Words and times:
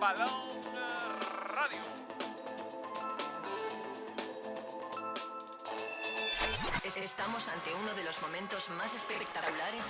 Balón 0.00 0.64
Radio. 1.48 1.78
Estamos 6.96 7.48
ante 7.48 7.74
uno 7.74 7.92
de 7.92 8.04
los 8.04 8.22
momentos 8.22 8.70
más 8.70 8.94
espectaculares. 8.94 9.84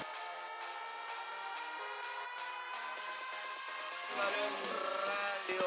Balón 4.19 4.53
Radio. 5.07 5.67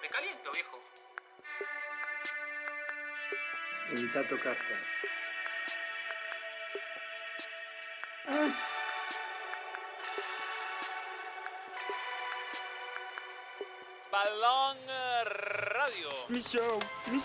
Me 0.00 0.08
caliento, 0.08 0.52
viejo. 0.52 0.80
Evita 3.90 4.28
tocarte. 4.28 4.74
Balón 4.74 5.11
Radio. 16.28 16.78
Mi 17.10 17.18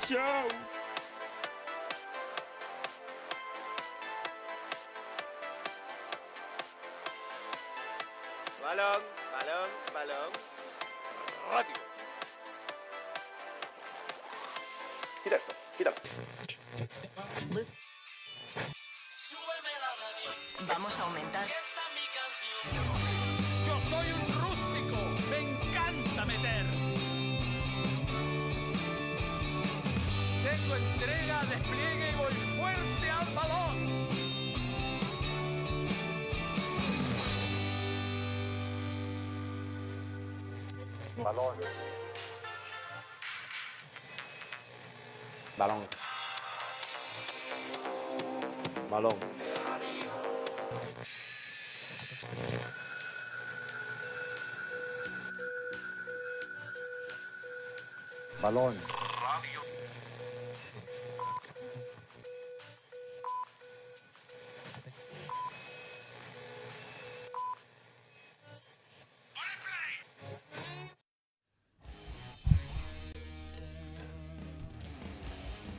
Balón. 58.47 58.77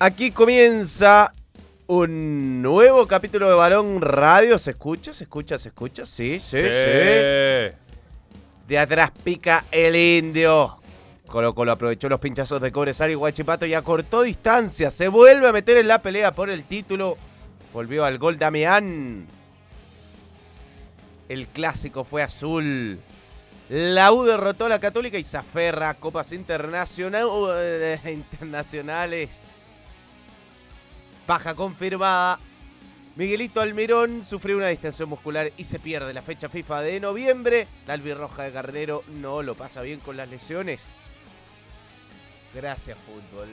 Aquí 0.00 0.30
comienza 0.30 1.32
un 1.86 2.60
nuevo 2.60 3.06
capítulo 3.06 3.48
de 3.48 3.54
Balón 3.54 4.02
Radio. 4.02 4.58
¿Se 4.58 4.72
escucha? 4.72 5.14
¿Se 5.14 5.24
escucha? 5.24 5.58
¿Se 5.58 5.70
escucha? 5.70 6.04
Sí, 6.04 6.38
sí, 6.38 6.58
sí. 6.58 7.74
De 8.68 8.78
atrás 8.78 9.10
pica 9.24 9.64
el 9.72 9.96
indio. 9.96 10.77
Colo 11.28 11.54
Colo 11.54 11.72
aprovechó 11.72 12.08
los 12.08 12.20
pinchazos 12.20 12.60
de 12.60 12.72
Cobresal 12.72 13.10
y 13.10 13.14
Guachipato 13.14 13.66
y 13.66 13.74
acortó 13.74 14.22
distancia. 14.22 14.90
Se 14.90 15.08
vuelve 15.08 15.46
a 15.46 15.52
meter 15.52 15.76
en 15.76 15.88
la 15.88 16.00
pelea 16.00 16.32
por 16.32 16.48
el 16.48 16.64
título. 16.64 17.18
Volvió 17.72 18.04
al 18.04 18.18
gol 18.18 18.38
Damián. 18.38 19.26
El 21.28 21.46
clásico 21.48 22.04
fue 22.04 22.22
azul. 22.22 22.98
La 23.68 24.12
U 24.12 24.24
derrotó 24.24 24.64
a 24.64 24.70
la 24.70 24.80
Católica 24.80 25.18
y 25.18 25.24
se 25.24 25.36
aferra 25.36 25.92
copas 25.94 26.32
eh, 26.32 28.00
internacionales. 28.06 30.12
Baja 31.26 31.54
confirmada. 31.54 32.40
Miguelito 33.16 33.60
Almirón 33.60 34.24
sufrió 34.24 34.56
una 34.56 34.68
distensión 34.68 35.10
muscular 35.10 35.52
y 35.58 35.64
se 35.64 35.78
pierde 35.78 36.14
la 36.14 36.22
fecha 36.22 36.48
FIFA 36.48 36.82
de 36.82 37.00
noviembre. 37.00 37.68
La 37.86 37.94
albirroja 37.94 38.44
de 38.44 38.52
Garnero 38.52 39.02
no 39.08 39.42
lo 39.42 39.56
pasa 39.56 39.82
bien 39.82 40.00
con 40.00 40.16
las 40.16 40.30
lesiones. 40.30 41.12
Gracias, 42.54 42.96
fútbol. 43.06 43.48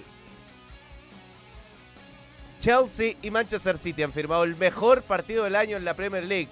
Chelsea 2.60 3.16
y 3.22 3.30
Manchester 3.30 3.78
City 3.78 4.02
han 4.04 4.14
firmado 4.14 4.44
el 4.44 4.56
mejor 4.56 5.04
partido 5.04 5.44
del 5.44 5.56
año 5.56 5.78
en 5.78 5.86
la 5.86 5.94
Premier 5.94 6.26
League. 6.26 6.50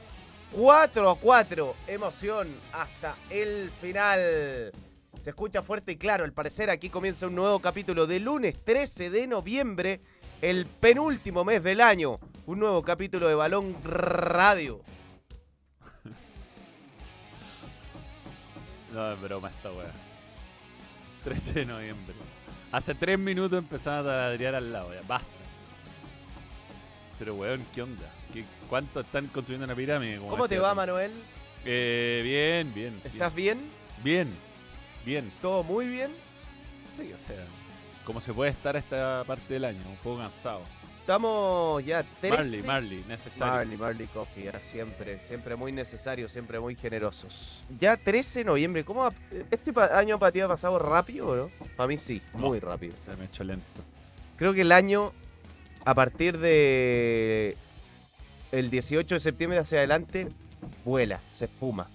4 0.52 1.10
a 1.10 1.20
4. 1.20 1.76
Emoción 1.88 2.56
hasta 2.72 3.16
el 3.30 3.72
final. 3.82 4.72
Se 5.20 5.32
escucha 5.32 5.64
fuerte 5.64 5.94
y 5.94 5.98
claro. 5.98 6.24
Al 6.24 6.34
parecer 6.34 6.70
aquí 6.70 6.90
comienza 6.90 7.28
un 7.28 7.36
nuevo 7.36 7.60
capítulo 7.60 8.06
de 8.06 8.20
lunes 8.20 8.64
13 8.64 9.10
de 9.10 9.26
noviembre. 9.26 10.02
El 10.42 10.66
penúltimo 10.68 11.44
mes 11.44 11.64
del 11.64 11.82
año. 11.82 12.20
Un 12.46 12.60
nuevo 12.60 12.84
capítulo 12.84 13.28
de 13.28 13.36
Balón 13.36 13.76
Radio. 13.84 14.82
No, 18.94 19.12
es 19.12 19.20
broma 19.20 19.50
esta 19.50 19.72
weá. 19.72 19.92
13 21.24 21.54
de 21.54 21.66
noviembre. 21.66 22.14
Hace 22.74 22.96
3 22.96 23.20
minutos 23.20 23.60
empezaba 23.60 24.00
a 24.00 24.04
taladrear 24.04 24.56
al 24.56 24.74
lado, 24.74 24.92
ya, 24.96 25.02
basta. 25.08 25.30
Pero 27.20 27.36
weón, 27.36 27.64
¿qué 27.72 27.84
onda? 27.84 28.12
¿Qué- 28.34 28.46
¿Cuánto 28.68 29.02
están 29.02 29.28
construyendo 29.28 29.66
una 29.66 29.76
pirámide? 29.76 30.18
como 30.18 30.30
¿Cómo 30.32 30.48
te 30.50 30.58
va? 30.58 30.74
Manuel? 30.74 31.12
Eh, 31.66 32.22
bien, 32.24 32.74
bien. 32.74 33.00
¿Estás 33.04 33.34
bien? 33.36 33.60
bien? 34.04 34.26
Bien, 34.26 34.36
bien. 35.06 35.32
¿Todo 35.40 35.64
muy 35.64 35.88
bien? 35.88 36.12
Sí, 36.98 37.14
o 37.14 37.18
sea, 37.18 37.46
como 38.06 38.20
se 38.22 38.34
puede 38.34 38.50
estar 38.50 38.76
a 38.76 38.80
esta 38.80 39.24
parte 39.28 39.54
del 39.54 39.66
año, 39.66 39.80
un 39.88 39.96
poco 39.98 40.18
cansado. 40.18 40.62
Estamos 41.08 41.84
ya 41.84 42.02
13. 42.22 42.30
Marley, 42.38 42.64
Marley, 42.64 43.04
necesario. 43.10 43.54
Marley, 43.56 43.78
Marley 43.78 44.08
Coffee, 44.08 44.46
ya 44.46 44.58
siempre, 44.62 45.20
siempre 45.20 45.58
muy 45.58 45.74
necesario, 45.74 46.30
siempre 46.30 46.62
muy 46.62 46.76
generosos. 46.78 47.66
Ya 47.78 47.98
13 47.98 48.40
de 48.40 48.46
noviembre, 48.46 48.86
¿cómo 48.86 49.04
ha- 49.06 49.14
este 49.52 49.74
pa- 49.74 49.98
año 50.00 50.18
para 50.18 50.32
ti 50.32 50.40
ha 50.40 50.48
pasado 50.48 50.80
rápido 50.80 51.28
o 51.28 51.36
no? 51.36 51.50
Para 51.76 51.88
mí 51.90 51.98
sí, 51.98 52.22
No. 52.34 52.48
muy 52.48 52.60
rápido. 52.62 52.94
Se 53.06 53.18
me 53.18 53.26
echó 53.26 53.44
lento. 53.44 53.66
Creo 54.38 54.54
que 54.54 54.62
el 54.62 54.72
año, 54.72 55.12
a 55.84 55.94
partir 55.94 56.38
de 56.38 57.58
el 58.54 58.70
18 58.70 59.16
de 59.16 59.20
septiembre 59.20 59.60
hacia 59.60 59.80
adelante, 59.80 60.30
vuela, 60.86 61.20
se 61.28 61.46
espuma. 61.46 61.90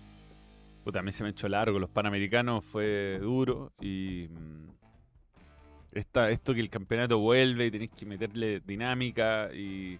Puta, 0.84 0.98
a 0.98 1.02
mí 1.02 1.12
se 1.12 1.22
me 1.24 1.30
echó 1.30 1.48
largo. 1.48 1.78
Los 1.78 1.88
Panamericanos 1.88 2.62
fue 2.62 3.18
duro 3.22 3.72
y. 3.80 4.28
esta- 5.93 6.31
esto 6.31 6.54
que 6.54 6.60
el 6.60 6.71
campeonato 6.71 7.19
vuelve 7.19 7.66
y 7.66 7.71
tenéis 7.71 7.91
que 7.91 8.06
meterle 8.06 8.60
dinámica 8.60 9.50
y. 9.53 9.99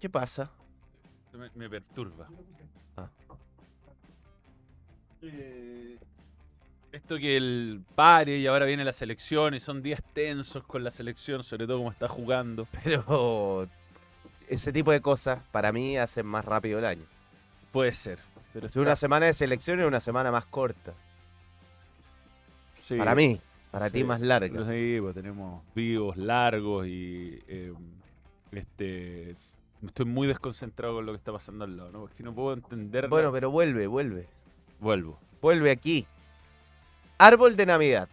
¿Qué 0.00 0.10
pasa? 0.10 0.50
Me, 1.32 1.50
me 1.54 1.68
perturba. 1.70 2.28
Ah. 2.96 3.08
Eh, 5.22 5.98
Esto 6.92 7.18
que 7.18 7.36
el 7.36 7.82
pare 7.94 8.38
y 8.38 8.46
ahora 8.46 8.64
viene 8.64 8.84
la 8.84 8.92
selección 8.92 9.54
y 9.54 9.60
son 9.60 9.82
días 9.82 10.02
tensos 10.12 10.62
con 10.64 10.82
la 10.84 10.90
selección, 10.90 11.42
sobre 11.42 11.66
todo 11.66 11.78
como 11.78 11.90
está 11.92 12.08
jugando. 12.08 12.66
Pero 12.84 13.68
ese 14.48 14.72
tipo 14.72 14.92
de 14.92 15.00
cosas 15.00 15.40
para 15.50 15.72
mí 15.72 15.96
hacen 15.98 16.26
más 16.26 16.44
rápido 16.44 16.78
el 16.78 16.84
año. 16.86 17.04
Puede 17.72 17.92
ser. 17.92 18.18
Pero 18.52 18.68
una 18.80 18.96
semana 18.96 19.26
de 19.26 19.34
selección 19.34 19.80
es 19.80 19.86
una 19.86 20.00
semana 20.00 20.30
más 20.30 20.46
corta. 20.46 20.94
Sí. 22.76 22.96
Para 22.96 23.14
mí, 23.14 23.40
para 23.70 23.90
ti 23.90 24.04
más 24.04 24.20
larga. 24.20 24.66
Sí, 24.70 24.98
pues 25.00 25.14
tenemos 25.14 25.62
vivos 25.74 26.16
largos 26.16 26.86
y 26.86 27.38
eh, 27.48 27.72
este 28.52 29.36
estoy 29.84 30.06
muy 30.06 30.26
desconcentrado 30.26 30.94
con 30.94 31.06
lo 31.06 31.12
que 31.12 31.18
está 31.18 31.32
pasando 31.32 31.64
al 31.64 31.76
lado, 31.76 31.92
¿no? 31.92 32.00
Porque 32.00 32.22
no 32.22 32.34
puedo 32.34 32.54
entender. 32.54 33.08
Bueno, 33.08 33.32
pero 33.32 33.50
vuelve, 33.50 33.86
vuelve. 33.86 34.28
Vuelvo. 34.80 35.18
Vuelve 35.40 35.70
aquí. 35.70 36.06
Árbol 37.18 37.56
de 37.56 37.66
Navidad. 37.66 38.08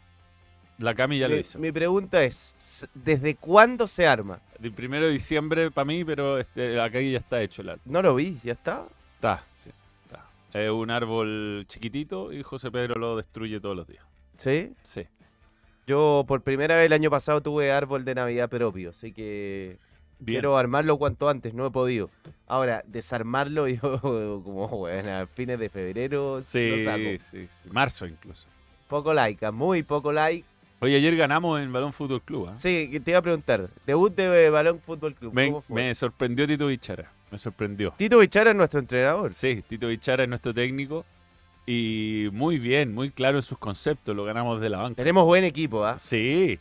La 0.79 0.95
Cami 0.95 1.19
ya 1.19 1.27
lo 1.27 1.37
hizo. 1.37 1.59
mi 1.59 1.71
pregunta 1.71 2.23
es, 2.23 2.89
¿desde 2.93 3.35
cuándo 3.35 3.87
se 3.87 4.07
arma? 4.07 4.41
El 4.61 4.71
primero 4.71 5.05
de 5.05 5.11
diciembre 5.11 5.71
para 5.71 5.85
mí, 5.85 6.03
pero 6.03 6.39
este, 6.39 6.79
acá 6.81 6.99
ya 6.99 7.19
está 7.19 7.41
hecho 7.41 7.61
el 7.61 7.69
árbol. 7.69 7.83
No 7.85 8.01
lo 8.01 8.15
vi, 8.15 8.39
ya 8.43 8.53
está. 8.53 8.85
Está, 9.15 9.43
sí, 9.55 9.69
está. 10.05 10.25
Es 10.59 10.71
un 10.71 10.89
árbol 10.89 11.65
chiquitito 11.67 12.33
y 12.33 12.43
José 12.43 12.71
Pedro 12.71 12.95
lo 12.95 13.15
destruye 13.15 13.59
todos 13.59 13.77
los 13.77 13.87
días. 13.87 14.03
¿Sí? 14.37 14.71
Sí. 14.83 15.05
Yo 15.85 16.23
por 16.27 16.41
primera 16.41 16.75
vez 16.77 16.85
el 16.85 16.93
año 16.93 17.09
pasado 17.09 17.41
tuve 17.41 17.71
árbol 17.71 18.05
de 18.05 18.15
Navidad 18.15 18.49
propio, 18.49 18.91
así 18.91 19.11
que 19.11 19.77
Bien. 20.19 20.35
quiero 20.37 20.57
armarlo 20.57 20.97
cuanto 20.97 21.27
antes, 21.29 21.53
no 21.53 21.65
he 21.67 21.71
podido. 21.71 22.09
Ahora, 22.47 22.83
desarmarlo 22.87 23.67
yo 23.67 23.99
como, 24.43 24.67
bueno, 24.69 25.11
a 25.11 25.27
fines 25.27 25.59
de 25.59 25.69
febrero 25.69 26.41
Sí, 26.41 26.69
lo 26.69 26.83
saco. 26.85 27.03
sí, 27.19 27.47
sí. 27.47 27.69
Marzo 27.71 28.05
incluso. 28.05 28.47
Poco 28.87 29.13
like, 29.13 29.49
muy 29.51 29.83
poco 29.83 30.11
like. 30.11 30.45
Oye, 30.79 30.97
ayer 30.97 31.15
ganamos 31.15 31.61
en 31.61 31.71
Balón 31.71 31.93
Fútbol 31.93 32.21
Club. 32.21 32.49
¿ah? 32.49 32.57
Sí, 32.57 32.99
te 33.03 33.11
iba 33.11 33.19
a 33.19 33.21
preguntar, 33.21 33.69
debut 33.85 34.13
de 34.15 34.49
Balón 34.49 34.79
Fútbol 34.79 35.15
Club, 35.15 35.33
Me, 35.33 35.47
¿cómo 35.47 35.61
fue? 35.61 35.75
me 35.75 35.95
sorprendió 35.95 36.45
Tito 36.47 36.67
Bichara. 36.67 37.11
Me 37.31 37.37
sorprendió. 37.37 37.93
Tito 37.97 38.19
Bichara 38.19 38.51
es 38.51 38.55
nuestro 38.55 38.79
entrenador. 38.79 39.33
Sí, 39.33 39.63
Tito 39.67 39.87
Bichara 39.87 40.23
es 40.23 40.29
nuestro 40.29 40.53
técnico. 40.53 41.05
Y 41.65 42.27
muy 42.33 42.59
bien, 42.59 42.93
muy 42.93 43.09
claro 43.11 43.37
en 43.37 43.43
sus 43.43 43.57
conceptos. 43.57 44.15
Lo 44.15 44.23
ganamos 44.25 44.59
de 44.59 44.69
la 44.69 44.79
banca. 44.79 44.95
Tenemos 44.97 45.25
buen 45.25 45.43
equipo, 45.43 45.85
¿ah? 45.85 45.97
Sí. 45.97 46.59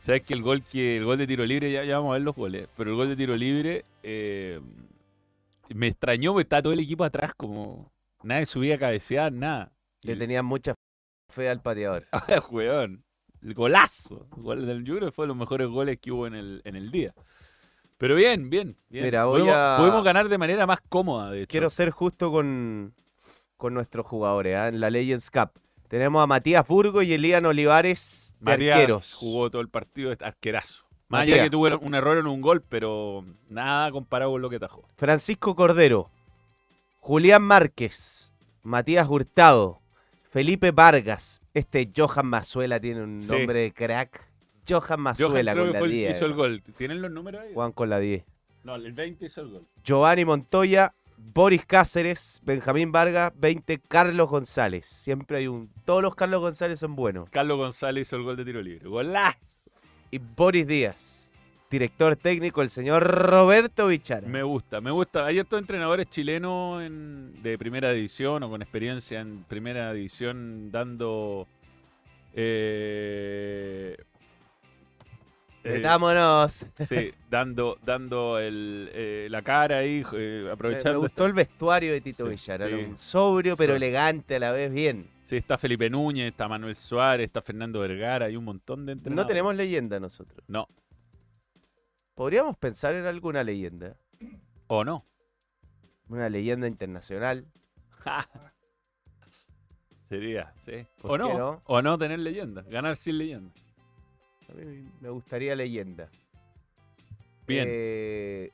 Sabes 0.00 0.22
que 0.22 0.34
el 0.34 0.42
gol 0.42 0.62
que 0.62 0.98
el 0.98 1.04
gol 1.04 1.18
de 1.18 1.26
tiro 1.26 1.44
libre, 1.44 1.72
ya, 1.72 1.82
ya 1.82 1.96
vamos 1.98 2.10
a 2.10 2.12
ver 2.14 2.22
los 2.22 2.36
goles, 2.36 2.68
pero 2.76 2.90
el 2.90 2.96
gol 2.96 3.08
de 3.08 3.16
tiro 3.16 3.36
libre 3.36 3.84
eh, 4.04 4.60
me 5.74 5.88
extrañó 5.88 6.32
porque 6.32 6.42
está 6.42 6.62
todo 6.62 6.72
el 6.72 6.78
equipo 6.78 7.02
atrás, 7.02 7.32
como 7.36 7.90
nadie 8.22 8.46
subía 8.46 8.76
a 8.76 8.78
cabecear, 8.78 9.32
nada. 9.32 9.72
Le 10.02 10.12
el- 10.12 10.18
tenían 10.20 10.44
mucha 10.44 10.74
fe 11.32 11.48
al 11.48 11.60
pateador. 11.60 12.06
Ah, 12.12 12.40
Weón, 12.50 13.02
el 13.42 13.54
golazo. 13.54 14.28
El 14.36 14.42
gol 14.44 14.66
del, 14.66 14.84
que 14.84 15.10
fue 15.10 15.24
de 15.24 15.28
los 15.28 15.36
mejores 15.36 15.66
goles 15.66 15.98
que 16.00 16.12
hubo 16.12 16.28
en 16.28 16.36
el, 16.36 16.62
en 16.64 16.76
el 16.76 16.92
día. 16.92 17.12
Pero 17.98 18.14
bien, 18.14 18.48
bien. 18.48 18.76
bien. 18.88 19.06
Mira, 19.06 19.24
voy 19.24 19.40
podemos, 19.40 19.56
a- 19.56 19.76
podemos 19.80 20.04
ganar 20.04 20.28
de 20.28 20.38
manera 20.38 20.66
más 20.68 20.78
cómoda, 20.88 21.32
de 21.32 21.38
hecho. 21.42 21.48
Quiero 21.50 21.68
ser 21.70 21.90
justo 21.90 22.30
con, 22.30 22.94
con 23.56 23.74
nuestros 23.74 24.06
jugadores, 24.06 24.56
¿ah? 24.56 24.68
En 24.68 24.80
la 24.80 24.90
Legends 24.90 25.30
Cup. 25.30 25.50
Tenemos 25.88 26.22
a 26.22 26.26
Matías 26.26 26.66
Burgo 26.66 27.02
y 27.02 27.12
Elian 27.12 27.46
Olivares 27.46 28.34
de 28.40 28.50
Matías 28.52 28.74
arqueros. 28.74 29.14
jugó 29.14 29.50
todo 29.50 29.62
el 29.62 29.68
partido 29.68 30.14
arquerazo. 30.20 30.84
Más 31.08 31.22
allá 31.22 31.44
que 31.44 31.50
tuvo 31.50 31.68
un 31.78 31.94
error 31.94 32.18
en 32.18 32.26
un 32.26 32.40
gol, 32.40 32.62
pero 32.68 33.24
nada 33.48 33.92
comparado 33.92 34.32
con 34.32 34.42
lo 34.42 34.50
que 34.50 34.58
tajó. 34.58 34.82
Francisco 34.96 35.54
Cordero, 35.54 36.10
Julián 36.98 37.42
Márquez, 37.42 38.32
Matías 38.64 39.08
Hurtado, 39.08 39.80
Felipe 40.28 40.72
Vargas. 40.72 41.40
Este 41.54 41.88
Johan 41.96 42.26
Mazuela 42.26 42.80
tiene 42.80 43.02
un 43.02 43.20
Sí. 43.22 43.32
nombre 43.32 43.60
de 43.60 43.72
crack. 43.72 44.26
Johan 44.68 44.80
Johan 44.88 45.00
Mazuela 45.00 45.52
creo 45.52 45.64
con 45.64 45.68
que 45.68 45.72
la 45.74 45.78
fue 45.78 45.86
el- 45.86 45.92
10. 45.92 46.16
hizo 46.16 46.26
el 46.26 46.34
gol. 46.34 46.62
¿Tienen 46.76 47.00
los 47.00 47.10
números 47.12 47.42
ahí? 47.42 47.54
Juan 47.54 47.70
con 47.70 47.88
la 47.88 48.00
10. 48.00 48.24
No, 48.64 48.74
el 48.74 48.92
20 48.92 49.26
hizo 49.26 49.42
el 49.42 49.50
gol. 49.50 49.66
Giovanni 49.84 50.24
Montoya, 50.24 50.92
Boris 51.34 51.64
Cáceres, 51.66 52.40
Benjamín 52.44 52.92
Vargas, 52.92 53.32
20 53.36 53.78
Carlos 53.88 54.28
González. 54.30 54.86
Siempre 54.86 55.38
hay 55.38 55.46
un... 55.48 55.68
Todos 55.84 56.02
los 56.02 56.14
Carlos 56.14 56.40
González 56.40 56.78
son 56.80 56.94
buenos. 56.96 57.28
Carlos 57.30 57.58
González 57.58 58.06
hizo 58.06 58.16
el 58.16 58.22
gol 58.22 58.36
de 58.36 58.44
tiro 58.44 58.62
libre. 58.62 58.88
¡Golazo! 58.88 59.60
Y 60.10 60.18
Boris 60.18 60.66
Díaz, 60.66 61.30
director 61.70 62.16
técnico, 62.16 62.62
el 62.62 62.70
señor 62.70 63.02
Roberto 63.02 63.88
Bichara. 63.88 64.26
Me 64.28 64.42
gusta, 64.44 64.80
me 64.80 64.90
gusta. 64.90 65.26
Hay 65.26 65.38
estos 65.40 65.60
entrenadores 65.60 66.08
chilenos 66.08 66.82
en- 66.82 67.42
de 67.42 67.58
primera 67.58 67.90
división 67.90 68.42
o 68.44 68.48
con 68.50 68.62
experiencia 68.62 69.20
en 69.20 69.42
primera 69.44 69.92
división 69.92 70.70
dando... 70.70 71.46
eh, 72.34 73.96
eh, 75.66 75.72
Metámonos. 75.78 76.66
sí, 76.88 77.12
dando, 77.30 77.78
dando 77.84 78.38
el, 78.38 78.90
eh, 78.92 79.26
la 79.30 79.42
cara 79.42 79.78
ahí, 79.78 80.04
eh, 80.12 80.38
Me, 80.40 80.44
me 80.44 80.50
aprovechando. 80.52 81.00
gustó 81.00 81.26
el 81.26 81.32
vestuario 81.32 81.92
de 81.92 82.00
Tito 82.00 82.24
Sí, 82.24 82.30
Villar. 82.30 82.68
sí. 82.68 82.92
sobrio 82.94 83.56
pero 83.56 83.72
Sí. 83.74 83.76
elegante 83.76 84.36
a 84.36 84.38
la 84.40 84.52
vez 84.52 84.72
bien. 84.72 85.08
Sí, 85.22 85.36
está 85.36 85.58
Felipe 85.58 85.90
Núñez, 85.90 86.28
está 86.30 86.46
Manuel 86.48 86.76
Suárez, 86.76 87.26
está 87.26 87.42
Fernando 87.42 87.80
Vergara, 87.80 88.26
hay 88.26 88.36
un 88.36 88.44
montón 88.44 88.86
de 88.86 88.92
entrenadores. 88.92 89.24
No 89.24 89.26
tenemos 89.28 89.56
leyenda 89.56 89.98
nosotros. 90.00 90.44
No, 90.48 90.68
Podríamos 92.14 92.56
pensar 92.56 92.94
en 92.94 93.04
alguna 93.06 93.44
leyenda. 93.44 93.96
o 94.68 94.84
no. 94.84 95.04
Una 96.08 96.28
leyenda 96.30 96.66
internacional. 96.66 97.44
Sería, 100.08 100.52
sí. 100.54 100.86
¿Por 101.02 101.20
O 101.20 101.28
no? 101.38 101.62
o 101.64 101.82
no 101.82 101.98
tener 101.98 102.20
leyenda, 102.20 102.62
ganar 102.62 102.96
sin 102.96 103.18
leyenda. 103.18 103.52
A 104.50 104.54
mí 104.54 104.88
me 105.00 105.08
gustaría 105.10 105.54
leyenda. 105.56 106.08
Bien. 107.46 107.66
Eh, 107.70 108.50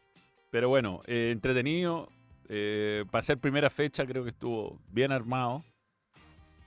Pero 0.50 0.68
bueno, 0.68 1.00
eh, 1.06 1.30
entretenido. 1.32 2.08
Eh, 2.48 3.04
para 3.10 3.22
ser 3.22 3.38
primera 3.38 3.70
fecha 3.70 4.04
creo 4.06 4.22
que 4.24 4.30
estuvo 4.30 4.78
bien 4.90 5.12
armado. 5.12 5.64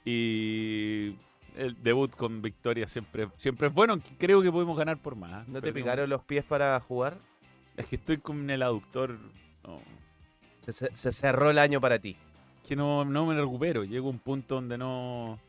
Y 0.04 1.16
el 1.58 1.76
debut 1.82 2.16
con 2.16 2.42
victoria 2.42 2.88
siempre, 2.88 3.28
siempre 3.38 3.68
es 3.68 3.74
bueno. 3.74 4.00
Creo 4.18 4.42
que 4.42 4.52
podemos 4.52 4.78
ganar 4.78 4.98
por 4.98 5.16
más. 5.16 5.48
¿No 5.48 5.62
te 5.62 5.74
picaron 5.74 6.10
los 6.10 6.24
pies 6.24 6.44
para 6.44 6.80
jugar? 6.80 7.18
Es 7.78 7.88
que 7.88 7.96
estoy 7.98 8.18
con 8.18 8.50
el 8.50 8.62
aductor. 8.62 9.18
No, 9.64 9.80
Se, 10.60 10.72
se- 10.74 10.96
se 10.96 11.12
cerró 11.12 11.50
el 11.50 11.60
año 11.60 11.82
para 11.82 12.00
ti. 12.00 12.16
que 12.68 12.76
no, 12.76 13.06
no 13.06 13.26
me 13.26 13.36
recupero. 13.36 13.84
Llego 13.84 14.08
a 14.08 14.12
un 14.12 14.20
punto 14.20 14.56
donde 14.56 14.78
no. 14.78 15.40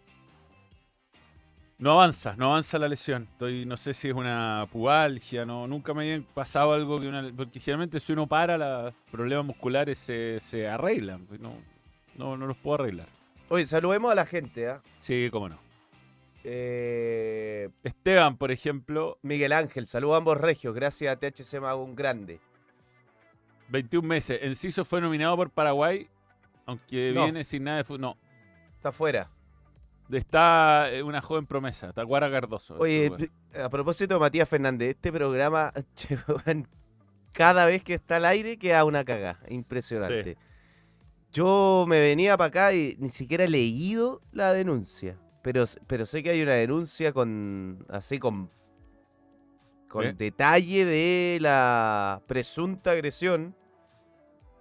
No 1.78 1.92
avanza, 1.92 2.34
no 2.36 2.46
avanza 2.52 2.78
la 2.78 2.88
lesión. 2.88 3.28
Estoy, 3.32 3.66
no 3.66 3.76
sé 3.76 3.92
si 3.92 4.08
es 4.08 4.14
una 4.14 4.66
pubalgia, 4.72 5.44
no, 5.44 5.66
nunca 5.68 5.92
me 5.92 6.10
había 6.14 6.26
pasado 6.32 6.72
algo 6.72 6.98
que 7.00 7.08
una. 7.08 7.30
Porque 7.36 7.60
generalmente 7.60 8.00
si 8.00 8.12
uno 8.14 8.26
para, 8.26 8.56
los 8.56 8.94
problemas 9.10 9.44
musculares 9.44 9.98
se, 9.98 10.38
se 10.40 10.66
arreglan. 10.68 11.26
pues 11.26 11.38
No, 11.38 11.52
no, 12.16 12.36
no 12.36 12.46
los 12.46 12.56
puedo 12.56 12.76
arreglar. 12.82 13.08
Oye, 13.50 13.66
saludemos 13.66 14.10
a 14.10 14.14
la 14.14 14.24
gente. 14.24 14.68
¿ah? 14.70 14.80
Sí, 15.00 15.28
cómo 15.30 15.50
no. 15.50 15.58
Eh, 16.44 17.68
Esteban, 17.82 18.36
por 18.38 18.50
ejemplo, 18.52 19.18
Miguel 19.22 19.52
Ángel, 19.52 19.86
saludos 19.86 20.14
a 20.14 20.18
ambos 20.18 20.38
regios. 20.38 20.74
Gracias 20.74 21.12
a 21.14 21.18
THC 21.18 21.60
Mago, 21.60 21.82
un 21.84 21.94
grande. 21.94 22.40
21 23.68 24.06
meses. 24.06 24.38
Enciso 24.42 24.84
fue 24.84 25.00
nominado 25.00 25.36
por 25.36 25.50
Paraguay, 25.50 26.08
aunque 26.64 27.12
No. 27.14 27.24
viene 27.24 27.44
sin 27.44 27.64
nada 27.64 27.78
de 27.78 27.84
fútbol. 27.84 28.00
No, 28.00 28.16
Está 28.76 28.92
fuera. 28.92 29.28
Está 30.10 30.90
eh, 30.92 31.02
una 31.02 31.20
joven 31.20 31.46
promesa, 31.46 31.92
Tacuara 31.92 32.30
Cardoso. 32.30 32.76
Oye, 32.78 33.10
a 33.54 33.68
propósito 33.68 34.14
de 34.14 34.20
Matías 34.20 34.48
Fernández, 34.48 34.90
este 34.90 35.12
programa, 35.12 35.72
cada 37.32 37.66
vez 37.66 37.82
que 37.82 37.94
está 37.94 38.16
al 38.16 38.24
aire 38.24 38.58
queda 38.58 38.84
una 38.84 39.04
caga. 39.04 39.40
Impresionante. 39.48 40.36
Yo 41.32 41.84
me 41.86 42.00
venía 42.00 42.36
para 42.36 42.48
acá 42.48 42.72
y 42.72 42.96
ni 42.98 43.10
siquiera 43.10 43.44
he 43.44 43.48
leído 43.48 44.22
la 44.32 44.52
denuncia. 44.52 45.18
Pero, 45.42 45.64
pero 45.86 46.06
sé 46.06 46.22
que 46.22 46.30
hay 46.30 46.42
una 46.42 46.54
denuncia 46.54 47.12
con. 47.12 47.84
así 47.88 48.18
con. 48.18 48.50
con 49.88 50.04
¿Eh? 50.04 50.12
detalle 50.12 50.84
de 50.84 51.38
la 51.40 52.22
presunta 52.26 52.92
agresión. 52.92 53.54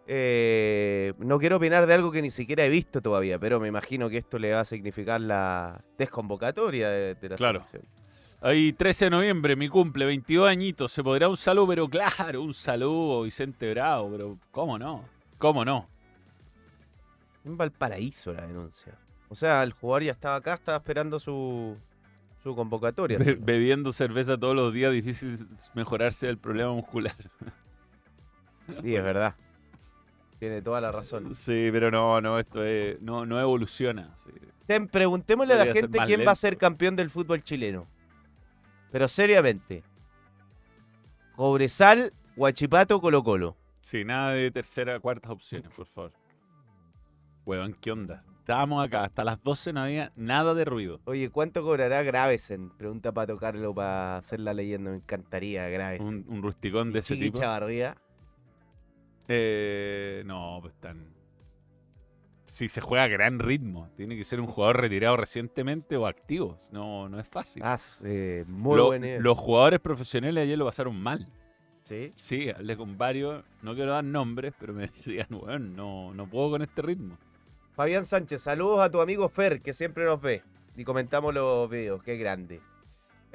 Eh, 0.08 1.14
no 1.18 1.40
quiero 1.40 1.58
opinar 1.58 1.88
de 1.88 1.94
algo 1.94 2.12
que 2.12 2.22
ni 2.22 2.30
siquiera 2.30 2.64
he 2.64 2.70
visto 2.70 3.02
todavía, 3.02 3.40
pero 3.40 3.60
me 3.60 3.68
imagino 3.68 4.10
que 4.10 4.18
esto 4.18 4.38
le 4.38 4.52
va 4.54 4.60
a 4.62 4.66
significar 4.66 5.20
la 5.20 5.82
desconvocatoria 5.98 6.90
de, 6.90 7.16
de 7.16 7.30
la 7.30 7.36
Claro. 7.36 7.60
selección. 7.60 7.84
Ahí 8.42 8.74
13 8.74 9.06
de 9.06 9.12
noviembre, 9.12 9.56
mi 9.56 9.68
cumple, 9.70 10.06
22 10.06 10.48
añitos. 10.48 10.92
Se 10.92 11.04
podrá 11.04 11.28
un 11.28 11.38
saludo, 11.38 11.68
pero 11.68 11.88
claro, 11.90 12.44
un 12.44 12.54
saludo, 12.54 13.24
Vicente 13.24 13.72
Bravo, 13.72 14.12
pero 14.12 14.38
¿cómo 14.52 14.78
no? 14.78 15.04
¿Cómo 15.40 15.66
no? 15.66 15.90
En 17.44 17.58
Valparaíso 17.58 18.34
la 18.34 18.46
denuncia. 18.46 18.94
O 19.30 19.36
sea, 19.36 19.64
el 19.64 19.72
jugador 19.72 20.04
ya 20.04 20.12
estaba 20.12 20.36
acá, 20.36 20.54
estaba 20.54 20.78
esperando 20.78 21.20
su, 21.20 21.76
su 22.44 22.56
convocatoria. 22.56 23.18
Be- 23.18 23.36
bebiendo 23.36 23.92
cerveza 23.92 24.38
todos 24.38 24.56
los 24.56 24.72
días, 24.72 24.92
difícil 24.92 25.36
mejorarse 25.74 26.28
del 26.28 26.38
problema 26.38 26.74
muscular. 26.74 27.16
Sí, 28.84 28.96
es 28.96 29.04
verdad. 29.04 29.36
Tiene 30.40 30.62
toda 30.62 30.82
la 30.82 30.92
razón. 30.92 31.34
Sí, 31.34 31.70
pero 31.72 31.92
no, 31.92 32.20
no, 32.22 32.40
esto 32.40 32.64
es, 32.64 33.02
no, 33.02 33.26
no 33.26 33.40
evoluciona. 33.40 34.16
sí. 34.16 34.30
Ten, 34.66 34.88
preguntémosle 34.88 35.54
a 35.54 35.66
la 35.66 35.74
gente 35.74 36.00
quién 36.06 36.26
va 36.26 36.32
a 36.32 36.36
ser 36.36 36.58
campeón 36.58 36.96
del 36.96 37.10
fútbol 37.10 37.44
chileno. 37.44 37.88
Pero 38.92 39.08
seriamente. 39.08 39.84
Cobresal, 41.36 42.14
Huachipato, 42.36 43.00
Colo 43.00 43.24
Colo. 43.24 43.56
Sí, 43.82 44.04
nada 44.04 44.32
de 44.32 44.50
tercera, 44.50 45.00
cuartas 45.00 45.32
opciones, 45.32 45.72
por 45.72 45.86
favor. 45.86 46.12
Huevón, 47.46 47.76
¿qué 47.80 47.92
onda? 47.92 48.24
Estábamos 48.40 48.86
acá, 48.86 49.04
hasta 49.04 49.24
las 49.24 49.42
12 49.44 49.74
no 49.74 49.82
había 49.82 50.12
nada 50.16 50.54
de 50.54 50.66
ruido. 50.66 51.00
Oye, 51.06 51.30
¿cuánto 51.30 51.62
cobrará 51.64 52.02
Gravesen? 52.04 52.70
Pregunta 52.72 53.12
para 53.12 53.28
tocarlo 53.28 53.74
para 53.74 54.18
hacer 54.18 54.40
la 54.40 54.54
leyenda. 54.54 54.92
Me 54.92 54.98
encantaría 54.98 55.68
Gravesen. 55.68 56.08
Un, 56.08 56.26
un 56.28 56.42
rusticón 56.44 56.92
de 56.92 57.00
ese 57.00 57.16
tipo. 57.16 57.40
Chavarría. 57.40 57.98
Eh, 59.28 60.24
no, 60.26 60.60
pues 60.62 60.76
tan. 60.76 61.14
Si 62.48 62.70
se 62.70 62.80
juega 62.80 63.04
a 63.06 63.08
gran 63.08 63.40
ritmo, 63.40 63.90
tiene 63.98 64.16
que 64.16 64.24
ser 64.24 64.40
un 64.40 64.48
jugador 64.48 64.80
retirado 64.80 65.18
recientemente 65.18 65.98
o 65.98 66.06
activo. 66.08 66.60
No, 66.72 67.10
no 67.10 67.20
es 67.20 67.28
fácil. 67.28 67.62
Ah, 67.66 67.78
eh, 68.04 68.46
muy 68.48 68.78
Lo- 68.78 68.86
buen 68.88 69.22
los 69.24 69.38
jugadores 69.38 69.80
profesionales 69.80 70.44
ayer 70.44 70.58
lo 70.58 70.66
pasaron 70.66 70.96
mal. 71.02 71.28
¿Sí? 71.82 72.14
Sí, 72.16 72.50
hablé 72.50 72.76
con 72.78 72.98
varios, 72.98 73.44
no 73.62 73.76
quiero 73.76 73.92
dar 73.92 74.04
nombres, 74.04 74.54
pero 74.60 74.74
me 74.74 74.88
decían, 74.88 75.28
bueno, 75.30 75.60
no, 75.60 76.14
no 76.14 76.28
puedo 76.30 76.52
con 76.52 76.62
este 76.62 76.82
ritmo. 76.82 77.18
Fabián 77.74 78.06
Sánchez, 78.06 78.42
saludos 78.42 78.80
a 78.80 78.90
tu 78.90 79.02
amigo 79.02 79.28
Fer, 79.28 79.62
que 79.62 79.74
siempre 79.74 80.06
nos 80.06 80.22
ve. 80.22 80.42
Y 80.78 80.84
comentamos 80.84 81.34
los 81.34 81.70
videos, 81.70 82.02
qué 82.04 82.18
grande. 82.18 82.62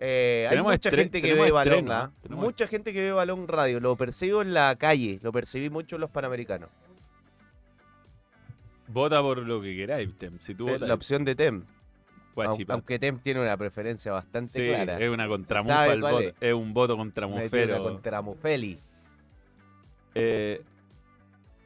Eh, 0.02 0.49
hay 0.50 0.62
mucha 0.62 0.90
gente 0.90 1.21
que 1.21 1.35
ve 1.35 1.50
balón, 1.50 1.92
¿ah? 1.92 2.11
¿eh? 2.25 2.28
Mucha 2.30 2.66
gente 2.66 2.92
que 2.95 3.00
ve 3.02 3.12
balón 3.12 3.47
radio. 3.47 3.80
Lo 3.80 3.97
percibo 3.97 4.40
en 4.40 4.54
la 4.54 4.75
calle, 4.76 5.21
lo 5.23 5.30
percibí 5.30 5.69
mucho 5.69 5.97
en 5.97 6.00
los 6.00 6.11
panamericanos. 6.11 6.71
Vota 8.88 9.21
por 9.21 9.38
lo 9.38 9.61
que 9.61 9.76
queráis, 9.76 10.16
Tem. 10.19 10.38
Si 10.38 10.54
tú 10.54 10.66
votas, 10.69 10.88
la 10.88 10.95
opción 10.95 11.25
de 11.25 11.35
Tem. 11.35 11.64
Guachipa. 12.35 12.73
Aunque 12.75 12.99
Tem 12.99 13.19
tiene 13.19 13.40
una 13.40 13.57
preferencia 13.57 14.12
bastante 14.12 14.49
Sí, 14.49 14.66
clara. 14.69 14.99
es 14.99 15.11
una 15.11 15.28
contramufa 15.28 15.75
¿Sabe 15.76 15.92
el 15.92 16.00
cuál 16.00 16.12
voto. 16.14 16.25
es? 16.28 16.35
Es 16.40 16.54
un 16.54 16.73
voto 16.75 16.97
contramufero. 16.97 17.83
contra 17.83 18.23
Mufeli. 18.23 18.78
Eh, 20.14 20.62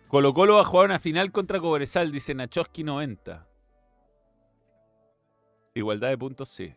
Colo 0.09 0.35
Colo 0.35 0.57
va 0.57 0.62
a 0.62 0.64
jugar 0.64 0.87
una 0.87 0.99
final 0.99 1.31
contra 1.33 1.61
Cobresal, 1.61 2.11
dice 2.11 2.35
Nachoski 2.35 2.83
90. 2.83 3.47
Igualdad 5.75 6.09
de 6.11 6.19
puntos, 6.19 6.49
sí. 6.49 6.75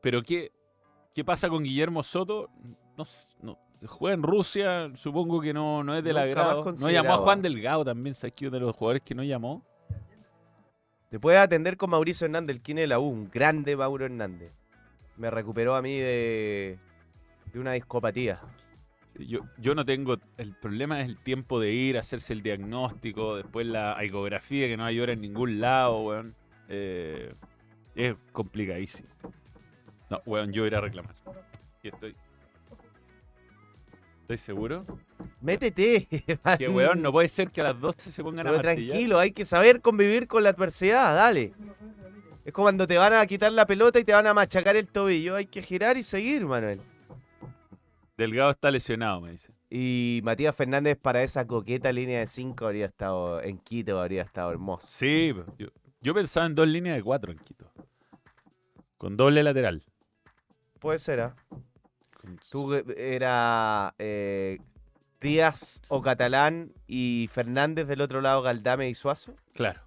Pero 0.00 0.22
¿qué, 0.22 0.52
qué 1.14 1.24
pasa 1.24 1.48
con 1.48 1.62
Guillermo 1.62 2.02
Soto? 2.02 2.50
No, 2.96 3.04
no- 3.42 3.58
juega 3.86 4.14
en 4.14 4.22
Rusia, 4.22 4.90
supongo 4.96 5.40
que 5.40 5.52
no, 5.54 5.84
no 5.84 5.94
es 5.94 6.02
del 6.02 6.14
Nunca 6.16 6.26
más 6.26 6.36
agrado. 6.36 6.72
No 6.80 6.90
llamó 6.90 7.14
a. 7.14 7.18
Juan 7.18 7.42
Delgado 7.42 7.84
también, 7.84 8.14
¿sabes 8.14 8.34
que 8.34 8.48
uno 8.48 8.58
de 8.58 8.64
los 8.64 8.74
jugadores 8.74 9.02
que 9.02 9.14
no 9.14 9.22
llamó? 9.22 9.64
Te 11.10 11.18
puedes 11.18 11.40
atender 11.40 11.76
con 11.76 11.90
Mauricio 11.90 12.26
Hernández, 12.26 12.56
el 12.56 12.62
kine 12.62 12.82
de 12.82 12.86
la 12.88 12.98
U. 12.98 13.04
Un 13.08 13.30
grande 13.30 13.76
Mauro 13.76 14.04
Hernández. 14.04 14.52
Me 15.16 15.30
recuperó 15.30 15.74
a 15.74 15.82
mí 15.82 15.96
de, 15.96 16.78
de 17.52 17.58
una 17.58 17.72
discopatía. 17.72 18.40
Yo, 19.18 19.40
yo 19.56 19.74
no 19.74 19.84
tengo. 19.84 20.16
El 20.36 20.54
problema 20.54 21.00
es 21.00 21.06
el 21.08 21.16
tiempo 21.16 21.58
de 21.60 21.72
ir, 21.72 21.98
hacerse 21.98 22.32
el 22.34 22.42
diagnóstico, 22.42 23.36
después 23.36 23.66
la 23.66 23.96
ecografía 24.04 24.68
que 24.68 24.76
no 24.76 24.84
hay 24.84 25.00
hora 25.00 25.12
en 25.12 25.20
ningún 25.22 25.60
lado, 25.60 26.00
weón. 26.02 26.34
Eh, 26.68 27.32
es 27.94 28.14
complicadísimo. 28.32 29.08
No, 30.10 30.22
weón, 30.26 30.52
yo 30.52 30.62
voy 30.62 30.74
a 30.74 30.78
a 30.78 30.80
reclamar. 30.80 31.14
Y 31.82 31.88
estoy. 31.88 32.14
¿Estoy 34.22 34.38
seguro? 34.38 34.84
Métete. 35.40 36.06
Que 36.58 36.68
weón, 36.68 37.00
no 37.02 37.12
puede 37.12 37.28
ser 37.28 37.50
que 37.50 37.60
a 37.60 37.64
las 37.64 37.80
12 37.80 38.10
se 38.10 38.22
pongan 38.22 38.46
a 38.46 38.50
Pero 38.50 38.62
martillar. 38.62 38.88
tranquilo, 38.88 39.18
hay 39.18 39.32
que 39.32 39.44
saber 39.44 39.80
convivir 39.80 40.26
con 40.26 40.42
la 40.42 40.50
adversidad, 40.50 41.14
dale. 41.14 41.52
Es 42.44 42.52
como 42.52 42.64
cuando 42.64 42.86
te 42.86 42.96
van 42.96 43.12
a 43.12 43.26
quitar 43.26 43.52
la 43.52 43.66
pelota 43.66 43.98
y 43.98 44.04
te 44.04 44.12
van 44.12 44.26
a 44.26 44.34
machacar 44.34 44.76
el 44.76 44.88
tobillo. 44.88 45.34
Hay 45.36 45.46
que 45.46 45.62
girar 45.62 45.96
y 45.96 46.02
seguir, 46.02 46.46
Manuel. 46.46 46.80
Delgado 48.16 48.50
está 48.50 48.70
lesionado, 48.70 49.20
me 49.20 49.32
dice. 49.32 49.52
Y 49.70 50.20
Matías 50.24 50.56
Fernández 50.56 50.96
para 51.00 51.22
esa 51.22 51.46
coqueta 51.46 51.92
línea 51.92 52.20
de 52.20 52.26
5 52.26 52.66
habría 52.66 52.86
estado 52.86 53.42
en 53.42 53.58
Quito, 53.58 54.00
habría 54.00 54.22
estado 54.22 54.50
hermoso. 54.50 54.86
Sí, 54.86 55.34
yo, 55.58 55.68
yo 56.00 56.14
pensaba 56.14 56.46
en 56.46 56.54
dos 56.54 56.66
líneas 56.66 56.96
de 56.96 57.02
cuatro 57.02 57.32
en 57.32 57.38
Quito. 57.38 57.70
Con 58.96 59.16
doble 59.16 59.42
lateral. 59.42 59.84
Puede 60.78 60.98
ser, 60.98 61.20
¿ah? 61.20 61.36
Tú 62.50 62.74
eh, 62.74 62.84
era 62.96 63.94
eh, 63.98 64.58
Díaz 65.20 65.82
o 65.88 66.02
Catalán 66.02 66.72
y 66.86 67.28
Fernández 67.30 67.86
del 67.86 68.00
otro 68.00 68.20
lado, 68.20 68.42
Galdame 68.42 68.88
y 68.88 68.94
Suazo. 68.94 69.34
Claro. 69.54 69.82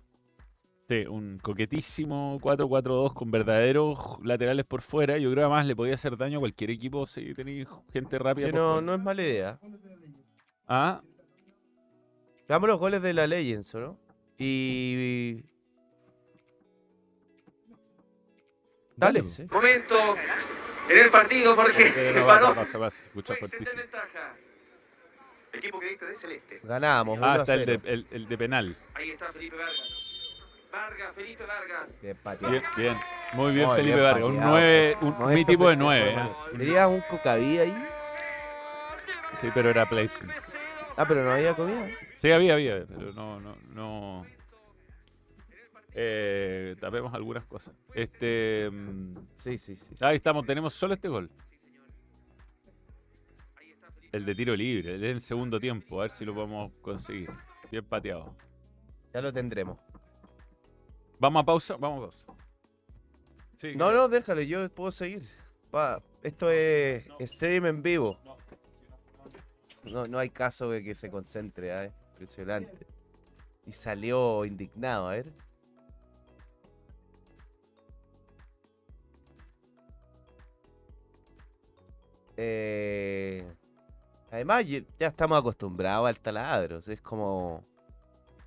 Sí, 0.89 1.05
un 1.07 1.39
coquetísimo 1.39 2.37
4-4-2 2.41 3.13
con 3.13 3.31
verdaderos 3.31 3.97
laterales 4.23 4.65
por 4.65 4.81
fuera. 4.81 5.17
Yo 5.17 5.29
creo 5.31 5.35
que 5.35 5.45
además 5.45 5.65
le 5.65 5.75
podía 5.75 5.93
hacer 5.93 6.17
daño 6.17 6.39
a 6.39 6.41
cualquier 6.41 6.71
equipo 6.71 7.05
si 7.05 7.33
tenía 7.33 7.65
gente 7.93 8.19
rápida. 8.19 8.47
Que 8.47 8.53
no, 8.53 8.81
no 8.81 8.95
es 8.95 8.99
mala 8.99 9.21
idea. 9.21 9.59
Ah, 10.67 11.01
Veamos 12.51 12.67
los 12.67 12.79
goles 12.79 13.01
de 13.01 13.13
la 13.13 13.27
Legends, 13.27 13.73
¿no? 13.75 13.97
Y. 14.37 15.41
Dale. 18.97 19.29
sí. 19.29 19.45
Momento 19.49 19.95
en 20.89 20.97
el 20.97 21.09
partido 21.09 21.55
porque 21.55 21.87
el 22.09 22.15
no 22.15 22.25
pasa, 22.25 22.79
pasa, 22.79 23.01
escucha 23.03 23.35
fuertísimo. 23.35 23.69
ventaja. 23.77 24.33
Equipo 25.53 25.79
que 25.79 25.89
viste 25.89 26.05
de 26.05 26.15
celeste. 26.15 26.59
Ganamos. 26.63 27.17
Ah, 27.21 27.21
1 27.21 27.31
a 27.31 27.37
está 27.41 27.53
el 27.55 27.65
0. 27.65 27.81
de, 27.83 27.93
el, 27.93 28.07
el 28.11 28.27
de 28.27 28.37
penal. 28.37 28.75
Ahí 28.93 29.11
está 29.11 29.31
Felipe 29.31 29.57
Vargas. 29.57 29.97
Vargas, 30.71 31.15
Felipe 31.15 31.43
Vargas. 31.45 31.93
Bien. 32.01 32.17
Bien, 32.49 32.63
bien. 32.77 32.97
Muy 33.33 33.53
bien, 33.53 33.67
Muy 33.67 33.75
Felipe 33.75 33.95
bien 33.95 34.03
Vargas. 34.05 34.23
Un 34.23 34.35
pateado. 34.35 34.51
9, 34.51 34.97
un, 35.01 35.19
No 35.19 35.27
mi 35.27 35.45
tipo 35.45 35.69
de 35.69 35.75
perfecto, 35.77 35.83
9. 35.83 36.15
Manuel. 36.15 36.57
¿Tenías 36.57 36.87
un 36.87 37.01
cocaví 37.01 37.59
ahí? 37.59 37.87
Sí, 39.41 39.49
pero 39.53 39.69
era 39.69 39.89
placement. 39.89 40.31
Ah, 40.97 41.05
pero 41.07 41.23
no 41.23 41.31
había 41.31 41.53
comida. 41.53 41.87
Sí, 42.15 42.31
había, 42.31 42.53
había, 42.53 42.85
pero 42.87 43.11
no, 43.13 43.39
no, 43.41 43.57
no. 43.69 44.25
Eh, 45.93 46.75
tapemos 46.79 47.13
algunas 47.13 47.45
cosas. 47.45 47.75
Este. 47.93 48.69
mm, 48.71 49.15
Sí, 49.35 49.57
sí, 49.57 49.75
sí. 49.75 49.95
Ahí 50.01 50.17
estamos, 50.17 50.45
tenemos 50.45 50.73
solo 50.73 50.93
este 50.93 51.07
gol. 51.07 51.29
El 54.11 54.25
de 54.25 54.35
tiro 54.35 54.55
libre, 54.55 54.95
el 54.95 55.01
del 55.01 55.21
segundo 55.21 55.59
tiempo, 55.59 55.99
a 55.99 56.03
ver 56.03 56.11
si 56.11 56.25
lo 56.25 56.33
podemos 56.33 56.71
conseguir. 56.81 57.29
Bien 57.71 57.85
pateado. 57.85 58.35
Ya 59.13 59.21
lo 59.21 59.31
tendremos. 59.31 59.79
Vamos 61.19 61.41
a 61.41 61.45
pausa, 61.45 61.77
vamos 61.77 61.99
a 61.99 62.01
pausa. 62.03 62.25
Sí, 63.55 63.75
No, 63.75 63.91
no, 63.91 64.09
déjalo, 64.09 64.41
yo 64.41 64.67
puedo 64.69 64.91
seguir. 64.91 65.23
Pa, 65.69 66.01
esto 66.23 66.49
es 66.49 67.05
stream 67.21 67.65
en 67.67 67.83
vivo. 67.83 68.17
No, 69.85 70.07
no 70.07 70.19
hay 70.19 70.29
caso 70.29 70.69
de 70.69 70.83
que 70.83 70.93
se 70.93 71.09
concentre, 71.09 71.71
¿ah? 71.71 71.93
impresionante. 72.11 72.87
Y 73.65 73.71
salió 73.71 74.43
indignado, 74.45 75.07
a 75.07 75.11
ver. 75.11 75.31
Eh, 82.43 83.45
además, 84.31 84.65
ya 84.65 84.83
estamos 84.99 85.37
acostumbrados 85.37 86.07
al 86.07 86.19
taladro. 86.19 86.79
Es 86.79 87.01
como 87.01 87.63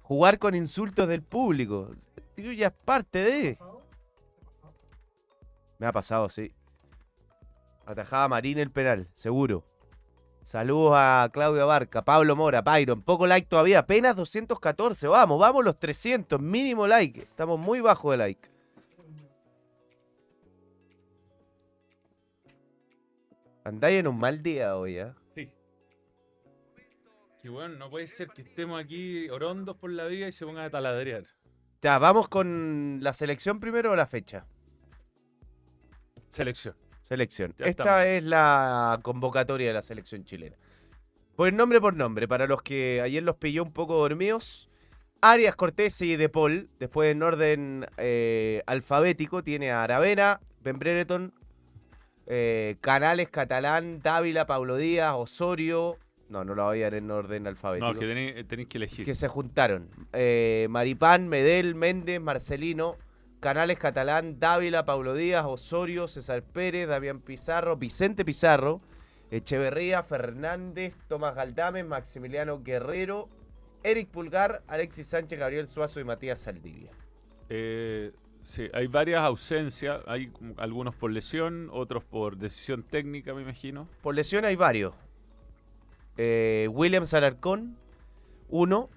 jugar 0.02 0.40
con 0.40 0.56
insultos 0.56 1.06
del 1.06 1.22
público. 1.22 1.92
Tío, 2.34 2.50
ya 2.50 2.68
es 2.68 2.72
parte 2.84 3.20
de. 3.20 3.58
Me 5.78 5.86
ha 5.86 5.92
pasado, 5.92 6.28
sí. 6.28 6.52
Atajaba 7.86 8.26
Marín 8.26 8.58
el 8.58 8.72
penal, 8.72 9.08
seguro. 9.14 9.64
Saludos 10.42 10.94
a 10.96 11.30
Claudio 11.32 11.66
Barca, 11.66 12.04
Pablo 12.04 12.34
Mora, 12.34 12.62
Byron. 12.62 13.02
Poco 13.02 13.28
like 13.28 13.46
todavía, 13.46 13.78
apenas 13.78 14.16
214. 14.16 15.06
Vamos, 15.06 15.38
vamos 15.38 15.64
los 15.64 15.78
300, 15.78 16.40
mínimo 16.40 16.88
like. 16.88 17.22
Estamos 17.22 17.60
muy 17.60 17.80
bajo 17.80 18.10
de 18.10 18.16
like. 18.16 18.53
Andáis 23.64 24.00
en 24.00 24.06
un 24.06 24.18
mal 24.18 24.42
día 24.42 24.76
hoy, 24.76 24.99
¿ah? 24.99 25.14
Sí. 25.35 25.50
Que 27.42 27.49
bueno, 27.49 27.76
no 27.76 27.90
puede 27.90 28.06
ser 28.06 28.28
que 28.28 28.42
estemos 28.42 28.78
aquí 28.78 29.28
orondos 29.30 29.76
por 29.76 29.90
la 29.90 30.04
vida 30.04 30.28
y 30.28 30.33
se 30.33 30.44
pongan 30.44 30.66
a 30.66 30.71
taladrear. 30.71 31.25
Ya, 31.80 31.99
vamos 31.99 32.28
con 32.28 32.99
la 33.02 33.12
selección 33.14 33.61
primero 33.61 33.92
o 33.92 33.97
la 33.97 34.06
fecha. 34.06 34.47
Selección. 36.28 36.76
Selección. 37.02 37.54
Ya 37.56 37.66
Esta 37.66 37.83
estamos. 37.83 38.06
es 38.06 38.25
la 38.25 38.99
convocatoria 39.02 39.68
de 39.68 39.75
la 39.75 39.83
selección 39.83 40.25
chilena. 40.25 40.56
Pues 41.37 41.52
nombre 41.52 41.80
por 41.80 41.97
nombre, 41.97 42.28
para 42.28 42.47
los 42.47 42.62
que 42.62 43.00
ayer 43.00 43.23
los 43.23 43.37
pilló 43.37 43.62
un 43.62 43.73
poco 43.73 43.97
dormidos. 43.99 44.71
Arias, 45.21 45.56
Cortés 45.56 46.00
y 46.02 46.16
De 46.16 46.28
Paul. 46.28 46.68
Después 46.78 47.12
en 47.12 47.23
orden 47.23 47.87
eh, 47.97 48.62
alfabético 48.66 49.42
tiene 49.42 49.71
a 49.71 49.83
Aravena, 49.83 50.40
Ben 50.61 50.78
Brereton, 50.78 51.33
eh, 52.26 52.76
Canales, 52.80 53.28
Catalán, 53.28 54.00
Dávila, 54.02 54.46
Pablo 54.46 54.76
Díaz, 54.76 55.14
Osorio. 55.16 55.98
No, 56.28 56.44
no 56.44 56.54
lo 56.54 56.64
voy 56.64 56.80
a 56.80 56.84
dar 56.84 56.94
en 56.94 57.10
orden 57.10 57.46
alfabético. 57.46 57.92
No, 57.92 57.98
que 57.98 58.06
tenéis 58.06 58.32
eh, 58.36 58.44
tenéis 58.44 58.68
que 58.68 58.78
elegir. 58.78 59.04
que 59.04 59.14
se 59.14 59.28
juntaron. 59.28 59.88
Eh, 60.12 60.66
Maripán, 60.70 61.28
Medel, 61.28 61.74
Méndez, 61.74 62.20
Marcelino, 62.20 62.96
Canales 63.40 63.78
Catalán, 63.78 64.38
Dávila, 64.38 64.86
Paulo 64.86 65.14
Díaz, 65.14 65.44
Osorio, 65.46 66.08
César 66.08 66.42
Pérez, 66.42 66.88
Damián 66.88 67.20
Pizarro, 67.20 67.76
Vicente 67.76 68.24
Pizarro, 68.24 68.80
Echeverría, 69.30 70.02
Fernández, 70.02 70.96
Tomás 71.08 71.34
Galdames, 71.34 71.84
Maximiliano 71.84 72.62
Guerrero, 72.62 73.28
Eric 73.82 74.08
Pulgar, 74.08 74.62
Alexis 74.66 75.08
Sánchez, 75.08 75.38
Gabriel 75.38 75.68
Suazo 75.68 76.00
y 76.00 76.04
Matías 76.04 76.38
Saldivia. 76.38 76.90
Eh, 77.50 78.12
sí, 78.44 78.68
hay 78.72 78.86
varias 78.86 79.22
ausencias. 79.22 80.00
Hay 80.06 80.30
algunos 80.56 80.94
por 80.94 81.10
lesión, 81.10 81.68
otros 81.72 82.04
por 82.04 82.36
decisión 82.36 82.82
técnica, 82.82 83.34
me 83.34 83.42
imagino. 83.42 83.88
Por 84.02 84.14
lesión 84.14 84.44
hay 84.44 84.56
varios. 84.56 84.94
Eh, 86.16 86.68
Williams 86.70 87.12
Alarcón, 87.14 87.76
uno. 88.48 88.88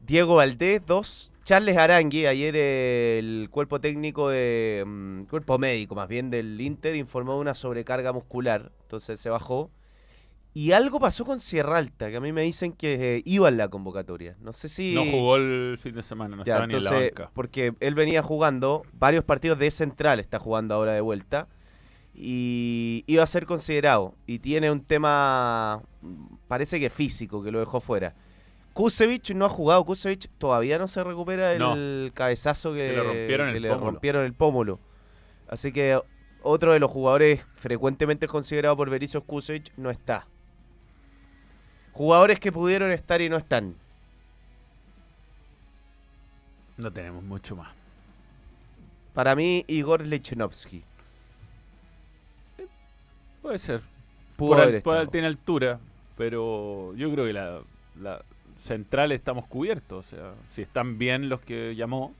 Diego 0.00 0.36
Valdés, 0.36 0.84
dos. 0.86 1.32
Charles 1.44 1.76
Arangui, 1.76 2.26
ayer 2.26 2.56
el 2.56 3.48
cuerpo 3.50 3.80
técnico 3.80 4.30
de. 4.30 4.82
mm, 4.86 5.22
cuerpo 5.24 5.58
médico 5.58 5.94
más 5.94 6.08
bien 6.08 6.30
del 6.30 6.60
Inter 6.60 6.96
informó 6.96 7.34
de 7.34 7.40
una 7.40 7.54
sobrecarga 7.54 8.12
muscular. 8.12 8.72
Entonces 8.82 9.20
se 9.20 9.30
bajó. 9.30 9.70
Y 10.58 10.72
algo 10.72 10.98
pasó 10.98 11.26
con 11.26 11.38
Sierra 11.40 11.76
Alta, 11.76 12.08
que 12.08 12.16
a 12.16 12.20
mí 12.20 12.32
me 12.32 12.40
dicen 12.40 12.72
que 12.72 13.16
eh, 13.16 13.22
iba 13.26 13.50
en 13.50 13.58
la 13.58 13.68
convocatoria. 13.68 14.36
No 14.40 14.52
sé 14.54 14.70
si. 14.70 14.94
No 14.94 15.04
jugó 15.04 15.36
el 15.36 15.76
fin 15.78 15.94
de 15.94 16.02
semana, 16.02 16.34
no 16.34 16.44
Ya, 16.44 16.54
estaba 16.54 16.66
ni 16.66 16.72
en 16.76 16.82
la 16.84 16.88
entonces, 16.92 17.12
banca. 17.14 17.30
porque 17.34 17.74
él 17.78 17.94
venía 17.94 18.22
jugando 18.22 18.82
varios 18.94 19.22
partidos 19.22 19.58
de 19.58 19.70
central, 19.70 20.18
está 20.18 20.38
jugando 20.38 20.74
ahora 20.74 20.94
de 20.94 21.02
vuelta. 21.02 21.46
y 22.14 23.04
iba 23.06 23.22
a 23.22 23.26
ser 23.26 23.44
considerado. 23.44 24.14
Y 24.26 24.38
tiene 24.38 24.70
un 24.70 24.80
tema, 24.80 25.82
parece 26.48 26.80
que 26.80 26.88
físico, 26.88 27.42
que 27.42 27.50
lo 27.50 27.58
dejó 27.60 27.78
fuera. 27.78 28.14
Kusevich 28.72 29.34
no 29.34 29.44
ha 29.44 29.50
jugado, 29.50 29.84
Kusevich 29.84 30.30
todavía 30.38 30.78
no 30.78 30.86
se 30.88 31.04
recupera 31.04 31.48
del 31.50 31.58
No. 31.58 32.14
cabezazo 32.14 32.72
que, 32.72 32.78
Que 32.78 32.92
le 33.36 33.56
el 33.68 33.78
rompieron 33.78 34.24
el 34.24 34.32
pómulo. 34.32 34.80
Así 35.48 35.72
que 35.72 36.00
otro 36.42 36.72
de 36.72 36.78
los 36.78 36.90
jugadores 36.90 37.44
frecuentemente 37.52 38.26
considerado 38.26 38.74
por 38.78 38.88
Berizzo 38.88 39.20
Kusevich 39.22 39.70
no 39.76 39.90
está. 39.90 40.26
Jugadores 41.96 42.38
que 42.38 42.52
pudieron 42.52 42.90
estar 42.90 43.22
y 43.22 43.30
no 43.30 43.38
están. 43.38 43.74
No 46.76 46.92
tenemos 46.92 47.22
mucho 47.22 47.56
más. 47.56 47.72
Para 49.14 49.34
mí, 49.34 49.64
Igor 49.66 50.04
Lechenovsky. 50.04 50.82
Puede 53.40 53.58
ser. 53.58 53.80
Pudo 54.36 54.56
haber 54.56 54.82
al- 54.86 55.08
tiene 55.10 55.26
altura, 55.26 55.80
pero 56.18 56.94
yo 56.96 57.10
creo 57.12 57.24
que 57.24 57.32
la, 57.32 57.60
la 57.98 58.22
central 58.58 59.12
estamos 59.12 59.46
cubiertos. 59.46 60.04
O 60.06 60.08
sea, 60.10 60.34
si 60.48 60.60
están 60.60 60.98
bien 60.98 61.30
los 61.30 61.40
que 61.40 61.74
llamó. 61.76 62.12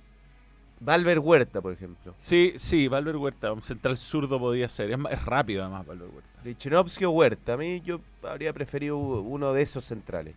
Valver 0.81 1.19
Huerta, 1.21 1.61
por 1.61 1.73
ejemplo. 1.73 2.15
Sí, 2.19 2.53
sí, 2.57 2.87
Valver 2.89 3.17
Huerta, 3.17 3.53
un 3.53 3.63
central 3.63 3.97
zurdo 3.97 4.39
podía 4.39 4.69
ser. 4.69 4.91
Es, 4.91 4.99
ma- 4.99 5.11
es 5.11 5.25
rápido 5.25 5.63
además 5.63 5.87
Valver 5.87 6.09
Huerta. 6.09 6.41
Lechenovsky 6.45 7.05
o 7.07 7.11
Huerta. 7.11 7.55
A 7.55 7.57
mí 7.57 7.81
yo 7.85 8.01
habría 8.23 8.53
preferido 8.53 8.97
uno 8.99 9.53
de 9.53 9.63
esos 9.63 9.85
centrales. 9.85 10.35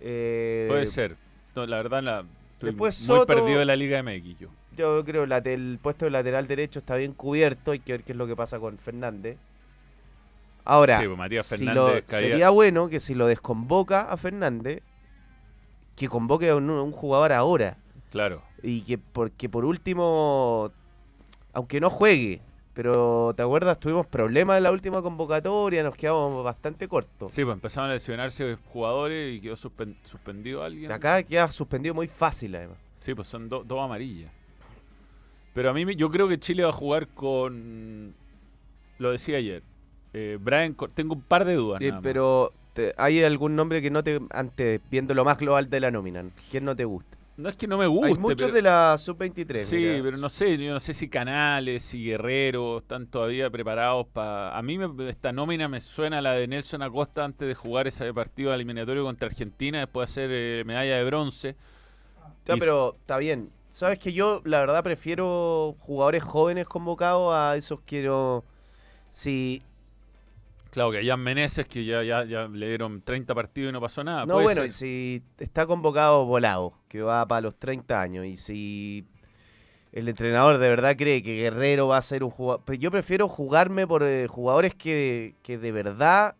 Eh, 0.00 0.66
Puede 0.68 0.86
ser. 0.86 1.16
No, 1.54 1.64
la 1.66 1.76
verdad, 1.78 2.02
la, 2.02 2.24
estoy 2.52 2.70
después 2.70 2.98
muy 3.08 3.16
Soto- 3.18 3.26
perdido 3.26 3.58
de 3.60 3.64
la 3.64 3.76
Liga 3.76 4.02
MX 4.02 4.38
yo. 4.38 4.48
Yo 4.76 5.02
creo 5.06 5.26
que 5.26 5.54
el 5.54 5.78
puesto 5.80 6.04
de 6.04 6.10
lateral 6.10 6.46
derecho 6.46 6.80
está 6.80 6.96
bien 6.96 7.12
cubierto. 7.14 7.70
Hay 7.70 7.78
que 7.78 7.92
ver 7.92 8.02
qué 8.04 8.12
es 8.12 8.18
lo 8.18 8.26
que 8.26 8.36
pasa 8.36 8.58
con 8.58 8.76
Fernández. 8.76 9.38
Ahora, 10.66 10.98
Sí, 11.00 11.06
pues, 11.06 11.46
si 11.46 11.64
lo- 11.64 11.90
sería 12.04 12.50
bueno 12.50 12.88
que 12.90 13.00
si 13.00 13.14
lo 13.14 13.26
desconvoca 13.26 14.02
a 14.02 14.16
Fernández, 14.18 14.82
que 15.94 16.08
convoque 16.08 16.50
a 16.50 16.56
un, 16.56 16.68
un 16.68 16.92
jugador 16.92 17.32
ahora. 17.32 17.78
Claro. 18.10 18.42
Y 18.62 18.82
que 18.82 18.98
porque 18.98 19.48
por 19.48 19.64
último, 19.64 20.70
aunque 21.52 21.80
no 21.80 21.90
juegue, 21.90 22.40
pero 22.74 23.32
¿te 23.36 23.42
acuerdas? 23.42 23.78
Tuvimos 23.78 24.06
problemas 24.06 24.56
en 24.58 24.62
la 24.64 24.70
última 24.72 25.02
convocatoria, 25.02 25.82
nos 25.82 25.94
quedamos 25.96 26.44
bastante 26.44 26.88
cortos. 26.88 27.32
Sí, 27.32 27.44
pues 27.44 27.54
empezaron 27.54 27.90
a 27.90 27.94
lesionarse 27.94 28.56
jugadores 28.72 29.34
y 29.34 29.40
quedó 29.40 29.56
suspen- 29.56 29.96
suspendido 30.04 30.62
alguien. 30.62 30.90
Acá 30.92 31.22
queda 31.22 31.50
suspendido 31.50 31.94
muy 31.94 32.08
fácil 32.08 32.54
además. 32.56 32.78
Sí, 33.00 33.14
pues 33.14 33.28
son 33.28 33.48
do- 33.48 33.62
dos 33.64 33.80
amarillas. 33.80 34.30
Pero 35.54 35.70
a 35.70 35.72
mí, 35.72 35.94
yo 35.96 36.10
creo 36.10 36.28
que 36.28 36.38
Chile 36.38 36.64
va 36.64 36.68
a 36.70 36.72
jugar 36.72 37.08
con. 37.08 38.14
Lo 38.98 39.10
decía 39.12 39.38
ayer. 39.38 39.62
eh, 40.12 40.38
Brian, 40.40 40.74
tengo 40.94 41.14
un 41.14 41.22
par 41.22 41.44
de 41.44 41.54
dudas. 41.54 41.80
Eh, 41.80 41.86
nada 41.88 41.96
más. 41.96 42.02
pero 42.02 42.52
te- 42.74 42.94
¿hay 42.98 43.22
algún 43.22 43.54
nombre 43.56 43.80
que 43.82 43.90
no 43.90 44.02
te, 44.04 44.20
antes, 44.30 44.80
viendo 44.90 45.14
lo 45.14 45.24
más 45.24 45.38
global 45.38 45.68
de 45.70 45.80
la 45.80 45.90
nómina, 45.90 46.24
quién 46.50 46.64
no 46.64 46.74
te 46.76 46.84
gusta? 46.84 47.16
No 47.36 47.50
es 47.50 47.56
que 47.56 47.66
no 47.66 47.76
me 47.76 47.86
guste. 47.86 48.06
Hay 48.08 48.14
muchos 48.14 48.36
pero- 48.42 48.52
de 48.54 48.62
la 48.62 48.96
sub-23. 48.98 49.58
Sí, 49.58 49.76
mira. 49.76 50.02
pero 50.02 50.16
no 50.16 50.28
sé, 50.30 50.56
yo 50.56 50.72
no 50.72 50.80
sé 50.80 50.94
si 50.94 51.08
Canales 51.08 51.92
y 51.92 52.04
Guerrero 52.06 52.78
están 52.78 53.06
todavía 53.08 53.50
preparados 53.50 54.06
para... 54.06 54.56
A 54.56 54.62
mí 54.62 54.78
me- 54.78 55.10
esta 55.10 55.32
nómina 55.32 55.68
me 55.68 55.80
suena 55.82 56.18
a 56.18 56.22
la 56.22 56.32
de 56.32 56.48
Nelson 56.48 56.80
Acosta 56.82 57.24
antes 57.24 57.46
de 57.46 57.54
jugar 57.54 57.86
ese 57.86 58.12
partido 58.14 58.54
eliminatorio 58.54 59.04
contra 59.04 59.28
Argentina, 59.28 59.80
después 59.80 60.08
de 60.08 60.12
hacer 60.24 60.30
eh, 60.32 60.64
medalla 60.64 60.96
de 60.96 61.04
bronce. 61.04 61.56
Ya, 62.46 62.54
y- 62.56 62.58
pero 62.58 62.96
está 63.00 63.18
bien. 63.18 63.50
Sabes 63.70 63.98
que 63.98 64.14
yo, 64.14 64.40
la 64.44 64.60
verdad, 64.60 64.82
prefiero 64.82 65.76
jugadores 65.80 66.22
jóvenes 66.24 66.66
convocados 66.66 67.34
a 67.34 67.54
esos 67.56 67.80
que 67.82 68.02
no. 68.02 68.42
Si. 69.10 69.62
Claro, 70.70 70.90
que 70.90 71.04
Jan 71.06 71.20
Meneses, 71.20 71.66
que 71.66 71.84
ya, 71.84 72.02
ya, 72.02 72.24
ya 72.24 72.48
le 72.48 72.68
dieron 72.68 73.00
30 73.02 73.34
partidos 73.34 73.70
y 73.70 73.72
no 73.72 73.80
pasó 73.80 74.04
nada. 74.04 74.26
no, 74.26 74.42
bueno, 74.42 74.62
ser. 74.62 74.72
si 74.72 75.22
está 75.38 75.66
convocado 75.66 76.26
volado, 76.26 76.74
que 76.88 77.00
va 77.02 77.26
para 77.26 77.40
los 77.42 77.56
30 77.58 78.00
años, 78.00 78.26
y 78.26 78.36
si 78.36 79.06
el 79.92 80.08
entrenador 80.08 80.58
de 80.58 80.68
verdad 80.68 80.94
cree 80.96 81.22
que 81.22 81.36
Guerrero 81.36 81.88
va 81.88 81.96
a 81.98 82.02
ser 82.02 82.22
un 82.24 82.30
jugador. 82.30 82.62
Pero 82.66 82.78
yo 82.78 82.90
prefiero 82.90 83.28
jugarme 83.28 83.86
por 83.86 84.02
eh, 84.02 84.26
jugadores 84.26 84.74
que, 84.74 85.36
que 85.42 85.56
de 85.56 85.72
verdad 85.72 86.34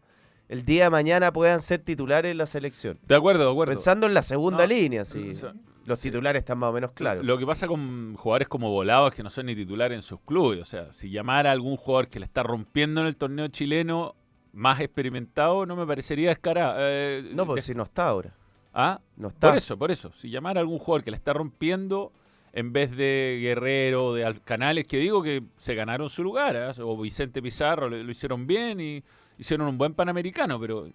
el 0.49 0.65
día 0.65 0.85
de 0.85 0.91
mañana 0.91 1.33
puedan 1.33 1.63
ser 1.63 1.81
titulares 1.81 2.31
en 2.33 2.39
la 2.39 2.47
selección. 2.47 2.99
De 3.09 3.15
acuerdo, 3.17 3.47
de 3.47 3.51
acuerdo. 3.51 3.73
Pensando 3.73 4.07
en 4.07 4.13
la 4.15 4.23
segunda 4.23 4.67
No, 4.67 4.67
línea, 4.75 5.05
sí. 5.07 5.31
o 5.31 5.35
sea, 5.35 5.55
Los 5.87 6.01
titulares 6.01 6.41
están 6.41 6.59
más 6.59 6.71
o 6.71 6.73
menos 6.73 6.91
claros. 6.93 7.25
Lo 7.25 7.39
que 7.39 7.47
pasa 7.47 7.67
con 7.67 8.15
jugadores 8.17 8.49
como 8.49 8.71
Volados 8.71 9.15
que 9.15 9.23
no 9.23 9.31
son 9.31 9.47
ni 9.47 9.55
titulares 9.55 9.97
en 9.97 10.03
sus 10.03 10.21
clubes. 10.21 10.61
O 10.61 10.65
sea, 10.65 10.93
si 10.93 11.11
llamara 11.11 11.51
a 11.51 11.53
algún 11.53 11.77
jugador 11.77 12.09
que 12.09 12.19
le 12.19 12.27
está 12.27 12.43
rompiendo 12.43 13.01
en 13.01 13.07
el 13.07 13.17
torneo 13.17 13.49
chileno 13.49 14.15
más 14.53 14.81
experimentado, 14.81 15.65
no 15.67 15.77
me 15.77 15.87
parecería 15.87 16.31
descarado. 16.31 16.77
Eh, 16.79 17.31
no, 17.35 17.47
porque 17.47 17.63
si 17.63 17.75
no 17.75 17.85
está 17.85 18.09
ahora. 18.09 18.35
¿Ah? 18.75 19.01
No 19.17 19.29
está. 19.29 19.49
Por 19.49 19.57
eso, 19.59 19.79
por 19.79 19.91
eso. 19.91 20.11
Si 20.13 20.29
llamara 20.29 20.61
a 20.61 20.63
algún 20.63 20.79
jugador 20.79 21.05
que 21.05 21.11
le 21.11 21.17
está 21.17 21.33
rompiendo 21.33 22.13
en 22.53 22.73
vez 22.73 22.97
de 22.97 23.39
Guerrero, 23.43 24.15
de 24.15 24.25
Al- 24.25 24.43
Canales, 24.43 24.87
que 24.87 24.97
digo 24.99 25.23
que 25.23 25.43
se 25.57 25.75
ganaron 25.75 26.09
su 26.09 26.23
lugar, 26.25 26.57
¿ah? 26.57 26.73
o 26.83 26.97
Vicente 27.01 27.41
Pizarro, 27.43 27.89
lo, 27.89 28.03
lo 28.03 28.11
hicieron 28.11 28.47
bien 28.47 28.81
y 28.81 29.03
hicieron 29.39 29.69
un 29.69 29.77
buen 29.79 29.93
panamericano, 29.95 30.59
pero 30.59 30.89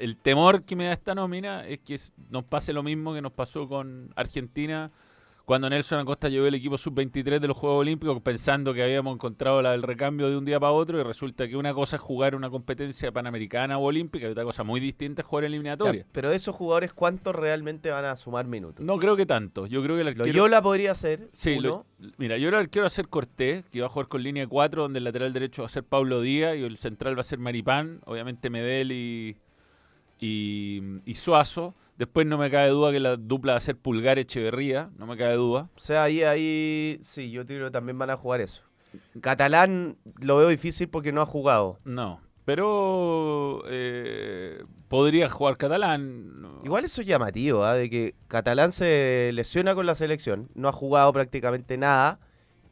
el 0.00 0.16
temor 0.16 0.64
que 0.64 0.76
me 0.76 0.86
da 0.86 0.92
esta 0.92 1.14
nómina 1.14 1.66
es 1.66 1.78
que 1.80 1.98
nos 2.30 2.44
pase 2.44 2.72
lo 2.72 2.82
mismo 2.82 3.12
que 3.14 3.22
nos 3.22 3.32
pasó 3.32 3.68
con 3.68 4.10
Argentina 4.16 4.90
cuando 5.46 5.68
Nelson 5.68 5.98
Acosta 5.98 6.28
llevó 6.28 6.46
el 6.46 6.54
equipo 6.54 6.78
sub-23 6.78 7.40
de 7.40 7.48
los 7.48 7.56
Juegos 7.56 7.80
Olímpicos 7.80 8.20
pensando 8.22 8.72
que 8.72 8.84
habíamos 8.84 9.14
encontrado 9.16 9.60
la- 9.60 9.74
el 9.74 9.82
recambio 9.82 10.30
de 10.30 10.36
un 10.36 10.44
día 10.44 10.60
para 10.60 10.70
otro 10.70 11.00
y 11.00 11.02
resulta 11.02 11.48
que 11.48 11.56
una 11.56 11.74
cosa 11.74 11.96
es 11.96 12.02
jugar 12.02 12.36
una 12.36 12.48
competencia 12.50 13.10
panamericana 13.10 13.76
o 13.76 13.82
olímpica 13.82 14.28
y 14.28 14.30
otra 14.30 14.44
cosa 14.44 14.62
muy 14.62 14.78
distinta 14.78 15.22
es 15.22 15.26
jugar 15.26 15.44
eliminatoria. 15.46 16.02
Ya, 16.02 16.08
pero 16.12 16.30
esos 16.30 16.54
jugadores, 16.54 16.92
¿cuántos 16.92 17.34
realmente 17.34 17.90
van 17.90 18.04
a 18.04 18.14
sumar 18.14 18.46
minutos? 18.46 18.84
No 18.86 18.96
creo 18.98 19.16
que 19.16 19.26
tanto. 19.26 19.66
Yo 19.66 19.82
creo 19.82 19.96
que 19.96 20.02
el 20.02 20.08
arquero... 20.08 20.30
Yola 20.32 20.62
podría 20.62 20.94
ser. 20.94 21.28
Sí, 21.32 21.56
uno. 21.58 21.84
lo- 21.98 22.10
mira, 22.16 22.38
yo 22.38 22.48
creo 22.48 22.60
que 22.60 22.68
quiero 22.68 22.86
hacer 22.86 23.08
Cortés, 23.08 23.64
que 23.72 23.80
va 23.80 23.86
a 23.86 23.90
jugar 23.90 24.06
con 24.06 24.22
línea 24.22 24.46
4, 24.46 24.82
donde 24.82 24.98
el 24.98 25.04
lateral 25.04 25.32
derecho 25.32 25.62
va 25.62 25.66
a 25.66 25.70
ser 25.70 25.82
Pablo 25.82 26.20
Díaz 26.20 26.56
y 26.58 26.62
el 26.62 26.76
central 26.76 27.16
va 27.16 27.22
a 27.22 27.24
ser 27.24 27.40
Maripán, 27.40 28.02
obviamente 28.06 28.50
Medel 28.50 28.92
y, 28.92 29.36
y, 30.20 30.82
y 31.04 31.14
Suazo. 31.14 31.74
Después 31.96 32.26
no 32.26 32.38
me 32.38 32.50
cabe 32.50 32.68
duda 32.68 32.92
que 32.92 33.00
la 33.00 33.16
dupla 33.16 33.52
va 33.52 33.58
a 33.58 33.62
ser 33.62 33.76
Pulgar 33.76 34.18
Echeverría, 34.18 34.90
no 34.96 35.06
me 35.06 35.16
cabe 35.16 35.34
duda. 35.34 35.68
O 35.76 35.80
sea, 35.80 36.04
ahí, 36.04 36.22
ahí, 36.22 36.98
sí, 37.02 37.30
yo 37.30 37.44
creo 37.44 37.66
que 37.66 37.70
también 37.72 37.98
van 37.98 38.10
a 38.10 38.16
jugar 38.16 38.40
eso. 38.40 38.62
Catalán 39.20 39.96
lo 40.20 40.36
veo 40.36 40.48
difícil 40.48 40.88
porque 40.88 41.12
no 41.12 41.20
ha 41.20 41.26
jugado. 41.26 41.78
No, 41.84 42.20
pero 42.44 43.62
eh, 43.68 44.64
podría 44.88 45.28
jugar 45.28 45.56
catalán. 45.56 46.60
Igual 46.64 46.84
eso 46.84 47.00
es 47.00 47.06
llamativo, 47.06 47.64
¿ah? 47.64 47.74
de 47.74 47.88
que 47.88 48.14
Catalán 48.28 48.72
se 48.72 49.30
lesiona 49.34 49.74
con 49.74 49.86
la 49.86 49.94
selección, 49.94 50.48
no 50.54 50.68
ha 50.68 50.72
jugado 50.72 51.12
prácticamente 51.12 51.76
nada 51.76 52.18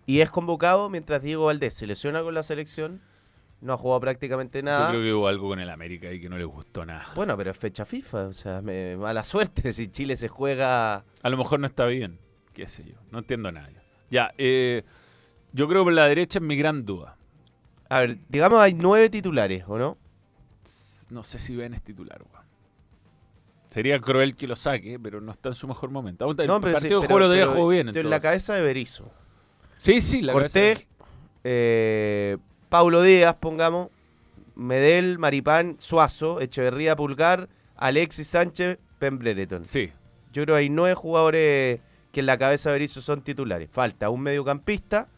y 0.04 0.20
es 0.20 0.30
convocado 0.30 0.90
mientras 0.90 1.22
Diego 1.22 1.44
Valdés 1.44 1.74
se 1.74 1.86
lesiona 1.86 2.22
con 2.22 2.34
la 2.34 2.42
selección, 2.42 3.02
no 3.60 3.72
ha 3.72 3.76
jugado 3.76 4.00
prácticamente 4.00 4.60
Yo 4.60 4.64
nada. 4.64 4.90
creo 4.90 5.02
que 5.02 5.12
hubo 5.12 5.28
algo 5.28 5.48
con 5.48 5.58
el 5.60 5.68
América 5.70 6.12
y 6.12 6.20
que 6.20 6.28
no 6.28 6.38
le 6.38 6.44
gustó 6.44 6.84
nada. 6.86 7.06
Bueno, 7.14 7.36
pero 7.36 7.50
es 7.50 7.56
fecha 7.56 7.84
FIFA, 7.84 8.26
o 8.28 8.32
sea, 8.32 8.62
me- 8.62 8.96
mala 8.96 9.24
suerte 9.24 9.72
si 9.72 9.88
Chile 9.88 10.16
se 10.16 10.28
juega... 10.28 11.04
A 11.22 11.28
lo 11.28 11.36
mejor 11.36 11.58
no 11.60 11.66
está 11.66 11.86
bien, 11.86 12.18
qué 12.52 12.66
sé 12.66 12.84
yo, 12.84 12.94
no 13.10 13.18
entiendo 13.18 13.50
nada. 13.52 13.68
yo. 13.70 13.80
Ya, 14.10 14.32
eh, 14.38 14.84
yo 15.52 15.68
creo 15.68 15.82
que 15.82 15.86
por 15.86 15.92
la 15.92 16.06
derecha 16.06 16.38
es 16.38 16.44
mi 16.44 16.56
gran 16.56 16.84
duda. 16.84 17.16
A 17.90 18.00
ver, 18.00 18.18
digamos 18.28 18.60
hay 18.60 18.74
nueve 18.74 19.08
titulares, 19.10 19.64
¿o 19.66 19.78
no? 19.78 19.98
No 21.10 21.22
sé 21.22 21.38
si 21.38 21.56
Ben 21.56 21.72
es 21.74 21.82
titular, 21.82 22.22
weón. 22.22 22.46
Sería 23.70 23.98
cruel 24.00 24.34
que 24.34 24.46
lo 24.46 24.56
saque, 24.56 24.98
pero 24.98 25.20
no 25.20 25.30
está 25.32 25.50
en 25.50 25.54
su 25.54 25.68
mejor 25.68 25.90
momento. 25.90 26.24
Aún- 26.24 26.38
El 26.40 26.46
No, 26.46 26.60
pero 26.60 26.72
sí, 26.78 26.80
partido 26.82 27.00
pero- 27.00 27.08
jugó 27.08 27.18
lo 27.20 27.28
de 27.28 27.38
pero 27.40 27.52
jugó 27.52 27.68
bien. 27.68 27.92
yo 27.92 28.00
en 28.00 28.10
la 28.10 28.20
cabeza 28.20 28.54
de 28.54 28.62
Berizzo. 28.62 29.10
Sí, 29.78 30.00
sí, 30.00 30.22
la 30.22 30.32
Cortés, 30.32 30.78
cabeza- 30.80 30.86
eh, 31.44 32.36
Paulo 32.68 33.02
Díaz, 33.02 33.34
pongamos, 33.40 33.88
Medel, 34.54 35.18
Maripán, 35.18 35.76
Suazo, 35.78 36.40
Echeverría, 36.40 36.96
Pulgar, 36.96 37.48
Alexis 37.76 38.26
Sánchez, 38.28 38.78
Pembrereton. 38.98 39.64
Sí, 39.64 39.92
Yo 40.32 40.42
creo 40.44 40.56
que 40.56 40.60
hay 40.60 40.68
nueve 40.68 40.94
jugadores 40.94 41.80
que 42.12 42.20
en 42.20 42.26
la 42.26 42.36
cabeza 42.38 42.70
de 42.70 42.74
Berizzo 42.74 43.00
son 43.00 43.22
titulares. 43.22 43.70
Falta 43.70 44.10
un 44.10 44.20
mediocampista 44.22 45.08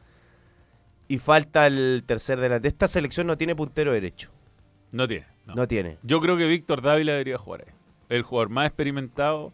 y 1.09 1.19
falta 1.19 1.67
el 1.67 2.05
tercer 2.07 2.39
delante. 2.39 2.69
Esta 2.69 2.87
selección 2.87 3.27
no 3.27 3.37
tiene 3.37 3.57
puntero 3.57 3.93
derecho. 3.93 4.31
no 4.93 5.09
tiene. 5.09 5.27
no. 5.47 5.55
No 5.55 5.67
tiene. 5.69 5.99
Yo 6.03 6.21
creo 6.21 6.37
que 6.37 6.47
Víctor 6.47 6.83
Dávila 6.83 7.13
debería 7.13 7.39
jugar 7.39 7.65
ahí. 7.67 7.73
El 8.09 8.23
jugador 8.23 8.51
más 8.51 8.67
experimentado 8.67 9.53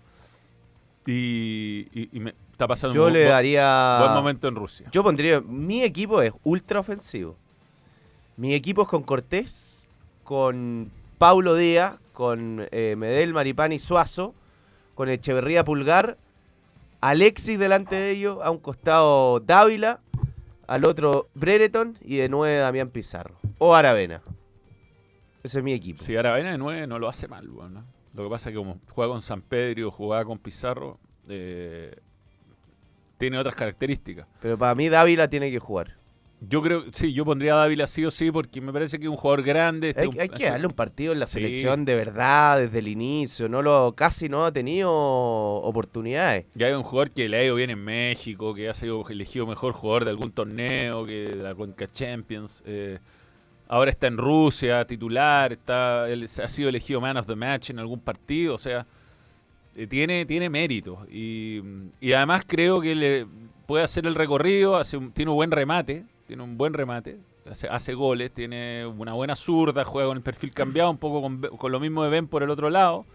y, 1.07 1.87
y- 1.93 2.09
y 2.13 2.21
me 2.21 2.35
está 2.53 2.67
pasando 2.67 2.95
Yo 2.95 3.07
un 3.07 3.13
le 3.13 3.25
daría... 3.25 3.99
buen 4.01 4.13
momento 4.13 4.49
en 4.49 4.57
Rusia. 4.57 4.89
Yo 4.93 5.03
pondría... 5.05 5.41
Mi 5.41 5.83
equipo 5.83 6.21
es 6.23 6.33
ultra 6.43 6.81
ofensivo. 6.81 7.37
Mi 8.37 8.53
equipo 8.53 8.83
es 8.83 8.89
con 8.89 9.03
Cortés, 9.03 9.89
con 10.23 10.91
Paulo 11.17 11.55
Díaz, 11.55 11.99
con 12.13 12.69
eh, 12.71 12.95
Medel, 12.95 13.33
Maripán 13.33 13.73
y 13.73 13.79
Suazo, 13.79 14.35
con 14.95 15.09
Echeverría 15.09 15.65
Pulgar, 15.65 16.19
Alexis 17.01 17.59
delante 17.59 17.95
de 17.95 18.11
ellos, 18.11 18.39
a 18.43 18.51
un 18.51 18.59
costado 18.59 19.41
Dávila, 19.41 20.01
al 20.67 20.85
otro 20.85 21.29
Brereton 21.35 21.97
y 22.03 22.17
de 22.17 22.29
9 22.29 22.57
Damián 22.59 22.91
Pizarro. 22.91 23.37
O 23.57 23.75
Aravena. 23.75 24.21
Ese 25.43 25.59
es 25.59 25.65
mi 25.65 25.73
equipo. 25.73 26.03
Si 26.03 26.15
Aravena 26.15 26.51
de 26.51 26.59
9 26.59 26.87
no 26.87 26.99
lo 26.99 27.09
hace 27.09 27.29
mal, 27.29 27.49
weón, 27.49 27.73
¿no? 27.73 27.85
Lo 28.13 28.25
que 28.25 28.31
pasa 28.31 28.51
es 28.51 28.55
que 28.55 28.59
como 28.59 28.81
juega 28.91 29.13
con 29.13 29.23
San 29.23 29.41
Pedro, 29.41 29.91
jugaba 29.91 30.27
con 30.27 30.39
Pizarro, 30.39 30.99
eh, 31.27 31.97
tiene 33.17 33.39
otras 33.39 33.55
características. 33.55 34.27
Pero 34.43 34.59
para 34.59 34.75
mí 34.75 34.91
Dávila 34.91 35.29
tiene 35.29 35.51
que 35.51 35.59
jugar. 35.59 35.97
Yo 36.41 36.61
creo, 36.61 36.85
sí, 36.93 37.15
yo 37.15 37.25
pondría 37.25 37.55
a 37.55 37.57
Dávila 37.57 37.87
sí 37.87 38.05
o 38.05 38.11
sí 38.11 38.31
porque 38.31 38.61
me 38.61 38.71
parece 38.71 38.99
que 38.99 39.05
es 39.07 39.11
un 39.11 39.17
jugador 39.17 39.43
grande. 39.43 39.89
este 39.91 40.03
Hay, 40.03 40.09
un- 40.09 40.21
hay 40.21 40.29
que 40.29 40.45
darle 40.51 40.67
un 40.67 40.75
partido 40.75 41.13
en 41.15 41.19
la 41.21 41.27
Sí. 41.27 41.35
selección 41.35 41.85
de 41.87 41.95
verdad 41.95 42.59
desde 42.59 42.79
el 42.81 42.89
inicio. 42.89 43.49
No 43.49 43.63
lo, 43.63 43.95
casi 43.97 44.29
no 44.29 44.45
ha 44.45 44.53
tenido 44.53 44.91
oportunidades. 44.93 46.45
Ya 46.55 46.67
hay 46.67 46.75
un 46.75 46.83
jugador 46.83 47.11
que 47.13 47.29
le 47.29 47.39
ha 47.39 47.45
ido 47.45 47.55
bien 47.55 47.71
en 47.71 47.83
México, 47.83 48.55
que 48.55 48.69
ha 48.69 48.75
sido 48.75 49.07
elegido 49.09 49.47
mejor 49.47 49.73
jugador 49.73 50.05
de 50.05 50.11
algún 50.11 50.31
torneo, 50.31 51.07
que 51.07 51.29
de 51.31 51.37
la 51.37 51.55
Conca 51.55 51.87
Champions. 51.87 52.63
eh, 52.67 52.99
ahora 53.69 53.91
está 53.91 54.07
en 54.07 54.19
Rusia, 54.19 54.87
titular, 54.87 55.53
está, 55.55 56.09
él 56.09 56.25
ha 56.43 56.49
sido 56.49 56.69
elegido 56.69 57.01
man 57.01 57.17
of 57.17 57.27
the 57.27 57.35
match 57.35 57.71
en 57.71 57.79
algún 57.79 57.99
partido. 58.01 58.55
O 58.55 58.59
sea, 58.59 58.87
eh, 59.75 59.87
tiene, 59.87 60.27
tiene 60.27 60.51
mérito. 60.51 61.05
Y, 61.11 61.63
y 62.01 62.13
además 62.13 62.45
creo 62.47 62.81
que 62.83 62.95
le 62.95 63.27
puede 63.67 63.83
hacer 63.85 64.07
el 64.07 64.15
recorrido, 64.15 64.77
hace 64.77 64.97
un- 64.99 65.11
tiene 65.13 65.31
un 65.31 65.37
buen 65.37 65.51
remate, 65.51 66.05
tiene 66.27 66.43
un 66.43 66.57
buen 66.59 66.73
remate. 66.73 67.19
Hace, 67.49 67.69
hace 67.69 67.95
goles, 67.95 68.33
tiene 68.33 68.85
una 68.87 69.13
buena 69.13 69.37
zurda, 69.37 69.85
juega 69.85 70.09
con 70.09 70.17
el 70.17 70.23
perfil 70.23 70.53
cambiado, 70.53 70.91
un 70.91 70.99
poco 70.99 71.23
con, 71.57 71.73
lo 71.73 71.81
mismo 71.81 72.03
de 72.03 72.11
Ben 72.11 72.27
por 72.27 72.43
el 72.43 72.51
otro 72.51 72.71
lado. 72.71 73.07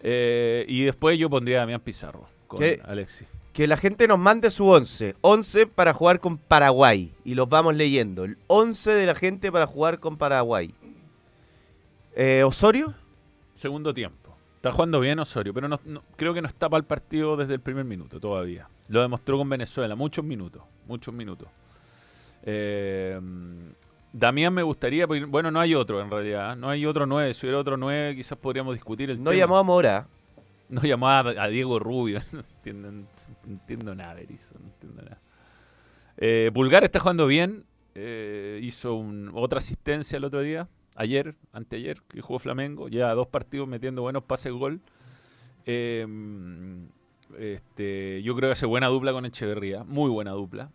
Eh, 0.00 0.64
y 0.68 0.84
después 0.84 1.18
yo 1.18 1.28
pondría 1.30 1.58
a 1.58 1.60
Damián 1.60 1.80
Pizarro 1.80 2.26
con 2.48 2.58
¿Qué? 2.58 2.80
Alexis. 2.84 3.28
Que 3.52 3.66
la 3.66 3.76
gente 3.76 4.08
nos 4.08 4.18
mande 4.18 4.50
su 4.50 4.66
11. 4.66 5.14
11 5.20 5.66
para 5.66 5.92
jugar 5.92 6.20
con 6.20 6.38
Paraguay. 6.38 7.12
Y 7.24 7.34
los 7.34 7.48
vamos 7.48 7.76
leyendo. 7.76 8.24
El 8.24 8.38
11 8.46 8.92
de 8.92 9.06
la 9.06 9.14
gente 9.14 9.52
para 9.52 9.66
jugar 9.66 10.00
con 10.00 10.16
Paraguay. 10.16 10.74
Eh, 12.16 12.42
Osorio. 12.44 12.94
Segundo 13.54 13.92
tiempo. 13.92 14.34
Está 14.56 14.72
jugando 14.72 15.00
bien 15.00 15.18
Osorio, 15.18 15.52
pero 15.52 15.68
no, 15.68 15.80
no- 15.84 16.02
creo 16.16 16.32
que 16.32 16.40
no 16.40 16.48
está 16.48 16.68
para 16.70 16.78
el 16.78 16.84
partido 16.84 17.36
desde 17.36 17.54
el 17.54 17.60
primer 17.60 17.84
minuto 17.84 18.20
todavía. 18.20 18.68
Lo 18.88 19.02
demostró 19.02 19.36
con 19.36 19.48
Venezuela, 19.48 19.94
muchos 19.96 20.24
minutos, 20.24 20.62
muchos 20.86 21.12
minutos. 21.12 21.48
Eh, 22.44 23.20
Damián 24.12 24.52
me 24.52 24.62
gustaría, 24.62 25.06
porque, 25.06 25.24
bueno, 25.24 25.50
no 25.50 25.58
hay 25.60 25.74
otro 25.74 26.00
en 26.02 26.10
realidad, 26.10 26.54
no 26.56 26.68
hay 26.68 26.84
otro 26.84 27.06
9, 27.06 27.32
si 27.34 27.46
hubiera 27.46 27.58
otro 27.58 27.76
9 27.76 28.14
quizás 28.14 28.36
podríamos 28.36 28.74
discutir 28.74 29.10
el 29.10 29.18
No 29.22 29.30
tema. 29.30 29.40
llamó 29.40 29.56
a 29.56 29.62
Mora. 29.62 30.06
No 30.68 30.82
llamó 30.82 31.08
a, 31.08 31.18
a 31.20 31.48
Diego 31.48 31.78
Rubio. 31.78 32.20
No 32.32 32.40
entiendo, 32.40 32.90
no 32.92 33.06
entiendo 33.46 33.94
nada, 33.94 34.14
Berizzo, 34.14 34.54
no 34.58 34.66
entiendo 34.66 35.02
nada. 35.02 35.18
Eh, 36.18 36.50
está 36.82 37.00
jugando 37.00 37.26
bien. 37.26 37.64
eh, 37.94 38.60
hizo 38.62 38.94
un- 38.94 39.30
otra 39.34 39.58
asistencia 39.58 40.16
el 40.16 40.24
otro 40.24 40.40
día. 40.40 40.68
Ayer, 40.94 41.34
anteayer, 41.52 42.00
que 42.08 42.20
jugó 42.20 42.38
Flamengo. 42.38 42.88
Lleva 42.88 43.12
dos 43.14 43.26
partidos 43.28 43.66
metiendo 43.68 44.02
buenos 44.02 44.24
pases 44.24 44.52
gol. 44.52 44.80
Eh, 45.66 46.06
este, 47.38 48.22
yo 48.22 48.34
creo 48.36 48.48
que 48.50 48.52
hace 48.52 48.66
buena 48.66 48.88
dupla 48.88 49.12
con 49.12 49.24
Echeverría. 49.24 49.84
Muy 49.84 50.10
buena 50.10 50.32
dupla. 50.32 50.70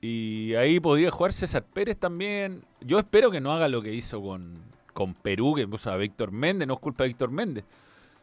Y 0.00 0.54
ahí 0.54 0.80
podría 0.80 1.10
jugar 1.10 1.32
César 1.32 1.62
Pérez 1.62 1.98
también. 1.98 2.62
Yo 2.80 2.98
espero 2.98 3.30
que 3.30 3.40
no 3.40 3.52
haga 3.52 3.68
lo 3.68 3.82
que 3.82 3.92
hizo 3.92 4.22
con, 4.22 4.58
con 4.94 5.14
Perú, 5.14 5.54
que 5.54 5.68
puso 5.68 5.90
a 5.90 5.96
Víctor 5.96 6.30
Méndez. 6.32 6.66
No 6.66 6.74
es 6.74 6.80
culpa 6.80 7.04
de 7.04 7.08
Víctor 7.08 7.30
Méndez 7.30 7.64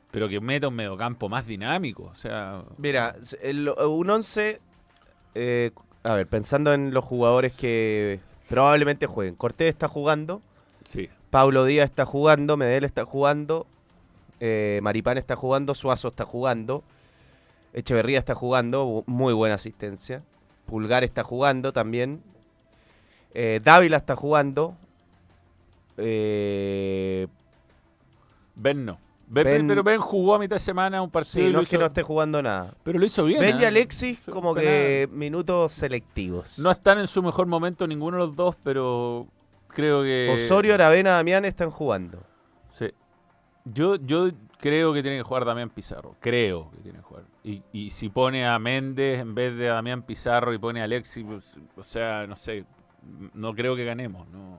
pero 0.09 0.29
que 0.29 0.39
meta 0.39 0.69
un 0.69 0.73
mediocampo 0.73 1.27
más 1.27 1.45
dinámico. 1.45 2.03
O 2.03 2.15
sea, 2.15 2.63
Mira, 2.77 3.13
el- 3.41 3.67
un 3.69 4.09
11. 4.09 4.61
eh, 5.35 5.71
a 6.03 6.15
ver, 6.15 6.25
pensando 6.27 6.73
en 6.73 6.93
los 6.93 7.03
jugadores 7.03 7.51
que 7.51 8.21
probablemente 8.47 9.05
jueguen. 9.05 9.35
Cortés 9.35 9.67
está 9.69 9.87
jugando. 9.89 10.41
sí. 10.83 11.09
Pablo 11.29 11.65
Díaz 11.65 11.89
está 11.89 12.05
jugando. 12.05 12.55
Medel 12.55 12.85
está 12.85 13.03
jugando. 13.03 13.67
eh, 14.39 14.79
Maripán 14.81 15.17
está 15.17 15.35
jugando. 15.35 15.75
Suazo 15.75 16.07
está 16.07 16.23
jugando. 16.23 16.83
Echeverría 17.73 18.17
está 18.17 18.33
jugando. 18.33 19.03
Muy 19.07 19.33
buena 19.33 19.55
asistencia. 19.55 20.23
Pulgar 20.67 21.03
está 21.03 21.23
jugando 21.23 21.73
también. 21.73 22.21
eh, 23.33 23.59
Dávila 23.63 23.97
está 23.97 24.15
jugando. 24.15 24.75
Eh, 25.97 27.27
Ben 28.55 28.85
no. 28.85 28.99
Ben- 29.29 29.43
Ben- 29.45 29.67
pero 29.67 29.83
Ben 29.83 29.99
jugó 29.99 30.35
a 30.35 30.39
mitad 30.39 30.55
de 30.55 30.59
semana 30.61 31.01
un 31.01 31.09
partido. 31.11 31.43
sí, 31.43 31.49
y 31.49 31.53
no 31.53 31.59
es 31.61 31.69
que 31.69 31.77
no 31.77 31.85
esté 31.87 32.01
jugando 32.01 32.41
nada. 32.41 32.73
Pero 32.83 32.97
lo 32.99 33.05
hizo 33.05 33.25
bien. 33.25 33.39
Ben 33.41 33.59
y 33.59 33.63
¿eh? 33.63 33.67
Alexis 33.67 34.21
como 34.29 34.55
que 34.55 35.09
minutos 35.11 35.73
selectivos. 35.73 36.59
No 36.59 36.71
están 36.71 36.99
en 36.99 37.07
su 37.07 37.21
mejor 37.21 37.45
momento 37.47 37.85
ninguno 37.87 38.17
de 38.17 38.25
los 38.27 38.35
dos, 38.35 38.55
pero 38.63 39.27
creo 39.69 40.01
que. 40.03 40.31
Osorio, 40.33 40.73
Aravena, 40.75 41.11
Damián 41.11 41.43
están 41.45 41.71
jugando. 41.71 42.23
Sí. 42.69 42.89
Yo, 43.65 43.95
yo 43.97 44.29
creo 44.57 44.93
que 44.93 45.01
tiene 45.01 45.17
que 45.17 45.23
jugar 45.23 45.45
Damián 45.45 45.69
Pizarro. 45.69 46.15
Creo 46.19 46.71
que 46.71 46.77
tiene 46.77 46.99
que 46.99 47.03
jugar. 47.03 47.23
Y, 47.43 47.63
y 47.71 47.91
si 47.91 48.09
pone 48.09 48.45
a 48.45 48.57
Méndez 48.59 49.19
en 49.19 49.35
vez 49.35 49.55
de 49.55 49.69
a 49.69 49.73
Damián 49.73 50.01
Pizarro 50.01 50.53
y 50.53 50.57
pone 50.57 50.81
a 50.81 50.85
Alexis, 50.85 51.23
pues, 51.25 51.57
o 51.75 51.83
sea, 51.83 52.25
no 52.27 52.35
sé. 52.35 52.65
No 53.33 53.53
creo 53.53 53.75
que 53.75 53.85
ganemos. 53.85 54.27
No. 54.29 54.57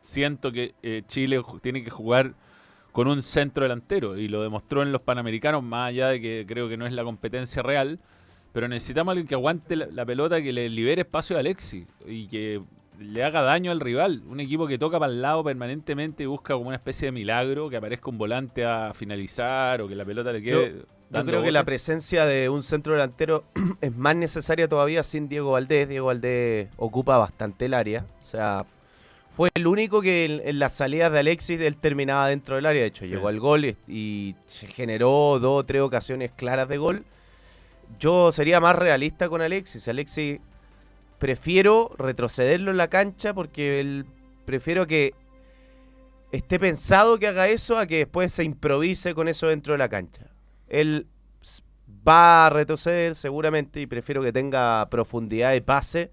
Siento 0.00 0.52
que 0.52 0.74
eh, 0.82 1.02
Chile 1.08 1.42
tiene 1.62 1.82
que 1.82 1.90
jugar 1.90 2.34
con 2.92 3.08
un 3.08 3.22
centro 3.22 3.64
delantero 3.64 4.16
y 4.16 4.28
lo 4.28 4.42
demostró 4.42 4.82
en 4.82 4.92
los 4.92 5.00
Panamericanos, 5.00 5.62
más 5.62 5.88
allá 5.88 6.08
de 6.08 6.20
que 6.20 6.44
creo 6.46 6.68
que 6.68 6.76
no 6.76 6.86
es 6.86 6.92
la 6.92 7.04
competencia 7.04 7.62
real. 7.62 7.98
Pero 8.52 8.68
necesitamos 8.68 9.12
alguien 9.12 9.26
que 9.26 9.34
aguante 9.34 9.76
la, 9.76 9.86
la 9.86 10.06
pelota, 10.06 10.40
que 10.40 10.52
le 10.52 10.68
libere 10.68 11.02
espacio 11.02 11.36
a 11.36 11.40
Alexis 11.40 11.86
y 12.06 12.26
que 12.26 12.62
le 12.98 13.24
haga 13.24 13.42
daño 13.42 13.70
al 13.70 13.80
rival. 13.80 14.22
Un 14.26 14.40
equipo 14.40 14.66
que 14.66 14.78
toca 14.78 14.98
para 14.98 15.12
el 15.12 15.22
lado 15.22 15.42
permanentemente 15.44 16.22
y 16.22 16.26
busca 16.26 16.54
como 16.54 16.68
una 16.68 16.76
especie 16.76 17.06
de 17.06 17.12
milagro, 17.12 17.68
que 17.70 17.76
aparezca 17.76 18.10
un 18.10 18.18
volante 18.18 18.64
a 18.64 18.92
finalizar 18.94 19.80
o 19.82 19.88
que 19.88 19.94
la 19.94 20.04
pelota 20.04 20.32
le 20.32 20.42
quede. 20.42 20.82
Yo 21.10 21.24
creo 21.24 21.42
que 21.42 21.52
la 21.52 21.62
presencia 21.64 22.26
de 22.26 22.48
un 22.48 22.62
centro 22.64 22.94
delantero 22.94 23.44
es 23.80 23.94
más 23.96 24.16
necesaria 24.16 24.68
todavía 24.68 25.02
sin 25.02 25.28
Diego 25.28 25.52
Valdés. 25.52 25.88
Diego 25.88 26.06
Valdés 26.06 26.68
ocupa 26.76 27.16
bastante 27.16 27.66
el 27.66 27.74
área. 27.74 28.06
O 28.20 28.24
sea, 28.24 28.64
fue 29.30 29.50
el 29.54 29.66
único 29.68 30.00
que 30.02 30.24
en, 30.24 30.40
en 30.44 30.58
las 30.58 30.72
salidas 30.72 31.12
de 31.12 31.18
Alexis 31.20 31.60
él 31.60 31.76
terminaba 31.76 32.26
dentro 32.28 32.56
del 32.56 32.66
área. 32.66 32.80
De 32.82 32.88
hecho, 32.88 33.04
Sí. 33.04 33.10
llegó 33.10 33.28
al 33.28 33.38
gol 33.38 33.66
y, 33.66 33.76
y 33.86 34.34
se 34.46 34.66
generó 34.66 35.38
dos 35.38 35.60
o 35.60 35.64
tres 35.64 35.82
ocasiones 35.82 36.32
claras 36.34 36.68
de 36.68 36.78
gol. 36.78 37.04
Yo 38.00 38.32
sería 38.32 38.58
más 38.60 38.74
realista 38.74 39.28
con 39.28 39.40
Alexis. 39.42 39.86
Alexis 39.86 40.40
prefiero 41.18 41.92
retrocederlo 41.98 42.70
en 42.70 42.76
la 42.76 42.88
cancha 42.88 43.34
porque 43.34 43.80
él 43.80 44.06
prefiero 44.44 44.86
que 44.86 45.14
esté 46.32 46.58
pensado 46.58 47.18
que 47.18 47.28
haga 47.28 47.48
eso 47.48 47.78
a 47.78 47.86
que 47.86 47.98
después 47.98 48.32
se 48.32 48.44
improvise 48.44 49.14
con 49.14 49.28
eso 49.28 49.48
dentro 49.48 49.72
de 49.72 49.78
la 49.78 49.88
cancha. 49.88 50.26
Él 50.68 51.06
va 52.06 52.46
a 52.46 52.50
retroceder 52.50 53.14
seguramente 53.14 53.80
y 53.80 53.86
prefiero 53.86 54.22
que 54.22 54.32
tenga 54.32 54.88
profundidad 54.90 55.52
de 55.52 55.62
pase 55.62 56.10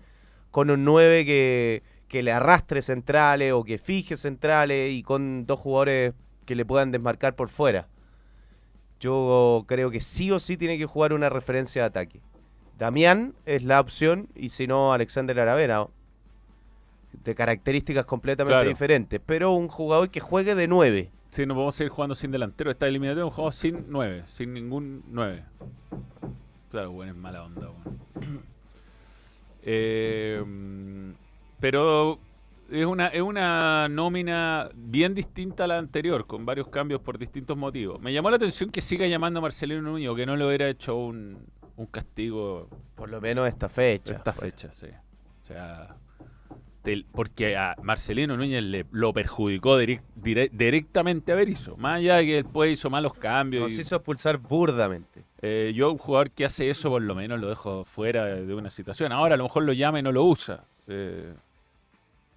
con 0.52 0.70
un 0.70 0.86
9 0.86 1.26
que, 1.26 1.84
que 2.08 2.24
le 2.24 2.32
arrastre 2.32 2.82
centrales 2.82 3.54
o 3.54 3.64
que 3.64 3.78
fije 3.78 4.18
centrales 4.18 4.92
y 4.92 5.04
con 5.04 5.46
dos 5.46 5.60
jugadores 5.60 6.14
que 6.46 6.56
le 6.56 6.66
puedan 6.66 6.92
desmarcar 6.92 7.36
por 7.36 7.50
fuera. 7.50 7.88
Yo 9.00 9.66
creo 9.68 9.92
que 9.92 10.00
sí 10.00 10.32
o 10.32 10.40
sí 10.40 10.56
tiene 10.56 10.78
que 10.78 10.86
jugar 10.86 11.14
una 11.14 11.30
referencia 11.30 11.82
de 11.82 11.88
ataque. 11.88 12.22
Damián 12.78 13.34
es 13.46 13.64
la 13.64 13.80
opción 13.80 14.28
y 14.36 14.50
si 14.50 14.68
no 14.68 14.94
Alexander 14.94 15.40
Aravena. 15.40 15.88
De 17.24 17.36
características 17.36 18.06
completamente 18.08 18.56
Claro. 18.56 18.68
diferentes. 18.70 19.22
Pero 19.26 19.52
un 19.52 19.68
jugador 19.68 20.10
que 20.10 20.20
juegue 20.20 20.56
de 20.56 20.68
9. 20.68 21.12
Sí, 21.30 21.46
no 21.46 21.54
podemos 21.54 21.76
seguir 21.76 21.92
jugando 21.92 22.16
sin 22.16 22.32
delantero. 22.32 22.72
Esta 22.72 22.88
eliminatoria 22.88 23.22
es 23.24 23.30
un 23.30 23.36
juego 23.36 23.52
sin 23.52 23.86
9, 23.90 24.24
sin 24.28 24.54
ningún 24.54 25.04
9. 25.10 25.44
Claro, 26.72 26.92
bueno, 26.92 27.12
es 27.12 27.18
mala 27.18 27.44
onda. 27.44 27.70
bueno. 27.70 28.42
Eh, 29.66 30.44
pero 31.62 32.20
es 32.70 32.86
una, 32.86 33.08
es 33.08 33.22
una 33.22 33.88
nómina 33.90 34.70
bien 34.76 35.14
distinta 35.16 35.64
a 35.64 35.68
la 35.68 35.78
anterior, 35.78 36.28
con 36.28 36.46
varios 36.46 36.68
cambios 36.68 37.00
por 37.00 37.18
distintos 37.18 37.56
motivos. 37.56 38.02
Me 38.02 38.12
llamó 38.12 38.30
la 38.30 38.36
atención 38.36 38.70
que 38.70 38.82
siga 38.82 39.08
llamando 39.08 39.40
a 39.40 39.42
Marcelino 39.42 39.82
Núñez, 39.82 40.14
que 40.18 40.26
no 40.26 40.36
le 40.36 40.46
hubiera 40.46 40.68
hecho 40.68 40.98
un, 40.98 41.38
un 41.78 41.86
castigo 41.88 42.68
Por 42.96 43.10
lo 43.10 43.20
menos 43.22 43.48
esta 43.48 43.70
fecha. 43.70 44.14
esta 44.16 44.32
Fue- 44.34 44.52
fecha, 44.52 44.72
sí. 44.72 44.88
O 45.44 45.46
sea, 45.46 45.96
porque 47.14 47.56
a 47.56 47.76
Marcelino 47.82 48.36
Núñez 48.36 48.62
le, 48.64 48.86
lo 48.92 49.14
perjudicó 49.14 49.80
direc- 49.80 50.02
dire- 50.16 50.50
directamente 50.52 51.32
a 51.32 51.36
Berizzo. 51.36 51.78
Más 51.78 51.98
allá 51.98 52.18
de 52.18 52.26
que 52.26 52.34
después 52.44 52.72
hizo 52.74 52.90
malos 52.90 53.14
cambios. 53.14 53.64
Nos 53.64 53.78
y- 53.78 53.82
hizo 53.82 53.96
expulsar 53.96 54.38
burdamente. 54.38 55.24
eh, 55.42 55.72
yo, 55.76 55.92
un 55.92 55.98
jugador 55.98 56.30
que 56.32 56.46
hace 56.46 56.70
eso, 56.70 56.90
por 56.90 57.02
lo 57.02 57.16
menos 57.16 57.40
lo 57.40 57.48
dejo 57.50 57.86
fuera 57.86 58.26
de, 58.26 58.46
de 58.46 58.54
una 58.54 58.70
situación. 58.70 59.12
Ahora 59.12 59.36
a 59.36 59.38
lo 59.38 59.44
mejor 59.44 59.64
lo 59.64 59.74
llama 59.74 60.00
y 60.00 60.04
no 60.04 60.12
lo 60.12 60.24
usa. 60.26 60.64
Eh, 60.88 61.34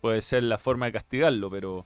puede 0.01 0.22
ser 0.22 0.44
la 0.44 0.59
forma 0.59 0.87
de 0.87 0.92
castigarlo, 0.92 1.51
pero 1.51 1.85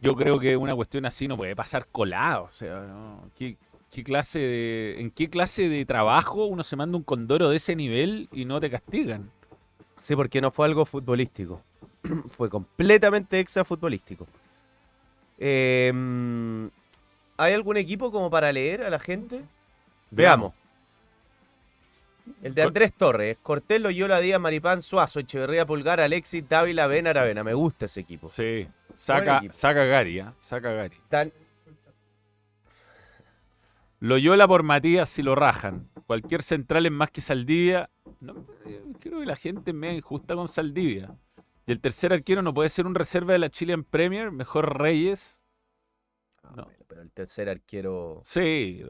yo 0.00 0.14
creo 0.16 0.38
que 0.40 0.56
una 0.56 0.74
cuestión 0.74 1.06
así 1.06 1.26
no 1.28 1.36
puede 1.36 1.54
pasar 1.56 1.86
colado. 1.86 2.44
O 2.44 2.52
sea, 2.52 2.80
¿no? 2.82 3.28
¿Qué, 3.36 3.56
qué 3.94 4.02
clase 4.02 4.40
de, 4.40 4.96
¿en 4.98 5.10
qué 5.12 5.30
clase 5.30 5.68
de 5.68 5.84
trabajo 5.86 6.46
uno 6.46 6.64
se 6.64 6.74
manda 6.74 6.96
un 6.96 7.04
condoro 7.04 7.48
de 7.48 7.58
ese 7.58 7.76
nivel 7.76 8.28
y 8.32 8.44
no 8.44 8.60
te 8.60 8.68
castigan? 8.68 9.30
Sí, 10.00 10.16
porque 10.16 10.40
no 10.40 10.50
fue 10.50 10.66
algo 10.66 10.84
futbolístico. 10.84 11.62
fue 12.36 12.50
completamente 12.50 13.38
extra 13.38 13.64
futbolístico. 13.64 14.26
Eh, 15.38 15.92
mm, 15.94 16.66
¿Hay 17.36 17.52
algún 17.52 17.76
equipo 17.76 18.10
como 18.10 18.28
para 18.30 18.52
leer 18.52 18.82
a 18.82 18.90
la 18.90 18.98
gente? 18.98 19.42
Veamos. 20.10 20.52
El 22.42 22.54
de 22.54 22.62
Andrés 22.62 22.92
Torres, 22.94 23.36
Cortés, 23.42 23.80
Loyola, 23.80 24.18
Díaz, 24.18 24.40
Maripán, 24.40 24.82
Suazo, 24.82 25.20
Echeverría, 25.20 25.66
Pulgar, 25.66 26.00
Alexis, 26.00 26.48
Dávila, 26.48 26.88
Ben, 26.88 27.06
Aravena. 27.06 27.44
Me 27.44 27.54
gusta 27.54 27.84
ese 27.84 28.00
equipo. 28.00 28.28
Sí. 28.28 28.66
Saca, 28.96 29.36
equipo. 29.38 29.52
saca 29.52 29.84
Gary, 29.84 30.20
¿ah? 30.20 30.32
Saca 30.40 30.72
Gary. 30.72 30.96
Loyola 34.04 34.46
por 34.46 34.62
Matías 34.64 35.08
si 35.08 35.22
lo 35.22 35.34
rajan. 35.34 35.88
Cualquier 36.06 36.42
central 36.42 36.84
es 36.84 36.92
más 36.92 37.10
que 37.10 37.22
Saldivia. 37.22 37.88
No, 38.20 38.34
eh, 38.66 38.82
creo 39.00 39.20
que 39.20 39.24
la 39.26 39.34
gente 39.34 39.70
es 39.70 39.74
medio 39.74 39.96
injusta 39.96 40.34
con 40.34 40.46
Saldivia. 40.46 41.16
Y 41.66 41.72
el 41.72 41.80
tercer 41.80 42.12
arquero 42.12 42.42
no 42.42 42.52
puede 42.52 42.68
ser 42.68 42.86
un 42.86 42.94
reserva 42.94 43.32
de 43.32 43.38
la 43.38 43.48
Chilean 43.48 43.82
Premier. 43.82 44.30
Mejor 44.30 44.78
Reyes. 44.78 45.40
Ah, 46.42 46.52
No. 46.54 46.68
pero 46.86 47.00
el 47.00 47.10
tercer 47.12 47.48
arquero. 47.48 48.20
Sí, 48.26 48.82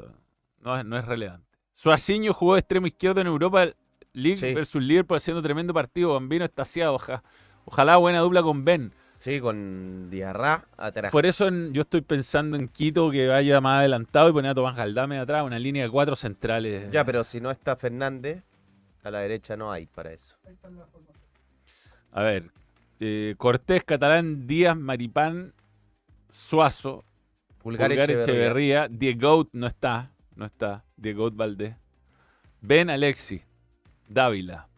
no, 0.59 0.77
es- 0.77 0.85
no 0.85 0.99
es 0.99 1.05
relevante. 1.05 1.47
Suaciño 1.73 2.33
jugó 2.35 2.55
de 2.55 2.61
extremo 2.61 2.89
izquierdo 2.89 3.21
en 3.21 3.29
Europa 3.29 3.67
League 4.15 4.37
Sí. 4.37 4.53
versus 4.53 4.83
Liverpool 4.83 5.19
haciendo 5.19 5.43
tremendo 5.43 5.73
partido. 5.73 6.15
Bambino 6.15 6.45
oja- 6.93 7.23
ojalá 7.65 7.99
buena 7.99 8.19
dupla 8.19 8.43
con 8.43 8.65
Ben. 8.65 8.93
Sí, 9.25 9.41
con 9.41 10.11
Diarra 10.11 10.67
atrás. 10.77 11.11
Por 11.11 11.25
eso 11.25 11.49
en- 11.49 11.73
yo 11.73 11.81
estoy 11.81 12.03
pensando 12.03 12.59
en 12.59 12.69
Quito 12.69 13.11
que 13.11 13.27
vaya 13.27 13.59
más 13.63 13.79
adelantado 13.79 14.29
y 14.29 14.35
poner 14.35 14.51
a 14.51 14.55
Tomás 14.55 14.77
Galdame 14.77 15.19
atrás, 15.19 15.45
una 15.47 15.59
línea 15.59 15.85
de 15.85 15.89
cuatro 15.89 16.15
centrales. 16.15 16.91
Ya, 16.93 17.07
pero 17.07 17.25
si 17.25 17.41
no 17.41 17.51
está 17.51 17.75
Fernández, 17.75 18.43
a 19.03 19.11
la 19.11 19.21
derecha 19.21 19.57
no 19.57 19.73
hay 19.73 19.87
para 19.87 20.13
eso. 20.13 20.37
A 22.13 22.23
ver, 22.23 22.51
eh, 23.01 23.35
Cortés, 23.39 23.83
Catalán, 23.85 24.47
Díaz, 24.47 24.77
Maripán, 24.77 25.55
Suazo, 26.29 27.03
Pulgar, 27.63 27.89
Pulgar, 27.89 28.11
Echeverría. 28.11 28.35
Echeverría, 28.35 28.89
Diego 28.89 29.49
no 29.53 29.67
está, 29.67 30.11
no 30.37 30.45
está, 30.45 30.85
Diego 30.99 31.31
Valdés. 31.31 31.75
Ben 32.61 32.91
Alexi, 32.91 33.41
Dávila. 34.07 34.69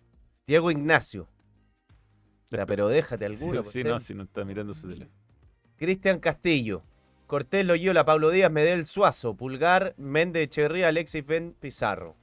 Diego 0.47 0.71
Ignacio. 0.71 1.27
Pero 2.51 2.89
déjate 2.89 3.27
Sí, 3.29 3.35
alguno. 3.35 3.63
sí, 3.63 3.83
pues, 3.83 3.93
no, 3.93 3.99
si 4.01 4.15
no 4.15 4.23
está 4.25 4.45
mirando 4.45 4.73
su 4.75 4.89
teléfono. 4.89 5.11
Cristian 5.77 6.21
Castillo. 6.21 6.83
Cortés 7.27 7.67
Loyola, 7.67 8.05
Pablo 8.05 8.31
Díaz, 8.31 8.51
Medel 8.53 8.87
Suazo, 8.87 9.35
Pulgar, 9.35 9.95
Méndez 9.99 10.45
Echeverría, 10.45 10.89
Alexis 10.89 11.27
Ben 11.27 11.55
Pizarro. 11.59 12.15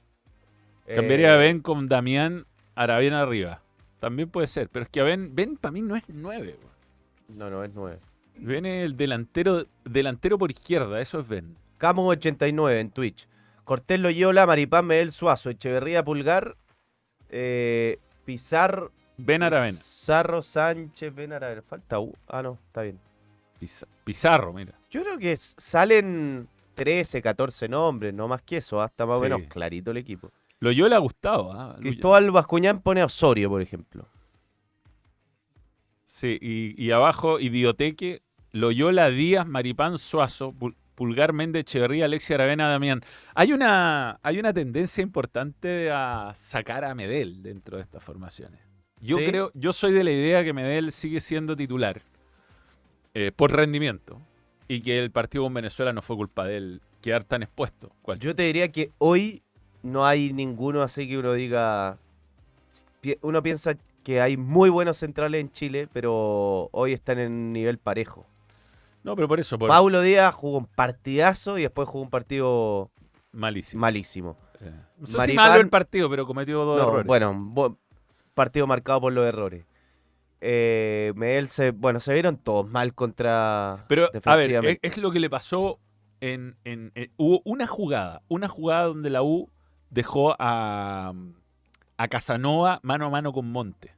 Cambiaría 0.86 1.32
a 1.32 1.36
Eh, 1.36 1.38
Ben 1.38 1.60
con 1.60 1.86
Damián 1.86 2.46
Aravena 2.74 3.20
arriba. 3.20 3.60
También 4.00 4.30
puede 4.30 4.46
ser, 4.46 4.68
pero 4.70 4.84
es 4.84 4.88
que 4.90 5.00
a 5.00 5.04
Ben, 5.04 5.34
Ben 5.34 5.56
para 5.56 5.72
mí 5.72 5.82
no 5.82 5.94
es 5.96 6.04
nueve. 6.08 6.56
güey. 6.60 7.38
No, 7.38 7.50
no, 7.50 7.62
es 7.64 7.70
9. 7.74 7.98
Ben 8.38 8.66
es 8.66 8.84
el 8.84 8.96
delantero, 8.96 9.66
delantero 9.84 10.38
por 10.38 10.50
izquierda, 10.50 11.00
eso 11.00 11.20
es 11.20 11.28
Ben. 11.28 11.54
Camo89 11.78 12.80
en 12.80 12.90
Twitch. 12.90 13.28
Cortés 13.64 14.00
Loyola, 14.00 14.46
Maripán, 14.46 14.86
Medel 14.86 15.12
Suazo, 15.12 15.48
Echeverría, 15.50 16.02
Pulgar, 16.04 16.56
eh, 17.30 17.98
Pizarro. 18.24 18.90
Ben 19.16 19.42
Aravena. 19.42 19.72
Pizarro, 19.72 20.42
Sánchez, 20.42 21.14
Ben 21.14 21.32
Aravena. 21.32 21.62
Falta 21.62 21.98
U. 22.00 22.12
Ah, 22.26 22.42
no, 22.42 22.58
está 22.66 22.82
bien. 22.82 22.98
Piza- 23.60 23.86
Pizarro, 24.04 24.52
mira. 24.52 24.72
Yo 24.90 25.02
creo 25.02 25.18
que 25.18 25.36
salen 25.36 26.48
13, 26.74 27.22
14 27.22 27.68
nombres, 27.68 28.12
no 28.12 28.26
más 28.28 28.42
que 28.42 28.56
eso. 28.58 28.80
Hasta 28.80 29.06
más 29.06 29.16
o 29.16 29.18
Sí. 29.18 29.22
menos 29.24 29.42
clarito 29.48 29.90
el 29.92 29.96
equipo. 29.98 30.30
Loyola 30.60 30.96
ha 30.96 31.00
gustado. 31.00 31.52
¿ah? 31.52 31.76
Cristóbal 31.78 32.30
Bascuñán 32.30 32.80
pone 32.80 33.00
a 33.00 33.04
Osorio, 33.06 33.48
por 33.48 33.62
ejemplo. 33.62 34.06
Sí, 36.04 36.38
y, 36.40 36.80
y 36.82 36.90
abajo, 36.92 37.40
Idioteque, 37.40 38.22
Loyola, 38.52 39.10
Díaz, 39.10 39.46
Maripán, 39.46 39.98
Suazo, 39.98 40.52
Pul- 40.52 40.76
Pulgar, 40.94 41.32
Méndez, 41.32 41.62
Echeverría, 41.62 42.04
Alexia 42.04 42.36
Aravena, 42.36 42.68
Damián. 42.68 43.00
Hay 43.34 43.52
una, 43.52 44.20
hay 44.22 44.38
una 44.38 44.52
tendencia 44.52 45.02
importante 45.02 45.90
a 45.90 46.32
sacar 46.36 46.84
a 46.84 46.94
Medel 46.94 47.42
dentro 47.42 47.78
de 47.78 47.82
estas 47.82 48.02
formaciones. 48.02 48.60
Yo 49.04 49.18
¿Sí? 49.18 49.26
creo, 49.26 49.50
yo 49.54 49.72
soy 49.74 49.92
de 49.92 50.02
la 50.02 50.10
idea 50.10 50.42
que 50.44 50.52
Medel 50.54 50.90
sigue 50.90 51.20
siendo 51.20 51.54
titular 51.54 52.00
eh, 53.12 53.30
por 53.36 53.52
rendimiento 53.52 54.18
y 54.66 54.80
que 54.80 54.98
el 54.98 55.10
partido 55.10 55.44
con 55.44 55.52
Venezuela 55.54 55.92
no 55.92 56.00
fue 56.00 56.16
culpa 56.16 56.46
de 56.46 56.56
él 56.56 56.80
quedar 57.02 57.22
tan 57.22 57.42
expuesto. 57.42 57.90
¿Cuál? 58.00 58.18
Yo 58.18 58.34
te 58.34 58.44
diría 58.44 58.72
que 58.72 58.92
hoy 58.98 59.42
no 59.82 60.06
hay 60.06 60.32
ninguno 60.32 60.82
así 60.82 61.06
que 61.06 61.18
uno 61.18 61.34
diga. 61.34 61.98
Uno 63.20 63.42
piensa 63.42 63.74
que 64.02 64.22
hay 64.22 64.38
muy 64.38 64.70
buenos 64.70 64.96
centrales 64.96 65.38
en 65.42 65.52
Chile, 65.52 65.86
pero 65.92 66.70
hoy 66.72 66.94
están 66.94 67.18
en 67.18 67.52
nivel 67.52 67.76
parejo. 67.76 68.26
No, 69.02 69.14
pero 69.14 69.28
por 69.28 69.38
eso, 69.38 69.58
por 69.58 69.68
Paulo 69.68 70.00
Díaz 70.00 70.34
jugó 70.34 70.56
un 70.56 70.66
partidazo 70.66 71.58
y 71.58 71.62
después 71.62 71.86
jugó 71.86 72.02
un 72.04 72.10
partido 72.10 72.90
malísimo. 73.32 73.80
malísimo. 73.82 74.38
Eh, 74.60 74.72
No 74.98 75.06
sé 75.06 75.26
si 75.26 75.32
malo 75.34 75.60
el 75.60 75.68
partido, 75.68 76.08
pero 76.08 76.26
cometió 76.26 76.64
dos 76.64 76.78
No, 76.78 76.88
errores. 76.88 77.06
bueno, 77.06 77.34
partido 78.34 78.66
marcado 78.66 79.00
por 79.00 79.12
los 79.12 79.24
errores. 79.26 79.64
Eh, 80.40 81.12
Medel 81.16 81.48
se, 81.48 81.70
bueno, 81.70 82.00
se 82.00 82.12
vieron 82.12 82.36
todos 82.36 82.68
mal 82.68 82.94
contra. 82.94 83.86
Pero, 83.88 84.10
a 84.32 84.36
ver, 84.36 84.50
es, 84.82 84.98
lo 84.98 85.10
que 85.10 85.20
le 85.20 85.30
pasó 85.30 85.78
en, 86.20 86.56
en- 86.64 86.92
en- 86.94 87.10
Hubo 87.16 87.40
una 87.44 87.66
jugada, 87.66 88.22
una 88.28 88.48
jugada 88.48 88.84
donde 88.84 89.08
la 89.08 89.22
U 89.22 89.48
dejó 89.88 90.36
a, 90.38 91.14
a 91.96 92.08
Casanova 92.08 92.80
mano 92.82 93.06
a 93.06 93.10
mano 93.10 93.32
con 93.32 93.50
Monte. 93.50 93.93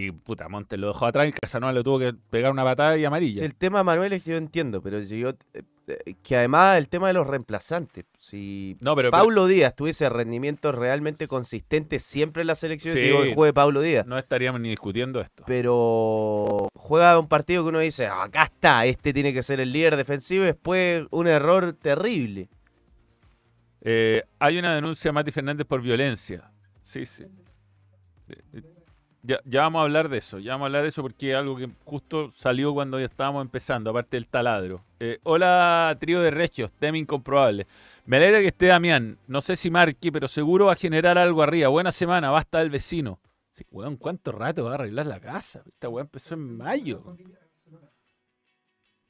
Y 0.00 0.12
puta, 0.12 0.48
Monte 0.48 0.76
lo 0.76 0.88
dejó 0.92 1.06
atrás 1.06 1.26
y 1.28 1.32
Casanova 1.32 1.72
le 1.72 1.82
tuvo 1.82 1.98
que 1.98 2.14
pegar 2.30 2.52
una 2.52 2.62
patada 2.62 2.96
y 2.96 3.04
amarilla. 3.04 3.40
Sí, 3.40 3.44
el 3.44 3.56
tema, 3.56 3.82
Manuel, 3.82 4.12
es 4.12 4.22
que 4.22 4.30
yo 4.30 4.36
entiendo, 4.36 4.80
pero 4.80 5.00
yo, 5.00 5.30
eh, 5.30 5.62
eh, 5.88 6.14
que 6.22 6.36
además 6.36 6.78
el 6.78 6.88
tema 6.88 7.08
de 7.08 7.14
los 7.14 7.26
reemplazantes. 7.26 8.04
Si 8.20 8.76
no, 8.80 8.94
pero, 8.94 9.10
pero- 9.10 9.20
Paulo 9.20 9.48
Díaz 9.48 9.74
tuviese 9.74 10.08
rendimientos 10.08 10.72
realmente 10.72 11.26
consistentes 11.26 12.04
siempre 12.04 12.42
en 12.42 12.46
la 12.46 12.54
selección, 12.54 12.94
Sí. 12.94 13.00
digo 13.00 13.18
el 13.22 13.28
juego 13.34 13.44
de 13.46 13.52
Paulo 13.52 13.80
Díaz. 13.80 14.06
no 14.06 14.16
estaríamos 14.18 14.60
ni 14.60 14.68
discutiendo 14.68 15.20
esto. 15.20 15.42
Pero 15.48 16.68
juega 16.76 17.18
un 17.18 17.26
partido 17.26 17.64
que 17.64 17.70
uno 17.70 17.80
dice, 17.80 18.06
"Ah, 18.06 18.22
acá 18.22 18.44
está, 18.44 18.86
este 18.86 19.12
tiene 19.12 19.34
que 19.34 19.42
ser 19.42 19.58
el 19.58 19.72
líder 19.72 19.96
defensivo 19.96 20.44
y 20.44 20.46
después 20.46 21.06
un 21.10 21.26
error 21.26 21.72
terrible. 21.72 22.48
Eh, 23.80 24.22
hay 24.38 24.58
una 24.60 24.76
denuncia 24.76 25.08
a 25.08 25.12
Mati 25.12 25.32
Fernández 25.32 25.66
por 25.66 25.80
violencia. 25.82 26.52
Sí, 26.82 27.04
sí. 27.04 27.24
Eh, 28.28 28.62
Ya, 29.28 29.60
vamos 29.60 29.80
a 29.80 29.82
hablar 29.82 30.08
de 30.08 30.16
eso, 30.16 30.38
ya 30.38 30.52
vamos 30.52 30.64
a 30.64 30.66
hablar 30.68 30.82
de 30.84 30.88
eso 30.88 31.02
porque 31.02 31.32
es 31.32 31.36
algo 31.36 31.54
que 31.54 31.68
justo 31.84 32.30
salió 32.30 32.72
cuando 32.72 32.98
ya 32.98 33.04
estábamos 33.04 33.42
empezando, 33.42 33.90
aparte 33.90 34.16
del 34.16 34.26
taladro. 34.26 34.82
Eh, 35.00 35.18
hola, 35.22 35.94
trío 36.00 36.22
de 36.22 36.30
regios, 36.30 36.72
tema 36.78 36.96
incomprobable. 36.96 37.66
Me 38.06 38.16
alegra 38.16 38.40
que 38.40 38.46
esté 38.46 38.68
Damián, 38.68 39.18
no 39.26 39.42
sé 39.42 39.56
si 39.56 39.70
marque, 39.70 40.10
pero 40.10 40.28
seguro 40.28 40.64
va 40.66 40.72
a 40.72 40.76
generar 40.76 41.18
algo 41.18 41.42
arriba. 41.42 41.68
Buena 41.68 41.92
semana, 41.92 42.30
basta 42.30 42.60
del 42.60 42.70
vecino. 42.70 43.20
Sí, 43.52 43.66
weón, 43.70 43.98
¿cuánto 43.98 44.32
rato 44.32 44.64
va 44.64 44.70
a 44.70 44.74
arreglar 44.76 45.04
la 45.04 45.20
casa? 45.20 45.62
Esta 45.66 45.90
weón 45.90 46.06
empezó 46.06 46.32
en 46.32 46.56
mayo. 46.56 47.14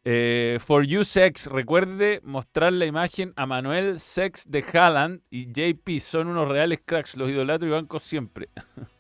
Eh, 0.03 0.59
for 0.61 0.85
You 0.85 1.05
Sex, 1.05 1.47
recuerde 1.47 2.21
mostrar 2.25 2.73
la 2.73 2.87
imagen 2.87 3.35
a 3.37 3.47
Manuel 3.47 4.01
Sex 4.01 4.51
de 4.51 4.65
Haaland 4.73 5.21
y 5.31 5.47
JP. 5.47 6.01
Son 6.01 6.27
unos 6.27 6.49
reales 6.49 6.81
cracks, 6.85 7.17
los 7.17 7.31
idolatro 7.31 7.69
y 7.69 7.71
banco 7.71 8.01
siempre. 8.01 8.49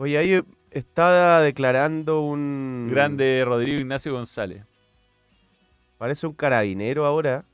Oye, 0.00 0.16
ahí 0.16 0.40
está 0.70 1.42
declarando 1.42 2.22
un... 2.22 2.88
Grande 2.90 3.42
Rodrigo 3.44 3.78
Ignacio 3.80 4.14
González. 4.14 4.64
Parece 5.98 6.26
un 6.26 6.32
carabinero 6.32 7.04
ahora. 7.04 7.44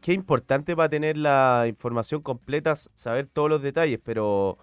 Qué 0.00 0.14
importante 0.14 0.74
va 0.74 0.84
a 0.84 0.88
tener 0.88 1.18
la 1.18 1.66
información 1.68 2.22
completa, 2.22 2.74
saber 2.74 3.26
todos 3.26 3.50
los 3.50 3.60
detalles, 3.60 4.00
pero 4.02 4.56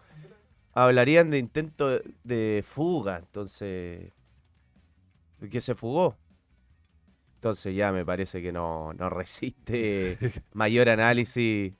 hablarían 0.74 1.30
de 1.30 1.38
intento 1.38 1.90
de- 1.90 2.04
de 2.24 2.64
fuga, 2.66 3.18
entonces... 3.20 4.12
Que 5.52 5.62
se 5.62 5.76
fugó. 5.76 6.18
Entonces 7.36 7.76
ya 7.76 7.92
me 7.92 8.04
parece 8.04 8.42
que 8.42 8.52
no, 8.52 8.94
no 8.94 9.12
resiste 9.12 10.18
mayor 10.54 10.90
análisis. 10.90 11.72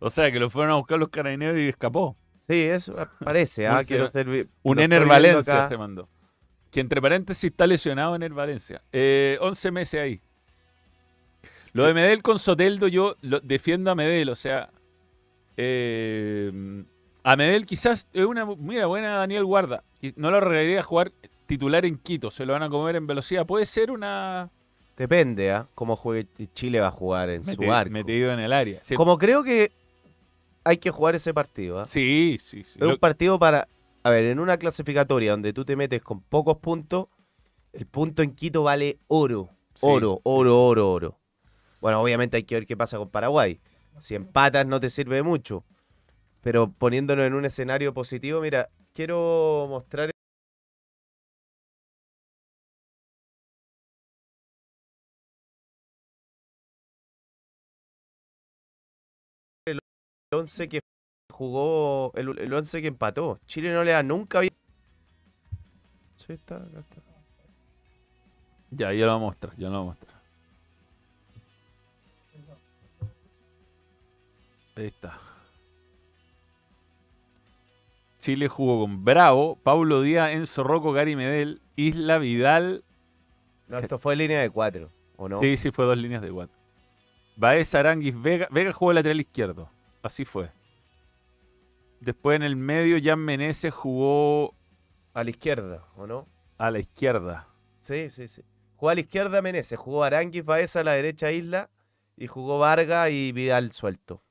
O 0.00 0.10
sea, 0.10 0.30
que 0.30 0.38
lo 0.38 0.50
fueron 0.50 0.72
a 0.72 0.76
buscar 0.76 0.98
los 0.98 1.08
carabineros 1.08 1.56
y 1.58 1.68
escapó. 1.68 2.18
Sí, 2.50 2.62
eso 2.62 2.94
parece. 3.24 3.66
ah, 3.66 3.80
quiero 3.86 4.06
se- 4.06 4.12
ser 4.12 4.48
Un 4.62 4.80
Ener 4.80 5.06
Valencia 5.06 5.58
acá. 5.58 5.68
se 5.68 5.76
mandó. 5.78 6.08
Que 6.70 6.80
entre 6.80 7.00
paréntesis 7.00 7.44
está 7.50 7.66
lesionado 7.66 8.14
Ener 8.16 8.32
Valencia. 8.32 8.82
Eh, 8.92 9.38
11 9.40 9.70
meses 9.70 10.00
ahí. 10.00 10.20
Lo 11.72 11.84
de 11.86 11.94
Medel 11.94 12.22
con 12.22 12.38
Soteldo, 12.40 12.88
yo 12.88 13.14
lo- 13.22 13.40
defiendo 13.40 13.90
a 13.90 13.94
Medel, 13.94 14.28
o 14.30 14.34
sea. 14.36 14.70
eh, 15.56 16.84
a 17.22 17.36
Medel 17.36 17.66
quizás 17.66 18.08
es 18.12 18.24
una. 18.24 18.46
Mira, 18.46 18.86
buena 18.86 19.16
Daniel 19.16 19.44
Guarda. 19.44 19.84
No 20.16 20.30
lo 20.30 20.38
arreglaría 20.38 20.80
a 20.80 20.82
jugar 20.82 21.12
titular 21.46 21.84
en 21.84 21.98
Quito, 21.98 22.30
se 22.30 22.46
lo 22.46 22.54
van 22.54 22.62
a 22.62 22.70
comer 22.70 22.96
en 22.96 23.06
velocidad. 23.06 23.46
Puede 23.46 23.66
ser 23.66 23.90
una. 23.90 24.48
Depende, 24.96 25.50
¿ah? 25.52 25.66
Cómo 25.74 25.96
juegue 25.96 26.26
Chile 26.54 26.80
va 26.80 26.88
a 26.88 26.92
jugar 26.92 27.30
en 27.30 27.44
su 27.44 27.72
arco. 27.72 27.92
metido 27.92 28.32
en 28.32 28.40
el 28.40 28.52
área. 28.52 28.80
Sí, 28.82 28.94
Como 28.94 29.18
creo 29.18 29.42
que 29.42 29.72
hay 30.70 30.78
que 30.78 30.90
jugar 30.90 31.14
ese 31.14 31.34
partido. 31.34 31.80
¿ah? 31.80 31.86
Sí, 31.86 32.38
sí, 32.40 32.64
sí. 32.64 32.78
Es 32.80 32.86
un 32.86 32.96
partido 32.98 33.38
para. 33.38 33.68
A 34.02 34.10
ver, 34.10 34.24
en 34.24 34.38
una 34.40 34.56
clasificatoria 34.56 35.32
donde 35.32 35.52
tú 35.52 35.64
te 35.64 35.76
metes 35.76 36.02
con 36.02 36.22
pocos 36.22 36.56
puntos, 36.58 37.06
el 37.72 37.86
punto 37.86 38.22
en 38.22 38.34
Quito 38.34 38.62
vale 38.62 38.98
oro. 39.08 39.50
Sí, 39.74 39.86
Oro, 39.86 40.14
sí, 40.16 40.20
oro, 40.24 40.66
oro, 40.66 40.90
oro. 40.90 41.20
Bueno, 41.80 42.00
obviamente 42.00 42.36
hay 42.36 42.44
que 42.44 42.54
ver 42.54 42.66
qué 42.66 42.76
pasa 42.76 42.98
con 42.98 43.08
Paraguay. 43.10 43.60
Si 43.98 44.14
empatas 44.14 44.66
no 44.66 44.80
te 44.80 44.90
sirve 44.90 45.22
mucho. 45.22 45.64
Pero 46.40 46.72
poniéndonos 46.72 47.26
en 47.26 47.34
un 47.34 47.44
escenario 47.44 47.92
positivo, 47.92 48.40
mira, 48.40 48.70
quiero 48.94 49.66
mostrar. 49.68 50.10
11 60.32 60.68
que 60.68 60.80
jugó, 61.32 62.12
el, 62.14 62.38
el 62.38 62.52
11 62.52 62.82
que 62.82 62.88
empató. 62.88 63.40
Chile 63.46 63.72
no 63.72 63.82
le 63.82 63.92
da 63.92 64.02
nunca 64.02 64.40
bien. 64.40 64.52
Sí, 66.16 66.34
está, 66.34 66.56
acá 66.56 66.80
está. 66.80 67.02
Ya, 68.70 68.92
ya 68.92 69.06
lo 69.06 69.12
voy 69.14 69.22
a 69.22 69.24
mostrar, 69.24 69.56
ya 69.56 69.68
lo 69.68 69.70
voy 69.70 69.80
a 69.80 69.84
mostrar. 69.90 70.20
Ahí 74.76 74.86
está. 74.86 75.18
Chile 78.20 78.48
jugó 78.48 78.80
con 78.80 79.04
Bravo, 79.04 79.56
Paulo 79.56 80.02
Díaz, 80.02 80.30
Enzo 80.30 80.62
Rocco, 80.62 80.92
Gary 80.92 81.16
Medel, 81.16 81.60
Isla 81.74 82.18
Vidal. 82.18 82.84
No, 83.66 83.78
esto 83.78 83.98
fue 83.98 84.14
línea 84.14 84.40
de 84.40 84.50
4, 84.50 84.92
¿o 85.16 85.28
no? 85.28 85.40
Sí, 85.40 85.56
sí, 85.56 85.70
fue 85.72 85.86
dos 85.86 85.96
líneas 85.96 86.22
de 86.22 86.30
cuatro. 86.30 86.56
Baez, 87.36 87.74
Aranguis, 87.74 88.20
Vega. 88.20 88.46
Vega 88.50 88.72
jugó 88.72 88.92
lateral 88.92 89.20
izquierdo. 89.20 89.70
Así 90.02 90.24
fue. 90.24 90.50
Después 92.00 92.36
en 92.36 92.42
el 92.42 92.56
medio, 92.56 92.98
Jan 93.02 93.18
Meneses 93.20 93.72
jugó 93.74 94.54
A 95.12 95.22
la 95.24 95.30
izquierda, 95.30 95.86
¿o 95.96 96.06
no? 96.06 96.26
a 96.58 96.70
la 96.70 96.78
izquierda. 96.78 97.48
Sí, 97.80 98.10
sí, 98.10 98.28
sí. 98.28 98.42
Jugó 98.76 98.90
a 98.90 98.94
la 98.94 99.00
izquierda 99.00 99.40
Meneses, 99.42 99.78
jugó 99.78 100.04
Aranguis, 100.04 100.44
Baeza 100.44 100.80
a 100.80 100.84
la 100.84 100.92
derecha 100.92 101.32
Isla 101.32 101.70
y 102.16 102.26
jugó 102.26 102.58
Vargas 102.58 103.10
y 103.10 103.32
Vidal 103.32 103.72
suelto. 103.72 104.22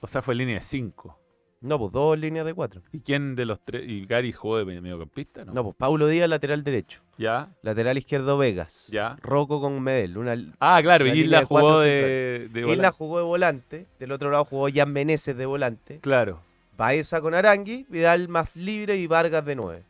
O 0.00 0.06
sea, 0.06 0.22
fue 0.22 0.34
línea 0.36 0.56
de 0.56 0.60
cinco. 0.60 1.18
No, 1.66 1.78
pues 1.78 1.92
dos 1.92 2.18
líneas 2.18 2.46
de 2.46 2.54
cuatro. 2.54 2.80
¿Y 2.92 3.00
quién 3.00 3.34
de 3.34 3.44
los 3.44 3.60
tres? 3.60 3.82
¿Y 3.86 4.06
Gary 4.06 4.32
jugó 4.32 4.58
de 4.58 4.64
mediocampista? 4.80 5.44
No. 5.44 5.52
No, 5.52 5.64
pues 5.64 5.76
Paulo 5.76 6.06
Díaz, 6.06 6.28
lateral 6.28 6.62
derecho. 6.62 7.00
Ya, 7.18 7.48
Lateral 7.62 7.98
izquierdo 7.98 8.38
Vegas. 8.38 8.86
ya. 8.90 9.16
Roco 9.22 9.60
con 9.60 9.80
Medel. 9.82 10.16
Una... 10.18 10.36
Ah, 10.60 10.78
claro, 10.82 11.04
La 11.04 11.12
línea 11.12 11.24
Isla 11.24 11.38
de 11.40 11.44
jugó 11.46 11.60
cuatro 11.60 11.80
de, 11.80 12.48
de 12.52 12.60
Isla 12.60 12.66
volante. 12.74 12.90
jugó 12.96 13.18
de 13.18 13.24
volante. 13.24 13.86
Del 13.98 14.12
otro 14.12 14.30
lado 14.30 14.44
jugó 14.44 14.68
Jan 14.72 14.92
Meneses 14.92 15.36
de 15.36 15.46
volante. 15.46 15.98
Claro. 16.00 16.40
Baeza 16.76 17.20
con 17.20 17.34
Arangui, 17.34 17.86
Vidal 17.88 18.28
más 18.28 18.54
libre 18.54 18.96
y 18.96 19.06
Vargas 19.06 19.44
de 19.44 19.56
nueve. 19.56 19.82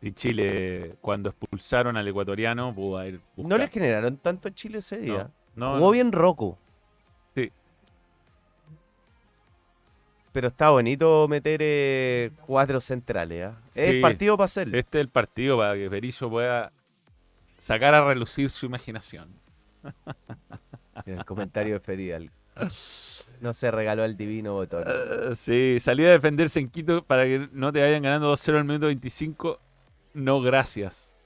Y 0.00 0.12
Chile, 0.12 0.94
cuando 1.00 1.30
expulsaron 1.30 1.96
al 1.96 2.06
ecuatoriano, 2.06 2.74
pudo 2.74 2.98
haber 2.98 3.14
No 3.14 3.20
buscado. 3.36 3.58
le 3.58 3.68
generaron 3.68 4.16
tanto 4.16 4.48
a 4.48 4.52
Chile 4.54 4.78
ese 4.78 4.98
día. 4.98 5.30
No, 5.56 5.74
Jugó 5.76 5.90
bien 5.92 6.12
Rocco. 6.12 6.56
Sí. 7.34 7.50
Pero 10.38 10.46
está 10.46 10.70
bonito 10.70 11.26
meter 11.26 11.58
eh, 11.60 12.30
cuatro 12.46 12.80
centrales. 12.80 13.46
¿ah? 13.46 13.60
Es 13.74 13.88
el 13.88 14.00
partido 14.00 14.36
para 14.36 14.44
hacerlo. 14.44 14.78
Este 14.78 14.98
es 14.98 15.02
el 15.02 15.08
partido 15.08 15.58
para 15.58 15.74
que 15.74 15.88
Berizzo 15.88 16.30
pueda 16.30 16.70
sacar 17.56 17.92
a 17.92 18.04
relucir 18.04 18.48
su 18.48 18.66
imaginación. 18.66 19.34
En 21.04 21.14
el 21.18 21.24
comentario 21.24 21.74
de 21.74 21.80
Ferial. 21.80 22.30
No 23.40 23.52
se 23.52 23.72
regaló 23.72 24.04
al 24.04 24.16
divino 24.16 24.52
botón. 24.52 24.84
Eh, 24.86 25.30
sí, 25.34 25.78
salió 25.80 26.06
a 26.06 26.12
defenderse 26.12 26.60
en 26.60 26.70
Quito 26.70 27.02
para 27.02 27.24
que 27.24 27.48
no 27.50 27.72
te 27.72 27.80
vayan 27.80 28.04
ganando 28.04 28.32
2-0 28.32 28.58
al 28.58 28.64
minuto 28.64 28.86
25. 28.86 29.58
No, 30.14 30.40
gracias. 30.40 31.16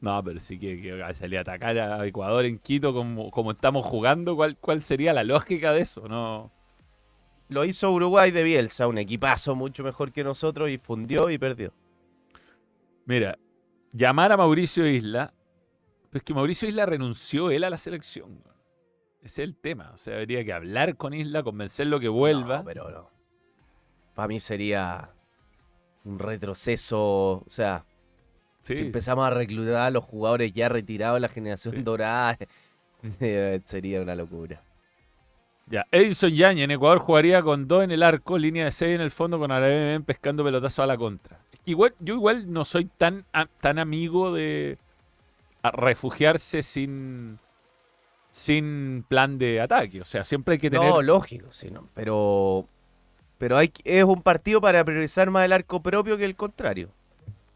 No, 0.00 0.24
pero 0.24 0.40
sí 0.40 0.58
que, 0.58 0.82
que 0.82 1.14
salir 1.14 1.38
a 1.38 1.42
atacar 1.42 1.78
a 1.78 2.04
Ecuador 2.04 2.44
en 2.44 2.58
Quito 2.58 2.92
como, 2.92 3.30
como 3.30 3.52
estamos 3.52 3.86
jugando. 3.86 4.34
¿cuál, 4.34 4.56
¿Cuál 4.56 4.82
sería 4.82 5.12
la 5.12 5.22
lógica 5.22 5.72
de 5.72 5.82
eso? 5.82 6.08
No. 6.08 6.50
Lo 7.50 7.64
hizo 7.64 7.90
Uruguay 7.92 8.30
de 8.30 8.42
Bielsa, 8.44 8.86
un 8.86 8.96
equipazo 8.98 9.54
mucho 9.56 9.82
mejor 9.82 10.12
que 10.12 10.22
nosotros 10.24 10.70
y 10.70 10.78
fundió 10.78 11.28
y 11.30 11.36
perdió. 11.38 11.72
Mira, 13.06 13.38
llamar 13.92 14.32
a 14.32 14.36
Mauricio 14.36 14.86
Isla. 14.86 15.34
Pero 16.10 16.18
es 16.18 16.22
que 16.24 16.32
Mauricio 16.34 16.68
Isla 16.68 16.86
renunció 16.86 17.50
él 17.50 17.64
a 17.64 17.70
la 17.70 17.76
selección. 17.78 18.42
Ese 19.20 19.42
es 19.42 19.48
el 19.48 19.56
tema. 19.56 19.90
O 19.92 19.96
sea, 19.96 20.16
habría 20.18 20.44
que 20.44 20.52
hablar 20.52 20.96
con 20.96 21.12
Isla, 21.12 21.42
convencerlo 21.42 21.98
que 22.00 22.08
vuelva. 22.08 22.58
No, 22.58 22.64
pero 22.64 22.90
no. 22.90 23.10
Para 24.14 24.28
mí 24.28 24.38
sería 24.40 25.10
un 26.04 26.18
retroceso. 26.18 27.42
O 27.44 27.44
sea, 27.48 27.84
Sí, 28.62 28.74
si 28.76 28.82
empezamos 28.82 29.24
a 29.26 29.30
reclutar 29.30 29.76
a 29.78 29.90
los 29.90 30.04
jugadores 30.04 30.52
ya 30.52 30.68
retirados 30.68 31.16
de 31.16 31.20
la 31.20 31.28
generación 31.28 31.74
Sí. 31.76 31.82
dorada, 31.82 32.36
eh, 33.20 33.60
sería 33.64 34.02
una 34.02 34.14
locura. 34.14 34.62
Ya, 35.70 35.86
Edison 35.92 36.30
Yañez 36.30 36.64
en 36.64 36.72
Ecuador 36.72 36.98
jugaría 36.98 37.42
con 37.42 37.68
dos 37.68 37.84
en 37.84 37.92
el 37.92 38.02
arco, 38.02 38.36
línea 38.38 38.64
de 38.64 38.72
seis 38.72 38.94
en 38.96 39.00
el 39.00 39.10
fondo 39.12 39.38
con 39.38 39.52
Arabia 39.52 40.00
pescando 40.04 40.42
pelotazos 40.42 40.80
a 40.80 40.86
la 40.86 40.96
contra. 40.98 41.38
Igual, 41.64 41.94
yo 42.00 42.14
igual 42.14 42.52
no 42.52 42.64
soy 42.64 42.86
tan, 42.86 43.24
a- 43.32 43.46
tan 43.46 43.78
amigo 43.78 44.32
de 44.32 44.78
refugiarse 45.62 46.62
sin, 46.62 47.38
sin 48.30 49.04
plan 49.08 49.38
de 49.38 49.60
ataque. 49.60 50.00
O 50.00 50.04
sea, 50.04 50.24
siempre 50.24 50.54
hay 50.54 50.58
que 50.58 50.70
tener... 50.70 50.88
No, 50.90 51.02
lógico, 51.02 51.52
sí, 51.52 51.70
no, 51.70 51.88
pero 51.94 52.66
pero 53.38 53.56
hay 53.56 53.72
es 53.84 54.04
un 54.04 54.20
partido 54.22 54.60
para 54.60 54.84
priorizar 54.84 55.30
más 55.30 55.46
el 55.46 55.52
arco 55.52 55.80
propio 55.80 56.18
que 56.18 56.24
el 56.26 56.36
contrario. 56.36 56.90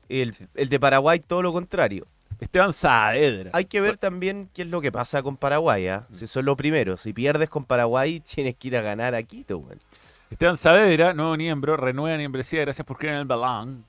El, 0.08 0.32
Sí. 0.34 0.46
el 0.54 0.68
de 0.68 0.80
Paraguay 0.80 1.18
todo 1.20 1.42
lo 1.42 1.52
contrario. 1.52 2.06
Esteban 2.44 2.72
Saavedra. 2.72 3.50
Hay 3.54 3.64
que 3.64 3.80
ver 3.80 3.96
también 3.96 4.50
qué 4.52 4.62
es 4.62 4.68
lo 4.68 4.80
que 4.80 4.92
pasa 4.92 5.22
con 5.22 5.36
Paraguay, 5.36 5.88
¿ah? 5.88 6.06
si 6.10 6.26
son 6.26 6.44
los 6.44 6.56
primeros. 6.56 7.00
Si 7.00 7.12
pierdes 7.12 7.48
con 7.48 7.64
Paraguay, 7.64 8.20
tienes 8.34 8.56
que 8.56 8.68
ir 8.68 8.76
a 8.76 8.82
ganar 8.82 9.14
a 9.14 9.22
Quito. 9.22 9.58
weón. 9.58 9.78
Esteban 10.30 10.56
Saavedra, 10.56 11.14
nuevo 11.14 11.36
miembro, 11.36 11.76
renueva 11.76 12.16
membresía, 12.18 12.60
gracias 12.60 12.86
por 12.86 12.98
creer 12.98 13.14
en 13.14 13.20
el 13.20 13.26
balón. 13.26 13.84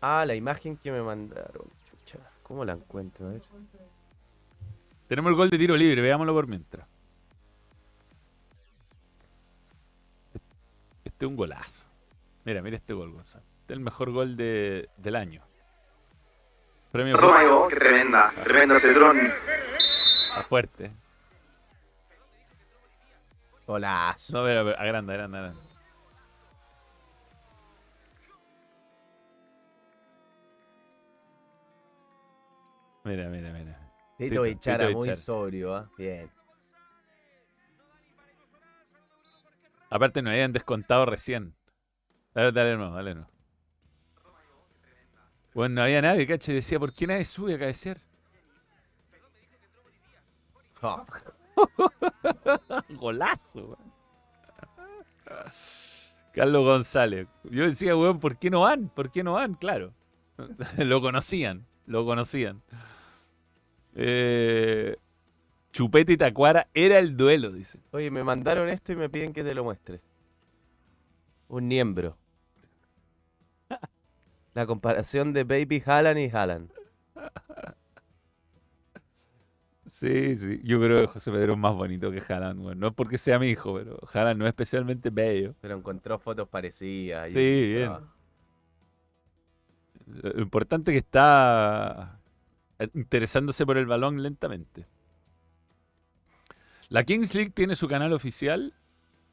Ah, 0.00 0.24
la 0.26 0.34
imagen 0.34 0.76
que 0.76 0.90
me 0.92 1.00
mandaron. 1.02 1.66
Chucha, 1.88 2.18
¿cómo 2.42 2.64
la 2.64 2.72
encuentro? 2.72 3.26
A 3.28 3.30
ver. 3.30 3.42
Tenemos 5.08 5.30
el 5.30 5.36
gol 5.36 5.50
de 5.50 5.58
tiro 5.58 5.76
libre, 5.76 6.00
veámoslo 6.02 6.32
por 6.34 6.46
mientras. 6.46 6.86
Este 11.04 11.24
es 11.24 11.28
un 11.28 11.36
golazo. 11.36 11.86
Mira, 12.44 12.60
mira 12.62 12.76
este 12.76 12.92
gol, 12.92 13.12
Gonzalo. 13.12 13.44
Este 13.60 13.72
es 13.74 13.76
el 13.78 13.84
mejor 13.84 14.10
gol 14.10 14.36
de- 14.36 14.88
del 14.96 15.16
año. 15.16 15.42
Premio 16.92 17.16
Toma, 17.16 17.42
Ivo, 17.42 17.68
qué 17.68 17.76
tremenda, 17.76 18.30
tremendo 18.42 18.74
ese 18.74 18.92
dron. 18.92 19.18
a 20.36 20.42
fuerte. 20.42 20.92
Golazo. 23.66 24.32
No, 24.34 24.38
a 24.40 24.42
ver, 24.42 24.58
agranda, 24.78 25.12
agranda, 25.14 25.38
agranda. 25.38 25.60
Mira, 33.04 33.28
mira, 33.30 33.52
mira. 33.52 33.78
Tito 34.18 34.30
Tito, 34.30 34.42
Bichara, 34.42 34.86
Tito 34.86 34.98
muy 34.98 35.08
Bichara. 35.08 35.16
sobrio, 35.16 35.74
¿ah? 35.74 35.88
Bien. 35.96 36.30
Aparte 39.90 40.22
nos 40.22 40.32
habían 40.32 40.52
descontado 40.52 41.06
recién. 41.06 41.54
Dale, 42.34 42.52
dale 42.52 42.76
no, 42.76 42.92
dale 42.92 43.14
no. 43.14 43.31
Bueno, 45.54 45.76
no 45.76 45.82
había 45.82 46.02
nadie, 46.02 46.26
caché. 46.26 46.52
Decía, 46.52 46.78
¿por 46.78 46.92
qué 46.92 47.06
nadie 47.06 47.24
sube 47.24 47.54
a 47.54 47.58
cabecear? 47.58 47.98
Golazo, 52.90 53.60
weón. 53.60 53.92
Carlos 56.32 56.64
González. 56.64 57.28
Yo 57.44 57.64
decía, 57.64 57.96
weón, 57.96 58.18
¿por 58.18 58.38
qué 58.38 58.50
no 58.50 58.62
van? 58.62 58.88
¿Por 58.88 59.10
qué 59.10 59.22
no 59.22 59.34
van? 59.34 59.54
Claro. 59.54 59.92
lo 60.78 61.00
conocían, 61.00 61.66
lo 61.86 62.04
conocían. 62.04 62.62
Eh, 63.94 64.96
Chupete 65.72 66.14
y 66.14 66.16
Tacuara 66.16 66.68
era 66.74 66.98
el 66.98 67.16
duelo, 67.16 67.52
dice. 67.52 67.78
Oye, 67.92 68.10
me 68.10 68.24
mandaron 68.24 68.68
esto 68.68 68.92
y 68.92 68.96
me 68.96 69.08
piden 69.08 69.32
que 69.32 69.44
te 69.44 69.54
lo 69.54 69.64
muestre. 69.64 70.00
Un 71.48 71.68
miembro. 71.68 72.16
La 74.54 74.66
comparación 74.66 75.32
de 75.32 75.44
Baby 75.44 75.82
Haaland 75.84 76.18
y 76.18 76.28
Haaland. 76.30 76.70
Sí, 79.86 80.36
sí. 80.36 80.60
Yo 80.62 80.78
creo 80.80 80.98
que 80.98 81.06
José 81.06 81.30
Pedro 81.30 81.52
es 81.52 81.58
más 81.58 81.74
bonito 81.74 82.10
que 82.10 82.20
Haaland, 82.26 82.60
weón. 82.64 82.78
No 82.80 82.88
es 82.88 82.94
porque 82.94 83.18
sea 83.18 83.38
mi 83.38 83.48
hijo, 83.48 83.74
pero 83.74 83.98
Haaland 84.12 84.38
no 84.38 84.44
es 84.46 84.50
especialmente 84.50 85.10
bello. 85.10 85.54
Pero 85.60 85.76
encontró 85.76 86.18
fotos 86.18 86.48
parecidas. 86.48 87.30
y- 87.30 87.34
Sí, 87.34 87.72
bien. 87.74 87.92
Lo 90.06 90.40
importante 90.42 90.90
es 90.90 90.94
que 90.94 90.98
está 90.98 92.18
eh, 92.78 92.88
interesándose 92.94 93.64
por 93.66 93.76
el 93.76 93.86
balón 93.86 94.22
lentamente. 94.22 94.86
La 96.88 97.04
Kings 97.04 97.34
League 97.34 97.50
tiene 97.50 97.74
su 97.76 97.88
canal 97.88 98.12
oficial 98.12 98.74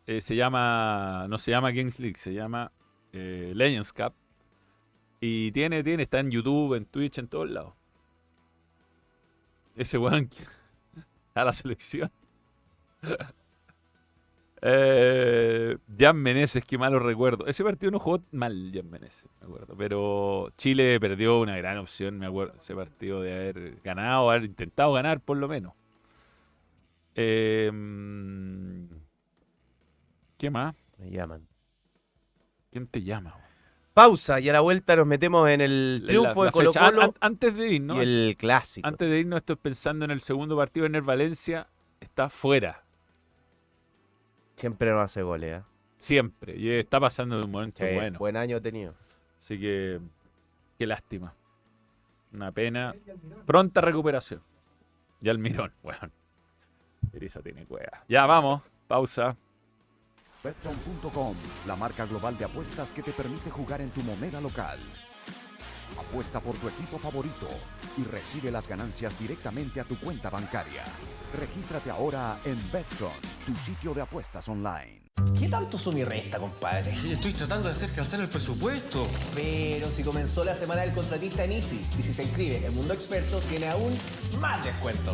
eh, 0.07 0.21
se 0.21 0.35
llama, 0.35 1.27
no 1.29 1.37
se 1.37 1.51
llama 1.51 1.71
Kings 1.71 1.99
League, 1.99 2.17
se 2.17 2.33
llama 2.33 2.71
eh, 3.13 3.51
Legends 3.55 3.93
Cup. 3.93 4.13
Y 5.19 5.51
tiene, 5.51 5.83
tiene, 5.83 6.03
está 6.03 6.19
en 6.19 6.31
YouTube, 6.31 6.75
en 6.75 6.85
Twitch, 6.85 7.17
en 7.17 7.27
todos 7.27 7.49
lados. 7.49 7.73
Ese 9.75 9.97
weón 9.97 10.29
a 11.33 11.43
la 11.43 11.53
selección. 11.53 12.11
eh, 14.61 15.77
Jan 15.97 16.17
Meneses, 16.17 16.63
qué 16.63 16.77
malo 16.77 16.99
recuerdo. 16.99 17.47
Ese 17.47 17.63
partido 17.63 17.91
no 17.91 17.99
jugó 17.99 18.21
mal, 18.31 18.71
Jan 18.73 18.89
Meneses, 18.89 19.29
me 19.41 19.47
acuerdo. 19.47 19.75
Pero 19.77 20.51
Chile 20.57 20.99
perdió 20.99 21.39
una 21.39 21.57
gran 21.57 21.77
opción, 21.77 22.17
me 22.17 22.25
acuerdo, 22.25 22.55
ese 22.57 22.75
partido 22.75 23.21
de 23.21 23.33
haber 23.33 23.81
ganado, 23.83 24.29
haber 24.29 24.45
intentado 24.45 24.93
ganar 24.93 25.19
por 25.19 25.37
lo 25.37 25.47
menos. 25.47 25.73
Eh, 27.15 27.69
¿Qué 30.37 30.49
más? 30.49 30.73
Me 30.97 31.11
llaman. 31.11 31.45
¿Quién 32.71 32.87
te 32.87 33.03
llama? 33.03 33.35
Pausa 33.99 34.39
y 34.39 34.47
a 34.47 34.53
la 34.53 34.61
vuelta 34.61 34.95
nos 34.95 35.05
metemos 35.07 35.49
en 35.49 35.59
el 35.59 36.03
triunfo 36.07 36.45
La- 36.45 36.51
de 36.51 36.51
Colo 36.53 36.71
an- 37.01 37.13
antes 37.19 37.53
de 37.53 37.67
irnos, 37.67 37.97
y 37.97 37.99
el 37.99 38.35
clásico. 38.37 38.87
antes 38.87 39.09
de 39.09 39.19
irnos, 39.19 39.37
estoy 39.39 39.57
pensando 39.57 40.05
en 40.05 40.11
el 40.11 40.21
segundo 40.21 40.55
partido 40.55 40.85
en 40.85 40.95
el 40.95 41.01
Valencia. 41.01 41.67
Está 41.99 42.29
fuera, 42.29 42.81
Siempre 44.55 44.91
nos 44.91 45.03
hace 45.03 45.21
goles, 45.21 45.59
¿eh? 45.59 45.63
siempre. 45.97 46.55
Y 46.55 46.69
está 46.71 46.99
pasando 46.99 47.37
de 47.39 47.43
un 47.45 47.51
momento 47.51 47.85
Sí, 47.85 47.93
bueno. 47.93 48.19
Buen 48.19 48.37
año 48.37 48.61
tenido. 48.61 48.93
Así 49.37 49.59
que, 49.59 49.99
qué 50.77 50.87
lástima. 50.87 51.33
Una 52.33 52.51
pena. 52.53 52.95
Pronta 53.45 53.81
recuperación. 53.81 54.41
Y 55.21 55.27
Almirón, 55.29 55.73
bueno. 55.83 56.09
Eriza 57.13 57.41
tiene 57.41 57.65
cueva. 57.65 58.03
Ya, 58.07 58.25
vamos. 58.25 58.61
Pausa. 58.87 59.35
Betson.com, 60.43 61.35
la 61.67 61.75
marca 61.75 62.05
global 62.05 62.37
de 62.37 62.45
apuestas 62.45 62.93
que 62.93 63.03
te 63.03 63.11
permite 63.11 63.49
jugar 63.49 63.81
en 63.81 63.89
tu 63.91 64.01
moneda 64.03 64.39
local. 64.39 64.79
Apuesta 65.97 66.39
por 66.39 66.55
tu 66.55 66.69
equipo 66.69 66.97
favorito 66.97 67.47
y 67.97 68.03
recibe 68.03 68.49
las 68.49 68.67
ganancias 68.67 69.19
directamente 69.19 69.81
a 69.81 69.83
tu 69.83 69.99
cuenta 69.99 70.29
bancaria. 70.29 70.83
Regístrate 71.37 71.89
ahora 71.89 72.39
en 72.45 72.71
Betson, 72.71 73.11
tu 73.45 73.53
sitio 73.55 73.93
de 73.93 74.01
apuestas 74.01 74.47
online. 74.47 75.01
¿Qué 75.37 75.49
tanto 75.49 75.77
suma 75.77 75.99
y 75.99 76.03
resta, 76.05 76.37
compadre? 76.37 76.91
Estoy 76.91 77.33
tratando 77.33 77.67
de 77.67 77.75
hacer 77.75 77.91
calzar 77.91 78.21
el 78.21 78.29
presupuesto. 78.29 79.05
Pero 79.35 79.89
si 79.91 80.03
comenzó 80.03 80.45
la 80.45 80.55
semana 80.55 80.83
del 80.83 80.93
contratista 80.93 81.43
en 81.43 81.51
Easy 81.51 81.85
y 81.97 82.01
si 82.01 82.13
se 82.13 82.23
inscribe 82.23 82.65
en 82.65 82.73
Mundo 82.73 82.93
Experto 82.93 83.39
tiene 83.39 83.67
aún 83.67 83.93
más 84.39 84.63
descuento. 84.63 85.13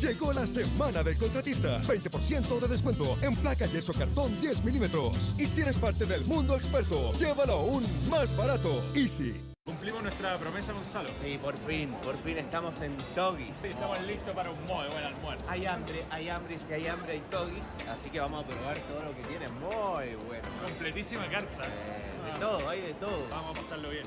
Llegó 0.00 0.32
la 0.32 0.46
semana 0.46 1.02
del 1.02 1.14
contratista. 1.18 1.78
20% 1.82 2.58
de 2.58 2.68
descuento 2.68 3.18
en 3.20 3.36
placa 3.36 3.66
yeso 3.66 3.92
cartón 3.92 4.40
10 4.40 4.64
milímetros. 4.64 5.34
Y 5.38 5.44
si 5.44 5.60
eres 5.60 5.76
parte 5.76 6.06
del 6.06 6.24
mundo 6.24 6.56
experto, 6.56 7.12
llévalo 7.18 7.52
aún 7.52 7.84
más 8.08 8.34
barato. 8.34 8.82
Easy. 8.94 9.38
Cumplimos 9.66 10.02
nuestra 10.02 10.38
promesa, 10.38 10.72
Gonzalo. 10.72 11.10
Sí, 11.22 11.36
por 11.36 11.54
fin, 11.66 11.94
por 12.02 12.16
fin 12.22 12.38
estamos 12.38 12.80
en 12.80 12.96
Togis. 13.14 13.54
Sí, 13.60 13.68
estamos 13.68 14.00
listos 14.00 14.34
para 14.34 14.50
un 14.50 14.60
muy 14.60 14.88
buen 14.88 15.04
almuerzo. 15.04 15.44
Hay 15.46 15.66
hambre, 15.66 16.06
hay 16.10 16.30
hambre, 16.30 16.58
si 16.58 16.72
hay 16.72 16.86
hambre 16.86 17.12
hay 17.12 17.20
Togis. 17.30 17.66
Así 17.90 18.08
que 18.08 18.20
vamos 18.20 18.42
a 18.42 18.46
probar 18.46 18.78
todo 18.78 19.04
lo 19.04 19.14
que 19.14 19.22
tiene. 19.24 19.48
Muy 19.48 20.14
bueno. 20.26 20.48
Completísima 20.64 21.28
carta. 21.30 21.62
Eh, 21.68 22.32
de 22.32 22.40
todo, 22.40 22.66
hay 22.70 22.80
de 22.80 22.94
todo. 22.94 23.28
Vamos 23.28 23.58
a 23.58 23.60
pasarlo 23.60 23.90
bien. 23.90 24.06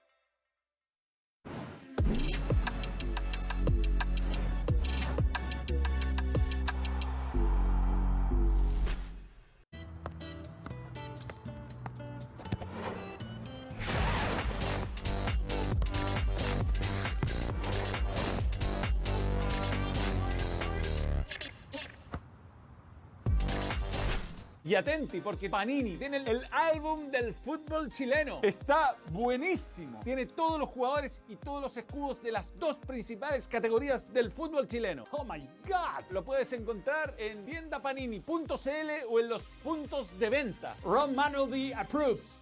Y 24.71 24.75
atenti, 24.75 25.19
porque 25.19 25.49
Panini 25.49 25.97
tiene 25.97 26.15
el, 26.15 26.47
álbum 26.49 27.11
del 27.11 27.33
fútbol 27.33 27.91
chileno. 27.91 28.39
Está 28.41 28.95
buenísimo. 29.11 29.99
Tiene 30.01 30.27
todos 30.27 30.57
los 30.57 30.69
jugadores 30.69 31.21
y 31.27 31.35
todos 31.35 31.61
los 31.61 31.75
escudos 31.75 32.23
de 32.23 32.31
las 32.31 32.57
dos 32.57 32.77
principales 32.77 33.49
categorías 33.49 34.13
del 34.13 34.31
fútbol 34.31 34.69
chileno. 34.69 35.03
¡Oh 35.11 35.25
my 35.25 35.45
God! 35.67 36.05
Lo 36.11 36.23
puedes 36.23 36.53
encontrar 36.53 37.13
en 37.17 37.43
tiendapanini.cl 37.43 38.89
o 39.09 39.19
en 39.19 39.27
los 39.27 39.43
puntos 39.61 40.17
de 40.17 40.29
venta. 40.29 40.73
Ron 40.85 41.15
Manuel 41.15 41.73
approves. 41.73 42.41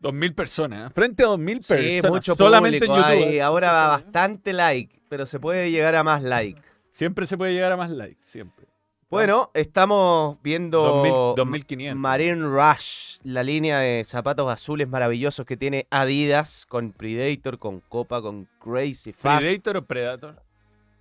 Dos 0.00 0.12
mil 0.14 0.34
personas. 0.34 0.90
¿eh? 0.90 0.94
Frente 0.94 1.22
a 1.22 1.26
dos 1.26 1.38
mil 1.38 1.62
Sí, 1.62 1.74
personas. 1.74 2.10
mucho 2.10 2.34
solamente 2.36 2.78
público 2.86 2.96
en 2.96 3.02
YouTube. 3.12 3.28
hay. 3.28 3.36
¿eh? 3.36 3.42
Ahora 3.42 3.70
va 3.72 3.88
bastante 3.88 4.52
like, 4.52 5.02
pero 5.08 5.26
se 5.26 5.38
puede 5.38 5.70
llegar 5.70 5.94
a 5.94 6.02
más 6.02 6.22
like. 6.22 6.60
Siempre 6.90 7.26
se 7.26 7.36
puede 7.36 7.52
llegar 7.52 7.70
a 7.72 7.76
más 7.76 7.90
likes. 7.90 8.18
Siempre. 8.24 8.66
Bueno, 9.10 9.50
estamos 9.54 10.38
viendo 10.42 10.80
2000, 10.82 11.12
2500. 11.36 12.00
Marine 12.00 12.42
Rush, 12.44 13.18
la 13.24 13.42
línea 13.42 13.80
de 13.80 14.04
zapatos 14.04 14.50
azules 14.52 14.88
maravillosos 14.88 15.44
que 15.44 15.56
tiene 15.56 15.86
Adidas 15.90 16.64
con 16.66 16.92
Predator, 16.92 17.58
con 17.58 17.80
Copa, 17.80 18.22
con 18.22 18.48
Crazy 18.60 19.12
Fast. 19.12 19.42
¿Predator 19.42 19.76
o 19.78 19.84
Predator? 19.84 20.42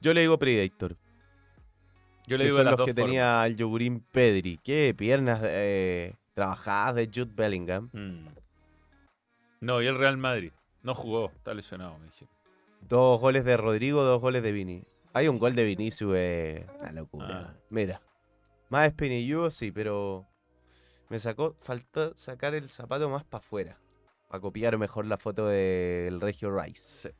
Yo 0.01 0.13
le 0.15 0.21
digo 0.21 0.39
Predator. 0.39 0.95
Yo 2.27 2.37
le 2.37 2.43
que 2.43 2.43
digo 2.45 2.55
son 2.57 2.65
las 2.65 2.71
los 2.71 2.77
dos 2.79 2.85
que 2.87 2.93
formas. 2.93 3.05
tenía 3.07 3.45
el 3.45 3.55
yogurín 3.55 4.03
Pedri. 4.11 4.59
Qué 4.63 4.93
piernas 4.97 5.39
eh, 5.43 6.15
trabajadas 6.33 6.95
de 6.95 7.05
Jude 7.13 7.31
Bellingham. 7.35 7.89
Mm. 7.93 8.27
No, 9.61 9.81
y 9.81 9.87
el 9.87 9.97
Real 9.97 10.17
Madrid. 10.17 10.51
No 10.83 10.95
jugó, 10.95 11.31
está 11.35 11.53
lesionado, 11.53 11.97
me 11.97 12.05
dijeron. 12.05 12.33
Dos 12.81 13.19
goles 13.19 13.43
de 13.43 13.57
Rodrigo, 13.57 14.03
dos 14.03 14.21
goles 14.21 14.41
de 14.41 14.51
Vini. 14.51 14.83
Hay 15.13 15.27
un 15.27 15.39
gol 15.39 15.55
de 15.55 15.65
Vinicius, 15.65 16.13
eh, 16.15 16.65
una 16.79 16.91
locura. 16.91 17.49
Ah. 17.49 17.53
Mira. 17.69 18.01
Más 18.69 18.87
espinilludo, 18.87 19.49
sí, 19.49 19.71
pero 19.71 20.27
me 21.09 21.17
sacó, 21.17 21.55
faltó 21.59 22.15
sacar 22.15 22.53
el 22.53 22.69
zapato 22.69 23.09
más 23.09 23.23
para 23.23 23.39
afuera. 23.39 23.77
Para 24.27 24.41
copiar 24.41 24.77
mejor 24.77 25.07
la 25.07 25.17
foto 25.17 25.47
del 25.47 26.21
Regio 26.21 26.55
Rice. 26.55 27.09
Sí. 27.09 27.15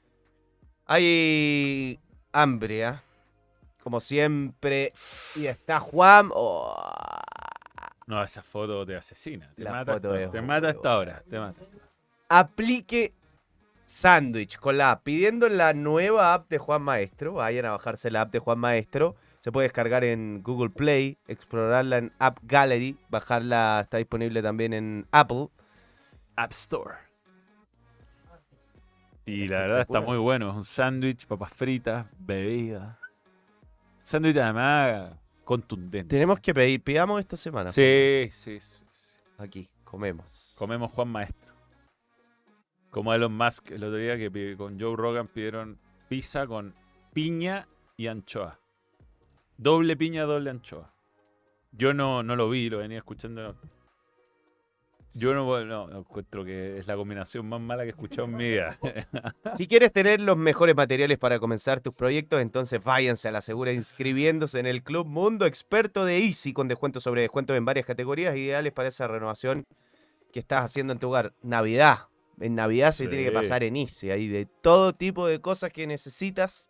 Hay 0.85 1.99
hambre, 2.31 2.85
¿ah? 2.85 3.03
Como 3.83 3.99
siempre. 3.99 4.93
Y 5.35 5.47
está 5.47 5.79
Juan. 5.79 6.29
oh, 6.33 6.75
No, 8.05 8.23
esa 8.23 8.43
foto 8.43 8.85
te 8.85 8.95
asesina. 8.95 9.51
Te 9.55 9.63
La 9.63 9.71
mata, 9.71 9.93
foto 9.93 10.11
hasta, 10.11 10.23
es 10.23 10.31
te 10.31 10.41
mata 10.41 10.69
hasta 10.69 10.93
ahora. 10.93 11.23
Te 11.27 11.39
mata. 11.39 11.61
Aplique 12.29 13.13
sándwich 13.85 14.57
con 14.57 14.77
la 14.77 14.91
app. 14.91 15.03
Pidiendo 15.03 15.49
la 15.49 15.73
nueva 15.73 16.33
app 16.33 16.49
de 16.49 16.59
Juan 16.59 16.83
Maestro. 16.83 17.33
Vayan 17.33 17.65
a 17.65 17.71
bajarse 17.71 18.11
la 18.11 18.21
app 18.21 18.31
de 18.31 18.39
Juan 18.39 18.59
Maestro. 18.59 19.15
Se 19.39 19.51
puede 19.51 19.65
descargar 19.65 20.03
en 20.03 20.43
Google 20.43 20.69
Play, 20.69 21.17
explorarla 21.27 21.97
en 21.97 22.11
App 22.19 22.39
Gallery, 22.43 22.97
bajarla, 23.09 23.79
está 23.83 23.97
disponible 23.97 24.41
también 24.41 24.73
en 24.73 25.07
Apple. 25.11 25.47
App 26.35 26.51
Store. 26.51 26.95
Y 29.25 29.47
la 29.47 29.59
verdad 29.59 29.81
está 29.81 30.01
muy 30.01 30.17
bueno. 30.17 30.49
Es 30.49 30.55
un 30.55 30.65
sándwich, 30.65 31.25
papas 31.25 31.53
fritas, 31.53 32.05
bebida. 32.19 32.99
Sándwich 34.03 34.37
además 34.37 35.11
contundente. 35.43 36.09
Tenemos 36.09 36.39
que 36.39 36.53
pedir, 36.53 36.81
pidamos 36.83 37.19
esta 37.19 37.35
semana. 37.35 37.71
Sí, 37.71 38.29
sí, 38.31 38.59
sí, 38.59 38.83
sí. 38.91 39.17
Aquí, 39.37 39.69
comemos. 39.83 40.53
Comemos 40.57 40.91
Juan 40.91 41.07
Maestro. 41.07 41.48
Como 42.89 43.13
Elon 43.13 43.33
Musk 43.33 43.71
el 43.71 43.83
otro 43.83 43.97
día 43.97 44.17
que 44.17 44.55
con 44.57 44.79
Joe 44.79 44.95
Rogan 44.95 45.27
pidieron 45.27 45.79
pizza 46.07 46.47
con 46.47 46.73
piña 47.13 47.67
y 47.97 48.07
anchoa. 48.07 48.59
Doble 49.57 49.95
piña, 49.95 50.23
doble 50.23 50.49
anchoa. 50.49 50.93
Yo 51.71 51.93
no, 51.93 52.23
no 52.23 52.35
lo 52.35 52.49
vi, 52.49 52.69
lo 52.69 52.79
venía 52.79 52.97
escuchando. 52.97 53.55
Yo 55.13 55.33
no, 55.33 55.65
no, 55.65 55.87
no 55.87 55.99
encuentro 55.99 56.45
que 56.45 56.77
es 56.77 56.87
la 56.87 56.95
combinación 56.95 57.47
más 57.47 57.59
mala 57.59 57.83
que 57.83 57.89
he 57.89 57.91
escuchado 57.91 58.25
en 58.25 58.35
mi 58.35 58.49
vida. 58.49 58.77
Si 59.57 59.67
quieres 59.67 59.91
tener 59.91 60.21
los 60.21 60.37
mejores 60.37 60.75
materiales 60.75 61.17
para 61.17 61.39
comenzar 61.39 61.81
tus 61.81 61.93
proyectos, 61.93 62.41
entonces 62.41 62.81
váyanse 62.83 63.27
a 63.27 63.31
la 63.31 63.41
segura 63.41 63.73
inscribiéndose 63.73 64.59
en 64.59 64.65
el 64.65 64.83
Club 64.83 65.07
Mundo 65.07 65.45
Experto 65.45 66.05
de 66.05 66.19
Easy 66.19 66.53
con 66.53 66.67
descuentos 66.67 67.03
sobre 67.03 67.21
descuentos 67.21 67.57
en 67.57 67.65
varias 67.65 67.85
categorías 67.85 68.35
ideales 68.35 68.71
para 68.71 68.89
esa 68.89 69.07
renovación 69.07 69.65
que 70.31 70.39
estás 70.39 70.63
haciendo 70.63 70.93
en 70.93 70.99
tu 70.99 71.09
hogar. 71.09 71.33
Navidad. 71.41 72.07
En 72.39 72.55
Navidad 72.55 72.91
se 72.91 73.07
tiene 73.07 73.25
que 73.25 73.31
pasar 73.31 73.63
en 73.63 73.75
Easy. 73.75 74.11
Ahí 74.11 74.27
de 74.27 74.45
todo 74.45 74.93
tipo 74.93 75.27
de 75.27 75.39
cosas 75.41 75.71
que 75.71 75.87
necesitas 75.87 76.69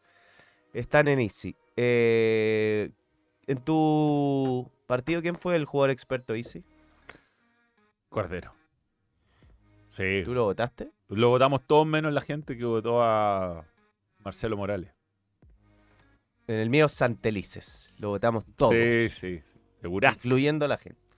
están 0.73 1.07
en 1.07 1.19
Easy. 1.19 1.55
Eh, 1.75 2.91
en 3.47 3.57
tu 3.63 4.71
partido, 4.87 5.21
¿quién 5.21 5.37
fue 5.37 5.55
el 5.55 5.65
jugador 5.65 5.91
experto 5.91 6.35
Easy? 6.35 6.63
Cordero. 8.09 8.53
Sí. 9.89 10.21
¿Tú 10.23 10.33
lo 10.33 10.45
votaste? 10.45 10.91
Lo 11.07 11.29
votamos 11.29 11.65
todos 11.65 11.85
menos 11.85 12.13
la 12.13 12.21
gente 12.21 12.57
que 12.57 12.65
votó 12.65 13.01
a 13.01 13.65
Marcelo 14.19 14.57
Morales. 14.57 14.91
En 16.47 16.55
el 16.55 16.69
mío, 16.69 16.89
Santelices. 16.89 17.95
Lo 17.99 18.09
votamos 18.09 18.45
todos. 18.55 18.73
Sí, 18.73 19.09
sí, 19.09 19.39
sí. 19.43 19.59
Segurazo. 19.81 20.17
Incluyendo 20.27 20.65
a 20.65 20.67
la 20.67 20.77
gente. 20.77 21.08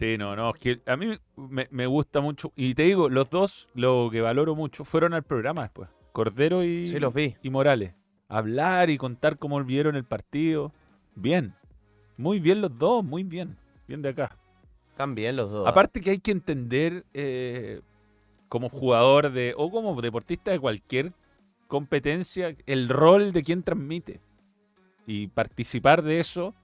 Sí, 0.00 0.16
no, 0.16 0.34
no, 0.34 0.48
es 0.54 0.58
que 0.58 0.80
a 0.86 0.96
mí 0.96 1.18
me, 1.36 1.68
me 1.70 1.86
gusta 1.86 2.22
mucho. 2.22 2.52
Y 2.56 2.72
te 2.74 2.84
digo, 2.84 3.10
los 3.10 3.28
dos, 3.28 3.68
lo 3.74 4.08
que 4.10 4.22
valoro 4.22 4.54
mucho, 4.54 4.82
fueron 4.82 5.12
al 5.12 5.24
programa 5.24 5.60
después. 5.64 5.90
Cordero 6.12 6.64
y, 6.64 6.86
Sí, 6.86 6.98
los 6.98 7.12
vi. 7.12 7.36
y 7.42 7.50
Morales. 7.50 7.92
Hablar 8.26 8.88
y 8.88 8.96
contar 8.96 9.36
cómo 9.36 9.62
vieron 9.62 9.96
el 9.96 10.04
partido. 10.04 10.72
Bien. 11.14 11.52
Muy 12.16 12.40
bien 12.40 12.62
los 12.62 12.78
dos, 12.78 13.04
muy 13.04 13.24
bien. 13.24 13.58
Bien 13.86 14.00
de 14.00 14.08
acá. 14.08 14.38
También 14.96 15.36
los 15.36 15.50
dos. 15.50 15.68
Aparte 15.68 16.00
que 16.00 16.12
hay 16.12 16.18
que 16.18 16.30
entender 16.30 17.04
eh, 17.12 17.82
como 18.48 18.70
jugador 18.70 19.30
de 19.30 19.52
o 19.54 19.70
como 19.70 20.00
deportista 20.00 20.50
de 20.50 20.58
cualquier 20.58 21.12
competencia 21.66 22.56
el 22.64 22.88
rol 22.88 23.32
de 23.32 23.42
quien 23.42 23.62
transmite. 23.62 24.18
Y 25.06 25.26
participar 25.26 26.02
de 26.02 26.20
eso 26.20 26.54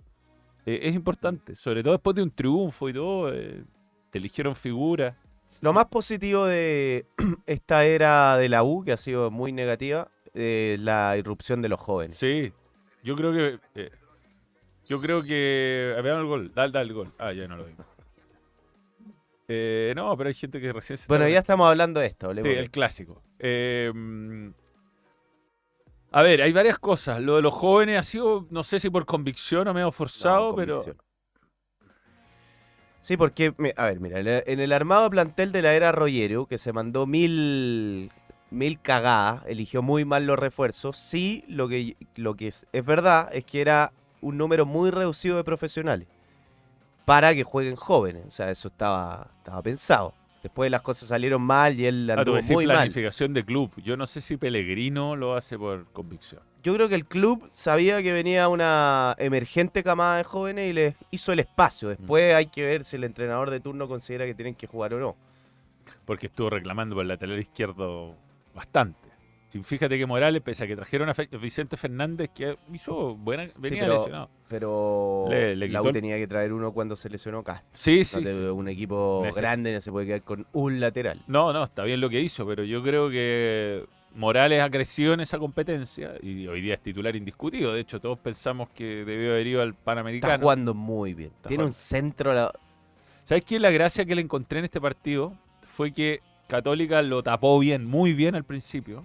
eh, 0.67 0.81
es 0.83 0.95
importante. 0.95 1.55
Sobre 1.55 1.83
todo 1.83 1.93
después 1.95 2.15
de 2.17 2.23
un 2.23 2.31
triunfo 2.31 2.89
y 2.89 2.93
todo. 2.93 3.33
eh, 3.33 3.65
te 4.11 4.19
eligieron 4.19 4.55
figura. 4.57 5.17
Lo 5.61 5.73
más 5.73 5.87
positivo 5.87 6.45
de 6.47 7.07
esta 7.47 7.85
era 7.85 8.37
de 8.37 8.49
la 8.49 8.63
U, 8.63 8.85
que 8.85 8.93
ha 8.93 8.97
sido 8.97 9.31
muy 9.31 9.53
negativa, 9.53 10.09
es 10.35 10.79
la 10.81 11.17
irrupción 11.17 11.63
de 11.63 11.69
los 11.71 11.81
jóvenes. 11.81 12.19
Sí. 12.19 12.53
Yo 13.03 13.15
creo 13.17 13.33
que. 13.33 13.59
eh, 13.75 13.91
yo 14.89 15.01
creo 15.01 15.23
que. 15.23 15.95
Vean 16.03 16.19
el 16.21 16.27
gol. 16.27 16.53
Dale, 16.55 16.73
dale 16.73 16.89
el 16.89 16.95
gol. 16.95 17.13
Ah, 17.19 17.33
ya 17.33 17.47
no 17.49 17.57
lo 17.57 17.65
vi. 17.65 17.73
Eh, 19.49 19.93
no, 19.95 20.17
pero 20.17 20.29
hay 20.29 20.35
gente 20.35 20.61
que 20.61 20.73
recién 20.73 20.97
se 20.97 21.07
Bueno, 21.07 21.25
está- 21.25 21.35
ya 21.35 21.39
estamos 21.41 21.69
hablando 21.69 22.01
de 22.01 22.07
esto. 22.07 22.27
Sí, 22.27 22.31
hablemos 22.31 22.51
de 22.57 22.59
el 22.61 22.71
clásico. 22.71 23.23
Eh, 23.39 23.93
mm, 23.95 24.49
a 26.17 26.23
ver, 26.23 26.41
hay 26.41 26.51
varias 26.51 26.79
cosas. 26.79 27.21
Lo 27.21 27.37
de 27.37 27.43
los 27.43 27.53
jóvenes 27.53 27.99
ha 27.99 28.03
sido, 28.03 28.47
no 28.49 28.63
sé 28.63 28.81
si 28.81 28.89
por 28.89 29.05
convicción 29.05 29.69
o 29.69 29.75
medio 29.75 29.93
forzado, 29.93 30.49
No, 30.49 30.57
pero. 30.57 30.83
Sí, 33.03 33.19
porque, 33.19 33.55
a 33.77 33.85
ver, 33.85 34.01
mira, 34.01 34.21
en 34.21 34.27
el- 34.27 34.43
en 34.47 34.61
el 34.61 34.73
armado 34.73 35.11
plantel 35.11 35.53
de 35.53 35.61
la 35.61 35.75
era 35.75 35.93
Rollero, 35.93 36.47
que 36.47 36.57
se 36.57 36.73
mandó 36.73 37.05
mil, 37.05 38.11
mil 38.51 38.81
cagadas, 38.81 39.43
eligió 39.47 39.83
muy 39.83 40.07
mal 40.07 40.25
los 40.25 40.39
refuerzos, 40.39 40.97
sí, 40.97 41.45
lo 41.49 41.69
que, 41.69 41.99
lo 42.15 42.35
que 42.35 42.49
es, 42.49 42.65
es 42.73 42.87
verdad 42.87 43.29
es 43.33 43.45
que 43.45 43.61
era 43.61 43.93
un 44.23 44.39
número 44.39 44.65
muy 44.65 44.91
reducido 44.91 45.37
de 45.37 45.45
profesionales 45.45 46.09
para 47.05 47.35
que 47.35 47.45
jueguen 47.45 47.77
jóvenes, 47.77 48.25
o 48.27 48.31
sea, 48.31 48.51
eso 48.51 48.69
estaba, 48.69 49.29
estaba 49.37 49.61
pensado. 49.61 50.15
Después 50.47 50.71
las 50.71 50.81
cosas 50.83 51.09
salieron 51.09 51.43
mal 51.43 51.79
y 51.81 51.87
él 51.87 52.09
Ah, 52.09 52.15
anduvo 52.21 52.37
decís 52.37 52.53
muy 52.53 52.67
mal. 52.69 52.77
planificación 52.77 53.35
de 53.35 53.45
club. 53.45 53.73
Yo 53.83 53.97
no 53.97 54.07
sé 54.07 54.21
si 54.21 54.37
Pellegrino 54.37 55.17
lo 55.17 55.35
hace 55.35 55.59
por 55.59 55.87
convicción. 55.93 56.41
Yo 56.63 56.73
creo 56.75 56.89
que 56.89 56.95
el 56.95 57.05
club 57.05 57.49
sabía 57.51 58.01
que 58.01 58.13
venía 58.13 58.47
una 58.47 59.17
emergente 59.19 59.83
camada 59.83 60.19
de 60.19 60.25
jóvenes 60.25 60.71
y 60.71 60.73
les 60.73 60.95
hizo 61.11 61.33
el 61.33 61.41
espacio. 61.41 61.89
Después 61.89 62.33
hay 62.33 62.47
que 62.47 62.65
ver 62.65 62.85
si 62.85 62.95
el 62.95 63.03
entrenador 63.03 63.51
de 63.51 63.59
turno 63.59 63.89
considera 63.89 64.25
que 64.25 64.35
tienen 64.35 64.55
que 64.55 64.69
jugar 64.69 64.95
o 64.95 65.01
no. 65.01 65.17
Porque 66.05 66.29
estuvo 66.29 66.49
reclamando 66.51 66.95
por 66.95 67.03
el 67.03 67.09
lateral 67.09 67.41
izquierdo 67.41 68.15
bastante. 68.55 69.06
Y 69.59 69.63
fíjate 69.63 69.99
que 69.99 70.07
Morales, 70.07 70.43
pese 70.43 70.65
a 70.65 70.67
que 70.67 70.77
trajeron 70.77 71.09
a 71.09 71.15
Vicente 71.41 71.77
Fernández, 71.77 72.31
que 72.35 72.57
hizo 72.73 73.15
buena. 73.17 73.45
Venía 73.57 73.69
Sí, 73.69 73.77
pero, 73.81 73.93
lesionado. 73.95 74.31
pero 74.49 75.27
Le- 75.31 75.57
le 75.57 75.69
la 75.69 75.79
quitó 75.79 75.83
U 75.83 75.89
el- 75.89 75.93
tenía 75.95 76.17
que 76.17 76.27
traer 76.27 76.53
uno 76.53 76.73
cuando 76.73 76.97
se 76.97 77.09
lesionó 77.09 77.43
Castro. 77.43 77.69
Sí, 77.73 78.05
sí, 78.05 78.21
No 78.21 78.25
te- 78.25 78.33
sí. 78.33 78.39
Un 78.39 78.69
equipo 78.69 79.23
Neces- 79.25 79.37
grande 79.37 79.73
no 79.73 79.81
se 79.81 79.91
puede 79.91 80.07
quedar 80.07 80.23
con 80.23 80.47
un 80.53 80.81
lateral. 80.81 81.23
No, 81.27 81.53
no, 81.53 81.65
está 81.65 81.85
bien 81.85 82.01
lo 82.01 82.11
que 82.11 82.21
hizo, 82.21 82.47
pero 82.47 82.65
yo 82.65 82.83
creo 82.83 83.09
que 83.11 83.85
Morales 84.15 84.63
ha 84.63 84.71
crecido 84.71 85.13
en 85.13 85.21
esa 85.21 85.39
competencia 85.39 86.13
y 86.23 86.47
hoy 86.47 86.61
día 86.63 86.75
es 86.75 86.81
titular 86.81 87.15
indiscutido. 87.17 87.73
De 87.75 87.81
hecho, 87.81 88.01
todos 88.01 88.19
pensamos 88.19 88.69
que 88.71 89.05
debió 89.05 89.33
haber 89.33 89.47
ido 89.47 89.63
al 89.63 89.75
Panamericano. 89.75 90.33
Está 90.33 90.43
jugando 90.43 90.73
muy 90.75 91.13
bien. 91.15 91.31
Está 91.37 91.49
Tiene 91.49 91.65
un 91.65 91.73
centro. 91.73 92.33
la- 92.33 92.53
¿Sabes 93.25 93.45
qué? 93.45 93.59
La 93.59 93.71
gracia 93.71 94.05
que 94.05 94.15
le 94.15 94.23
encontré 94.23 94.59
en 94.61 94.65
este 94.67 94.81
partido 94.81 95.33
fue 95.63 95.93
que 95.93 96.21
Católica 96.49 97.03
lo 97.03 97.23
tapó 97.25 97.59
bien, 97.59 97.85
muy 97.85 98.13
bien 98.13 98.37
al 98.37 98.45
principio. 98.45 99.05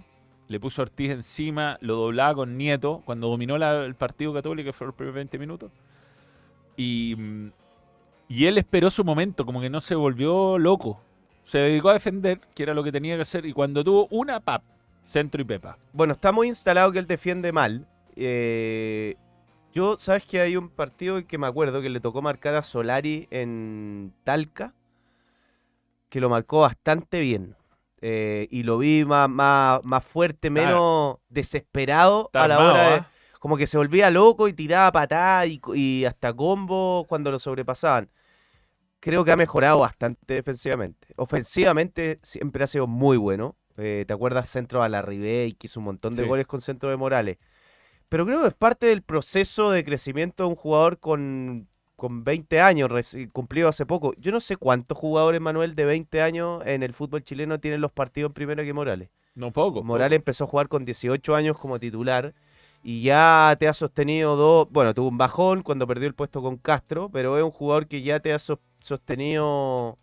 Le 0.52 0.60
puso 0.60 0.82
Ortiz 0.82 1.10
encima, 1.10 1.78
lo 1.80 1.96
doblaba 1.96 2.34
con 2.34 2.58
Nieto 2.58 3.00
cuando 3.06 3.28
dominó 3.28 3.56
el 3.56 3.94
partido 3.94 4.34
Católica, 4.34 4.68
que 4.68 4.72
fueron 4.74 4.88
los 4.88 4.96
primeros 4.96 5.14
20 5.14 5.38
minutos. 5.38 5.70
Y, 6.76 7.14
mm, 7.16 7.52
y 8.28 8.44
él 8.44 8.58
esperó 8.58 8.90
su 8.90 9.02
momento, 9.02 9.46
como 9.46 9.62
que 9.62 9.70
no 9.70 9.80
se 9.80 9.94
volvió 9.94 10.58
loco. 10.58 11.00
Se 11.40 11.56
dedicó 11.56 11.88
a 11.88 11.94
defender, 11.94 12.38
que 12.54 12.64
era 12.64 12.74
lo 12.74 12.84
que 12.84 12.92
tenía 12.92 13.16
que 13.16 13.22
hacer. 13.22 13.46
Y 13.46 13.54
cuando 13.54 13.82
tuvo 13.82 14.08
una 14.10 14.40
pap, 14.40 14.62
centro 15.02 15.40
y 15.40 15.46
pepa. 15.46 15.78
Bueno, 15.94 16.12
está 16.12 16.32
muy 16.32 16.48
instalado 16.48 16.92
que 16.92 16.98
él 16.98 17.06
defiende 17.06 17.50
mal. 17.50 17.88
Eh, 18.14 19.16
yo, 19.72 19.96
¿sabes 19.98 20.26
que 20.26 20.38
hay 20.38 20.58
un 20.58 20.68
partido 20.68 21.26
que 21.26 21.38
me 21.38 21.46
acuerdo 21.46 21.80
que 21.80 21.88
le 21.88 22.00
tocó 22.00 22.20
marcar 22.20 22.56
a 22.56 22.62
Solari 22.62 23.26
en 23.30 24.12
Talca? 24.22 24.74
Que 26.10 26.20
lo 26.20 26.28
marcó 26.28 26.60
bastante 26.60 27.22
bien. 27.22 27.56
Eh, 28.04 28.48
y 28.50 28.64
lo 28.64 28.78
vi 28.78 29.04
más, 29.04 29.30
más, 29.30 29.80
más 29.84 30.04
fuerte, 30.04 30.50
menos 30.50 31.18
desesperado 31.28 32.28
a 32.32 32.48
la 32.48 32.56
armado, 32.56 32.72
hora 32.72 32.82
de. 32.90 32.94
¿ah? 32.96 33.08
Como 33.38 33.56
que 33.56 33.66
se 33.68 33.76
volvía 33.76 34.10
loco 34.10 34.48
y 34.48 34.52
tiraba 34.52 34.90
patadas 34.90 35.48
y, 35.48 36.04
hasta 36.04 36.32
combo 36.32 37.06
cuando 37.08 37.30
lo 37.30 37.38
sobrepasaban. 37.38 38.10
Creo 39.00 39.24
que 39.24 39.32
ha 39.32 39.36
mejorado 39.36 39.78
bastante 39.78 40.34
defensivamente. 40.34 41.08
Ofensivamente 41.16 42.18
siempre 42.22 42.64
ha 42.64 42.66
sido 42.66 42.86
muy 42.86 43.16
bueno. 43.16 43.56
Eh, 43.76 44.04
¿Te 44.06 44.12
acuerdas 44.12 44.48
centro 44.48 44.82
a 44.82 44.88
la 44.88 45.02
Ribey, 45.02 45.52
que 45.52 45.66
hizo 45.66 45.80
un 45.80 45.86
montón 45.86 46.14
de 46.14 46.22
Sí. 46.22 46.28
goles 46.28 46.46
con 46.46 46.60
centro 46.60 46.90
de 46.90 46.96
Morales? 46.96 47.38
Pero 48.08 48.26
creo 48.26 48.42
que 48.42 48.48
es 48.48 48.54
parte 48.54 48.86
del 48.86 49.02
proceso 49.02 49.70
de 49.70 49.84
crecimiento 49.84 50.44
de 50.44 50.50
un 50.50 50.56
jugador 50.56 50.98
con, 50.98 51.68
con 52.02 52.24
20 52.24 52.60
años, 52.60 52.90
cumplido 53.32 53.68
hace 53.68 53.86
poco. 53.86 54.12
Yo 54.18 54.32
no 54.32 54.40
sé 54.40 54.56
cuántos 54.56 54.98
jugadores, 54.98 55.40
Manuel, 55.40 55.76
de 55.76 55.84
20 55.84 56.20
años 56.20 56.60
en 56.66 56.82
el 56.82 56.94
fútbol 56.94 57.22
chileno 57.22 57.60
tienen 57.60 57.80
los 57.80 57.92
partidos 57.92 58.30
en 58.30 58.34
primera 58.34 58.64
que 58.64 58.72
Morales. 58.72 59.08
No 59.36 59.52
poco. 59.52 59.84
Morales 59.84 60.16
empezó 60.16 60.42
a 60.42 60.46
jugar 60.48 60.66
con 60.66 60.84
18 60.84 61.36
años 61.36 61.56
como 61.56 61.78
titular 61.78 62.34
y 62.82 63.02
ya 63.02 63.54
te 63.56 63.68
ha 63.68 63.72
sostenido 63.72 64.34
dos, 64.34 64.66
bueno, 64.72 64.94
tuvo 64.94 65.06
un 65.10 65.16
bajón 65.16 65.62
cuando 65.62 65.86
perdió 65.86 66.08
el 66.08 66.14
puesto 66.14 66.42
con 66.42 66.56
Castro, 66.56 67.08
pero 67.08 67.38
es 67.38 67.44
un 67.44 67.52
jugador 67.52 67.86
que 67.86 68.02
ya 68.02 68.18
te 68.18 68.32
ha 68.32 68.40
sos- 68.40 68.58
sostenido 68.80 69.96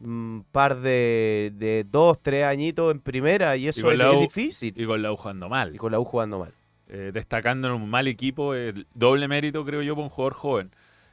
un 0.00 0.44
par 0.50 0.80
de, 0.80 1.52
de 1.54 1.86
dos, 1.88 2.18
tres 2.20 2.46
añitos 2.46 2.90
en 2.90 2.98
primera 2.98 3.56
y 3.56 3.68
eso 3.68 3.92
es, 3.92 3.98
U- 4.16 4.20
difícil. 4.22 4.74
Y 4.76 4.84
con 4.86 5.00
la 5.00 5.12
U 5.12 5.16
jugando 5.16 5.48
mal. 5.48 5.72
Y 5.72 5.78
con 5.78 5.92
la 5.92 6.00
U 6.00 6.04
jugando 6.04 6.40
mal. 6.40 6.52
Eh, 6.88 7.12
destacando 7.14 7.68
en 7.68 7.74
un 7.74 7.88
mal 7.88 8.08
equipo, 8.08 8.54
el 8.54 8.88
doble 8.92 9.28
mérito, 9.28 9.64
creo 9.64 9.82
yo, 9.82 9.94
para 9.94 10.02
un 10.06 10.10
jugador 10.10 10.34
joven. 10.34 10.70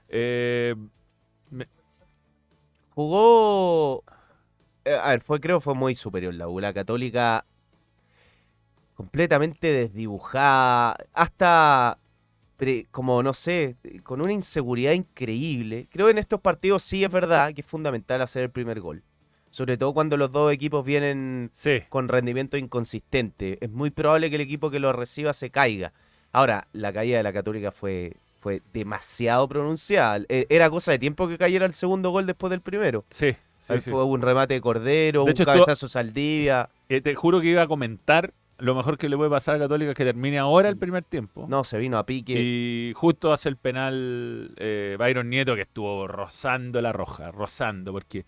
Eh, 0.09 0.75
me- 1.51 1.67
Jugó. 2.95 4.03
eh, 4.85 4.95
a 5.01 5.09
ver, 5.09 5.21
fue, 5.21 5.39
creo 5.39 5.59
que 5.59 5.63
fue 5.63 5.75
muy 5.75 5.95
superior 5.95 6.33
la 6.33 6.47
U. 6.47 6.59
La 6.59 6.73
Católica 6.73 7.45
completamente 8.95 9.71
desdibujada. 9.71 10.97
Hasta 11.13 11.97
como 12.91 13.23
no 13.23 13.33
sé, 13.33 13.77
con 14.03 14.19
una 14.21 14.33
inseguridad 14.33 14.91
increíble. 14.91 15.87
Creo 15.89 16.07
que 16.07 16.11
en 16.11 16.17
estos 16.17 16.41
partidos 16.41 16.83
sí 16.83 17.05
es 17.05 17.09
verdad 17.09 17.53
que 17.53 17.61
es 17.61 17.67
fundamental 17.67 18.21
hacer 18.21 18.43
el 18.43 18.49
primer 18.49 18.81
gol. 18.81 19.01
Sobre 19.49 19.77
todo 19.77 19.93
cuando 19.93 20.17
los 20.17 20.29
dos 20.33 20.51
equipos 20.51 20.85
vienen 20.85 21.51
Sí. 21.53 21.83
con 21.87 22.09
rendimiento 22.09 22.57
inconsistente. 22.57 23.57
Es 23.61 23.69
muy 23.71 23.91
probable 23.91 24.29
que 24.29 24.35
el 24.35 24.41
equipo 24.41 24.69
que 24.69 24.79
lo 24.81 24.91
reciba 24.91 25.31
se 25.31 25.49
caiga. 25.51 25.93
Ahora, 26.33 26.67
la 26.73 26.91
caída 26.91 27.17
de 27.17 27.23
la 27.23 27.31
Católica 27.31 27.71
fue, 27.71 28.17
fue 28.39 28.61
demasiado 28.73 29.47
pronunciada. 29.47 30.23
E- 30.29 30.47
Era 30.49 30.69
cosa 30.69 30.91
de 30.91 30.99
tiempo 30.99 31.27
que 31.27 31.37
cayera 31.37 31.65
el 31.65 31.73
segundo 31.73 32.09
gol 32.11 32.25
después 32.25 32.49
del 32.51 32.61
primero. 32.61 33.05
Sí, 33.09 33.35
sí, 33.57 33.73
Ahí 33.73 33.81
sí. 33.81 33.89
Fue 33.91 34.03
un 34.03 34.21
remate 34.21 34.55
de 34.55 34.61
Cordero, 34.61 35.19
De 35.21 35.25
un 35.25 35.29
hecho, 35.31 35.45
cabezazo 35.45 35.87
Saldivia. 35.87 36.69
Eh, 36.87 37.01
te 37.01 37.15
juro 37.15 37.41
que 37.41 37.47
iba 37.47 37.61
a 37.61 37.67
comentar 37.67 38.33
lo 38.57 38.75
mejor 38.75 38.97
que 38.97 39.07
le 39.07 39.15
puede 39.15 39.29
pasar 39.29 39.55
a 39.55 39.59
Católica 39.59 39.91
es 39.91 39.95
que 39.97 40.03
termine 40.03 40.37
ahora 40.37 40.67
el 40.67 40.75
primer 40.75 41.03
tiempo. 41.05 41.45
No, 41.47 41.63
se 41.63 41.77
vino 41.77 41.97
a 41.97 42.05
pique. 42.05 42.33
Y 42.37 42.91
justo 42.93 43.31
hace 43.31 43.47
el 43.47 43.55
penal 43.55 44.53
eh, 44.57 44.97
Byron 44.99 45.29
Nieto 45.29 45.55
que 45.55 45.61
estuvo 45.61 46.07
rozando 46.09 46.81
la 46.81 46.91
roja, 46.91 47.31
rozando, 47.31 47.93
porque 47.93 48.25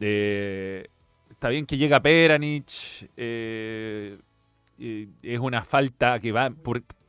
eh, 0.00 0.86
está 1.30 1.48
bien 1.48 1.66
que 1.66 1.76
llega 1.76 2.00
Peranich, 2.00 3.08
eh, 3.16 4.18
es 4.78 5.38
una 5.40 5.62
falta 5.62 6.18
que 6.20 6.32
va, 6.32 6.50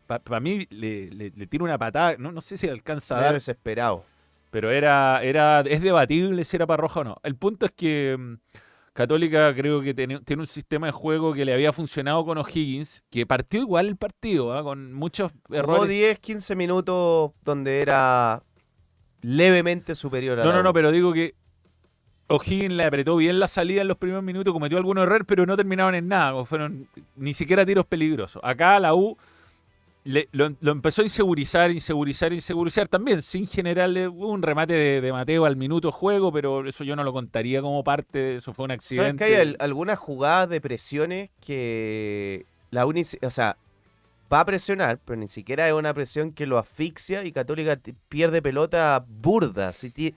para 0.08 0.39
mí 0.39 0.68
le, 0.70 1.10
le, 1.12 1.32
le 1.36 1.47
tira 1.47 1.64
una 1.64 1.78
patada, 1.78 2.16
no, 2.18 2.32
no 2.32 2.41
sé 2.41 2.58
si 2.58 2.68
alcanza 2.68 3.18
a 3.18 3.22
dar, 3.22 3.34
desesperado. 3.34 4.06
pero 4.51 4.72
era, 4.72 5.22
era, 5.24 5.62
es 5.62 5.82
debatible 5.82 6.43
si 6.45 6.56
era 6.56 6.68
para 6.68 6.82
roja 6.82 7.01
o 7.01 7.03
no. 7.03 7.18
El 7.24 7.36
punto 7.36 7.66
es 7.66 7.72
que 7.72 8.16
mm, 8.18 8.34
Católica 8.93 9.53
creo 9.53 9.82
que 9.82 9.93
tiene, 9.93 10.20
tiene 10.22 10.41
un 10.43 10.47
sistema 10.47 10.88
de 10.88 10.93
juego 10.93 11.34
que 11.34 11.43
le 11.43 11.53
había 11.53 11.74
funcionado 11.74 12.24
con 12.24 12.38
O'Higgins, 12.38 13.03
que 13.10 13.26
partió 13.26 13.60
igual 13.60 13.88
el 13.88 13.97
partido, 13.97 14.53
¿ah? 14.53 14.64
con 14.64 14.93
muchos 14.93 15.32
Jugó 15.47 15.58
errores. 15.58 15.89
10, 15.89 16.20
15 16.20 16.56
minutos 16.56 17.32
donde 17.43 17.82
era 17.82 18.41
levemente 19.22 19.95
superior 19.95 20.39
a 20.39 20.43
No, 20.43 20.51
la 20.51 20.58
no, 20.58 20.64
no, 20.64 20.74
pero 20.74 20.91
digo 20.91 21.12
que 21.12 21.36
O'Higgins 22.28 22.74
le 22.74 22.84
apretó 22.86 23.18
bien 23.18 23.39
la 23.39 23.47
salida 23.47 23.82
en 23.82 23.88
los 23.88 23.97
primeros 23.97 24.24
minutos, 24.24 24.53
cometió 24.53 24.78
algunos 24.78 25.03
errores, 25.03 25.26
pero 25.28 25.45
no 25.45 25.58
terminaron 25.58 25.93
en 25.95 26.08
nada, 26.08 26.45
fueron 26.45 26.88
ni 27.16 27.34
siquiera 27.34 27.66
tiros 27.66 27.86
peligrosos. 27.86 28.41
Acá 28.43 28.80
la 28.80 28.95
U 28.95 29.18
le- 30.06 30.30
lo, 30.32 30.56
lo 30.62 30.72
empezó 30.72 31.01
a 31.01 31.06
insegurizar, 31.06 31.70
insegurizar, 31.72 32.32
insegurizar 32.32 32.88
también, 32.88 33.22
sin 33.22 33.45
generarle 33.47 34.08
hubo 34.08 34.30
un 34.30 34.41
remate 34.41 34.74
de, 34.74 35.01
de 35.01 35.12
Mateo 35.12 35.45
al 35.45 35.58
minuto 35.58 35.91
juego, 35.91 36.32
pero 36.32 36.66
eso 36.68 36.84
yo 36.84 36.95
no 36.95 37.03
lo 37.03 37.12
contaría 37.12 37.62
como 37.62 37.84
parte, 37.84 38.36
eso 38.38 38.53
fue 38.53 38.66
un 38.66 38.70
¿Sabes 38.70 38.80
accidente. 38.82 39.26
que 39.26 39.36
hay 39.36 39.41
al- 39.41 39.58
algunas 39.60 39.99
jugadas 39.99 40.47
de 40.49 40.62
presiones 40.62 41.30
que 41.41 42.45
la 42.72 42.86
Uni, 42.86 43.01
o 43.22 43.30
sea, 43.32 43.58
va 44.32 44.39
a 44.39 44.45
presionar, 44.45 44.99
pero 45.03 45.18
ni 45.20 45.28
siquiera 45.28 45.68
es 45.68 45.74
una 45.74 45.93
presión 45.93 46.32
que 46.32 46.45
lo 46.47 46.58
asfixia 46.58 47.24
y 47.24 47.32
Católica 47.32 47.80
pierde 48.08 48.41
pelota 48.41 49.03
burda, 49.08 49.70
así 49.70 50.14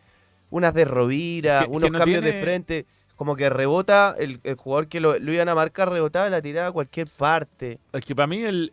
unas 0.51 0.73
de 0.75 0.85
Rovira, 0.85 1.61
Es 1.61 1.65
que- 1.65 1.65
es 1.65 1.71
que 1.71 1.77
unos 1.77 1.91
no 1.93 1.99
cambios 1.99 2.23
de 2.23 2.41
frente, 2.41 2.87
como 3.17 3.35
que 3.37 3.51
rebota, 3.51 4.15
el, 4.17 4.41
el 4.45 4.55
jugador 4.55 4.87
que 4.87 5.01
lo, 5.01 5.19
lo 5.19 5.33
iban 5.33 5.49
a 5.49 5.55
marcar 5.55 5.91
rebotaba 5.91 6.31
la 6.31 6.41
tiraba 6.41 6.69
a 6.69 6.73
cualquier 6.73 7.09
parte. 7.09 7.81
Es 7.93 8.05
que 8.05 8.15
para 8.15 8.29
mí, 8.29 8.43
el- 8.45 8.71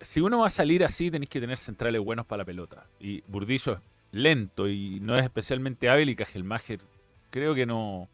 si 0.00 0.20
uno 0.20 0.38
va 0.40 0.46
a 0.46 0.50
salir 0.50 0.84
así, 0.84 1.10
tenéis 1.10 1.28
que 1.30 1.40
tener 1.40 1.56
centrales 1.58 2.00
buenos 2.02 2.26
para 2.26 2.38
la 2.38 2.44
pelota. 2.44 2.86
Y 3.00 3.22
Burdizo 3.26 3.72
es 3.72 3.78
lento 4.12 4.68
y 4.68 5.00
no 5.00 5.14
es 5.14 5.22
especialmente 5.24 5.88
hábil 5.88 6.08
y 6.10 6.16
Cajelmacher 6.16 6.80
creo 7.30 7.54
que 7.54 7.64
no, 7.66 8.08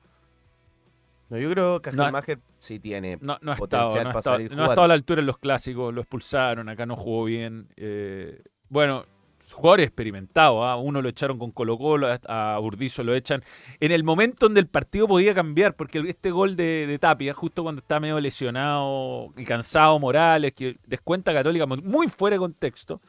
No, 1.29 1.37
yo 1.39 1.51
creo 1.51 1.81
que 1.83 1.91
No 1.93 1.99
Cajelmacher 1.99 2.39
sí 2.59 2.79
tiene 2.79 3.19
no, 3.21 3.37
no 3.43 3.53
ha 3.53 3.55
estado, 3.57 4.03
no 4.05 4.11
ha 4.11 4.13
estado- 4.19 4.39
no 4.39 4.63
ha 4.63 4.67
estado 4.69 4.83
a 4.85 4.89
la 4.89 4.95
altura 4.95 5.21
en 5.21 5.27
los 5.27 5.39
clásicos, 5.39 5.93
lo 5.93 6.01
expulsaron, 6.01 6.69
acá 6.69 6.87
no 6.87 6.97
jugó 6.97 7.25
bien. 7.25 7.69
eh, 7.77 8.43
bueno, 8.71 9.05
jugadores 9.53 9.87
experimentados, 9.87 10.65
¿ah? 10.65 10.77
uno 10.77 11.01
lo 11.03 11.09
echaron 11.09 11.39
con 11.39 11.51
Colo 11.53 11.77
Colo, 11.79 12.09
a 12.29 12.59
Burdizo 12.61 13.03
lo 13.03 13.15
echan. 13.15 13.43
En 13.81 13.93
el 13.93 14.05
momento 14.05 14.47
donde 14.47 14.61
el 14.61 14.67
partido 14.67 15.09
podía 15.09 15.35
cambiar, 15.35 15.75
porque 15.75 16.01
este 16.07 16.31
gol 16.31 16.57
de, 16.57 16.87
de 16.87 16.99
Tapia, 16.99 17.35
justo 17.35 17.63
cuando 17.63 17.81
está 17.81 18.01
medio 18.01 18.21
lesionado 18.21 19.33
y 19.37 19.45
cansado 19.45 19.99
Morales, 19.99 20.53
que 20.55 20.77
descuenta 20.87 21.33
Católica 21.33 21.67
mu- 21.67 21.83
muy 21.83 22.09
fuera 22.09 22.35
de 22.35 22.41
contexto, 22.41 23.01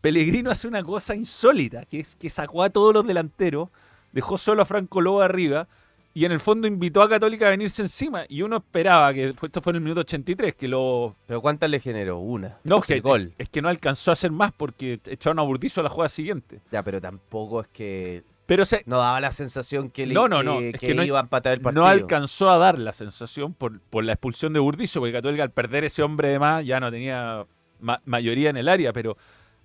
Pellegrino 0.00 0.50
hace 0.50 0.66
una 0.66 0.82
cosa 0.82 1.14
insólita, 1.14 1.84
que 1.84 2.00
es 2.00 2.16
que 2.16 2.28
sacó 2.28 2.62
a 2.62 2.70
todos 2.70 2.92
los 2.92 3.06
delanteros, 3.06 3.68
dejó 4.12 4.36
solo 4.36 4.62
a 4.62 4.66
Franco 4.66 5.00
Lobo 5.00 5.22
arriba 5.22 5.68
y 6.14 6.24
en 6.24 6.32
el 6.32 6.40
fondo 6.40 6.66
invitó 6.66 7.00
a 7.02 7.08
Católica 7.08 7.46
a 7.46 7.50
venirse 7.50 7.82
encima. 7.82 8.24
Y 8.28 8.42
uno 8.42 8.56
esperaba 8.58 9.12
que 9.14 9.34
esto 9.42 9.62
fue 9.62 9.70
en 9.72 9.76
el 9.76 9.82
minuto 9.82 10.00
83, 10.02 10.54
que 10.54 10.68
lo. 10.68 11.16
¿Pero 11.26 11.40
cuántas 11.40 11.70
le 11.70 11.80
generó? 11.80 12.18
Una. 12.18 12.58
No, 12.64 12.80
que, 12.80 13.00
gol. 13.00 13.32
es 13.38 13.48
que 13.48 13.62
no 13.62 13.68
alcanzó 13.68 14.10
a 14.10 14.14
hacer 14.14 14.30
más 14.30 14.52
porque 14.52 15.00
echaron 15.06 15.38
a 15.38 15.42
Burdizo 15.42 15.80
a 15.80 15.84
la 15.84 15.90
jugada 15.90 16.08
siguiente. 16.10 16.60
Ya, 16.70 16.82
pero 16.82 17.00
tampoco 17.00 17.60
es 17.62 17.68
que 17.68 18.24
Pero 18.44 18.64
se, 18.66 18.82
no 18.86 18.98
daba 18.98 19.20
la 19.20 19.30
sensación 19.30 19.88
que, 19.90 20.06
le, 20.06 20.12
No, 20.14 20.28
no, 20.28 20.42
no, 20.42 20.58
que, 20.58 20.70
es 20.70 20.80
que 20.80 20.88
que 20.88 20.94
no- 20.94 21.04
iba 21.04 21.18
a 21.18 21.22
empatar 21.22 21.54
el 21.54 21.60
partido. 21.60 21.82
no 21.82 21.88
alcanzó 21.88 22.50
a 22.50 22.58
dar 22.58 22.78
la 22.78 22.92
sensación 22.92 23.54
por, 23.54 23.80
por 23.80 24.04
la 24.04 24.12
expulsión 24.12 24.52
de 24.52 24.60
Burdizo, 24.60 25.00
porque 25.00 25.12
Católica 25.14 25.42
al 25.44 25.50
perder 25.50 25.84
ese 25.84 26.02
hombre 26.02 26.28
de 26.28 26.38
más 26.38 26.66
ya 26.66 26.78
no 26.80 26.90
tenía 26.90 27.46
ma- 27.80 28.02
mayoría 28.04 28.50
en 28.50 28.58
el 28.58 28.68
área, 28.68 28.92
pero 28.92 29.16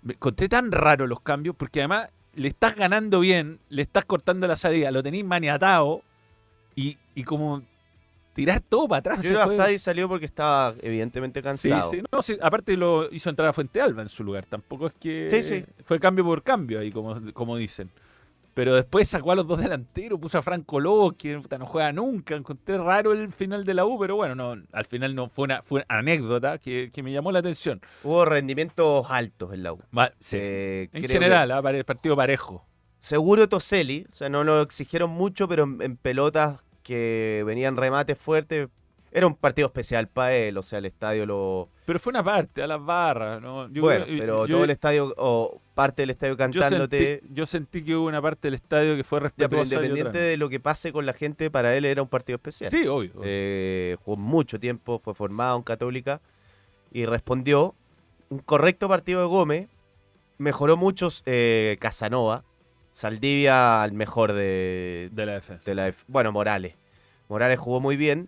me 0.01 0.13
encontré 0.13 0.47
tan 0.47 0.71
raro 0.71 1.07
los 1.07 1.19
cambios, 1.19 1.55
porque 1.57 1.81
además 1.81 2.09
le 2.35 2.47
estás 2.47 2.75
ganando 2.75 3.19
bien, 3.19 3.59
le 3.67 3.81
estás 3.81 4.05
cortando 4.05 4.47
la 4.47 4.55
salida, 4.55 4.91
lo 4.91 5.01
tenéis 5.03 5.25
maniatado 5.25 6.03
y, 6.77 6.97
y 7.15 7.23
como 7.25 7.61
tirar 8.33 8.61
todo 8.61 8.87
para 8.87 8.99
atrás. 8.99 9.21
Yo 9.25 9.41
Asadi 9.41 9.79
salió 9.79 10.07
porque 10.07 10.25
estaba 10.27 10.73
evidentemente 10.81 11.39
Sí, 11.39 11.43
cansado. 11.43 11.91
sí, 11.91 12.01
no, 12.11 12.21
sí, 12.21 12.37
aparte 12.41 12.77
lo 12.77 13.11
hizo 13.11 13.29
entrar 13.31 13.49
a 13.49 13.53
Fuente 13.53 13.81
Alba 13.81 14.03
en 14.03 14.09
su 14.09 14.23
lugar. 14.23 14.45
Tampoco 14.45 14.87
es 14.87 14.93
que 14.99 15.27
Sí, 15.29 15.43
sí. 15.43 15.65
fue 15.83 15.99
cambio 15.99 16.23
por 16.23 16.43
cambio 16.43 16.79
ahí, 16.79 16.91
como, 16.91 17.19
como 17.33 17.57
dicen. 17.57 17.89
Pero 18.53 18.73
después 18.75 19.07
sacó 19.07 19.31
a 19.31 19.35
los 19.35 19.45
dos 19.45 19.59
delanteros, 19.59 20.19
puso 20.19 20.37
a 20.39 20.41
Franco 20.41 20.79
Lobo, 20.79 21.11
que 21.11 21.39
no 21.59 21.65
juega 21.67 21.91
nunca. 21.91 22.35
Encontré 22.35 22.77
raro 22.79 23.11
el 23.13 23.31
final 23.31 23.63
de 23.63 23.73
la 23.75 23.85
U, 23.85 23.99
pero 23.99 24.15
bueno, 24.15 24.33
no, 24.35 24.55
al 24.71 24.85
final 24.85 25.13
no 25.13 25.29
fue 25.29 25.43
una, 25.45 25.61
fue 25.61 25.83
una 25.87 25.99
anécdota 25.99 26.57
que, 26.59 26.89
que 26.91 27.03
me 27.03 27.11
llamó 27.11 27.31
la 27.31 27.39
atención. 27.39 27.81
Hubo 28.03 28.25
rendimientos 28.25 29.05
altos 29.09 29.53
en 29.53 29.61
la 29.63 29.73
U. 29.73 29.79
Sí. 30.19 30.37
Eh, 30.39 30.89
en 30.93 31.03
general, 31.07 31.49
que- 31.49 31.79
ah, 31.79 31.83
partido 31.85 32.15
parejo. 32.15 32.65
seguro 32.99 33.47
Toselli, 33.47 34.07
o 34.11 34.15
sea, 34.15 34.27
no 34.29 34.43
lo 34.43 34.61
exigieron 34.61 35.11
mucho, 35.11 35.47
pero 35.47 35.63
en, 35.65 35.81
en 35.83 35.95
pelotas 35.97 36.59
que 36.87 37.43
venían 37.45 37.75
remates 37.75 38.17
fuertes, 38.17 38.69
era 39.11 39.27
un 39.27 39.35
partido 39.35 39.67
especial 39.67 40.07
para 40.07 40.33
él, 40.35 40.57
o 40.57 40.63
sea, 40.63 40.79
el 40.79 40.85
estadio 40.85 41.25
lo... 41.25 41.69
Pero 41.85 41.99
fue 41.99 42.11
una 42.11 42.23
parte, 42.23 42.63
a 42.63 42.67
las 42.67 42.83
barras. 42.83 43.41
¿no? 43.41 43.69
Yo 43.69 43.81
bueno, 43.81 44.05
creo- 44.05 44.19
pero 44.19 44.45
yo- 44.45 44.55
todo 44.55 44.63
el 44.63 44.69
estadio, 44.69 45.13
o 45.17 45.61
parte 45.75 46.03
del 46.03 46.11
estadio 46.11 46.37
cantándote... 46.37 47.19
sentí, 47.19 47.33
yo 47.33 47.45
sentí 47.45 47.83
que 47.83 47.95
hubo 47.95 48.07
una 48.07 48.21
parte 48.21 48.47
del 48.47 48.53
estadio 48.55 48.95
que 48.95 49.03
fue 49.03 49.19
Ya, 49.19 49.21
pero 49.49 49.63
respetuosa. 49.63 49.75
otra 49.75 49.87
independiente 49.87 50.19
de 50.19 50.37
lo 50.37 50.47
que 50.49 50.59
pase 50.61 50.93
con 50.93 51.05
la 51.05 51.13
gente, 51.13 51.51
para 51.51 51.75
él 51.75 51.83
era 51.85 52.01
un 52.01 52.07
partido 52.07 52.35
especial. 52.37 52.69
Sí, 52.71 52.81
obvio. 52.87 53.11
obvio. 53.15 53.21
Eh, 53.23 53.97
jugó 54.03 54.17
mucho 54.17 54.59
tiempo, 54.59 54.99
fue 55.03 55.13
formado 55.13 55.57
en 55.57 55.63
Católica 55.63 56.21
y 56.91 57.05
respondió 57.05 57.75
un 58.29 58.39
correcto 58.39 58.87
partido 58.87 59.21
de 59.21 59.27
Gómez. 59.27 59.67
Mejoró 60.37 60.77
muchos 60.77 61.23
eh, 61.25 61.77
Casanova. 61.79 62.43
Saldivia 62.97 63.83
al 63.83 63.91
mejor 63.91 64.33
de, 64.33 65.09
de 65.11 65.25
la 65.27 65.33
defensa. 65.33 65.69
de 65.69 65.75
la 65.75 65.91
sí. 65.91 65.97
Bueno, 66.07 66.31
Morales. 66.31 66.73
Morales 67.29 67.59
jugó 67.59 67.79
muy 67.79 67.95
bien. 67.95 68.27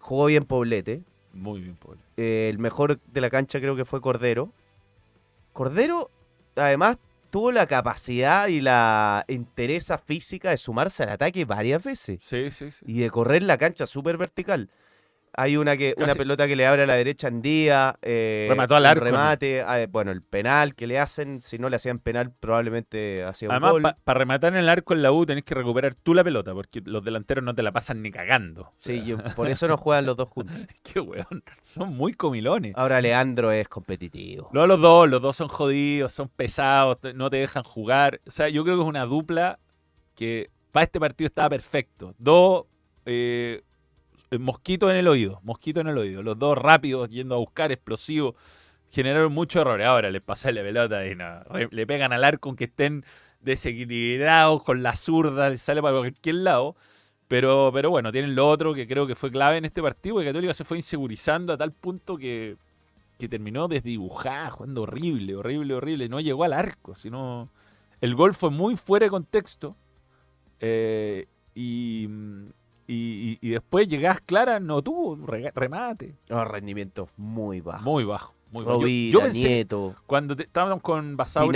Jugó 0.00 0.26
bien 0.26 0.44
Poblete. 0.44 1.02
Muy 1.32 1.60
bien, 1.60 1.76
pobre. 1.76 2.00
Eh, 2.16 2.48
el 2.50 2.58
mejor 2.58 2.98
de 3.06 3.20
la 3.20 3.30
cancha 3.30 3.60
creo 3.60 3.76
que 3.76 3.84
fue 3.84 4.00
Cordero. 4.00 4.52
Cordero, 5.52 6.10
además, 6.56 6.96
tuvo 7.30 7.52
la 7.52 7.66
capacidad 7.68 8.48
y 8.48 8.60
la 8.60 9.24
entereza 9.28 9.98
física 9.98 10.50
de 10.50 10.56
sumarse 10.56 11.04
al 11.04 11.10
ataque 11.10 11.44
varias 11.44 11.84
veces 11.84 12.18
Sí, 12.22 12.50
sí, 12.50 12.72
sí. 12.72 12.84
y 12.88 12.98
de 13.02 13.08
correr 13.10 13.44
la 13.44 13.56
cancha 13.56 13.86
súper 13.86 14.16
vertical. 14.16 14.68
Hay 15.34 15.56
una 15.56 15.76
que 15.78 15.94
una 15.96 16.14
pelota 16.14 16.46
que 16.46 16.56
le 16.56 16.66
abre 16.66 16.82
a 16.82 16.86
la 16.86 16.94
derecha 16.94 17.28
en 17.28 17.40
día, 17.40 17.96
eh, 18.02 18.46
Remató 18.50 18.76
al 18.76 18.84
arco, 18.84 19.00
¿no? 19.04 19.10
remate, 19.12 19.62
ah, 19.62 19.86
bueno, 19.90 20.10
el 20.10 20.20
penal 20.22 20.74
que 20.74 20.86
le 20.86 20.98
hacen, 20.98 21.40
si 21.42 21.58
no 21.58 21.70
le 21.70 21.76
hacían 21.76 21.98
penal 22.00 22.30
probablemente 22.38 23.24
hacía 23.24 23.48
un 23.48 23.52
Además, 23.52 23.72
gol. 23.72 23.82
para 24.04 24.18
rematar 24.18 24.52
en 24.52 24.58
el 24.58 24.68
arco 24.68 24.92
en 24.92 25.02
la 25.02 25.10
U 25.10 25.24
tenés 25.24 25.44
que 25.44 25.54
recuperar 25.54 25.94
tú 25.94 26.12
la 26.14 26.22
pelota, 26.22 26.52
porque 26.52 26.82
los 26.84 27.02
delanteros 27.02 27.42
no 27.42 27.54
te 27.54 27.62
la 27.62 27.72
pasan 27.72 28.02
ni 28.02 28.10
cagando. 28.10 28.62
O 28.62 28.72
Sí, 28.76 28.96
sea, 28.96 29.04
yo- 29.04 29.18
por 29.34 29.48
eso 29.50 29.66
no 29.68 29.76
juegan 29.78 30.04
los 30.06 30.16
dos 30.16 30.28
juntos. 30.28 30.54
Qué 30.82 31.00
weón, 31.00 31.42
son 31.62 31.96
muy 31.96 32.12
comilones. 32.12 32.74
Ahora 32.76 33.00
Leandro 33.00 33.52
es 33.52 33.68
competitivo. 33.68 34.50
No, 34.52 34.66
los 34.66 34.80
dos, 34.80 35.08
los 35.08 35.22
dos 35.22 35.34
son 35.36 35.48
jodidos, 35.48 36.12
son 36.12 36.28
pesados, 36.28 36.98
no 37.14 37.30
te 37.30 37.38
dejan 37.38 37.62
jugar. 37.62 38.20
O 38.26 38.30
sea, 38.30 38.48
yo 38.50 38.64
creo 38.64 38.76
que 38.76 38.82
es 38.82 38.88
una 38.88 39.06
dupla 39.06 39.58
que 40.14 40.50
para 40.72 40.84
este 40.84 41.00
partido 41.00 41.26
estaba 41.26 41.48
perfecto. 41.48 42.14
Dos 42.18 42.64
eh, 43.06 43.62
mosquitos 44.40 44.90
en 44.90 44.96
el 44.96 45.08
oído, 45.08 45.40
mosquitos 45.42 45.82
en 45.82 45.88
el 45.88 45.98
oído. 45.98 46.22
Los 46.22 46.38
dos 46.38 46.56
rápidos, 46.58 47.10
yendo 47.10 47.34
a 47.34 47.38
buscar, 47.38 47.72
explosivos. 47.72 48.34
Generaron 48.90 49.32
muchos 49.32 49.62
errores. 49.62 49.86
Ahora 49.86 50.10
les 50.10 50.22
pasa 50.22 50.52
la 50.52 50.62
pelota 50.62 51.06
y 51.06 51.14
no, 51.14 51.42
le 51.70 51.86
pegan 51.86 52.12
al 52.12 52.24
arco 52.24 52.48
aunque 52.48 52.64
estén 52.64 53.04
desequilibrados 53.40 54.62
con 54.62 54.82
la 54.82 54.94
zurda, 54.94 55.50
les 55.50 55.62
sale 55.62 55.82
para 55.82 55.98
cualquier 55.98 56.36
lado. 56.36 56.76
Pero, 57.28 57.70
pero 57.72 57.90
bueno, 57.90 58.12
tienen 58.12 58.34
lo 58.34 58.48
otro 58.48 58.74
que 58.74 58.86
creo 58.86 59.06
que 59.06 59.14
fue 59.14 59.30
clave 59.30 59.56
en 59.56 59.64
este 59.64 59.80
partido, 59.82 60.18
que 60.18 60.26
Católica 60.26 60.52
se 60.52 60.64
fue 60.64 60.76
insegurizando 60.76 61.52
a 61.54 61.56
tal 61.56 61.72
punto 61.72 62.18
que, 62.18 62.56
que 63.18 63.28
terminó 63.28 63.68
desdibujada, 63.68 64.50
jugando 64.50 64.82
horrible, 64.82 65.36
horrible, 65.36 65.74
horrible. 65.74 66.08
No 66.08 66.20
llegó 66.20 66.44
al 66.44 66.52
arco, 66.52 66.94
sino... 66.94 67.50
El 68.02 68.16
gol 68.16 68.34
fue 68.34 68.50
muy 68.50 68.76
fuera 68.76 69.06
de 69.06 69.10
contexto. 69.10 69.76
eh, 70.60 71.26
y, 71.54 72.08
después 73.50 73.88
llegás 73.88 74.20
clara, 74.20 74.60
no 74.60 74.82
tuvo 74.82 75.18
remate. 75.54 76.14
No, 76.28 76.44
rendimiento 76.44 77.08
muy 77.16 77.60
bajo. 77.60 77.82
Muy 77.84 78.04
bajo. 78.04 78.34
Muy 78.50 78.64
bajo. 78.64 78.78
Yo- 78.78 78.82
Rovira, 78.82 79.12
yo 79.12 79.20
pensé- 79.20 79.48
Nieto, 79.48 79.94
Cuando 80.06 80.36
te- 80.36 80.42
estábamos 80.42 80.82
con 80.82 81.16
Basauri 81.16 81.52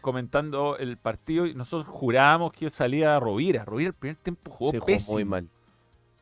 comentando 0.00 0.78
el 0.78 0.96
partido, 0.96 1.44
y 1.46 1.54
nosotros 1.54 1.92
jurábamos 1.94 2.52
que 2.52 2.70
salía 2.70 3.18
Rovira. 3.20 3.64
Rovira 3.64 3.88
el 3.88 3.94
primer 3.94 4.16
tiempo 4.16 4.50
jugó 4.52 4.70
jugó 4.72 4.86
pésimo. 4.86 5.14
muy 5.16 5.24
mal. 5.26 5.48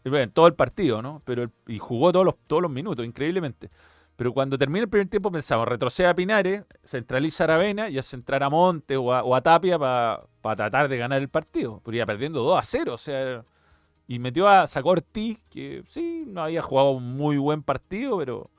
Y 0.05 0.09
bueno, 0.11 0.31
todo 0.33 0.47
el 0.49 0.55
partido, 0.55 1.01
¿no? 1.03 1.23
Pero 1.25 1.45
el- 1.45 1.51
y 1.69 1.79
jugó 1.79 2.11
todos 2.13 2.25
los, 2.25 2.35
todos 2.47 2.63
los 2.63 2.71
minutos, 2.71 3.05
increíblemente. 3.07 3.71
Pero 4.17 4.33
cuando 4.33 4.57
termina 4.57 4.83
el 4.85 4.89
primer 4.89 5.09
tiempo 5.09 5.31
pensamos, 5.31 5.69
retrocede 5.69 6.07
a 6.09 6.15
Pinares, 6.15 6.65
centraliza 6.85 7.45
a 7.45 7.47
Aravena 7.47 7.89
y 7.91 7.99
hace 7.99 8.17
entrar 8.17 8.43
a 8.43 8.49
Monte 8.51 8.97
o 8.97 9.13
a, 9.13 9.23
o 9.23 9.35
a 9.35 9.41
Tapia 9.43 9.79
para 9.79 10.27
tratar 10.57 10.89
de 10.89 10.97
ganar 10.97 11.21
el 11.21 11.29
partido. 11.29 11.83
Pero 11.85 11.97
iba 11.99 12.07
perdiendo 12.07 12.41
2 12.43 12.59
a 12.59 12.63
0, 12.63 12.95
o 12.95 12.97
sea... 12.97 13.45
Y 14.09 14.19
metió 14.21 14.49
a, 14.49 14.67
sacó 14.67 14.91
a 14.91 14.93
Ortiz, 14.93 15.39
que 15.51 15.83
sí, 15.87 16.25
no 16.27 16.43
había 16.43 16.63
jugado 16.63 16.91
un 16.93 17.17
muy 17.17 17.39
buen 17.39 17.63
partido, 17.63 18.19
pero 18.19 18.51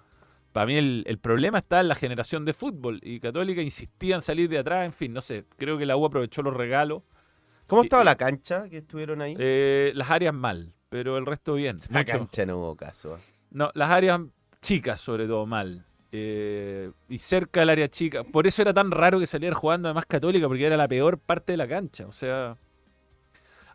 para 0.51 0.65
mí 0.65 0.75
el, 0.75 1.03
el 1.07 1.19
problema 1.19 1.59
está 1.59 1.79
en 1.79 1.87
la 1.87 1.95
generación 1.95 2.43
de 2.45 2.53
fútbol. 2.53 2.99
Y 3.01 3.19
Católica 3.19 3.61
insistía 3.61 4.15
en 4.15 4.21
salir 4.21 4.49
de 4.49 4.57
atrás, 4.57 4.85
en 4.85 4.91
fin, 4.93 5.13
no 5.13 5.21
sé. 5.21 5.45
Creo 5.57 5.77
que 5.77 5.85
la 5.85 5.95
U 5.95 6.05
aprovechó 6.05 6.41
los 6.41 6.53
regalos. 6.53 7.03
¿Cómo 7.67 7.83
estaba 7.83 8.03
la 8.03 8.15
cancha 8.15 8.67
que 8.69 8.77
estuvieron 8.79 9.21
ahí? 9.21 9.35
Eh, 9.39 9.91
las 9.95 10.09
áreas 10.09 10.33
mal, 10.33 10.73
pero 10.89 11.17
el 11.17 11.25
resto 11.25 11.53
bien. 11.53 11.77
la 11.89 11.99
mucho- 11.99 12.17
cancha 12.17 12.45
no 12.45 12.57
hubo 12.57 12.75
caso. 12.75 13.15
¿eh? 13.17 13.19
no, 13.51 13.71
las 13.73 13.89
áreas 13.89 14.19
chicas, 14.61 14.99
sobre 14.99 15.27
todo, 15.27 15.45
mal. 15.45 15.85
Eh, 16.11 16.91
y 17.09 17.17
cerca 17.19 17.59
del 17.61 17.69
área 17.69 17.89
chica. 17.89 18.23
Por 18.23 18.47
eso 18.47 18.61
era 18.61 18.73
tan 18.73 18.91
raro 18.91 19.19
que 19.19 19.27
saliera 19.27 19.55
jugando 19.55 19.87
además 19.89 20.05
Católica, 20.07 20.47
porque 20.47 20.65
era 20.65 20.75
la 20.77 20.87
peor 20.87 21.19
parte 21.19 21.53
de 21.53 21.57
la 21.57 21.67
cancha. 21.67 22.05
O 22.07 22.11
sea, 22.13 22.57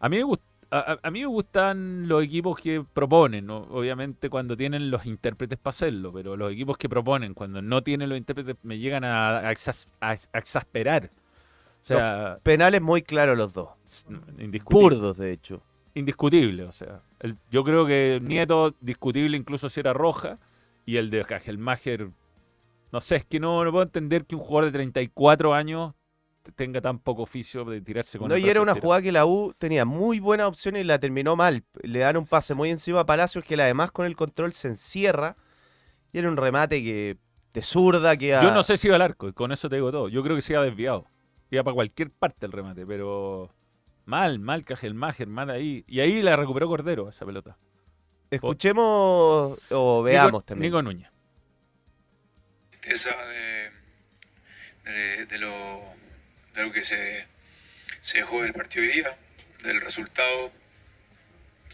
a 0.01 0.09
mí 0.09 0.17
me, 0.17 0.25
gust- 0.25 0.41
a, 0.79 0.99
a- 1.03 1.11
mí 1.11 1.21
me 1.21 1.27
gustan 1.27 2.09
los 2.09 2.25
equipos 2.25 2.59
que 2.61 2.85
proponen, 2.93 3.47
¿no? 3.47 3.59
obviamente 3.71 4.31
cuando 4.31 4.57
tienen 4.57 4.91
los 4.91 5.07
intérpretes 5.07 5.59
para 5.59 5.71
hacerlo, 5.71 6.13
pero 6.13 6.37
los 6.37 6.51
equipos 6.53 6.77
que 6.79 6.89
proponen, 6.89 7.35
cuando 7.35 7.61
no 7.63 7.83
tienen 7.83 8.09
los 8.09 8.19
intérpretes, 8.19 8.57
me 8.63 8.79
llegan 8.79 9.05
a, 9.05 9.39
a 9.39 9.53
exas- 9.53 9.89
a- 10.01 10.17
a 10.33 10.39
exasperar. 10.39 11.11
O 11.83 11.85
sea, 11.85 12.39
Penales 12.43 12.81
muy 12.81 13.03
claros 13.03 13.37
los 13.37 13.53
dos. 13.53 13.69
indiscutible. 14.39 14.83
Burdos, 14.97 15.17
de 15.19 15.33
hecho. 15.33 15.63
indiscutible. 15.95 16.65
O 16.65 16.73
sea, 16.73 17.03
el- 17.21 17.37
yo 17.51 17.65
creo 17.65 17.87
que 17.87 18.21
Nieto, 18.23 18.75
discutible 18.81 19.37
incluso 19.37 19.69
si 19.69 19.81
era 19.81 19.93
roja, 19.93 20.39
y 20.87 20.97
el 20.97 21.11
de 21.11 21.25
Kajelmacher, 21.25 22.09
no 22.93 23.01
sé, 23.01 23.17
es 23.17 23.25
que 23.25 23.41
no, 23.41 23.65
no 23.65 23.71
puedo 23.73 23.85
entender 23.85 24.25
que 24.27 24.35
un 24.37 24.43
jugador 24.43 24.67
de 24.71 24.73
34 24.79 25.55
años 25.55 25.95
tenga 26.55 26.81
tan 26.81 26.99
poco 26.99 27.23
oficio 27.23 27.65
de 27.65 27.81
tirarse 27.81 28.19
con 28.19 28.29
No, 28.29 28.35
el 28.35 28.45
y 28.45 28.49
era 28.49 28.61
una 28.61 28.75
jugada 28.75 29.03
que 29.03 29.13
la 29.13 29.27
U 29.27 29.55
tenía 29.57 29.85
muy 29.85 30.21
buenas 30.21 30.49
opciones 30.49 30.83
y 30.83 30.85
la 30.85 30.99
terminó 30.99 31.37
mal. 31.37 31.65
Le 31.83 32.01
dan 32.01 32.17
un 32.17 32.27
pase 32.27 32.55
muy 32.55 32.71
encima 32.71 33.01
a 33.01 33.07
Palacios 33.07 33.45
que 33.45 33.55
además 33.55 33.93
con 33.93 34.07
el 34.07 34.17
control 34.17 34.53
se 34.53 34.69
encierra. 34.69 35.37
Y 36.13 36.19
era 36.19 36.29
un 36.29 36.37
remate 36.37 36.83
que 36.83 37.17
de 37.55 37.63
zurda 37.63 38.17
que 38.17 38.29
Yo 38.29 38.51
no 38.53 38.63
sé 38.63 38.77
si 38.77 38.89
iba 38.89 38.97
al 38.97 39.03
arco, 39.03 39.29
y 39.29 39.33
con 39.33 39.53
eso 39.53 39.69
te 39.69 39.77
digo 39.77 39.91
todo. 39.93 40.09
Yo 40.09 40.23
creo 40.23 40.37
que 40.37 40.43
se 40.43 40.53
iba 40.55 40.63
desviado. 40.63 41.07
Iba 41.51 41.63
para 41.65 41.75
cualquier 41.75 42.11
parte 42.11 42.47
el 42.47 42.53
remate, 42.53 42.87
pero 42.87 43.55
mal, 44.07 44.39
mal 44.39 44.65
Kajelmacher, 44.65 45.27
mal 45.29 45.51
ahí. 45.51 45.85
Y 45.87 46.01
ahí 46.01 46.23
la 46.23 46.37
recuperó 46.37 46.67
Cordero 46.69 47.09
esa 47.09 47.25
pelota. 47.27 47.59
Escuchemos 48.31 49.59
o 49.71 50.03
veamos 50.03 50.43
Nico, 50.43 50.43
también. 50.43 50.73
Nico 50.73 50.83
Núñez. 50.83 51.11
tristeza 52.81 53.15
de, 53.27 54.91
de, 54.91 55.27
de 55.27 55.39
lo, 55.39 55.49
de 56.55 56.63
lo 56.63 56.73
que 56.73 56.85
se, 56.85 57.27
se 58.01 58.19
dejó 58.19 58.43
del 58.43 58.53
partido 58.53 58.85
hoy 58.85 58.93
día, 58.93 59.17
del 59.63 59.81
resultado. 59.81 60.53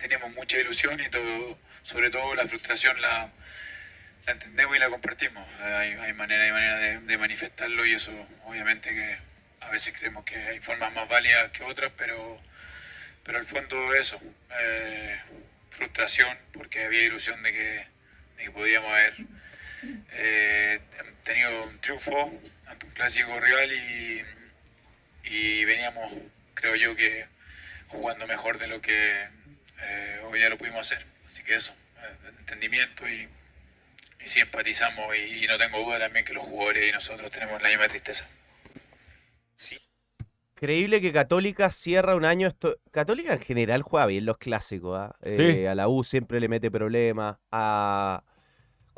Teníamos 0.01 0.33
mucha 0.35 0.59
ilusión 0.59 1.01
y 1.01 1.09
todo, 1.11 1.59
sobre 1.83 2.11
todo 2.11 2.35
la 2.35 2.47
frustración 2.47 3.01
la, 3.01 3.31
entendemos 4.33 4.77
y 4.77 4.79
la 4.79 4.91
compartimos. 4.91 5.47
Hay, 5.61 5.93
hay 5.93 6.13
manera 6.13 6.47
y 6.47 6.53
manera 6.53 6.79
de, 6.79 7.19
manifestarlo 7.19 7.85
y 7.85 7.95
eso 7.95 8.13
obviamente 8.45 8.91
que 8.91 9.19
a 9.61 9.71
veces 9.71 9.95
creemos 9.99 10.25
que 10.25 10.37
hay 10.37 10.61
formas 10.61 10.93
más 10.93 11.09
válidas 11.09 11.51
que 11.51 11.65
otras, 11.65 11.93
pero, 11.97 12.41
pero 13.25 13.39
al 13.39 13.45
fondo 13.45 13.95
eso, 13.95 14.21
eh, 14.61 15.21
frustración 15.71 16.37
porque 16.53 16.85
había 16.85 17.03
ilusión 17.03 17.43
de 17.43 17.53
que, 17.53 17.87
de 18.37 18.51
podíamos 18.51 18.91
haber 18.91 19.15
eh, 20.13 20.81
tenido 21.25 21.65
un 21.65 21.79
triunfo 21.81 22.41
ante 22.67 22.87
un 22.87 22.93
clásico 22.93 23.39
rival 23.41 23.73
y, 23.73 24.25
y 25.31 25.65
veníamos, 25.65 26.13
creo 26.55 26.77
yo, 26.77 26.97
que 26.97 27.27
jugando 27.89 28.27
mejor 28.27 28.59
de 28.59 28.67
lo 28.67 28.81
que 28.81 29.23
eh, 29.23 30.21
hoy 30.25 30.39
día 30.39 30.49
lo 30.49 30.59
pudimos 30.59 30.81
hacer. 30.81 31.05
Así 31.27 31.43
que 31.43 31.55
eso, 31.55 31.75
eh, 31.99 32.31
entendimiento 32.41 33.09
y, 33.09 33.29
y 34.25 34.29
sí 34.29 34.41
empatizamos 34.41 35.17
y, 35.17 35.45
y 35.45 35.47
no 35.47 35.59
tengo 35.59 35.79
duda 35.85 35.99
también 35.99 36.25
que 36.25 36.35
los 36.35 36.45
jugadores 36.45 36.89
y 36.89 36.93
nosotros 36.93 37.31
tenemos 37.31 37.61
la 37.63 37.69
misma 37.69 37.89
tristeza. 37.89 38.29
Increíble 40.61 41.01
que 41.01 41.13
Católica 41.13 41.71
cierra 41.71 42.17
un 42.17 42.25
año. 42.25 42.49
Esto... 42.49 42.77
Católica 42.91 43.33
en 43.33 43.41
general 43.41 43.83
juega 43.83 44.07
bien 44.07 44.27
los 44.27 44.39
clásicos. 44.39 44.99
¿ah? 44.99 45.15
Eh, 45.23 45.69
a 45.69 45.77
la 45.77 45.87
U 45.87 46.03
siempre 46.03 46.41
le 46.41 46.49
mete 46.49 46.69
problemas. 46.69 47.37
A... 47.53 48.25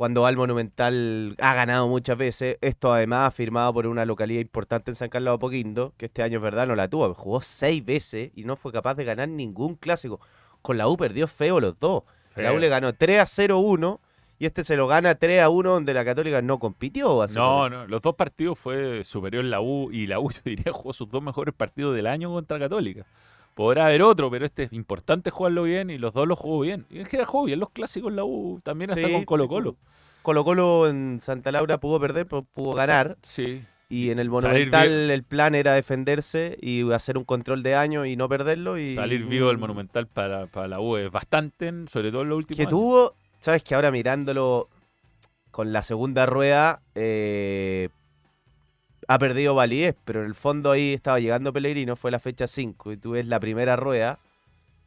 Cuando 0.01 0.25
al 0.25 0.35
Monumental 0.35 1.37
ha 1.43 1.53
ganado 1.53 1.87
muchas 1.87 2.17
veces. 2.17 2.57
Esto 2.63 2.91
además 2.91 3.35
firmado 3.35 3.75
por 3.75 3.87
una 3.87 4.07
localidad 4.07 4.41
importante 4.41 4.91
en 4.91 4.95
San 4.95 5.11
Carlos 5.11 5.33
de 5.33 5.35
Apoquindo, 5.35 5.93
que 5.99 6.07
este 6.07 6.23
año 6.23 6.39
es 6.39 6.43
verdad 6.43 6.67
no 6.67 6.75
la 6.75 6.89
tuvo. 6.89 7.13
Jugó 7.13 7.43
seis 7.43 7.85
veces 7.85 8.31
y 8.35 8.45
no 8.45 8.57
fue 8.57 8.73
capaz 8.73 8.95
de 8.95 9.05
ganar 9.05 9.29
ningún 9.29 9.75
clásico. 9.75 10.19
Con 10.63 10.79
la 10.79 10.89
U 10.89 10.97
perdió 10.97 11.29
feo 11.29 11.61
los 11.61 11.79
dos. 11.79 12.05
La 12.35 12.55
U 12.55 12.57
le 12.57 12.71
ganó 12.71 12.95
3 12.95 13.21
a 13.21 13.27
0 13.27 13.59
1 13.59 14.01
y 14.39 14.47
este 14.47 14.65
se 14.65 14.75
lo 14.75 14.87
gana 14.87 15.17
3 15.17 15.43
a 15.43 15.51
1 15.51 15.71
donde 15.71 15.93
la 15.93 16.03
Católica 16.03 16.41
no 16.41 16.59
compitió. 16.59 17.27
No, 17.35 17.69
no, 17.69 17.87
los 17.87 18.01
dos 18.01 18.15
partidos 18.15 18.59
fue 18.59 19.05
superior 19.05 19.45
la 19.45 19.61
U 19.61 19.91
y 19.93 20.07
la 20.07 20.19
U, 20.19 20.31
yo 20.33 20.41
diría, 20.47 20.73
jugó 20.73 20.95
sus 20.95 21.11
dos 21.11 21.23
mejores 21.23 21.55
partidos 21.55 21.95
del 21.95 22.07
año 22.07 22.33
contra 22.33 22.59
Católica. 22.59 23.05
Podrá 23.55 23.87
haber 23.87 24.03
otro, 24.03 24.31
pero 24.31 24.47
este 24.47 24.65
es 24.65 24.73
importante 24.73 25.31
jugarlo 25.31 25.65
bien 25.65 25.91
y 25.91 25.99
los 25.99 26.15
dos 26.15 26.27
lo 26.27 26.37
jugó 26.37 26.61
bien. 26.61 26.87
Y 26.91 26.99
en 27.01 27.07
general 27.07 27.27
jugó 27.27 27.45
bien 27.45 27.61
los 27.61 27.71
clásicos 27.71 28.13
la 28.13 28.25
U, 28.25 28.61
también 28.63 28.91
hasta 28.91 29.07
Sí, 29.07 29.13
con 29.13 29.25
Colo 29.25 29.45
sí, 29.45 29.49
Colo. 29.49 29.77
Colo 30.23 30.45
Colo 30.45 30.89
en 30.89 31.19
Santa 31.21 31.53
Laura 31.53 31.79
pudo 31.79 32.01
perder, 32.01 32.27
pero 32.27 32.43
pudo 32.43 32.73
ganar. 32.73 33.17
Sí. 33.23 33.63
Y 33.89 34.11
en 34.11 34.21
el 34.21 34.31
Monumental 34.31 35.11
el 35.11 35.25
plan 35.25 35.57
era 35.57 35.75
defenderse 35.75 36.57
y 36.63 36.91
hacer 36.93 37.19
un 37.19 37.25
control 37.25 37.65
de 37.65 37.75
año 37.75 38.07
y 38.07 38.15
no 38.17 38.29
perderlo. 38.29 38.79
Y, 38.79 38.95
Salir 38.95 39.25
vivo 39.27 39.49
del 39.49 39.59
Monumental 39.59 40.07
para, 40.07 40.47
para 40.47 40.69
la 40.69 40.81
U 40.81 40.97
es 40.97 41.11
bastante, 41.11 41.73
sobre 41.89 42.13
todo 42.13 42.23
en 42.23 42.29
los 42.29 42.39
últimos 42.39 42.57
Que 42.57 42.63
años. 42.63 42.71
tuvo, 42.71 43.15
sabes 43.41 43.65
que 43.65 43.75
ahora 43.75 43.91
mirándolo 43.91 44.69
con 45.51 45.73
la 45.73 45.83
segunda 45.83 46.25
rueda, 46.25 46.83
eh, 46.95 47.89
ha 49.13 49.19
perdido 49.19 49.57
validez, 49.57 49.97
pero 50.05 50.21
en 50.21 50.27
el 50.27 50.35
fondo 50.37 50.71
ahí 50.71 50.93
estaba 50.93 51.19
llegando 51.19 51.53
Pellegrino, 51.53 51.97
fue 51.97 52.13
la 52.13 52.21
fecha 52.21 52.47
5 52.47 52.93
y 52.93 52.97
tú 52.97 53.11
ves 53.13 53.27
la 53.27 53.41
primera 53.41 53.75
rueda, 53.75 54.21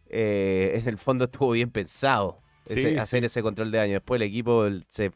eh, 0.09 0.79
en 0.81 0.87
el 0.87 0.97
fondo 0.97 1.25
estuvo 1.25 1.51
bien 1.51 1.69
pensado 1.71 2.37
ese- 2.65 2.91
Sí, 2.93 2.97
hacer 2.97 3.19
sí. 3.21 3.25
ese 3.25 3.41
control 3.43 3.69
de 3.71 3.79
año. 3.81 3.93
Después 3.95 4.21
el 4.21 4.27
equipo 4.27 4.65
se, 4.87 5.11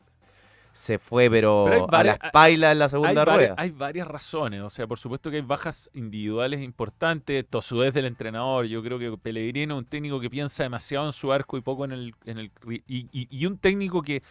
se 0.74 1.00
fue, 1.00 1.30
pero, 1.30 1.88
a 1.90 2.04
las 2.04 2.18
pailas 2.34 2.74
en 2.74 2.80
la 2.80 2.90
segunda 2.90 3.10
hay 3.12 3.16
rueda. 3.26 3.36
varias, 3.36 3.54
hay 3.58 3.72
varias 3.72 4.08
razones, 4.10 4.62
o 4.62 4.70
sea, 4.70 4.86
por 4.88 5.00
supuesto 5.00 5.30
que 5.32 5.38
hay 5.38 5.42
bajas 5.42 5.90
individuales 5.94 6.62
importantes, 6.62 7.46
tosudez 7.50 7.94
del 7.94 8.06
entrenador, 8.08 8.66
yo 8.66 8.84
creo 8.84 9.00
que 9.00 9.18
Pellegrino 9.18 9.76
es 9.76 9.80
un 9.80 9.86
técnico 9.86 10.20
que 10.20 10.30
piensa 10.30 10.64
demasiado 10.64 11.06
en 11.06 11.14
su 11.14 11.32
arco 11.32 11.58
y 11.58 11.62
poco 11.62 11.86
en 11.86 11.94
el... 11.94 12.14
En 12.26 12.40
el 12.40 12.52
y- 12.88 13.08
y 13.12 13.46
un 13.46 13.58
técnico 13.58 14.02
que 14.02 14.22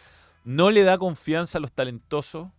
no 0.43 0.69
le 0.69 0.83
da 0.83 0.99
confianza 0.99 1.57
a 1.57 1.61
los 1.61 1.71
talentosos, 1.71 2.49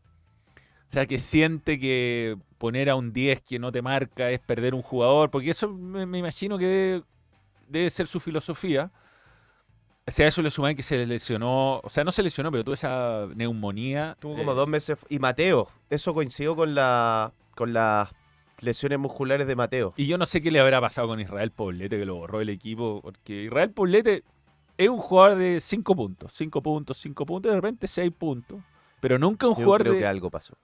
o 0.88 0.90
sea, 0.90 1.04
que 1.04 1.18
siente 1.18 1.78
que 1.78 2.38
poner 2.56 2.88
a 2.88 2.96
un 2.96 3.12
10 3.12 3.42
que 3.42 3.58
no 3.58 3.70
te 3.70 3.82
marca 3.82 4.30
es 4.30 4.40
perder 4.40 4.74
un 4.74 4.80
jugador, 4.80 5.30
porque 5.30 5.50
eso 5.50 5.68
me, 5.68 6.06
me 6.06 6.16
imagino 6.16 6.56
que 6.56 6.66
debe, 6.66 7.02
debe 7.68 7.90
ser 7.90 8.06
su 8.06 8.20
filosofía. 8.20 8.90
O 10.06 10.10
sea, 10.10 10.26
eso 10.26 10.40
le 10.40 10.48
suman 10.48 10.74
que 10.74 10.82
se 10.82 11.06
lesionó, 11.06 11.80
o 11.80 11.90
sea, 11.90 12.04
no 12.04 12.10
se 12.10 12.22
lesionó, 12.22 12.50
pero 12.50 12.64
tuvo 12.64 12.72
esa 12.72 13.26
neumonía. 13.34 14.16
Tuvo 14.18 14.34
como 14.38 14.52
eh, 14.52 14.54
dos 14.54 14.66
meses. 14.66 14.98
Y 15.10 15.18
Mateo, 15.18 15.68
eso 15.90 16.14
coincidió 16.14 16.56
con 16.56 16.74
la 16.74 17.34
con 17.54 17.74
las 17.74 18.08
lesiones 18.60 18.98
musculares 18.98 19.46
de 19.46 19.56
Mateo. 19.56 19.92
Y 19.94 20.06
yo 20.06 20.16
no 20.16 20.24
sé 20.24 20.40
qué 20.40 20.50
le 20.50 20.58
habrá 20.58 20.80
pasado 20.80 21.08
con 21.08 21.20
Israel 21.20 21.50
Poblete, 21.50 21.98
que 21.98 22.06
lo 22.06 22.14
borró 22.14 22.40
el 22.40 22.48
equipo, 22.48 23.02
porque 23.02 23.42
Israel 23.44 23.72
Poblete 23.72 24.24
es 24.78 24.88
un 24.88 24.98
jugador 24.98 25.36
de 25.36 25.60
5 25.60 25.94
puntos, 25.94 26.32
5 26.32 26.62
puntos, 26.62 26.96
5 26.96 27.26
puntos, 27.26 27.52
de 27.52 27.56
repente 27.56 27.86
6 27.86 28.10
puntos. 28.16 28.60
Pero 29.00 29.18
nunca 29.18 29.46
un 29.46 29.52
Yo 29.52 29.64
jugador 29.64 29.82
creo 29.82 29.92
de... 29.92 29.98
que 29.98 30.06
algo 30.06 30.30
pasó. 30.30 30.56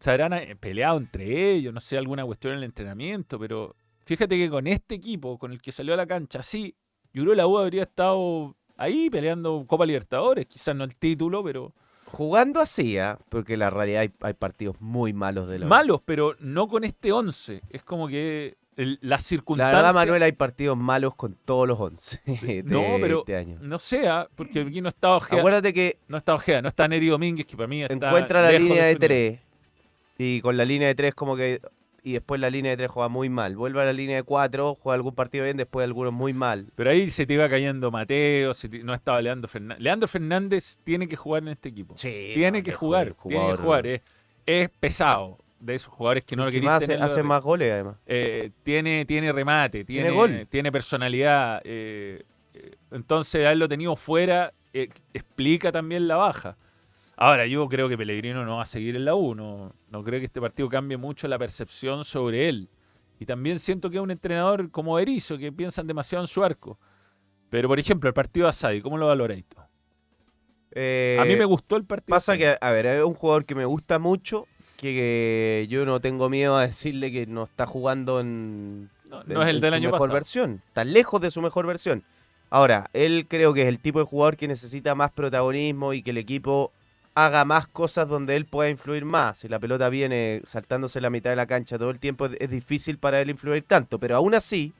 Se 0.00 0.10
habrán 0.10 0.32
eh, 0.32 0.56
peleado 0.58 0.98
entre 0.98 1.52
ellos, 1.52 1.72
no 1.72 1.80
sé, 1.80 1.96
alguna 1.98 2.24
cuestión 2.24 2.52
en 2.54 2.58
el 2.58 2.64
entrenamiento, 2.64 3.38
pero 3.38 3.76
fíjate 4.06 4.36
que 4.36 4.48
con 4.50 4.66
este 4.66 4.94
equipo, 4.96 5.38
con 5.38 5.52
el 5.52 5.60
que 5.60 5.72
salió 5.72 5.94
a 5.94 5.96
la 5.96 6.06
cancha, 6.06 6.42
sí, 6.42 6.74
yo 7.12 7.22
creo 7.22 7.32
que 7.32 7.36
la 7.36 7.46
U 7.46 7.58
habría 7.58 7.82
estado 7.82 8.56
ahí 8.76 9.10
peleando 9.10 9.64
Copa 9.66 9.84
Libertadores, 9.86 10.46
quizás 10.46 10.74
no 10.74 10.84
el 10.84 10.96
título, 10.96 11.44
pero... 11.44 11.72
Jugando 12.06 12.60
así, 12.60 12.98
¿ah? 12.98 13.18
porque 13.28 13.56
la 13.56 13.70
realidad 13.70 14.00
hay, 14.00 14.10
hay 14.20 14.32
partidos 14.34 14.80
muy 14.80 15.12
malos 15.12 15.48
de 15.48 15.60
la 15.60 15.66
U. 15.66 15.68
Malos, 15.68 16.00
pero 16.04 16.34
no 16.40 16.66
con 16.66 16.82
este 16.82 17.12
11. 17.12 17.60
Es 17.70 17.82
como 17.84 18.08
que 18.08 18.56
el- 18.76 18.94
las 19.02 19.20
La 19.20 19.28
circunstancias. 19.28 19.76
verdad, 19.76 19.94
Manuel, 19.94 20.22
hay 20.24 20.32
partidos 20.32 20.76
malos 20.76 21.14
con 21.14 21.34
todos 21.44 21.68
los 21.68 21.78
11 21.78 22.20
de 22.26 22.62
no, 22.64 22.96
pero 23.00 23.18
este 23.20 23.36
año. 23.36 23.58
no 23.60 23.78
sea, 23.78 24.28
porque 24.34 24.60
aquí 24.62 24.80
no 24.80 24.88
está 24.88 25.14
Ojeda. 25.14 25.38
Acuérdate 25.38 25.72
que 25.72 25.98
No 26.08 26.16
está 26.16 26.34
Ojeda, 26.34 26.62
no 26.62 26.68
está 26.68 26.88
Neri 26.88 27.06
Domínguez, 27.08 27.46
que 27.46 27.56
para 27.56 27.68
mí 27.68 27.82
está 27.82 27.94
encuentra 27.94 28.42
la 28.42 28.58
línea 28.58 28.86
de 28.86 28.96
tres 28.96 29.40
y 30.22 30.40
con 30.42 30.56
la 30.58 30.64
línea 30.66 30.86
de 30.88 30.94
tres 30.94 31.14
como 31.14 31.34
que 31.36 31.60
y 32.02 32.12
después 32.12 32.40
la 32.40 32.48
línea 32.50 32.70
de 32.72 32.76
tres 32.78 32.90
juega 32.90 33.08
muy 33.08 33.28
mal. 33.28 33.56
Vuelve 33.56 33.80
a 33.82 33.84
la 33.84 33.92
línea 33.92 34.16
de 34.16 34.22
cuatro, 34.22 34.74
juega 34.80 34.94
algún 34.94 35.14
partido 35.14 35.44
bien, 35.44 35.56
después 35.56 35.84
algunos 35.84 36.12
muy 36.12 36.32
mal. 36.32 36.72
Pero 36.74 36.90
ahí 36.90 37.10
se 37.10 37.26
te 37.26 37.34
iba 37.34 37.48
cayendo 37.48 37.90
Mateo, 37.90 38.54
se 38.54 38.68
te- 38.68 38.82
no 38.82 38.92
estaba 38.94 39.20
Leandro 39.20 39.48
Fernández. 39.48 39.82
Leandro 39.82 40.08
Fernández 40.08 40.78
tiene 40.84 41.06
que 41.08 41.16
jugar 41.16 41.42
en 41.42 41.48
este 41.50 41.68
equipo. 41.70 41.94
tiene 41.96 42.62
que 42.62 42.72
jugar, 42.72 43.14
tiene 43.14 43.16
que 43.16 43.36
jugador- 43.52 43.60
jugar. 43.60 43.86
Es, 43.86 44.00
es 44.46 44.68
pesado 44.70 45.38
de 45.58 45.74
esos 45.74 45.92
jugadores 45.92 46.24
que 46.24 46.36
no 46.36 46.44
lo 46.44 46.50
Que 46.50 46.56
querían 46.56 46.72
hace, 46.74 46.94
hace 46.94 47.22
más 47.22 47.42
goles 47.42 47.70
además. 47.72 47.96
Eh, 48.06 48.50
tiene, 48.62 49.04
tiene 49.04 49.30
remate, 49.32 49.84
tiene, 49.84 50.10
gol. 50.10 50.46
tiene 50.48 50.72
personalidad. 50.72 51.60
eh, 51.64 52.24
eh, 52.54 52.76
entonces, 52.90 53.44
haberlo 53.44 53.68
tenido 53.68 53.94
fuera 53.96 54.52
eh, 54.72 54.88
explica 55.12 55.70
también 55.70 56.08
la 56.08 56.16
baja. 56.16 56.56
Ahora, 57.20 57.46
yo 57.46 57.68
creo 57.68 57.86
que 57.88 57.98
Pellegrino 57.98 58.44
no 58.46 58.56
va 58.56 58.62
a 58.62 58.66
seguir 58.66 58.96
en 58.96 59.04
la 59.04 59.14
U. 59.14 59.34
No, 59.34 59.72
no 59.90 60.02
creo 60.02 60.18
que 60.20 60.24
este 60.26 60.40
partido 60.40 60.68
cambie 60.70 60.96
mucho 60.96 61.28
la 61.28 61.38
percepción 61.38 62.02
sobre 62.02 62.48
él. 62.48 62.68
Y 63.18 63.26
también 63.26 63.58
siento 63.58 63.90
que 63.90 63.98
es 63.98 64.02
un 64.02 64.10
entrenador 64.10 64.70
como 64.70 64.98
Erizo, 64.98 65.36
que 65.36 65.52
piensan 65.52 65.86
demasiado 65.86 66.24
en 66.24 66.28
su 66.28 66.42
arco. 66.42 66.78
Pero, 67.50 67.68
por 67.68 67.78
ejemplo, 67.78 68.08
el 68.08 68.14
partido 68.14 68.46
de 68.46 68.50
Asadi, 68.50 68.80
¿cómo 68.80 68.96
lo 68.96 69.06
valoráis 69.06 69.44
tú? 69.46 69.58
a 69.60 71.24
mí 71.26 71.36
me 71.36 71.44
gustó 71.44 71.76
el 71.76 71.84
partido. 71.84 72.06
Eh, 72.08 72.16
Pasa 72.16 72.38
que, 72.38 72.56
a 72.60 72.70
ver, 72.70 72.86
es 72.86 73.04
un 73.04 73.12
jugador 73.14 73.44
que 73.44 73.54
me 73.56 73.64
gusta 73.64 73.98
mucho, 73.98 74.46
que 74.76 75.66
yo 75.68 75.84
no 75.84 76.00
tengo 76.00 76.30
miedo 76.30 76.56
a 76.56 76.62
decirle 76.62 77.10
que 77.12 77.26
no 77.26 77.44
está 77.44 77.66
jugando 77.66 78.20
en, 78.20 78.88
No, 79.10 79.20
en- 79.22 79.28
no 79.34 79.42
es 79.42 79.48
el 79.48 79.56
en 79.56 79.60
del 79.62 79.70
su 79.70 79.74
año 79.74 79.88
mejor 79.88 79.98
pasado. 80.08 80.14
versión. 80.14 80.62
Está 80.68 80.84
lejos 80.84 81.20
de 81.20 81.30
su 81.32 81.42
mejor 81.42 81.66
versión. 81.66 82.04
Ahora, 82.50 82.88
él 82.92 83.26
creo 83.28 83.52
que 83.52 83.62
es 83.62 83.68
el 83.68 83.78
tipo 83.80 83.98
de 83.98 84.04
jugador 84.06 84.36
que 84.36 84.48
necesita 84.48 84.94
más 84.94 85.10
protagonismo 85.10 85.92
y 85.92 86.02
que 86.02 86.10
el 86.12 86.18
equipo 86.18 86.72
haga 87.14 87.44
más 87.44 87.68
cosas 87.68 88.08
donde 88.08 88.36
él 88.36 88.46
pueda 88.46 88.70
influir 88.70 89.04
más. 89.04 89.38
Si 89.38 89.48
la 89.48 89.58
pelota 89.58 89.88
viene 89.88 90.42
saltándose 90.44 91.00
la 91.00 91.10
mitad 91.10 91.30
de 91.30 91.36
la 91.36 91.46
cancha 91.46 91.78
todo 91.78 91.90
el 91.90 91.98
tiempo, 91.98 92.26
es, 92.26 92.50
difícil 92.50 92.98
para 92.98 93.20
él 93.20 93.30
influir 93.30 93.64
tanto. 93.64 93.98
Pero 93.98 94.16
aún 94.16 94.34
así, 94.34 94.72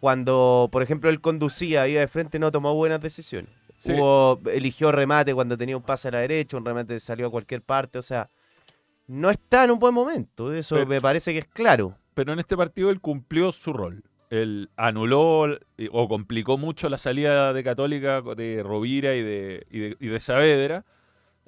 cuando, 0.00 0.68
por 0.70 0.82
ejemplo, 0.82 1.10
él 1.10 1.20
conducía, 1.20 1.88
iba 1.88 2.00
de 2.00 2.08
frente, 2.08 2.38
no 2.38 2.50
tomó 2.50 2.74
buenas 2.74 3.00
decisiones. 3.00 3.50
Sí. 3.78 3.92
Hubo, 3.92 4.40
eligió 4.50 4.92
remate 4.92 5.34
cuando 5.34 5.58
tenía 5.58 5.76
un 5.76 5.82
pase 5.82 6.08
a 6.08 6.12
la 6.12 6.18
derecha, 6.18 6.56
un 6.56 6.64
remate 6.64 7.00
salió 7.00 7.26
a 7.26 7.30
cualquier 7.30 7.62
parte, 7.62 7.98
o 7.98 8.02
sea, 8.02 8.28
no 9.08 9.28
está 9.28 9.64
en 9.64 9.72
un 9.72 9.80
buen 9.80 9.92
momento, 9.92 10.52
eso 10.52 10.76
Pero- 10.76 10.86
me 10.86 11.00
parece 11.00 11.32
que 11.32 11.40
es 11.40 11.46
claro. 11.46 11.96
Pero 12.14 12.32
en 12.32 12.38
este 12.38 12.56
partido 12.56 12.90
él 12.90 13.00
cumplió 13.00 13.50
su 13.52 13.72
rol. 13.72 14.04
Él 14.32 14.70
anuló 14.76 15.46
eh, 15.76 15.88
o 15.92 16.08
complicó 16.08 16.56
mucho 16.56 16.88
la 16.88 16.96
salida 16.96 17.52
de 17.52 17.62
Católica 17.62 18.22
de 18.22 18.62
Rovira 18.62 19.14
y 19.14 19.22
de, 19.22 19.66
y 19.70 19.78
de, 19.80 19.96
y 20.00 20.06
de 20.08 20.20
Saavedra. 20.20 20.84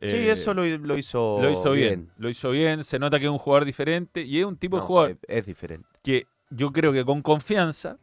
Sí, 0.02 0.16
Eh, 0.16 0.30
eso 0.30 0.52
lo, 0.52 0.64
lo 0.66 0.98
hizo, 0.98 1.38
Lo 1.40 1.50
hizo 1.50 1.72
bien. 1.72 2.10
Lo 2.18 2.28
hizo 2.28 2.50
bien. 2.50 2.84
Se 2.84 2.98
nota 2.98 3.18
que 3.18 3.24
es 3.24 3.30
un 3.30 3.38
jugador 3.38 3.64
diferente 3.64 4.20
y 4.22 4.38
es 4.40 4.44
un 4.44 4.56
tipo 4.58 4.76
de 4.76 4.82
jugador 4.82 5.18
es 5.26 5.46
diferente. 5.46 5.88
que 6.02 6.26
yo 6.50 6.72
creo 6.72 6.92
que 6.92 7.04
con 7.06 7.22
confianza 7.22 7.96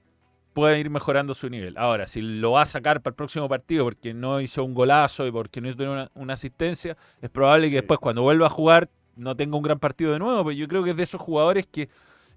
puede 0.53 0.79
ir 0.79 0.89
mejorando 0.89 1.35
su 1.35 1.47
nivel. 1.49 1.77
Ahora, 1.77 2.07
si 2.07 2.21
lo 2.21 2.53
va 2.53 2.63
a 2.63 2.65
sacar 2.65 3.01
para 3.01 3.11
el 3.11 3.15
próximo 3.15 3.47
partido 3.47 3.83
porque 3.85 4.13
no 4.15 4.41
hizo 4.41 4.63
un 4.63 4.73
golazo 4.73 5.27
y 5.27 5.31
porque 5.31 5.61
no 5.61 5.69
hizo 5.69 5.83
una, 5.83 6.09
una 6.15 6.33
asistencia, 6.33 6.97
es 7.21 7.29
probable 7.29 7.69
que 7.69 7.75
después 7.75 7.99
cuando 7.99 8.23
vuelva 8.23 8.47
a 8.47 8.49
jugar 8.49 8.89
no 9.15 9.35
tenga 9.35 9.55
un 9.57 9.63
gran 9.63 9.77
partido 9.79 10.11
de 10.11 10.19
nuevo. 10.19 10.43
Pero 10.43 10.51
yo 10.57 10.67
creo 10.67 10.83
que 10.83 10.89
es 10.91 10.97
de 10.97 11.03
esos 11.03 11.21
jugadores 11.21 11.67
que. 11.67 11.87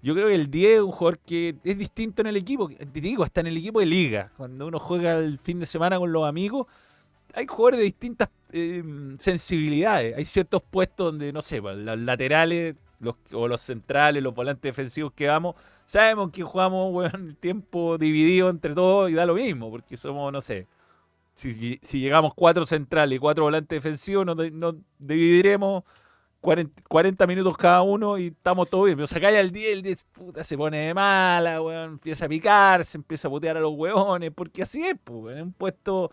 Yo 0.05 0.13
creo 0.13 0.27
que 0.27 0.35
el 0.35 0.51
10 0.51 0.75
es 0.75 0.81
un 0.81 0.91
jugador 0.91 1.17
que 1.17 1.55
es 1.63 1.77
distinto 1.79 2.21
en 2.21 2.27
el 2.27 2.37
equipo. 2.37 2.69
Te 2.69 3.01
digo, 3.01 3.23
hasta 3.23 3.41
en 3.41 3.47
el 3.47 3.57
equipo 3.57 3.79
de 3.79 3.87
liga. 3.87 4.31
Cuando 4.37 4.67
uno 4.67 4.77
juega 4.77 5.17
el 5.17 5.39
fin 5.39 5.59
de 5.59 5.65
semana 5.65 5.97
con 5.97 6.11
los 6.11 6.27
amigos, 6.27 6.67
hay 7.33 7.47
jugadores 7.47 7.79
de 7.79 7.85
distintas 7.85 8.29
eh, 8.51 8.83
sensibilidades. 9.17 10.15
Hay 10.15 10.25
ciertos 10.25 10.61
puestos 10.61 11.07
donde, 11.07 11.33
no 11.33 11.41
sé, 11.41 11.59
pues, 11.59 11.75
los 11.77 11.97
laterales 11.97 12.75
los, 12.99 13.15
o 13.33 13.47
los 13.47 13.61
centrales, 13.61 14.21
los 14.21 14.35
volantes 14.35 14.61
defensivos 14.61 15.11
que 15.11 15.25
vamos, 15.25 15.55
sabemos 15.87 16.29
que 16.29 16.43
jugamos 16.43 17.11
el 17.15 17.35
tiempo 17.37 17.97
dividido 17.97 18.51
entre 18.51 18.75
todos 18.75 19.09
y 19.09 19.15
da 19.15 19.25
lo 19.25 19.33
mismo, 19.33 19.71
porque 19.71 19.97
somos, 19.97 20.31
no 20.31 20.39
sé, 20.39 20.67
si, 21.33 21.79
si 21.81 21.99
llegamos 21.99 22.35
cuatro 22.35 22.67
centrales 22.67 23.17
y 23.17 23.19
cuatro 23.19 23.45
volantes 23.45 23.81
defensivos, 23.81 24.23
nos, 24.23 24.37
nos 24.51 24.75
dividiremos 24.99 25.83
40, 26.45 26.83
40 26.87 27.27
minutos 27.27 27.57
cada 27.57 27.81
uno 27.81 28.17
y 28.19 28.27
estamos 28.27 28.69
todos 28.69 28.85
bien. 28.85 28.97
Pero 28.97 29.07
sacáis 29.07 29.37
al 29.37 29.51
10, 29.51 29.73
el 29.73 29.81
10 29.81 30.05
puta, 30.13 30.43
se 30.43 30.55
pone 30.55 30.77
de 30.77 30.93
mala, 30.93 31.61
weón, 31.61 31.93
empieza 31.93 32.25
a 32.25 32.29
picar, 32.29 32.85
se 32.85 32.97
empieza 32.97 33.27
a 33.27 33.31
putear 33.31 33.57
a 33.57 33.59
los 33.59 33.73
hueones, 33.73 34.31
porque 34.33 34.61
así 34.61 34.85
es, 34.85 34.95
pues, 35.03 35.35
en 35.35 35.43
un 35.43 35.53
puesto 35.53 36.11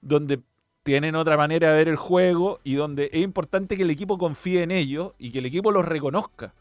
donde 0.00 0.40
tienen 0.84 1.16
otra 1.16 1.36
manera 1.36 1.72
de 1.72 1.78
ver 1.78 1.88
el 1.88 1.96
juego 1.96 2.60
y 2.62 2.74
donde 2.74 3.10
es 3.12 3.22
importante 3.22 3.76
que 3.76 3.82
el 3.82 3.90
equipo 3.90 4.16
confíe 4.16 4.62
en 4.62 4.70
ellos 4.70 5.12
y 5.18 5.32
que 5.32 5.40
el 5.40 5.46
equipo 5.46 5.72
los 5.72 5.84
reconozca. 5.84 6.54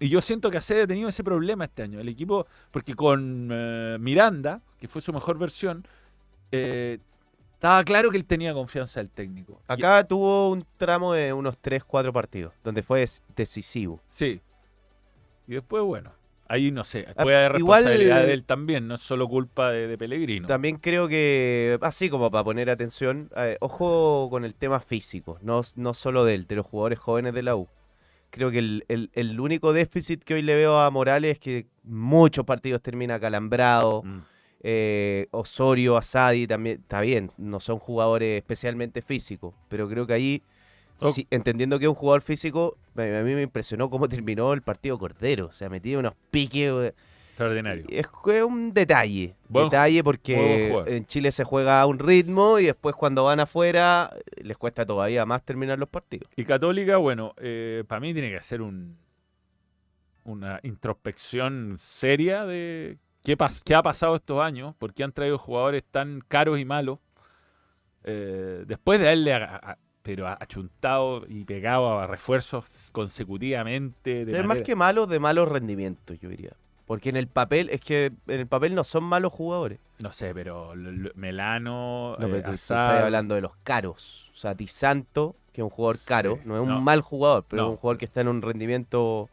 Y 0.00 0.08
yo 0.08 0.20
siento 0.20 0.50
que 0.50 0.58
Acede 0.58 0.82
ha 0.82 0.86
tenido 0.86 1.08
ese 1.08 1.22
problema 1.22 1.66
este 1.66 1.82
año. 1.82 2.00
El 2.00 2.08
equipo, 2.08 2.46
porque 2.72 2.94
con 2.94 3.50
eh, 3.52 3.96
Miranda, 4.00 4.60
que 4.78 4.88
fue 4.88 5.02
su 5.02 5.12
mejor 5.12 5.38
versión, 5.38 5.86
eh, 6.50 6.98
estaba 7.60 7.84
claro 7.84 8.10
que 8.10 8.16
él 8.16 8.24
tenía 8.24 8.54
confianza 8.54 9.00
del 9.00 9.10
técnico. 9.10 9.60
Acá 9.68 10.02
tuvo 10.04 10.48
un 10.50 10.64
tramo 10.78 11.12
de 11.12 11.34
unos 11.34 11.58
3, 11.58 11.84
4 11.84 12.10
partidos, 12.10 12.54
donde 12.64 12.82
fue 12.82 13.04
decisivo. 13.36 14.00
sí. 14.06 14.40
Y 15.46 15.54
después, 15.54 15.82
bueno, 15.82 16.12
ahí 16.48 16.70
no 16.70 16.84
sé, 16.84 17.06
Ah, 17.16 17.22
puede 17.24 17.36
haber 17.44 17.58
igual- 17.58 17.82
responsabilidad 17.82 18.24
de 18.24 18.32
él 18.32 18.44
también, 18.44 18.86
no 18.88 18.94
es 18.94 19.00
solo 19.00 19.28
culpa 19.28 19.72
de, 19.72 19.88
de 19.88 19.98
Pellegrino. 19.98 20.46
También 20.48 20.76
creo 20.78 21.06
que, 21.08 21.76
así 21.82 22.08
como 22.08 22.30
para 22.30 22.44
poner 22.44 22.70
atención, 22.70 23.28
eh, 23.36 23.56
ojo 23.60 24.28
con 24.30 24.44
el 24.44 24.54
tema 24.54 24.78
físico, 24.80 25.38
no, 25.42 25.60
no 25.76 25.92
solo 25.92 26.24
de 26.24 26.34
él, 26.36 26.46
de 26.46 26.54
los 26.56 26.64
jugadores 26.66 26.98
jóvenes 27.00 27.34
de 27.34 27.42
la 27.42 27.56
U. 27.56 27.68
Creo 28.30 28.50
que 28.52 28.58
el, 28.60 28.84
el- 28.88 29.10
el 29.14 29.38
único 29.40 29.72
déficit 29.72 30.22
que 30.22 30.34
hoy 30.34 30.42
le 30.42 30.54
veo 30.54 30.78
a 30.78 30.88
Morales 30.90 31.32
es 31.32 31.38
que 31.40 31.66
muchos 31.82 32.44
partidos 32.46 32.80
termina 32.80 33.18
calambrado. 33.18 34.02
Mm. 34.04 34.20
Eh, 34.62 35.26
Osorio, 35.30 35.96
Asadi 35.96 36.46
también, 36.46 36.80
está 36.80 37.00
bien, 37.00 37.32
no 37.38 37.60
son 37.60 37.78
jugadores 37.78 38.36
especialmente 38.38 39.02
físicos, 39.02 39.54
pero 39.68 39.88
creo 39.88 40.06
que 40.06 40.12
ahí, 40.12 40.42
sí, 41.12 41.26
entendiendo 41.30 41.78
que 41.78 41.86
es 41.86 41.88
un 41.88 41.94
jugador 41.94 42.22
físico, 42.22 42.76
a 42.96 43.00
mí 43.02 43.34
me 43.34 43.42
impresionó 43.42 43.88
cómo 43.90 44.08
terminó 44.08 44.52
el 44.52 44.62
partido 44.62 44.98
Cordero, 44.98 45.46
o 45.46 45.52
sea, 45.52 45.68
metía 45.70 45.98
unos 45.98 46.14
piques. 46.30 46.70
eh, 46.70 46.94
Extraordinario. 47.30 47.86
es 47.88 48.06
que 48.22 48.44
un 48.44 48.74
detalle. 48.74 49.34
Buen- 49.48 49.70
detalle 49.70 50.04
porque 50.04 50.82
en 50.86 51.06
Chile 51.06 51.32
se 51.32 51.42
juega 51.44 51.80
a 51.80 51.86
un 51.86 51.98
ritmo 51.98 52.58
y 52.58 52.66
después 52.66 52.94
cuando 52.94 53.24
van 53.24 53.40
afuera 53.40 54.10
les 54.42 54.58
cuesta 54.58 54.84
todavía 54.84 55.24
más 55.24 55.42
terminar 55.42 55.78
los 55.78 55.88
partidos. 55.88 56.28
Y 56.36 56.44
Católica, 56.44 56.98
bueno, 56.98 57.32
eh, 57.38 57.82
para 57.88 57.98
mí 58.00 58.12
tiene 58.12 58.28
que 58.28 58.36
hacer 58.36 58.60
un, 58.60 58.98
una 60.24 60.60
introspección 60.62 61.76
seria 61.78 62.44
de 62.44 62.98
qué, 63.22 63.36
pas- 63.36 63.62
qué 63.64 63.74
ha 63.74 63.82
pasado 63.82 64.16
estos 64.16 64.40
años, 64.42 64.74
por 64.78 64.92
qué 64.94 65.04
han 65.04 65.12
traído 65.12 65.38
jugadores 65.38 65.82
tan 65.90 66.20
caros 66.26 66.58
y 66.58 66.64
malos. 66.64 66.98
Eh, 68.04 68.64
después 68.66 68.98
de 69.00 69.06
haberle 69.06 69.34
a- 69.34 69.56
a- 69.56 69.78
pero 70.02 70.26
achuntado 70.26 71.24
y 71.28 71.44
pegado 71.44 71.98
a 71.98 72.06
refuerzos 72.06 72.90
consecutivamente. 72.92 74.24
De 74.24 74.38
es 74.40 74.46
más 74.46 74.62
que 74.62 74.74
malos 74.74 75.08
de 75.08 75.18
malos 75.20 75.48
rendimientos, 75.48 76.18
yo 76.18 76.28
diría. 76.30 76.52
Porque 76.86 77.10
en 77.10 77.16
el 77.16 77.28
papel, 77.28 77.68
es 77.70 77.80
que 77.80 78.06
en 78.26 78.40
el 78.40 78.46
papel 78.48 78.74
no 78.74 78.82
son 78.82 79.04
malos 79.04 79.32
jugadores. 79.32 79.78
No 80.02 80.10
sé, 80.10 80.34
pero 80.34 80.72
Melano, 81.14 82.16
No, 82.18 82.26
eh, 82.26 82.30
pero 82.30 82.36
tú- 82.42 82.48
tú 82.48 82.50
Azar- 82.54 82.84
estás 82.94 83.04
hablando 83.04 83.34
de 83.34 83.42
los 83.42 83.54
caros. 83.62 84.30
O 84.32 84.36
sea, 84.36 84.54
Di 84.54 84.66
Santo, 84.66 85.36
que 85.52 85.60
es 85.60 85.64
un 85.64 85.70
jugador 85.70 85.98
caro, 86.04 86.38
no 86.44 86.56
es 86.56 86.62
un 86.62 86.68
no. 86.68 86.80
mal 86.80 87.02
jugador, 87.02 87.44
pero 87.46 87.62
No. 87.62 87.68
es 87.68 87.72
un 87.72 87.76
jugador 87.76 87.98
que 87.98 88.06
está 88.06 88.22
en 88.22 88.28
un 88.28 88.42
rendimiento 88.42 89.28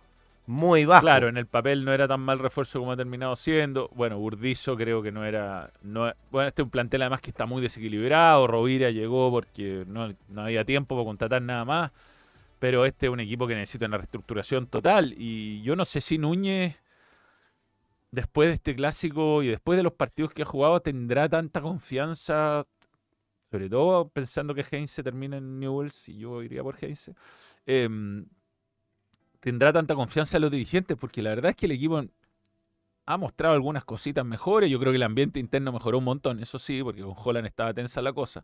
muy 0.48 0.86
bajo. 0.86 1.02
Claro, 1.02 1.28
en 1.28 1.36
el 1.36 1.45
papel 1.45 1.84
no 1.84 1.91
era 1.93 2.08
tan 2.08 2.22
mal 2.22 2.39
refuerzo 2.39 2.80
como 2.80 2.93
ha 2.93 2.98
terminado 2.98 3.36
siendo. 3.36 3.89
Bueno, 3.93 4.18
Burdizo 4.18 4.78
creo 4.78 5.04
que 5.04 5.12
no 5.12 5.26
era. 5.26 5.74
No, 5.82 6.12
bueno, 6.32 6.48
este 6.48 6.62
es 6.62 6.64
un 6.64 6.72
plantel 6.72 7.02
además 7.02 7.20
que 7.20 7.32
está 7.32 7.45
muy 7.45 7.62
desequilibrado. 7.62 8.48
Rovira 8.48 8.89
llegó 8.89 9.30
porque 9.30 9.84
no, 9.88 10.16
no 10.30 10.41
había 10.41 10.64
tiempo 10.64 10.95
para 10.95 11.06
contratar 11.06 11.41
nada 11.41 11.66
más. 11.66 11.91
Pero 12.60 12.86
este 12.86 13.08
es 13.08 13.12
un 13.12 13.20
equipo 13.20 13.45
que 13.45 13.56
necesita 13.56 13.88
una 13.88 13.98
reestructuración 13.98 14.68
total. 14.68 15.14
Y 15.18 15.62
yo 15.64 15.76
no 15.76 15.84
sé 15.84 16.00
si 16.00 16.18
Núñez, 16.18 16.78
después 18.12 18.48
de 18.48 18.56
este 18.56 18.74
clásico 18.74 19.43
y 19.43 19.50
después 19.50 19.76
de 19.76 19.84
los 19.84 19.93
partidos 19.93 20.32
que 20.32 20.43
ha 20.43 20.45
jugado, 20.45 20.80
tendrá 20.82 21.28
tanta 21.28 21.60
confianza. 21.62 22.66
Sobre 23.52 23.70
todo 23.70 24.08
pensando 24.10 24.56
que 24.56 24.66
Heinze 24.72 25.04
termina 25.04 25.38
en 25.38 25.60
Newells 25.60 26.08
y 26.08 26.20
yo 26.20 26.41
iría 26.41 26.64
por 26.64 26.78
Heinze. 26.82 27.14
em, 27.66 28.26
tendrá 29.48 29.72
tanta 29.72 29.95
confianza 29.95 30.36
en 30.36 30.41
los 30.41 30.52
dirigentes, 30.52 30.98
porque 30.98 31.22
la 31.22 31.30
verdad 31.30 31.52
es 31.52 31.56
que 31.56 31.68
el 31.68 31.72
equipo 31.72 32.04
ha 33.06 33.16
mostrado 33.18 33.54
algunas 33.56 33.86
cositas 33.86 34.26
mejores. 34.26 34.70
Yo 34.70 34.78
creo 34.78 34.91
que 34.91 34.98
el 34.98 35.04
ambiente 35.04 35.39
interno 35.39 35.72
mejoró 35.72 36.00
un 36.00 36.04
montón, 36.04 36.41
eso 36.41 36.60
sí, 36.60 36.84
porque 36.84 37.02
con 37.02 37.14
Holland 37.16 37.48
estaba 37.48 37.74
tensa 37.74 38.02
la 38.02 38.12
cosa. 38.12 38.43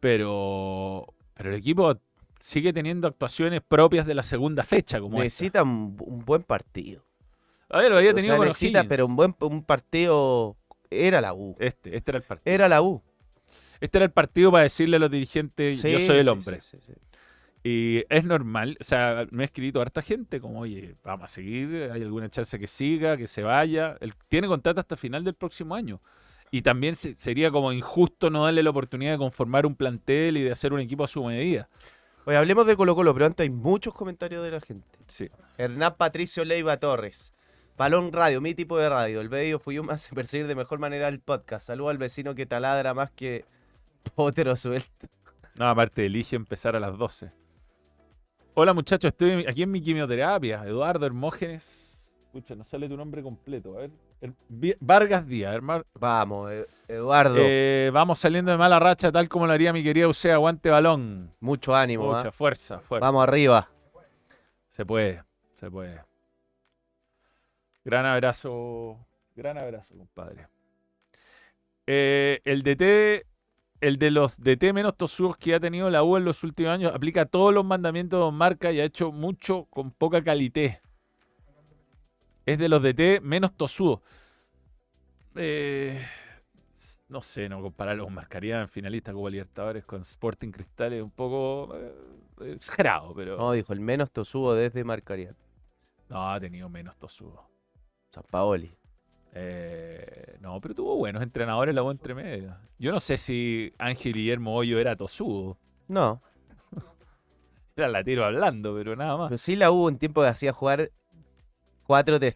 Pero, 0.00 1.06
pero 1.34 1.50
el 1.50 1.54
equipo 1.54 1.96
sigue 2.40 2.72
teniendo 2.72 3.06
actuaciones 3.06 3.60
propias 3.60 4.04
de 4.04 4.14
la 4.14 4.24
segunda 4.24 4.64
fecha, 4.64 4.98
como 5.00 5.18
esta. 5.18 5.24
Necesita 5.24 5.62
un, 5.62 5.96
un 6.00 6.24
buen 6.24 6.42
partido. 6.42 7.04
A 7.68 7.78
ver, 7.78 7.92
lo 7.92 7.98
había 7.98 8.10
O 8.10 8.14
tenido 8.14 8.32
sea, 8.32 8.38
con 8.38 8.48
necesita, 8.48 8.82
pero 8.82 9.06
un 9.06 9.14
buen 9.14 9.36
un 9.38 9.62
partido 9.62 10.56
era 10.90 11.20
la 11.20 11.32
U. 11.32 11.54
Este, 11.60 11.96
este 11.96 12.10
era 12.10 12.18
el 12.18 12.24
partido. 12.24 12.52
Era 12.52 12.68
la 12.68 12.82
U. 12.82 13.00
Este 13.80 13.98
era 13.98 14.04
el 14.04 14.10
partido 14.10 14.50
para 14.50 14.64
decirle 14.64 14.96
a 14.96 14.98
los 14.98 15.12
dirigentes, 15.12 15.80
yo 15.80 15.98
Sí, 16.00 16.06
soy 16.08 16.18
el 16.18 16.28
hombre. 16.28 16.60
sí, 16.60 16.76
sí, 16.78 16.92
sí. 16.92 16.92
Y 17.64 18.04
es 18.08 18.24
normal, 18.24 18.76
o 18.80 18.84
sea, 18.84 19.24
me 19.30 19.44
ha 19.44 19.46
escrito 19.46 19.80
harta 19.80 20.02
gente 20.02 20.40
como, 20.40 20.60
oye, 20.60 20.96
vamos 21.04 21.24
a 21.26 21.28
seguir, 21.28 21.90
hay 21.92 22.02
alguna 22.02 22.28
chance 22.28 22.58
que 22.58 22.66
siga, 22.66 23.16
que 23.16 23.28
se 23.28 23.42
vaya. 23.42 23.96
Él 24.00 24.14
tiene 24.28 24.48
contrato 24.48 24.80
hasta 24.80 24.96
final 24.96 25.22
del 25.22 25.34
próximo 25.34 25.74
año. 25.76 26.00
Y 26.50 26.62
también 26.62 26.96
se- 26.96 27.14
sería 27.18 27.50
como 27.52 27.72
injusto 27.72 28.30
no 28.30 28.44
darle 28.44 28.62
la 28.64 28.70
oportunidad 28.70 29.12
de 29.12 29.18
conformar 29.18 29.64
un 29.64 29.76
plantel 29.76 30.36
y 30.38 30.42
de 30.42 30.50
hacer 30.50 30.72
un 30.72 30.80
equipo 30.80 31.04
a 31.04 31.08
su 31.08 31.22
medida. 31.24 31.68
Oye, 32.24 32.36
hablemos 32.36 32.66
de 32.66 32.76
Colo 32.76 32.94
Colo, 32.96 33.14
pero 33.14 33.26
antes 33.26 33.44
hay 33.44 33.50
muchos 33.50 33.94
comentarios 33.94 34.42
de 34.44 34.50
la 34.50 34.60
gente. 34.60 34.98
Sí. 35.06 35.30
Hernán 35.56 35.94
Patricio 35.96 36.44
Leiva 36.44 36.76
Torres. 36.78 37.32
Balón 37.78 38.12
Radio, 38.12 38.40
mi 38.40 38.54
tipo 38.54 38.76
de 38.76 38.88
radio. 38.88 39.20
El 39.20 39.30
medio 39.30 39.58
Fuyuma 39.60 39.92
hace 39.94 40.14
percibir 40.14 40.46
de 40.48 40.54
mejor 40.56 40.78
manera 40.80 41.06
el 41.08 41.20
podcast. 41.20 41.66
Saludo 41.68 41.90
al 41.90 41.98
vecino 41.98 42.34
que 42.34 42.44
taladra 42.44 42.92
más 42.92 43.10
que 43.12 43.44
potero 44.16 44.56
suelto. 44.56 45.06
No, 45.58 45.68
aparte 45.68 46.06
elige 46.06 46.34
empezar 46.36 46.74
a 46.76 46.80
las 46.80 46.96
12. 46.98 47.30
Hola 48.54 48.74
muchachos, 48.74 49.08
estoy 49.08 49.46
aquí 49.48 49.62
en 49.62 49.70
mi 49.70 49.80
quimioterapia. 49.80 50.62
Eduardo 50.66 51.06
Hermógenes. 51.06 52.12
Escucha, 52.26 52.54
no 52.54 52.64
sale 52.64 52.86
tu 52.86 52.98
nombre 52.98 53.22
completo. 53.22 53.78
A 53.78 53.80
ver. 53.80 53.90
Vargas 54.78 55.26
Díaz, 55.26 55.54
hermano. 55.54 55.84
Vamos, 55.94 56.52
eh, 56.52 56.66
Eduardo. 56.86 57.36
Eh, 57.38 57.90
vamos 57.94 58.18
saliendo 58.18 58.50
de 58.50 58.58
mala 58.58 58.78
racha, 58.78 59.10
tal 59.10 59.30
como 59.30 59.46
lo 59.46 59.54
haría 59.54 59.72
mi 59.72 59.82
querida 59.82 60.06
Usea. 60.06 60.34
Aguante 60.34 60.68
balón. 60.68 61.34
Mucho 61.40 61.74
ánimo. 61.74 62.12
Mucha 62.12 62.28
¿ah? 62.28 62.32
fuerza, 62.32 62.80
fuerza. 62.80 63.06
Vamos 63.06 63.22
arriba. 63.22 63.70
Se 64.68 64.84
puede, 64.84 65.24
se 65.54 65.70
puede. 65.70 66.02
Gran 67.86 68.04
abrazo, 68.04 68.98
gran 69.34 69.56
abrazo, 69.56 69.96
compadre. 69.96 70.46
Eh, 71.86 72.40
el 72.44 72.62
DT, 72.62 73.26
el 73.82 73.96
de 73.96 74.12
los 74.12 74.40
DT 74.40 74.72
menos 74.72 74.96
tosudos 74.96 75.36
que 75.36 75.54
ha 75.54 75.60
tenido 75.60 75.90
la 75.90 76.04
U 76.04 76.16
en 76.16 76.24
los 76.24 76.44
últimos 76.44 76.70
años, 76.70 76.94
aplica 76.94 77.26
todos 77.26 77.52
los 77.52 77.64
mandamientos 77.64 78.24
de 78.24 78.36
Marca 78.36 78.70
y 78.70 78.78
ha 78.78 78.84
hecho 78.84 79.10
mucho 79.10 79.66
con 79.70 79.90
poca 79.90 80.22
calité. 80.22 80.80
Es 82.46 82.58
de 82.58 82.68
los 82.68 82.80
DT 82.80 83.20
menos 83.22 83.52
tosudos. 83.56 84.00
Eh, 85.34 86.00
no 87.08 87.20
sé, 87.20 87.48
no 87.48 87.60
compararlo 87.60 88.04
con 88.04 88.14
Marcaría 88.14 88.60
en 88.60 88.68
finalista 88.68 89.12
Copa 89.12 89.30
Libertadores 89.30 89.84
con 89.84 90.02
Sporting 90.02 90.52
Cristal 90.52 90.92
es 90.92 91.02
un 91.02 91.10
poco 91.10 91.74
eh, 91.74 92.52
exagerado, 92.52 93.12
pero... 93.14 93.36
No, 93.36 93.50
dijo, 93.50 93.72
el 93.72 93.80
menos 93.80 94.12
tosudo 94.12 94.54
desde 94.54 94.84
Marcaría. 94.84 95.34
No, 96.08 96.30
ha 96.30 96.38
tenido 96.38 96.68
menos 96.68 96.96
tosudo. 96.96 97.48
San 98.10 98.22
Paoli. 98.30 98.72
Eh, 99.32 100.36
no, 100.40 100.60
pero 100.60 100.74
tuvo 100.74 100.96
buenos 100.96 101.22
entrenadores 101.22 101.74
la 101.74 101.82
U 101.82 101.90
entre 101.90 102.14
medio. 102.14 102.54
Yo 102.78 102.92
no 102.92 103.00
sé 103.00 103.16
si 103.16 103.72
Ángel 103.78 104.12
Guillermo 104.12 104.54
Hoyo 104.54 104.78
era 104.78 104.94
tosudo. 104.96 105.56
No. 105.88 106.20
Era 107.76 107.88
latero 107.88 108.24
hablando, 108.26 108.74
pero 108.76 108.94
nada 108.96 109.16
más. 109.16 109.28
Pero 109.28 109.38
sí 109.38 109.56
la 109.56 109.70
hubo 109.70 109.86
un 109.86 109.96
tiempo 109.96 110.20
que 110.20 110.28
hacía 110.28 110.52
jugar 110.52 110.90
4 111.84 112.18
de, 112.18 112.28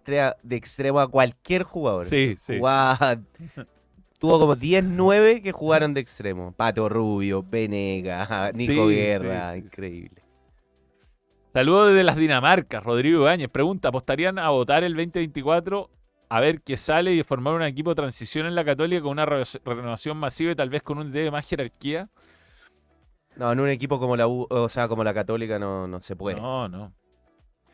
extremo 0.50 1.00
a 1.00 1.08
cualquier 1.08 1.62
jugador. 1.62 2.06
Sí, 2.06 2.34
sí. 2.38 2.58
Jugaba- 2.58 3.20
Tuvo 4.18 4.38
como 4.40 4.56
10-9 4.56 5.42
que 5.42 5.52
jugaron 5.52 5.92
de 5.92 6.00
extremo. 6.00 6.52
Pato 6.52 6.88
Rubio, 6.88 7.42
Penega, 7.42 8.50
Nico 8.54 8.88
Sí, 8.88 8.94
Guerra. 8.94 9.52
sí, 9.52 9.60
sí, 9.60 9.60
sí. 9.60 9.66
increíble. 9.66 10.22
Saludos 11.52 11.88
desde 11.88 12.04
las 12.04 12.16
Dinamarcas. 12.16 12.82
Rodrigo 12.82 13.20
Ibáñez 13.20 13.50
pregunta: 13.50 13.88
¿apostarían 13.88 14.38
a 14.38 14.48
votar 14.48 14.84
el 14.84 14.94
2024 14.94 15.90
a 16.28 16.40
ver 16.40 16.60
qué 16.62 16.76
sale 16.76 17.14
y 17.14 17.22
formar 17.22 17.54
un 17.54 17.62
equipo 17.62 17.90
de 17.90 17.96
transición 17.96 18.46
en 18.46 18.54
la 18.54 18.64
Católica 18.64 19.02
con 19.02 19.12
una 19.12 19.26
re- 19.26 19.44
renovación 19.64 20.16
masiva 20.16 20.52
y 20.52 20.56
tal 20.56 20.70
vez 20.70 20.82
con 20.82 20.98
un 20.98 21.12
D 21.12 21.20
de 21.20 21.30
más 21.30 21.48
jerarquía? 21.48 22.08
No, 23.36 23.52
en 23.52 23.60
un 23.60 23.68
equipo 23.68 23.98
como 24.00 24.16
la 24.16 24.26
U, 24.26 24.46
o 24.48 24.68
sea, 24.68 24.88
como 24.88 25.04
la 25.04 25.12
Católica 25.12 25.58
no, 25.58 25.86
no 25.86 26.00
se 26.00 26.16
puede. 26.16 26.40
No, 26.40 26.68
no. 26.68 26.92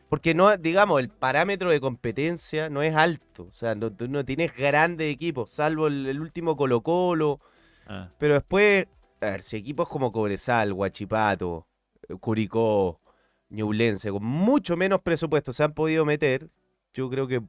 Porque 0.09 0.35
no, 0.35 0.55
digamos, 0.57 1.01
el 1.01 1.09
parámetro 1.09 1.71
de 1.71 1.81
competencia 1.81 2.69
no 2.69 2.83
es 2.83 2.95
alto. 2.95 3.45
O 3.45 3.53
sea, 3.53 3.75
no, 3.75 3.91
tú 3.91 4.09
no 4.09 4.25
tienes 4.25 4.55
grandes 4.55 5.11
equipos, 5.11 5.51
salvo 5.51 5.87
el, 5.87 6.07
el 6.07 6.21
último 6.21 6.57
Colo 6.57 6.83
Colo. 6.83 7.41
Ah. 7.87 8.11
Pero 8.19 8.35
después, 8.35 8.87
a 9.23 9.27
ver, 9.27 9.43
si 9.43 9.57
equipos 9.57 9.89
como 9.89 10.13
Cobresal, 10.13 10.73
Huachipato, 10.73 11.67
eh, 12.09 12.15
Curicó, 12.21 13.01
Ñublense, 13.49 14.11
con 14.11 14.25
mucho 14.25 14.77
menos 14.77 15.01
presupuesto 15.01 15.53
se 15.53 15.63
han 15.65 15.73
podido 15.73 16.05
meter, 16.05 16.51
yo 16.93 17.09
creo 17.09 17.27
que 17.27 17.41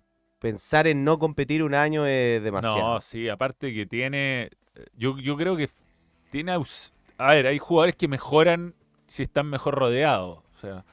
pensar 0.44 0.88
en 0.88 1.06
no 1.06 1.18
competir 1.20 1.64
un 1.64 1.74
año 1.74 2.06
es 2.06 2.44
demasiado. 2.44 2.78
No, 2.78 3.00
sí, 3.00 3.30
aparte 3.30 3.74
que 3.74 3.86
tiene. 3.86 4.50
Yo, 4.98 5.18
yo 5.18 5.38
creo 5.38 5.56
que 5.56 5.70
tiene. 6.32 6.52
A 7.18 7.28
ver, 7.34 7.48
hay 7.48 7.60
jugadores 7.60 7.96
que 7.96 8.10
mejoran 8.10 8.74
si 9.08 9.24
están 9.24 9.48
mejor 9.48 9.76
rodeados. 9.76 10.40
O 10.40 10.56
sea, 10.60 10.84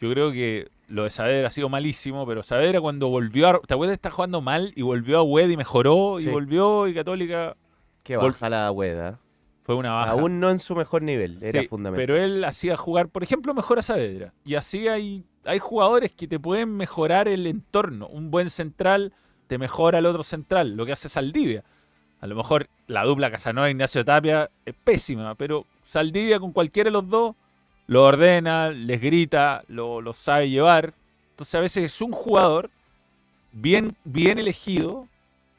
yo 0.00 0.08
creo 0.12 0.30
que 0.30 0.68
lo 0.86 1.02
de 1.02 1.10
Saavedra 1.10 1.48
ha 1.48 1.50
sido 1.50 1.68
malísimo, 1.68 2.24
pero 2.26 2.44
Saavedra 2.44 2.80
cuando 2.80 3.08
volvió 3.08 3.48
a. 3.48 3.58
¿Te 3.60 3.74
acuerdas? 3.74 3.94
Está 3.94 4.12
jugando 4.12 4.40
mal 4.40 4.72
y 4.76 4.82
volvió 4.82 5.18
a 5.18 5.22
Wed 5.24 5.50
y 5.50 5.56
mejoró 5.56 6.20
y 6.20 6.22
Sí. 6.24 6.28
volvió 6.30 6.86
y 6.86 6.94
Católica. 6.94 7.56
Qué 8.04 8.16
vol- 8.16 8.28
baja 8.32 8.48
la 8.50 8.70
hueda. 8.70 9.18
Fue 9.64 9.76
una 9.76 9.92
baja. 9.92 10.10
Aún 10.12 10.40
no 10.40 10.50
en 10.50 10.58
su 10.58 10.74
mejor 10.74 11.02
nivel, 11.02 11.38
era 11.40 11.62
fundamental. 11.68 12.04
Pero 12.04 12.22
él 12.22 12.44
hacía 12.44 12.76
jugar, 12.76 13.08
por 13.08 13.22
ejemplo, 13.22 13.54
mejor 13.54 13.78
a 13.78 13.82
Saavedra. 13.82 14.32
Y 14.44 14.56
así 14.56 14.88
hay, 14.88 15.24
hay 15.44 15.60
jugadores 15.60 16.12
que 16.12 16.26
te 16.26 16.38
pueden 16.38 16.76
mejorar 16.76 17.28
el 17.28 17.46
entorno. 17.46 18.08
Un 18.08 18.30
buen 18.30 18.50
central 18.50 19.12
te 19.46 19.58
mejora 19.58 19.98
el 19.98 20.06
otro 20.06 20.24
central, 20.24 20.76
lo 20.76 20.84
que 20.84 20.92
hace 20.92 21.08
Saldivia. 21.08 21.62
A 22.20 22.26
lo 22.26 22.34
mejor 22.34 22.68
la 22.86 23.04
dupla 23.04 23.30
Casanova 23.30 23.70
Ignacio 23.70 24.04
Tapia 24.04 24.50
es 24.64 24.74
pésima, 24.74 25.34
pero 25.34 25.66
Saldivia 25.84 26.40
con 26.40 26.52
cualquiera 26.52 26.88
de 26.88 26.92
los 26.92 27.08
dos 27.08 27.34
lo 27.86 28.04
ordena, 28.04 28.70
les 28.70 29.00
grita, 29.00 29.64
lo, 29.68 30.00
lo 30.00 30.12
sabe 30.12 30.48
llevar. 30.50 30.94
Entonces 31.30 31.54
a 31.54 31.60
veces 31.60 31.84
es 31.84 32.00
un 32.00 32.12
jugador 32.12 32.70
bien, 33.52 33.96
bien 34.04 34.38
elegido 34.38 35.06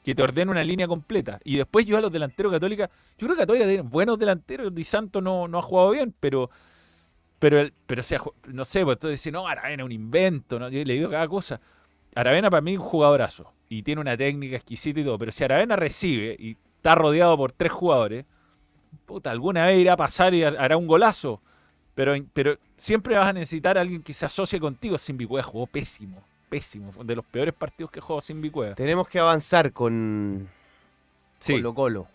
que 0.03 0.15
te 0.15 0.23
ordena 0.23 0.51
una 0.51 0.63
línea 0.63 0.87
completa. 0.87 1.39
Y 1.43 1.57
después 1.57 1.85
yo 1.85 1.97
a 1.97 2.01
los 2.01 2.11
delanteros 2.11 2.51
católicas, 2.51 2.89
yo 3.17 3.27
creo 3.27 3.35
que 3.35 3.41
Católica 3.41 3.65
tiene 3.65 3.81
buenos 3.83 4.19
delanteros, 4.19 4.73
Di 4.73 4.83
Santo 4.83 5.21
no, 5.21 5.47
no 5.47 5.59
ha 5.59 5.61
jugado 5.61 5.91
bien, 5.91 6.13
pero 6.19 6.49
pero 7.39 7.59
el- 7.59 7.73
pero 7.85 8.03
se 8.03 8.15
ha 8.15 8.19
ju- 8.19 8.33
no 8.47 8.65
sé, 8.65 8.83
pues 8.85 8.95
entonces 8.97 9.33
no, 9.33 9.47
Aravena 9.47 9.83
un 9.85 9.91
invento, 9.91 10.59
¿no? 10.59 10.69
yo 10.69 10.83
le 10.83 10.93
digo 10.93 11.09
cada 11.09 11.27
cosa. 11.27 11.59
Aravena 12.15 12.49
para 12.49 12.61
mí 12.61 12.73
es 12.73 12.79
un 12.79 12.85
jugadorazo 12.85 13.53
y 13.69 13.83
tiene 13.83 14.01
una 14.01 14.15
técnica 14.17 14.55
exquisita 14.55 14.99
y 14.99 15.03
todo, 15.03 15.17
pero 15.17 15.31
si 15.31 15.43
Aravena 15.43 15.75
recibe 15.75 16.35
y 16.39 16.57
está 16.77 16.95
rodeado 16.95 17.37
por 17.37 17.51
tres 17.51 17.71
jugadores, 17.71 18.25
puta, 19.05 19.31
alguna 19.31 19.67
vez 19.67 19.79
irá 19.79 19.93
a 19.93 19.97
pasar 19.97 20.33
y 20.33 20.43
ha- 20.43 20.49
hará 20.49 20.77
un 20.77 20.87
golazo. 20.87 21.41
Pero, 21.95 22.13
pero 22.33 22.57
siempre 22.77 23.17
vas 23.17 23.27
a 23.29 23.33
necesitar 23.33 23.77
a 23.77 23.81
alguien 23.81 24.03
que 24.03 24.13
se 24.13 24.25
asocie 24.25 24.59
contigo. 24.59 24.97
Simbi 24.97 25.25
Cueva 25.27 25.43
jugó 25.43 25.67
pésimo, 25.67 26.23
pésimo. 26.53 26.91
Fue 26.91 27.03
de 27.03 27.15
los 27.15 27.25
peores 27.25 27.53
partidos 27.55 27.89
que 27.89 27.99
jugó 27.99 28.21
Simbi 28.21 28.51
Cueva. 28.51 28.75
Tenemos 28.75 29.07
que 29.09 29.19
avanzar 29.19 29.71
con 29.73 30.47
Sí. 31.39 31.53
Colo 31.55 31.73
Colo. 31.73 32.07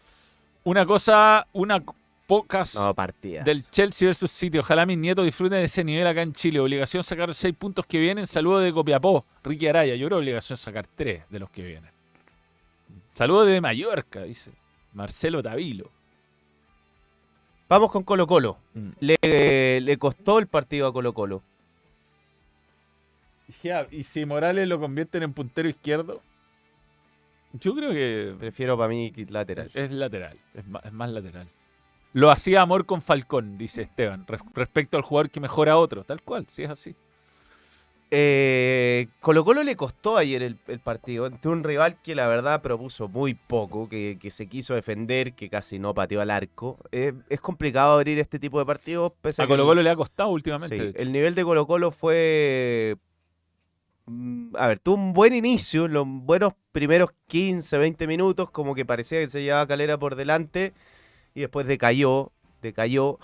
Una 0.62 0.86
cosa, 0.86 1.47
una 1.53 1.82
pocas 2.28 2.74
No, 2.76 2.95
partidas. 2.95 3.45
del 3.45 3.68
Chelsea 3.68 4.07
versus 4.07 4.30
City. 4.30 4.59
Ojalá 4.59 4.86
mis 4.86 4.97
nietos 4.97 5.24
disfruten 5.24 5.59
de 5.59 5.64
ese 5.64 5.82
nivel 5.82 6.07
acá 6.07 6.22
en 6.22 6.32
Chile. 6.34 6.61
Obligación 6.61 7.03
sacar 7.03 7.34
seis 7.34 7.55
puntos 7.59 7.84
que 7.86 7.99
vienen. 7.99 8.26
Saludos 8.26 8.62
de 8.62 8.72
Copiapó, 8.72 9.24
Ricky 9.43 9.66
Araya. 9.66 9.97
Yo 9.97 10.07
creo 10.07 10.18
obligación 10.18 10.57
sacar 10.57 10.86
tres 10.86 11.24
de 11.30 11.39
los 11.41 11.51
que 11.51 11.62
vienen. 11.64 11.91
Saludos 13.14 13.49
de 13.49 13.61
Mallorca, 13.61 14.22
dice 14.22 14.53
Marcelo 14.93 15.43
Tavilo. 15.43 15.91
Vamos 17.68 17.91
con 17.91 18.05
Colo 18.05 18.26
Colo. 18.28 18.59
Mm. 18.74 18.89
Le, 19.01 19.80
le 19.80 19.97
costó 19.99 20.39
el 20.39 20.47
partido 20.47 20.86
a 20.86 20.93
Colo 20.93 21.12
Colo. 21.12 21.43
Y 23.90 24.03
si 24.05 24.24
Morales 24.26 24.68
lo 24.68 24.78
convierten 24.78 25.22
en 25.22 25.32
puntero 25.32 25.68
izquierdo, 25.68 26.20
yo 27.55 27.74
creo 27.74 27.92
que 27.92 28.34
Prefiero 28.38 28.76
para 28.76 28.88
mí 28.88 29.12
lateral. 29.28 29.70
es 29.74 29.90
lateral, 29.90 30.38
es 30.55 30.66
más, 30.66 30.84
es 30.84 30.92
más 30.92 31.11
lateral. 31.11 31.49
Lo 32.12 32.30
hacía 32.30 32.62
amor 32.62 32.84
con 32.86 33.03
Falcón, 33.03 33.59
dice 33.59 33.82
Esteban, 33.82 34.26
res- 34.26 34.40
respecto 34.55 34.96
al 34.96 35.03
jugador 35.03 35.30
que 35.30 35.40
mejora 35.40 35.72
a 35.72 35.78
otro, 35.78 36.05
tal 36.05 36.22
cual, 36.22 36.46
si 36.49 36.62
es 36.64 36.70
así. 36.70 36.94
Eh, 38.11 39.09
Colo 39.20 39.44
Colo 39.44 39.62
le 39.62 39.76
costó 39.76 40.16
ayer 40.16 40.42
el, 40.42 40.57
el 40.68 40.80
partido 40.80 41.26
ante 41.26 41.46
un 41.49 41.62
rival 41.62 42.01
que 42.03 42.14
la 42.14 42.26
verdad 42.26 42.62
propuso 42.62 43.07
muy 43.09 43.34
poco, 43.34 43.86
que, 43.86 44.16
que 44.18 44.30
se 44.30 44.46
quiso 44.46 44.74
defender, 44.74 45.34
que 45.34 45.51
casi 45.51 45.78
no 45.78 45.92
pateó 45.92 46.22
al 46.22 46.30
arco. 46.30 46.78
Eh, 46.90 47.12
es 47.28 47.40
complicado 47.42 47.94
abrir 47.99 48.18
este 48.18 48.38
tipo 48.38 48.59
de 48.59 48.64
partidos. 48.64 49.12
Pese 49.20 49.42
A 49.42 49.44
que 49.44 49.51
Colo 49.51 49.66
Colo 49.66 49.82
le 49.82 49.90
ha 49.90 49.96
costado 49.96 50.30
últimamente. 50.30 50.92
Sí, 50.92 50.96
el 50.96 51.12
nivel 51.12 51.34
de 51.34 51.44
Colo 51.44 51.66
Colo 51.66 51.90
fue... 51.90 52.96
mm, 54.09 54.56
A 54.56 54.68
ver, 54.68 54.78
tuvo 54.80 54.96
un 54.96 55.12
buen 55.12 55.34
inicio, 55.34 55.88
los 55.88 56.06
buenos 56.06 56.54
primeros 56.72 57.11
15, 57.28 57.78
20 57.78 58.06
minutos, 58.06 58.50
como 58.50 58.74
que 58.74 58.84
parecía 58.84 59.20
que 59.20 59.28
se 59.28 59.42
llevaba 59.42 59.66
Calera 59.66 59.98
por 59.98 60.16
delante, 60.16 60.74
y 61.34 61.40
después 61.40 61.66
decayó, 61.66 62.32
decayó. 62.62 63.18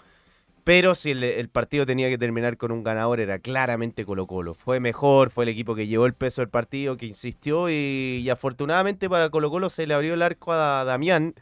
Pero 0.64 0.94
si 0.94 1.10
el, 1.10 1.22
el 1.24 1.48
partido 1.50 1.84
tenía 1.86 2.08
que 2.08 2.18
terminar 2.18 2.56
con 2.56 2.72
un 2.72 2.82
ganador, 2.82 3.20
era 3.20 3.38
claramente 3.38 4.06
Colo 4.06 4.26
Colo. 4.26 4.54
Fue 4.54 4.80
mejor, 4.80 5.30
fue 5.30 5.44
el 5.44 5.50
equipo 5.50 5.74
que 5.74 5.86
llevó 5.86 6.06
el 6.06 6.14
peso 6.14 6.40
del 6.40 6.48
partido, 6.48 6.96
que 6.96 7.06
insistió 7.06 7.68
y, 7.68 8.22
y 8.24 8.30
afortunadamente 8.30 9.10
para 9.10 9.28
Colo 9.30 9.50
Colo 9.50 9.70
se 9.70 9.86
le 9.86 9.94
abrió 9.94 10.14
el 10.14 10.22
arco 10.22 10.52
a 10.52 10.84
Damián, 10.84 11.34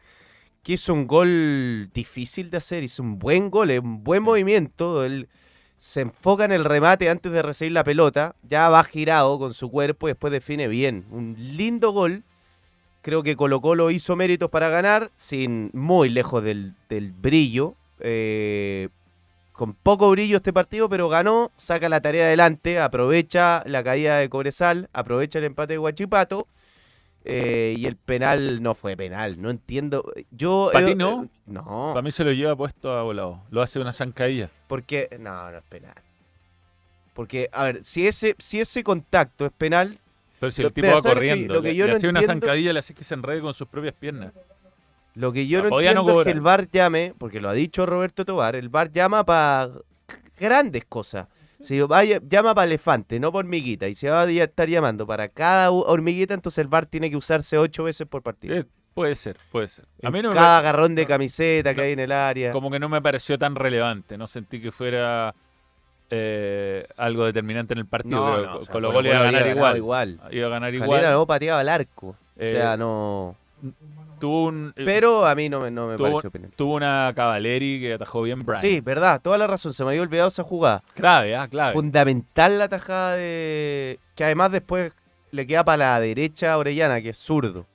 que 0.63 0.75
hizo 0.75 0.95
un 0.95 1.07
gol 1.07 1.91
difícil 1.93 2.51
de 2.51 2.59
hacer, 2.59 2.85
hizo 2.85 3.03
un 3.03 3.19
buen 3.19 3.51
gol, 3.51 3.71
eh, 3.71 3.79
un 3.79 4.03
buen 4.05 4.23
movimiento. 4.23 5.05
Se 5.83 6.03
enfoca 6.03 6.45
en 6.45 6.53
el 6.53 6.65
remate 6.65 7.11
antes 7.11 7.33
de 7.33 7.43
recibir 7.43 7.73
la 7.73 7.83
pelota, 7.83 8.37
ya 8.49 8.69
va 8.69 8.85
girado 8.85 9.37
con 9.41 9.53
su 9.53 9.69
cuerpo 9.69 10.07
y 10.07 10.13
después 10.13 10.33
define 10.33 10.69
bien. 10.69 11.05
Un 11.11 11.35
lindo 11.37 11.91
gol. 11.91 12.23
Creo 13.03 13.25
que 13.25 13.35
Colo 13.35 13.61
Colo 13.61 13.91
hizo 13.91 14.15
méritos 14.15 14.49
para 14.49 14.69
ganar, 14.69 15.11
sin 15.17 15.71
muy 15.73 16.09
lejos 16.09 16.45
del, 16.45 16.75
del 16.89 17.11
brillo. 17.11 17.75
eh, 17.99 18.91
con 19.51 19.75
poco 19.75 20.09
brillo 20.11 20.37
este 20.37 20.53
partido, 20.53 20.89
pero 20.89 21.09
ganó, 21.09 21.51
saca 21.57 21.89
la 21.89 22.01
tarea 22.01 22.27
adelante, 22.27 22.79
aprovecha 22.79 23.65
la 23.67 23.83
caída 23.83 24.19
de 24.19 24.29
Cobresal, 24.29 24.89
aprovecha 24.93 25.41
el 25.41 25.47
empate 25.47 25.75
de 25.75 25.79
Guachipato. 25.79 26.47
Eh, 27.25 27.75
y 27.79 27.87
el 27.87 27.97
penal 27.97 28.63
no 28.63 28.75
fue 28.75 28.97
penal, 28.97 29.41
no 29.41 29.51
entiendo. 29.51 30.13
Yo. 30.31 30.71
¿Para 30.73 30.87
eh, 30.87 30.89
ti 30.91 30.95
no? 30.97 31.25
eh, 31.25 31.29
no. 31.47 31.91
Para 31.95 32.03
mí 32.03 32.11
se 32.13 32.25
lo 32.25 32.33
lleva 32.33 32.57
puesto 32.57 32.93
a 32.93 33.03
volado. 33.03 33.43
Lo 33.51 33.63
hace 33.63 33.79
una 33.79 33.93
zancadilla. 33.93 34.51
Porque. 34.67 35.09
No, 35.21 35.51
no 35.51 35.59
es 35.59 35.65
penal. 35.65 35.95
Porque, 37.15 37.49
a 37.53 37.65
ver, 37.65 37.85
si 37.85 38.07
ese, 38.07 38.35
si 38.39 38.61
ese 38.61 38.83
contacto 38.83 39.45
es 39.47 39.53
penal. 39.53 39.99
Pero 40.41 40.51
si 40.51 40.63
lo- 40.63 40.69
el 40.69 40.75
tipo 40.75 40.89
va 40.89 40.95
¿sabes 40.95 41.05
lo 41.05 41.11
que- 41.11 41.15
corriendo, 41.15 41.55
lo 41.55 41.63
que 41.63 41.75
yo 41.75 41.85
le 41.87 41.93
no 41.93 41.97
hace 41.99 42.09
una 42.09 42.21
entiendo- 42.21 42.47
zancadilla, 42.47 42.73
le 42.73 42.79
hace 42.79 42.95
que 42.95 43.05
se 43.05 43.15
enrede 43.15 43.41
con 43.41 43.55
sus 43.55 43.69
propias 43.69 43.95
piernas. 43.95 44.33
Lo 45.15 45.31
que 45.33 45.47
yo 45.47 45.63
no 45.63 45.69
entiendo 45.79 46.21
es 46.21 46.25
que 46.25 46.33
el 46.33 46.41
VAR 46.41 46.69
llame, 46.71 47.15
porque 47.19 47.39
lo 47.39 47.51
ha 47.51 47.53
dicho 47.53 47.85
Roberto 47.85 48.25
Tobar, 48.25 48.57
el 48.57 48.71
VAR 48.71 48.91
llama 48.91 49.25
para 49.25 49.71
grandes 50.41 50.87
cosas. 50.87 51.29
Si 51.63 51.81
vaya, 51.81 52.21
llama 52.29 52.55
para 52.55 52.67
elefante, 52.67 53.19
no 53.21 53.31
por 53.33 53.45
hormiguita. 53.45 53.89
Y 53.89 53.95
si 53.95 54.07
va 54.07 54.23
a 54.23 54.31
estar 54.31 54.69
llamando 54.69 55.07
para 55.07 55.29
cada 55.29 55.71
hormiguita, 55.71 56.35
entonces 56.35 56.59
el 56.59 56.69
VAR 56.69 56.87
tiene 56.87 57.09
que 57.11 57.17
usarse 57.17 57.57
ocho 57.59 57.85
veces 57.85 58.07
por 58.07 58.23
partido. 58.23 58.57
Eh, 58.57 58.65
puede 58.95 59.15
ser, 59.15 59.37
puede 59.51 59.69
ser. 59.69 59.85
A 60.03 60.11
mí 60.11 60.21
no 60.23 60.31
me 60.31 60.35
cada 60.35 60.59
agarrón 60.59 60.95
de 60.95 61.07
camiseta 61.07 61.73
que 61.75 61.81
hay 61.83 61.93
en 61.93 62.01
el 62.01 62.13
área. 62.13 62.51
como 62.53 62.71
que 62.71 62.79
no 62.81 62.89
me 62.89 63.01
pareció 63.01 63.39
tan 63.39 63.55
relevante. 63.55 64.19
No 64.19 64.27
sentí 64.27 64.61
que 64.61 64.73
fuera 64.73 65.35
eh, 66.11 66.87
algo 66.97 67.25
determinante 67.25 67.75
en 67.75 67.79
el 67.79 67.87
partido. 67.87 68.17
No, 68.17 68.33
pero 68.35 68.47
no, 68.47 68.53
Co- 68.53 68.59
o 68.59 68.61
sea, 68.63 68.73
Colo 68.73 68.89
Colo 68.89 68.99
Colo 68.99 69.09
iba 69.09 69.21
a 69.21 69.23
ganar 69.23 69.77
igual. 69.77 70.21
Iba 70.31 70.47
a 70.47 70.51
ganar 70.51 70.71
Calera 70.73 70.85
igual. 70.85 71.11
no 71.13 71.27
pateaba 71.27 71.61
al 71.61 71.69
arco. 71.69 72.09
o 72.09 72.17
Eh, 72.37 72.51
sea, 72.53 72.77
no. 72.77 73.37
Tuvo 74.23 74.45
un, 74.45 74.73
eh, 74.77 74.83
Pero 74.85 75.27
a 75.27 75.35
mí 75.35 75.49
no 75.49 75.59
me, 75.61 75.73
no 75.73 75.89
me 75.89 75.97
tuvo, 75.97 76.07
pareció 76.11 76.31
penal. 76.31 76.53
tuvo 76.55 76.77
una 76.77 77.13
Cavaleri 77.17 77.81
que 77.81 77.95
atajó 77.95 78.23
bien 78.23 78.39
Brian. 78.45 78.61
Sí, 78.61 78.81
verdad, 78.81 79.21
toda 79.21 79.37
la 79.37 79.49
razón. 79.49 79.75
Se 79.75 79.83
me 79.83 79.91
había 79.91 80.03
olvidado 80.03 80.29
esa 80.29 80.45
jugada. 80.45 80.85
Clave, 80.95 81.35
ah, 81.35 81.49
clave. 81.49 81.73
Fundamental 81.73 82.57
la 82.57 82.69
tajada 82.69 83.17
de. 83.17 83.99
Que 84.15 84.23
además 84.23 84.53
después 84.53 84.93
le 85.33 85.45
queda 85.45 85.65
para 85.65 85.77
la 85.79 85.99
derecha 86.01 86.53
a 86.53 86.59
Orellana, 86.59 87.03
que 87.03 87.09
es 87.09 87.19
zurdo. 87.19 87.67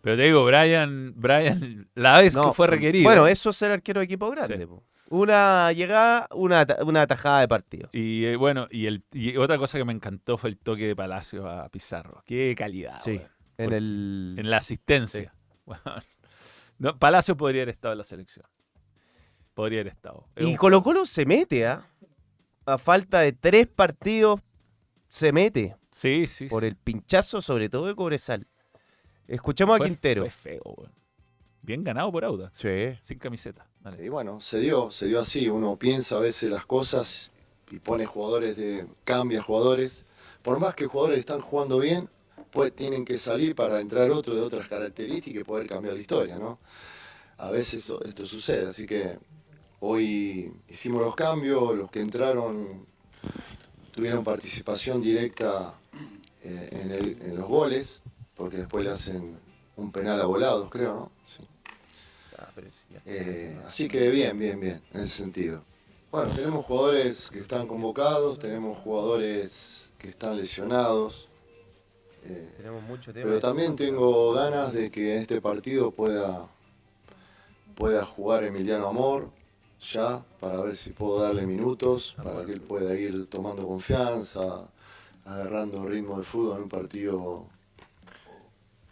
Pero 0.00 0.16
te 0.16 0.22
digo, 0.22 0.46
Brian, 0.46 1.12
Brian 1.14 1.88
la 1.94 2.20
vez 2.22 2.34
No, 2.34 2.42
que 2.44 2.52
fue 2.54 2.68
requerido. 2.68 3.04
Bueno, 3.04 3.26
eso 3.26 3.50
es 3.50 3.56
ser 3.56 3.70
arquero 3.70 4.00
de 4.00 4.06
equipo 4.06 4.30
grande. 4.30 4.56
Sí. 4.56 4.64
po. 4.64 4.82
Una 5.10 5.70
llegada, 5.72 6.26
una, 6.32 6.66
una 6.86 7.06
tajada 7.06 7.40
de 7.40 7.48
partido. 7.48 7.90
Y 7.92 8.24
eh, 8.24 8.36
bueno, 8.36 8.66
y, 8.70 8.86
el, 8.86 9.02
y 9.12 9.36
otra 9.36 9.58
cosa 9.58 9.76
que 9.76 9.84
me 9.84 9.92
encantó 9.92 10.38
fue 10.38 10.48
el 10.48 10.56
toque 10.56 10.86
de 10.86 10.96
Palacio 10.96 11.46
a 11.46 11.68
Pizarro. 11.68 12.22
Qué 12.24 12.54
calidad. 12.56 12.98
Sí, 13.04 13.20
en 13.58 13.64
Porque- 13.66 13.76
el- 13.76 14.36
En 14.38 14.48
la 14.48 14.56
asistencia. 14.56 15.34
No, 16.78 16.98
Palacio 16.98 17.36
podría 17.36 17.62
haber 17.62 17.68
estado 17.68 17.92
en 17.92 17.98
la 17.98 18.04
selección. 18.04 18.44
Podría 19.54 19.80
haber 19.82 19.92
estado. 19.92 20.26
Es 20.34 20.44
Y 20.46 20.50
un- 20.50 20.56
Colo 20.56 20.82
Colo 20.82 21.06
se 21.06 21.24
mete, 21.26 21.66
¿ah? 21.66 21.88
A 22.66 22.76
falta 22.78 23.20
de 23.20 23.32
tres 23.32 23.68
partidos, 23.68 24.40
se 25.08 25.30
mete. 25.32 25.76
Sí, 25.92 26.26
sí. 26.26 26.46
Por 26.48 26.62
sí. 26.62 26.68
el 26.68 26.76
pinchazo, 26.76 27.40
sobre 27.42 27.68
todo 27.68 27.86
de 27.86 27.94
Cobresal. 27.94 28.46
Escuchemos 29.28 29.80
a 29.80 29.84
Quintero. 29.84 30.22
Fue 30.22 30.30
feo. 30.30 30.74
Bien 31.60 31.84
ganado 31.84 32.10
por 32.10 32.24
Audax. 32.24 32.58
Sí. 32.58 32.98
Sin 33.02 33.18
camiseta. 33.18 33.68
Dale. 33.80 34.04
Y 34.04 34.08
bueno, 34.08 34.40
se 34.40 34.58
dio, 34.58 34.90
se 34.90 35.06
dio 35.06 35.20
así. 35.20 35.48
Uno 35.48 35.76
piensa 35.76 36.16
a 36.16 36.20
veces 36.20 36.50
las 36.50 36.66
cosas 36.66 37.30
y 37.70 37.78
pone 37.78 38.06
jugadores 38.06 38.56
de. 38.56 38.86
cambia 39.04 39.40
jugadores. 39.42 40.04
Por 40.42 40.58
más 40.58 40.74
que 40.74 40.86
jugadores 40.86 41.20
están 41.20 41.40
jugando 41.40 41.78
bien, 41.78 42.08
pues 42.52 42.74
tienen 42.76 43.04
que 43.04 43.18
salir 43.18 43.54
para 43.56 43.80
entrar 43.80 44.10
otro 44.10 44.34
de 44.34 44.40
otras 44.42 44.68
características 44.68 45.40
y 45.40 45.44
poder 45.44 45.66
cambiar 45.66 45.94
la 45.94 46.00
historia, 46.00 46.38
¿no? 46.38 46.58
A 47.38 47.50
veces 47.50 47.80
esto, 47.80 48.04
esto 48.04 48.26
sucede, 48.26 48.68
así 48.68 48.86
que 48.86 49.18
hoy 49.80 50.52
hicimos 50.68 51.02
los 51.02 51.16
cambios, 51.16 51.74
los 51.76 51.90
que 51.90 52.00
entraron 52.00 52.86
tuvieron 53.92 54.22
participación 54.22 55.00
directa 55.02 55.74
eh, 56.42 56.68
en, 56.72 56.90
el- 56.90 57.22
en 57.22 57.36
los 57.36 57.48
goles, 57.48 58.02
porque 58.36 58.58
después 58.58 58.84
le 58.84 58.90
hacen 58.90 59.38
un 59.76 59.90
penal 59.92 60.20
a 60.20 60.26
volados, 60.26 60.68
creo, 60.70 60.94
¿no? 60.94 61.12
Sí. 61.24 61.42
Eh, 63.06 63.60
así 63.66 63.88
que 63.88 64.10
bien, 64.10 64.38
bien, 64.38 64.60
bien, 64.60 64.82
en 64.92 65.00
ese 65.00 65.16
sentido. 65.18 65.64
Bueno, 66.10 66.32
tenemos 66.32 66.64
jugadores 66.66 67.30
que 67.30 67.38
están 67.38 67.66
convocados, 67.66 68.38
tenemos 68.38 68.78
jugadores 68.78 69.92
que 69.98 70.08
están 70.08 70.36
lesionados. 70.36 71.28
Eh, 72.24 72.52
Tenemos 72.56 72.82
mucho 72.82 73.12
tema 73.12 73.24
pero 73.24 73.34
de- 73.36 73.40
también 73.40 73.76
tengo 73.76 74.32
ganas 74.32 74.72
de 74.72 74.90
que 74.90 75.14
en 75.16 75.22
este 75.22 75.40
partido 75.40 75.90
pueda, 75.90 76.48
pueda 77.74 78.04
jugar 78.04 78.44
Emiliano 78.44 78.86
Amor 78.88 79.30
ya, 79.80 80.24
para 80.40 80.60
ver 80.60 80.76
si 80.76 80.90
puedo 80.90 81.20
darle 81.20 81.44
minutos, 81.46 82.16
para 82.22 82.44
que 82.44 82.52
él 82.52 82.60
pueda 82.60 82.94
ir 82.94 83.26
tomando 83.26 83.66
confianza, 83.66 84.70
agarrando 85.24 85.84
ritmo 85.88 86.18
de 86.18 86.24
fútbol 86.24 86.56
en 86.58 86.62
un 86.64 86.68
partido 86.68 87.46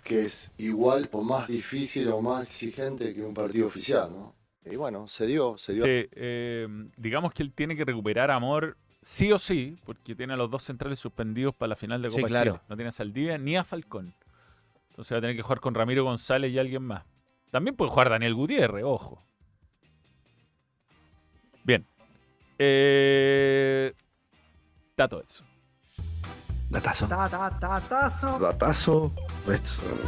que 0.03 0.25
es 0.25 0.51
igual 0.59 1.09
o 1.13 1.23
más 1.23 1.47
difícil 1.47 2.09
o 2.09 2.21
más 2.21 2.43
exigente 2.45 3.15
que 3.15 3.23
un 3.23 3.35
partido 3.35 3.69
oficial, 3.69 4.11
¿no? 4.11 4.35
Y 4.65 4.75
bueno, 4.77 5.07
se 5.07 5.27
dio, 5.27 5.57
se 5.57 5.73
dio. 5.75 5.85
Sí, 5.85 6.09
eh, 6.13 6.67
digamos 6.97 7.33
que 7.33 7.43
él 7.45 7.53
tiene 7.53 7.77
que 7.77 7.85
recuperar 7.85 8.31
Amor 8.31 8.77
sí 9.03 9.33
o 9.33 9.39
sí, 9.39 9.79
porque 9.85 10.15
tiene 10.15 10.35
a 10.35 10.37
los 10.37 10.51
dos 10.51 10.63
centrales 10.63 10.99
suspendidos 10.99 11.55
para 11.55 11.69
la 11.71 11.77
final 11.77 12.03
de 12.03 12.11
Sí, 12.11 12.17
Copa 12.17 12.29
claro. 12.29 12.53
Chile. 12.53 12.65
No 12.69 12.77
tiene 12.77 12.89
a 12.89 12.93
Saldivia 12.93 13.39
ni 13.39 13.57
a 13.57 13.65
Falcón. 13.65 14.15
Entonces 14.91 15.15
va 15.15 15.19
a 15.19 15.21
tener 15.21 15.37
que 15.37 15.43
jugar 15.43 15.61
con 15.61 15.75
Ramiro 15.75 16.05
González 16.05 16.53
y 16.53 16.59
alguien 16.59 16.83
más. 16.83 17.05
También 17.51 17.77
puede 17.77 17.91
jugar 17.91 18.11
Daniel 18.11 18.35
Gutiérrez, 18.35 18.85
ojo. 18.85 19.25
Bien. 21.65 21.87
Eh, 22.59 23.93
Tato 24.95 25.21
Edson. 25.21 25.47
Datazo. 26.69 27.07
Datazo. 27.09 28.39
Datazo. 28.39 29.13
Betson. 29.45 29.99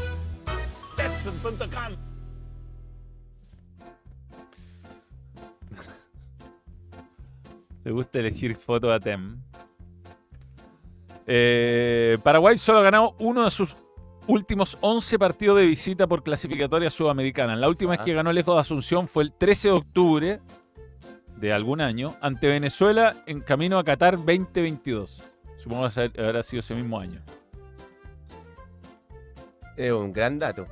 Le 7.84 7.90
gusta 7.90 8.18
elegir 8.18 8.54
foto 8.56 8.92
a 8.92 9.00
Tem. 9.00 9.36
Eh, 11.26 12.18
Paraguay 12.22 12.58
solo 12.58 12.80
ha 12.80 12.82
ganado 12.82 13.14
uno 13.18 13.44
de 13.44 13.50
sus 13.50 13.76
últimos 14.26 14.78
11 14.80 15.18
partidos 15.18 15.58
de 15.58 15.66
visita 15.66 16.06
por 16.06 16.22
clasificatoria 16.22 16.90
sudamericana. 16.90 17.56
La 17.56 17.68
última 17.68 17.92
vez 17.92 18.00
que 18.00 18.14
ganó 18.14 18.32
lejos 18.32 18.54
de 18.54 18.60
Asunción 18.60 19.08
fue 19.08 19.24
el 19.24 19.32
13 19.32 19.68
de 19.68 19.74
octubre 19.74 20.40
de 21.36 21.52
algún 21.52 21.80
año 21.80 22.16
ante 22.20 22.46
Venezuela 22.46 23.22
en 23.26 23.40
camino 23.40 23.78
a 23.78 23.84
Qatar 23.84 24.16
2022. 24.16 25.32
Supongo 25.56 25.88
que 25.88 26.20
habrá 26.20 26.42
sido 26.42 26.60
ese 26.60 26.74
mismo 26.74 26.98
año. 26.98 27.20
Es 29.76 29.92
un 29.92 30.12
gran 30.12 30.38
dato. 30.38 30.66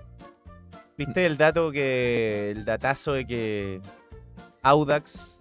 ¿Viste 0.97 1.25
el 1.25 1.37
dato 1.37 1.73
que. 1.73 2.51
el 2.51 2.65
datazo 2.65 3.15
de 3.15 3.27
que 3.27 3.81
Audax. 4.63 5.39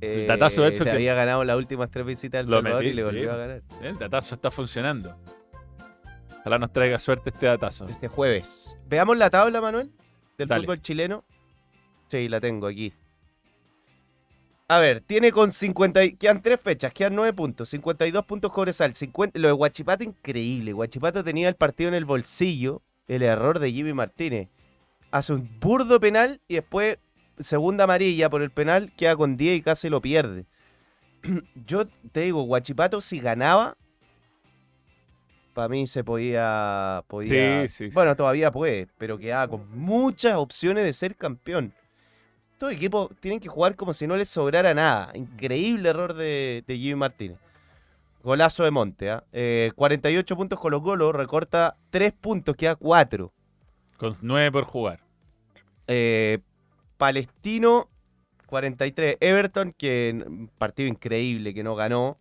Eh, 0.00 0.24
datazo 0.28 0.62
de 0.62 0.70
le 0.70 0.78
que- 0.84 0.90
había 0.90 1.14
ganado 1.14 1.44
las 1.44 1.56
últimas 1.56 1.90
tres 1.90 2.06
visitas 2.06 2.40
al 2.40 2.48
Salvador 2.48 2.80
metí, 2.82 2.90
y 2.90 2.92
le 2.94 3.02
sí. 3.02 3.06
volvió 3.06 3.32
a 3.32 3.36
ganar. 3.36 3.62
El 3.82 3.98
datazo 3.98 4.34
está 4.34 4.50
funcionando. 4.50 5.16
Ojalá 6.40 6.58
nos 6.58 6.72
traiga 6.72 6.98
suerte 6.98 7.30
este 7.30 7.46
datazo. 7.46 7.88
Este 7.88 8.08
jueves. 8.08 8.76
Veamos 8.88 9.16
la 9.18 9.28
tabla, 9.30 9.60
Manuel, 9.60 9.90
del 10.38 10.48
Dale. 10.48 10.62
fútbol 10.62 10.80
chileno. 10.80 11.24
Sí, 12.08 12.28
la 12.28 12.40
tengo 12.40 12.66
aquí. 12.66 12.92
A 14.68 14.80
ver, 14.80 15.00
tiene 15.00 15.32
con 15.32 15.50
50. 15.50 16.04
y- 16.04 16.12
Quedan 16.12 16.42
tres 16.42 16.60
fechas, 16.60 16.92
quedan 16.92 17.14
nueve 17.14 17.32
puntos. 17.32 17.68
52 17.70 18.24
puntos 18.26 18.52
Cobresal. 18.52 18.94
50, 18.94 19.38
lo 19.38 19.48
de 19.48 19.52
Guachipato, 19.52 20.04
increíble. 20.04 20.72
Guachipato 20.72 21.24
tenía 21.24 21.48
el 21.48 21.54
partido 21.56 21.88
en 21.88 21.94
el 21.94 22.04
bolsillo. 22.04 22.82
El 23.06 23.22
error 23.22 23.58
de 23.58 23.72
Jimmy 23.72 23.94
Martínez. 23.94 24.48
Hace 25.10 25.32
un 25.32 25.48
burdo 25.58 25.98
penal 25.98 26.42
y 26.48 26.56
después, 26.56 26.98
segunda 27.40 27.84
amarilla 27.84 28.30
por 28.30 28.42
el 28.42 28.50
penal, 28.50 28.92
queda 28.96 29.16
con 29.16 29.36
10 29.36 29.58
y 29.58 29.62
casi 29.62 29.88
lo 29.88 30.00
pierde. 30.00 30.46
Yo 31.66 31.86
te 32.12 32.20
digo, 32.20 32.42
Guachipato, 32.42 33.00
si 33.00 33.18
ganaba, 33.18 33.76
para 35.54 35.68
mí 35.68 35.86
se 35.86 36.04
podía. 36.04 37.02
podía 37.08 37.62
Sí, 37.62 37.68
sí, 37.68 37.90
sí. 37.90 37.94
bueno, 37.94 38.14
todavía 38.14 38.52
puede, 38.52 38.88
pero 38.98 39.18
quedaba 39.18 39.48
con 39.48 39.68
muchas 39.76 40.34
opciones 40.34 40.84
de 40.84 40.92
ser 40.92 41.16
campeón. 41.16 41.72
Estos 42.52 42.72
equipos 42.72 43.10
tienen 43.20 43.40
que 43.40 43.48
jugar 43.48 43.76
como 43.76 43.92
si 43.92 44.06
no 44.06 44.16
les 44.16 44.28
sobrara 44.28 44.74
nada. 44.74 45.10
Increíble 45.14 45.88
error 45.88 46.14
de, 46.14 46.64
de 46.66 46.76
Jimmy 46.76 46.96
Martínez. 46.96 47.38
Golazo 48.22 48.64
de 48.64 48.70
Monte. 48.70 49.10
¿ah? 49.10 49.24
Eh, 49.32 49.72
48 49.74 50.36
puntos 50.36 50.58
Colo 50.58 50.82
Colo, 50.82 51.12
recorta 51.12 51.76
3 51.90 52.12
puntos, 52.12 52.56
queda 52.56 52.76
4. 52.76 53.32
Con 53.96 54.12
9 54.22 54.52
por 54.52 54.64
jugar. 54.64 55.00
Eh, 55.86 56.38
Palestino, 56.98 57.88
43. 58.46 59.16
Everton, 59.20 59.72
que 59.72 60.22
un 60.26 60.48
partido 60.58 60.88
increíble 60.88 61.54
que 61.54 61.62
no 61.62 61.74
ganó. 61.74 62.18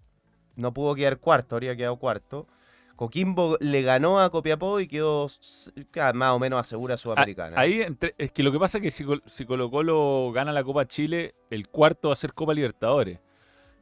No 0.56 0.74
pudo 0.74 0.96
quedar 0.96 1.18
cuarto, 1.18 1.56
habría 1.56 1.76
quedado 1.76 1.98
cuarto. 1.98 2.48
Coquimbo 2.96 3.58
le 3.60 3.84
ganó 3.84 4.20
a 4.20 4.32
Copiapó 4.32 4.80
y 4.80 4.88
quedó 4.88 5.30
más 6.16 6.32
o 6.34 6.40
menos 6.40 6.60
asegura 6.60 6.98
Sudamericana. 6.98 7.56
Ah, 7.58 7.62
Ahí 7.62 7.82
entre- 7.82 8.16
es 8.18 8.32
que 8.32 8.42
lo 8.42 8.52
que 8.52 8.58
pasa 8.58 8.80
es 8.80 8.82
que 8.84 8.90
si, 8.92 9.04
Col- 9.04 9.22
si 9.28 9.46
Colo 9.46 9.70
Colo 9.70 10.32
gana 10.34 10.52
la 10.52 10.64
Copa 10.64 10.88
Chile, 10.88 11.36
el 11.52 11.68
cuarto 11.68 12.08
va 12.08 12.14
a 12.14 12.16
ser 12.18 12.34
Copa 12.34 12.54
Libertadores. 12.56 13.20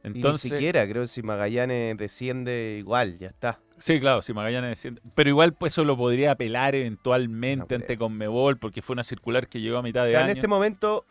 Entonces, 0.02 0.44
y 0.50 0.54
ni 0.54 0.58
siquiera, 0.58 0.86
creo 0.86 1.02
que 1.04 1.08
si 1.08 1.22
Magallanes 1.22 1.96
desciende 1.96 2.76
igual, 2.78 3.18
ya 3.18 3.28
está. 3.28 3.58
Sí, 3.78 4.00
claro, 4.00 4.22
si 4.22 4.32
Magallanes 4.32 4.70
desciende. 4.70 5.02
Pero 5.14 5.28
igual 5.30 5.52
pues 5.52 5.72
eso 5.74 5.84
lo 5.84 5.96
podría 5.96 6.32
apelar 6.32 6.74
eventualmente 6.74 7.74
ante 7.74 7.98
Conmebol 7.98 8.56
porque 8.58 8.80
fue 8.82 8.94
una 8.94 9.04
circular 9.04 9.48
que 9.48 9.60
llegó 9.60 9.78
a 9.78 9.82
mitad 9.82 10.02
O 10.02 10.06
de 10.06 10.12
sea, 10.12 10.20
año. 10.20 10.30
en 10.30 10.36
este 10.38 10.48
momento 10.48 11.04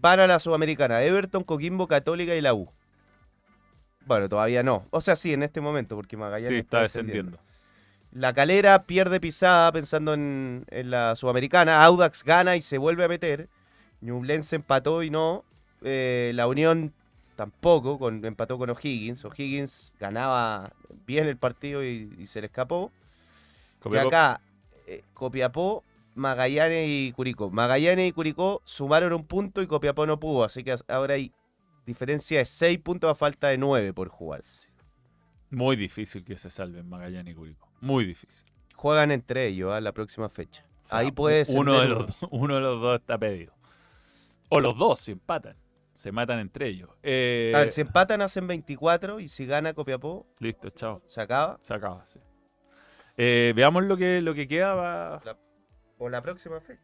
van 0.00 0.20
a 0.20 0.26
la 0.26 0.38
Sudamericana. 0.38 1.02
Everton, 1.02 1.44
Coquimbo, 1.44 1.86
Católica 1.86 2.34
y 2.34 2.40
la 2.40 2.54
U. 2.54 2.68
Bueno, 4.04 4.28
todavía 4.28 4.62
no. 4.62 4.86
O 4.90 5.00
sea, 5.00 5.16
sí, 5.16 5.32
en 5.32 5.42
este 5.42 5.60
momento, 5.60 5.96
porque 5.96 6.16
Magallanes 6.16 6.48
Sí, 6.48 6.54
está 6.56 6.82
descendiendo. 6.82 7.38
La 8.12 8.32
calera 8.32 8.84
pierde 8.84 9.20
pisada 9.20 9.70
pensando 9.72 10.14
en, 10.14 10.64
en 10.70 10.90
la 10.90 11.16
Sudamericana. 11.16 11.82
Audax 11.82 12.24
gana 12.24 12.56
y 12.56 12.62
se 12.62 12.78
vuelve 12.78 13.04
a 13.04 13.08
meter. 13.08 13.48
Ñublense 14.00 14.56
empató 14.56 15.02
y 15.02 15.10
no. 15.10 15.44
Eh, 15.82 16.32
la 16.34 16.46
Unión 16.46 16.94
tampoco, 17.36 17.98
con, 17.98 18.24
empató 18.24 18.58
con 18.58 18.70
O'Higgins. 18.70 19.24
O'Higgins 19.24 19.92
ganaba 20.00 20.72
bien 21.06 21.28
el 21.28 21.36
partido 21.36 21.84
y, 21.84 22.12
y 22.18 22.26
se 22.26 22.40
le 22.40 22.46
escapó. 22.46 22.90
Y 23.84 23.96
acá, 23.96 24.40
eh, 24.86 25.04
Copiapó, 25.14 25.84
Magallanes 26.16 26.88
y 26.88 27.12
Curicó. 27.12 27.50
Magallanes 27.50 28.08
y 28.08 28.12
Curicó 28.12 28.62
sumaron 28.64 29.12
un 29.12 29.24
punto 29.24 29.62
y 29.62 29.66
Copiapó 29.66 30.06
no 30.06 30.18
pudo. 30.18 30.42
Así 30.42 30.64
que 30.64 30.74
ahora 30.88 31.14
hay 31.14 31.32
diferencia 31.84 32.38
de 32.38 32.44
6 32.46 32.78
puntos 32.80 33.10
a 33.10 33.14
falta 33.14 33.48
de 33.48 33.58
9 33.58 33.92
por 33.92 34.08
jugarse. 34.08 34.68
Muy 35.50 35.76
difícil 35.76 36.24
que 36.24 36.36
se 36.36 36.50
salven 36.50 36.88
Magallanes 36.88 37.32
y 37.32 37.36
Curicó. 37.36 37.68
Muy 37.80 38.04
difícil. 38.04 38.44
Juegan 38.74 39.12
entre 39.12 39.46
ellos 39.46 39.72
a 39.72 39.80
la 39.80 39.92
próxima 39.92 40.28
fecha. 40.28 40.66
O 40.82 40.86
sea, 40.88 40.98
Ahí 40.98 41.12
puede 41.12 41.44
ser. 41.44 41.58
uno 41.58 41.80
de, 41.80 41.88
los, 41.88 42.06
uno 42.30 42.54
de 42.56 42.60
los 42.60 42.80
dos 42.80 43.00
está 43.00 43.18
pedido. 43.18 43.52
O 44.48 44.60
los 44.60 44.76
dos 44.76 45.00
se 45.00 45.12
empatan. 45.12 45.56
Se 45.96 46.12
matan 46.12 46.38
entre 46.38 46.68
ellos. 46.68 46.90
Eh, 47.02 47.52
A 47.54 47.60
ver, 47.60 47.72
si 47.72 47.80
empatan 47.80 48.20
hacen 48.22 48.46
24 48.46 49.18
y 49.18 49.28
si 49.28 49.46
gana 49.46 49.72
Copiapó, 49.74 50.26
Listo, 50.38 50.70
chao. 50.70 51.02
se 51.06 51.20
acaba. 51.20 51.58
Se 51.62 51.74
acaba, 51.74 52.04
sí. 52.06 52.20
Eh, 53.16 53.52
veamos 53.56 53.84
lo 53.84 53.96
que, 53.96 54.20
lo 54.20 54.34
que 54.34 54.46
queda. 54.46 54.74
va- 54.74 55.22
O 55.98 56.08
la 56.08 56.20
próxima 56.22 56.60
fecha. 56.60 56.82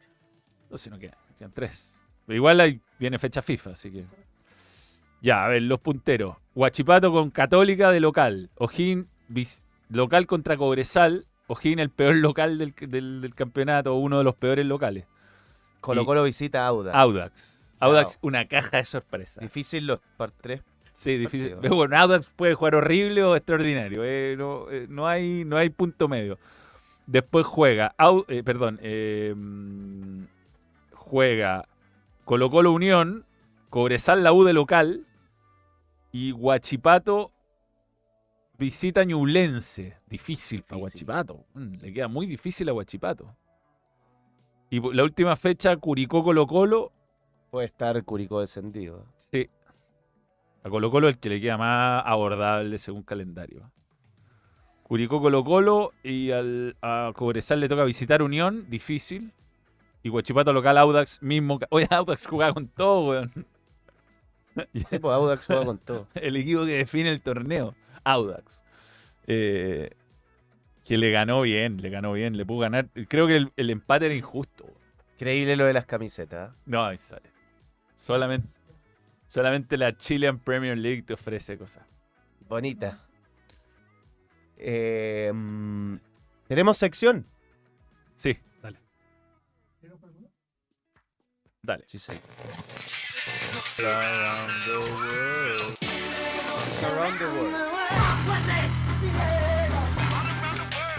No, 0.70 0.78
si 0.78 0.88
no 0.88 0.98
quedan, 0.98 1.16
quedan 1.38 1.52
tres. 1.52 2.00
Pero 2.26 2.36
igual 2.36 2.58
ahí 2.60 2.80
viene 2.98 3.18
fecha 3.18 3.42
FIFA, 3.42 3.70
así 3.70 3.90
que. 3.92 4.06
Ya, 5.20 5.44
a 5.44 5.48
ver, 5.48 5.62
los 5.62 5.78
punteros. 5.80 6.36
Huachipato 6.54 7.12
con 7.12 7.30
Católica 7.30 7.90
de 7.90 8.00
local. 8.00 8.50
Ojín 8.56 9.08
local 9.90 10.26
contra 10.26 10.56
Cobresal. 10.56 11.26
Ojín 11.48 11.78
el 11.80 11.90
peor 11.90 12.14
local 12.16 12.56
del, 12.58 12.74
del- 12.88 13.20
del 13.20 13.34
campeonato, 13.34 13.94
uno 13.94 14.16
de 14.18 14.24
los 14.24 14.34
peores 14.36 14.64
locales. 14.64 15.04
Colo 15.80 16.02
Y- 16.02 16.06
Colo 16.06 16.22
visita 16.24 16.64
a 16.64 16.68
Audax. 16.68 16.96
Audax. 16.96 17.61
Audax, 17.84 18.18
Wow. 18.20 18.28
una 18.28 18.46
caja 18.48 18.78
de 18.78 18.84
sorpresa. 18.84 19.40
Difícil 19.40 19.86
los 19.86 20.00
par 20.16 20.30
tres. 20.32 20.62
Sí, 20.92 21.16
difícil. 21.16 21.40
partidos. 21.50 21.62
Pero 21.62 21.76
bueno, 21.76 21.96
Audax 21.96 22.30
puede 22.30 22.54
jugar 22.54 22.74
horrible 22.76 23.22
o 23.24 23.34
extraordinario. 23.36 24.02
eh, 24.04 24.34
no, 24.38 24.70
eh, 24.70 24.86
no 24.88 25.06
hay, 25.06 25.44
no 25.44 25.56
hay 25.56 25.70
punto 25.70 26.08
medio. 26.08 26.38
Después 27.06 27.46
juega, 27.46 27.94
Au- 27.98 28.24
eh, 28.28 28.42
perdón, 28.44 28.78
juega 30.94 31.68
Colo 32.24 32.50
Colo 32.50 32.72
Unión, 32.72 33.24
Cobresal 33.70 34.22
la 34.22 34.32
U 34.32 34.44
de 34.44 34.52
local 34.52 35.06
y 36.12 36.32
Huachipato 36.32 37.32
visita 38.58 39.02
Ñublense. 39.04 39.96
Difícil 40.08 40.62
para 40.62 40.80
Huachipato. 40.80 41.44
Mm, 41.54 41.74
le 41.80 41.92
queda 41.92 42.08
muy 42.08 42.26
difícil 42.26 42.68
a 42.68 42.72
Huachipato. 42.74 43.34
Y 44.70 44.80
la 44.94 45.02
última 45.02 45.36
fecha, 45.36 45.76
Curicó 45.76 46.22
Colo 46.22 46.46
Colo. 46.46 46.92
Puede 47.52 47.66
estar 47.66 48.02
Curicó 48.04 48.40
descendido. 48.40 49.04
Sí. 49.18 49.50
A 50.64 50.70
Colo 50.70 50.90
Colo 50.90 51.08
el 51.08 51.18
que 51.18 51.28
le 51.28 51.38
queda 51.38 51.58
más 51.58 52.02
abordable 52.06 52.78
según 52.78 53.02
calendario. 53.02 53.70
Curicó 54.84 55.20
Colo 55.20 55.44
Colo 55.44 55.92
y 56.02 56.30
al, 56.30 56.78
a 56.80 57.12
Cobresal 57.14 57.60
le 57.60 57.68
toca 57.68 57.84
visitar 57.84 58.22
Unión, 58.22 58.64
difícil. 58.70 59.34
Y 60.02 60.08
Huachipato 60.08 60.54
local 60.54 60.78
Audax 60.78 61.22
mismo. 61.22 61.60
Oye, 61.68 61.86
Audax 61.90 62.26
jugaba 62.26 62.54
con 62.54 62.68
todo, 62.68 63.10
weón. 63.10 63.46
Sí, 64.72 64.98
pues 64.98 65.14
Audax 65.14 65.44
juega 65.44 65.66
con 65.66 65.76
todo. 65.76 66.08
el 66.14 66.36
equipo 66.36 66.64
que 66.64 66.78
define 66.78 67.10
el 67.10 67.20
torneo, 67.20 67.74
Audax. 68.02 68.64
Eh, 69.26 69.90
que 70.86 70.96
le 70.96 71.10
ganó 71.10 71.42
bien, 71.42 71.82
le 71.82 71.90
ganó 71.90 72.14
bien, 72.14 72.34
le 72.34 72.46
pudo 72.46 72.60
ganar. 72.60 72.88
Creo 73.10 73.26
que 73.26 73.36
el, 73.36 73.52
el 73.58 73.68
empate 73.68 74.06
era 74.06 74.14
injusto. 74.14 74.64
weón. 74.64 74.78
Increíble 75.16 75.56
lo 75.56 75.66
de 75.66 75.74
las 75.74 75.84
camisetas. 75.84 76.50
¿eh? 76.50 76.54
No, 76.64 76.82
ahí 76.82 76.96
sale. 76.96 77.41
Solamente, 78.02 78.48
solamente 79.28 79.76
la 79.76 79.96
Chilean 79.96 80.36
Premier 80.40 80.76
League 80.76 81.02
te 81.04 81.14
ofrece 81.14 81.56
cosas. 81.56 81.86
Bonita. 82.48 82.98
Eh, 84.56 85.32
¿Tenemos 86.48 86.78
sección? 86.78 87.24
Sí, 88.16 88.36
dale. 88.60 88.80
Dale. 91.62 91.84
Sí, 91.86 92.00
sí. 92.00 92.10
Around 93.78 94.64
the 94.64 94.78
world. 94.78 95.76
Around 96.82 97.18
the 97.20 97.26
world. 97.26 97.56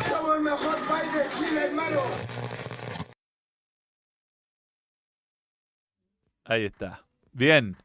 Somos 0.07 0.37
el 0.37 0.41
mejor 0.41 0.87
país 0.87 1.13
de 1.13 1.23
Chile, 1.37 1.65
hermano. 1.65 2.01
Ahí 6.45 6.65
está. 6.65 7.03
Bien. 7.31 7.77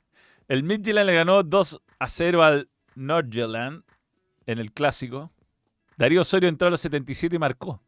El 0.48 0.62
Midtjylland 0.62 1.06
le 1.06 1.14
ganó 1.14 1.43
2 1.43 1.80
a 1.98 2.09
0 2.09 2.43
al 2.43 2.68
Nordjylland 2.94 3.82
en 4.47 4.59
el 4.59 4.72
clásico. 4.72 5.30
Darío 5.97 6.20
Osorio 6.22 6.48
entró 6.48 6.68
a 6.68 6.70
los 6.70 6.80
77 6.80 7.36
y 7.36 7.39
marcó. 7.39 7.80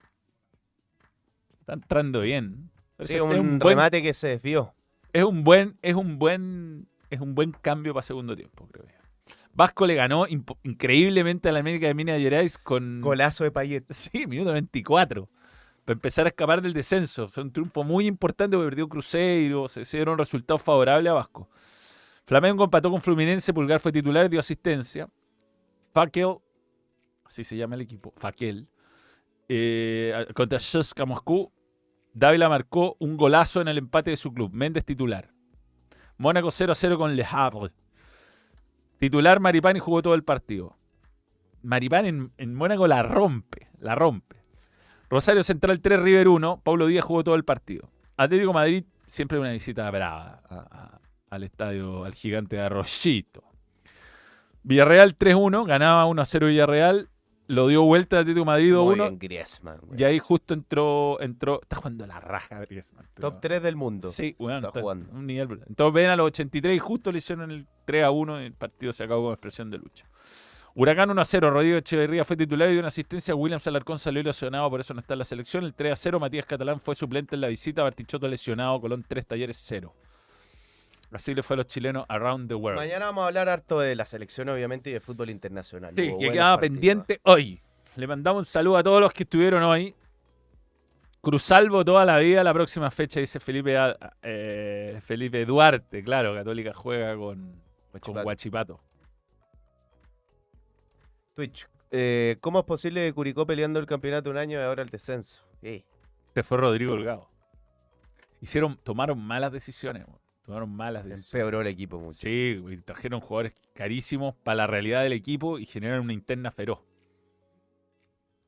Está 1.60 1.74
entrando 1.74 2.20
bien. 2.20 2.70
Sí, 3.04 3.14
Es 3.14 3.20
un, 3.20 3.58
buen- 3.58 3.60
remate 3.60 4.02
que 4.02 4.12
se 4.14 4.28
desvió. 4.28 4.74
Es 5.12 5.24
un 5.24 5.42
buen, 5.42 5.76
es 5.82 5.94
un 5.94 6.18
buen, 6.18 6.86
es 7.08 7.20
un 7.20 7.34
buen 7.34 7.52
cambio 7.52 7.94
para 7.94 8.02
segundo 8.02 8.36
tiempo, 8.36 8.68
creo 8.70 8.86
yo. 8.86 9.34
Vasco 9.52 9.86
le 9.86 9.94
ganó 9.96 10.26
increíblemente 10.62 11.48
a 11.48 11.52
la 11.52 11.58
América 11.58 11.86
de 11.88 11.94
Minas 11.94 12.18
Gerais 12.20 12.56
con. 12.58 13.00
Golazo 13.00 13.42
de 13.44 13.50
Payet. 13.50 13.84
Sí, 13.90 14.26
minuto 14.26 14.52
24. 14.52 15.26
Para 15.90 15.96
empezar 15.96 16.24
a 16.26 16.28
escapar 16.28 16.62
del 16.62 16.72
descenso. 16.72 17.26
Fue 17.26 17.42
un 17.42 17.50
triunfo 17.50 17.82
muy 17.82 18.06
importante 18.06 18.56
porque 18.56 18.70
perdió 18.70 18.88
Cruzeiro. 18.88 19.66
Se, 19.66 19.82
dieron 19.82 20.16
resultados 20.16 20.62
favorables 20.62 21.10
a 21.10 21.14
Vasco. 21.14 21.48
Flamengo 22.26 22.62
empató 22.62 22.92
con 22.92 23.00
Fluminense. 23.00 23.52
Pulgar 23.52 23.80
fue 23.80 23.90
titular, 23.90 24.30
dio 24.30 24.38
asistencia. 24.38 25.08
Fakel, 25.92 26.36
así 27.24 27.42
se 27.42 27.56
llama 27.56 27.74
el 27.74 27.80
equipo, 27.80 28.14
Fakel, 28.18 28.68
eh, 29.48 30.28
contra 30.32 30.60
CSKA 30.60 31.06
Moscú. 31.06 31.50
Dávila 32.14 32.48
marcó 32.48 32.94
un 33.00 33.16
golazo 33.16 33.60
en 33.60 33.66
el 33.66 33.78
empate 33.78 34.10
de 34.10 34.16
su 34.16 34.32
club. 34.32 34.52
Méndez 34.52 34.84
titular. 34.84 35.32
Mónaco 36.18 36.52
0 36.52 36.70
a 36.70 36.76
0 36.76 36.98
con 36.98 37.16
Le 37.16 37.26
Havre. 37.28 37.72
Titular 38.98 39.40
Maripani 39.40 39.80
jugó 39.80 40.02
todo 40.02 40.14
el 40.14 40.22
partido. 40.22 40.76
Maripán 41.62 42.06
en, 42.06 42.32
en 42.36 42.54
Mónaco 42.54 42.86
la 42.86 43.02
rompe, 43.02 43.66
la 43.80 43.96
rompe. 43.96 44.39
Rosario 45.10 45.42
Central 45.44 45.80
3, 45.80 46.00
River 46.00 46.28
1. 46.28 46.60
Pablo 46.62 46.86
Díaz 46.86 47.04
jugó 47.04 47.24
todo 47.24 47.34
el 47.34 47.44
partido. 47.44 47.90
Atlético 48.16 48.52
Madrid, 48.52 48.84
siempre 49.06 49.38
una 49.38 49.50
visita 49.52 49.90
brava 49.90 50.38
a- 50.48 50.54
a- 50.94 51.00
al 51.30 51.42
estadio, 51.42 52.04
al 52.04 52.14
gigante 52.14 52.56
de 52.56 52.62
Arroyito. 52.62 53.42
Villarreal 54.62 55.16
3-1, 55.16 55.64
ganaba 55.64 56.06
1-0 56.06 56.46
Villarreal. 56.46 57.08
Lo 57.46 57.66
dio 57.66 57.82
vuelta 57.82 58.18
a 58.18 58.20
Atlético 58.20 58.44
Madrid 58.44 58.72
Muy 58.74 58.94
2-1. 58.94 59.04
bien, 59.08 59.18
Griezmann. 59.18 59.78
güey. 59.82 60.00
Y 60.00 60.04
ahí 60.04 60.18
justo 60.20 60.54
entró, 60.54 61.20
entró. 61.20 61.60
Está 61.62 61.76
jugando 61.76 62.06
la 62.06 62.20
raja, 62.20 62.60
Griezmann. 62.60 63.08
pero- 63.12 63.30
Top 63.32 63.40
3 63.40 63.60
del 63.60 63.74
mundo. 63.74 64.08
Sí, 64.10 64.36
weón, 64.38 64.58
Está 64.58 64.68
está 64.68 64.80
jugando. 64.82 65.10
un 65.10 65.26
nivel. 65.26 65.60
Entonces 65.66 65.92
ven 65.94 66.10
a 66.10 66.16
los 66.16 66.26
83 66.26 66.76
y 66.76 66.78
justo 66.78 67.10
le 67.10 67.18
hicieron 67.18 67.50
el 67.50 67.66
3 67.86 68.04
a 68.04 68.12
1 68.12 68.40
y 68.40 68.44
el 68.46 68.52
partido 68.54 68.92
se 68.92 69.02
acabó 69.02 69.24
con 69.24 69.32
expresión 69.32 69.68
de 69.70 69.78
lucha. 69.78 70.06
Huracán 70.74 71.10
1 71.10 71.20
a 71.20 71.24
0, 71.24 71.50
Rodrigo 71.50 71.78
Echeverría 71.78 72.24
fue 72.24 72.36
titular 72.36 72.68
y 72.68 72.72
dio 72.72 72.80
una 72.80 72.88
asistencia. 72.88 73.34
Williams 73.34 73.66
Alarcón 73.66 73.98
salió 73.98 74.22
lesionado, 74.22 74.70
por 74.70 74.80
eso 74.80 74.94
no 74.94 75.00
está 75.00 75.14
en 75.14 75.18
la 75.18 75.24
selección. 75.24 75.64
El 75.64 75.74
3 75.74 75.92
a 75.92 75.96
0, 75.96 76.20
Matías 76.20 76.46
Catalán 76.46 76.78
fue 76.80 76.94
suplente 76.94 77.34
en 77.34 77.40
la 77.40 77.48
visita. 77.48 77.82
Bartichotto 77.82 78.28
lesionado, 78.28 78.80
Colón 78.80 79.04
3, 79.06 79.26
Talleres 79.26 79.56
0. 79.66 79.92
Así 81.12 81.34
le 81.34 81.42
fue 81.42 81.54
a 81.54 81.58
los 81.58 81.66
chilenos 81.66 82.04
around 82.08 82.48
the 82.48 82.54
world. 82.54 82.78
Mañana 82.78 83.06
vamos 83.06 83.24
a 83.24 83.26
hablar 83.26 83.48
harto 83.48 83.80
de 83.80 83.96
la 83.96 84.06
selección, 84.06 84.48
obviamente, 84.48 84.90
y 84.90 84.92
de 84.92 85.00
fútbol 85.00 85.30
internacional. 85.30 85.92
Sí, 85.94 86.08
Hubo 86.10 86.20
que 86.20 86.30
quedaba 86.30 86.56
partidos. 86.56 86.70
pendiente 86.74 87.20
hoy. 87.24 87.60
Le 87.96 88.06
mandamos 88.06 88.38
un 88.40 88.44
saludo 88.44 88.76
a 88.76 88.82
todos 88.84 89.00
los 89.00 89.12
que 89.12 89.24
estuvieron 89.24 89.64
hoy. 89.64 89.94
Cruzalvo 91.20 91.84
toda 91.84 92.04
la 92.06 92.18
vida, 92.18 92.42
la 92.44 92.54
próxima 92.54 92.90
fecha 92.90 93.20
dice 93.20 93.40
Felipe, 93.40 93.76
eh, 94.22 95.00
Felipe 95.02 95.44
Duarte, 95.44 96.02
claro, 96.02 96.32
Católica 96.32 96.72
juega 96.72 97.14
con, 97.14 97.60
con 98.00 98.14
Huachipato. 98.16 98.22
Guachipato. 98.22 98.80
Twitch. 101.46 101.68
eh, 101.90 102.36
¿Cómo 102.40 102.60
es 102.60 102.64
posible 102.64 103.06
que 103.06 103.12
Curicó 103.12 103.46
peleando 103.46 103.80
el 103.80 103.86
campeonato 103.86 104.30
un 104.30 104.36
año 104.36 104.58
y 104.58 104.62
ahora 104.62 104.82
el 104.82 104.88
descenso? 104.90 105.42
Sí. 105.62 105.84
Se 106.34 106.42
fue 106.42 106.58
Rodrigo 106.58 106.92
Holgado. 106.92 107.28
Hicieron, 108.40 108.76
tomaron 108.82 109.18
malas 109.18 109.52
decisiones, 109.52 110.06
tomaron 110.44 110.70
malas 110.74 111.04
decisiones. 111.04 111.34
Empeoró 111.34 111.60
el 111.60 111.66
equipo 111.66 111.98
mucho. 111.98 112.18
Sí, 112.20 112.62
trajeron 112.84 113.20
jugadores 113.20 113.54
carísimos 113.74 114.34
para 114.42 114.56
la 114.56 114.66
realidad 114.66 115.02
del 115.02 115.12
equipo 115.12 115.58
y 115.58 115.66
generaron 115.66 116.04
una 116.04 116.12
interna 116.12 116.50
feroz. 116.50 116.78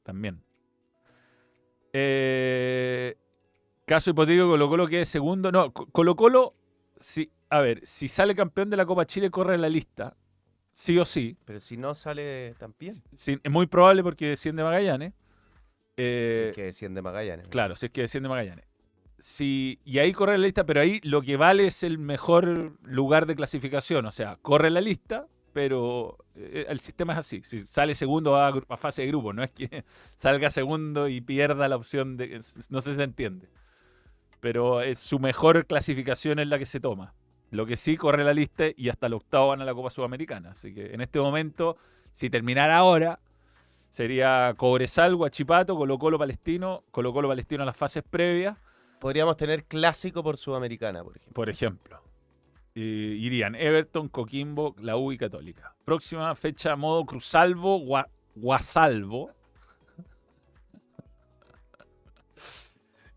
También. 0.02 0.43
Eh, 1.93 3.16
caso 3.86 4.10
hipotético, 4.10 4.48
Colo 4.48 4.69
Colo 4.69 4.86
que 4.86 5.01
es 5.02 5.09
segundo. 5.09 5.52
No, 5.52 5.73
Co- 5.73 5.86
Colo 5.86 6.16
Colo, 6.16 6.55
si, 6.97 7.31
a 7.51 7.60
ver, 7.60 7.81
si 7.85 8.09
sale 8.09 8.35
campeón 8.35 8.70
de 8.70 8.77
la 8.77 8.86
Copa 8.86 9.05
Chile, 9.06 9.31
corre 9.31 9.55
en 9.56 9.60
la 9.62 9.69
lista. 9.69 10.16
Sí 10.72 10.98
o 10.98 11.04
sí. 11.04 11.36
Pero 11.44 11.60
si 11.60 11.76
no 11.76 11.94
sale 11.94 12.54
Sí, 13.12 13.38
es 13.42 13.50
muy 13.50 13.66
probable 13.66 14.02
porque 14.02 14.28
desciende 14.28 14.62
Magallanes. 14.62 15.12
Eh, 15.96 16.48
sí 16.48 16.54
que 16.54 16.62
desciende 16.64 17.02
Magallanes. 17.02 17.48
Claro, 17.48 17.76
si 17.76 17.86
es 17.86 17.92
que 17.92 18.02
desciende 18.02 18.28
Magallanes. 18.28 18.64
Sí, 19.18 19.78
y 19.84 19.98
ahí 19.98 20.12
corre 20.12 20.36
la 20.36 20.44
lista, 20.44 20.64
pero 20.64 20.80
ahí 20.80 21.00
lo 21.04 21.22
que 21.22 21.36
vale 21.36 21.66
es 21.66 21.84
el 21.84 21.98
mejor 21.98 22.76
lugar 22.82 23.26
de 23.26 23.36
clasificación. 23.36 24.06
O 24.06 24.10
sea, 24.10 24.36
corre 24.42 24.70
la 24.70 24.80
lista, 24.80 25.28
pero 25.52 26.18
eh, 26.34 26.66
el 26.68 26.80
sistema 26.80 27.12
es 27.12 27.20
así. 27.20 27.42
Si 27.44 27.60
sale 27.60 27.94
segundo 27.94 28.32
va 28.32 28.48
a, 28.48 28.76
fase 28.76 29.02
de 29.02 29.08
grupo, 29.08 29.32
no 29.32 29.44
es 29.44 29.52
que 29.52 29.84
salga 30.16 30.50
segundo 30.50 31.08
y 31.08 31.20
pierda 31.20 31.68
la 31.68 31.76
opción 31.76 32.16
de... 32.16 32.40
No 32.70 32.80
sé 32.80 32.90
si 32.90 32.96
se 32.96 33.02
entiende. 33.04 33.48
Pero 34.40 34.82
es 34.82 34.98
su 34.98 35.20
mejor 35.20 35.66
clasificación 35.66 36.40
es 36.40 36.48
la 36.48 36.58
que 36.58 36.66
se 36.66 36.80
toma. 36.80 37.14
Lo 37.52 37.64
que 37.66 37.76
sí 37.76 37.96
corre 37.96 38.24
la 38.24 38.34
lista 38.34 38.64
y 38.76 38.88
hasta 38.88 39.06
el 39.06 39.12
octavo 39.14 39.48
van 39.48 39.60
a 39.60 39.64
la 39.64 39.72
Copa 39.74 39.90
Sudamericana. 39.90 40.50
Así 40.50 40.74
que 40.74 40.92
en 40.92 41.00
este 41.00 41.20
momento, 41.20 41.76
si 42.10 42.28
terminara 42.30 42.76
ahora, 42.78 43.20
sería 43.90 44.52
Cobresal, 44.56 45.14
Guachipato, 45.14 45.76
Colo 45.76 45.98
Colo 45.98 46.18
Palestino, 46.18 46.82
Colo 46.90 47.12
Colo 47.12 47.28
Palestino 47.28 47.62
a 47.62 47.66
las 47.66 47.76
fases 47.76 48.02
previas, 48.02 48.56
Podríamos 49.00 49.36
tener 49.36 49.64
clásico 49.64 50.22
por 50.22 50.36
Sudamericana, 50.36 51.02
por 51.02 51.16
ejemplo. 51.16 51.34
por 51.34 51.48
ejemplo. 51.48 52.00
Irían 52.74 53.54
Everton, 53.56 54.08
Coquimbo, 54.08 54.76
la 54.78 54.96
U 54.96 55.10
y 55.12 55.18
Católica. 55.18 55.74
Próxima 55.84 56.32
fecha, 56.36 56.76
modo 56.76 57.04
Cruzalvo, 57.04 57.80
Gua- 57.80 58.08
Guasalvo. 58.36 59.30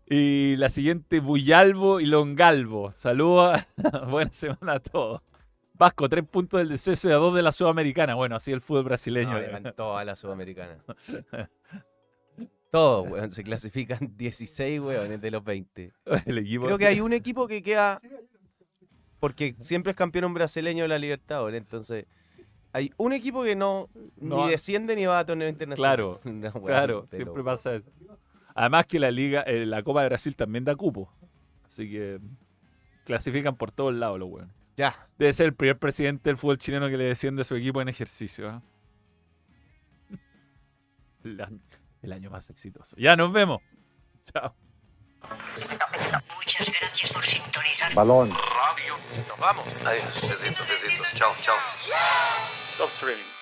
Y 0.08 0.56
la 0.56 0.68
siguiente, 0.68 1.18
Buyalvo 1.20 1.98
y 2.00 2.06
Longalvo. 2.06 2.92
Saludos, 2.92 3.58
buena 4.10 4.32
semana 4.32 4.74
a 4.74 4.80
todos. 4.80 5.20
Vasco, 5.74 6.08
tres 6.08 6.24
puntos 6.24 6.58
del 6.58 6.68
deceso 6.68 7.08
y 7.08 7.12
a 7.12 7.16
dos 7.16 7.34
de 7.34 7.42
la 7.42 7.52
Sudamericana. 7.52 8.14
Bueno, 8.14 8.36
así 8.36 8.52
el 8.52 8.60
fútbol 8.60 8.84
brasileño. 8.84 9.32
No, 9.32 9.40
le 9.40 9.48
ganó 9.48 9.96
a 9.98 10.04
la 10.04 10.16
Sudamericana. 10.16 10.78
Todos, 12.70 13.08
weón, 13.10 13.30
se 13.30 13.42
clasifican 13.42 14.12
16, 14.16 14.80
weón, 14.80 15.20
de 15.20 15.30
los 15.30 15.44
20. 15.44 15.92
El 16.24 16.38
equipo 16.38 16.66
Creo 16.66 16.78
que 16.78 16.86
hay 16.86 17.00
un 17.00 17.12
equipo 17.12 17.46
que 17.46 17.62
queda. 17.62 18.00
Porque 19.20 19.54
siempre 19.60 19.90
es 19.90 19.96
campeón 19.96 20.26
un 20.26 20.34
brasileño 20.34 20.84
de 20.84 20.88
la 20.88 20.98
Libertadores. 20.98 21.58
Entonces, 21.60 22.06
hay 22.72 22.92
un 22.96 23.12
equipo 23.12 23.42
que 23.42 23.56
no, 23.56 23.88
No 24.18 24.44
ni 24.44 24.50
desciende 24.50 24.94
ni 24.94 25.06
va 25.06 25.18
a 25.20 25.26
torneo 25.26 25.48
internacional. 25.48 25.96
Claro, 25.96 26.20
No, 26.24 26.48
weón, 26.50 26.64
claro, 26.66 27.06
siempre 27.08 27.36
lo- 27.38 27.44
pasa 27.44 27.74
eso. 27.74 27.90
Además 28.56 28.86
que 28.86 28.98
la 28.98 29.10
liga, 29.10 29.42
eh, 29.42 29.66
la 29.66 29.82
Copa 29.82 30.00
de 30.00 30.08
Brasil 30.08 30.34
también 30.34 30.64
da 30.64 30.74
cupo. 30.74 31.12
Así 31.66 31.90
que 31.90 32.18
clasifican 33.04 33.54
por 33.54 33.70
todos 33.70 33.94
lados 33.94 34.18
los 34.18 34.30
weones. 34.30 34.54
Ya. 34.78 35.08
Debe 35.18 35.34
ser 35.34 35.46
el 35.46 35.54
primer 35.54 35.78
presidente 35.78 36.30
del 36.30 36.38
fútbol 36.38 36.56
chileno 36.56 36.88
que 36.88 36.96
le 36.96 37.04
desciende 37.04 37.42
a 37.42 37.44
su 37.44 37.54
equipo 37.54 37.82
en 37.82 37.88
ejercicio. 37.88 38.48
¿ah? 38.48 38.62
El, 41.24 41.40
año, 41.40 41.60
el 42.02 42.12
año 42.12 42.30
más 42.30 42.48
exitoso. 42.48 42.96
Ya 42.96 43.14
nos 43.14 43.30
vemos. 43.30 43.60
Chao. 44.24 44.54
Muchas 46.36 46.72
gracias 46.80 47.12
por 47.12 47.24
sintonizar. 47.24 47.94
Balón. 47.94 48.30
Nos 48.30 49.38
vamos. 49.38 49.66
Adiós. 49.84 50.28
Besitos, 50.28 50.66
besitos. 50.66 51.14
Chao, 51.14 51.32
chao. 51.36 51.56
Stop 52.68 52.88
streaming. 52.90 53.35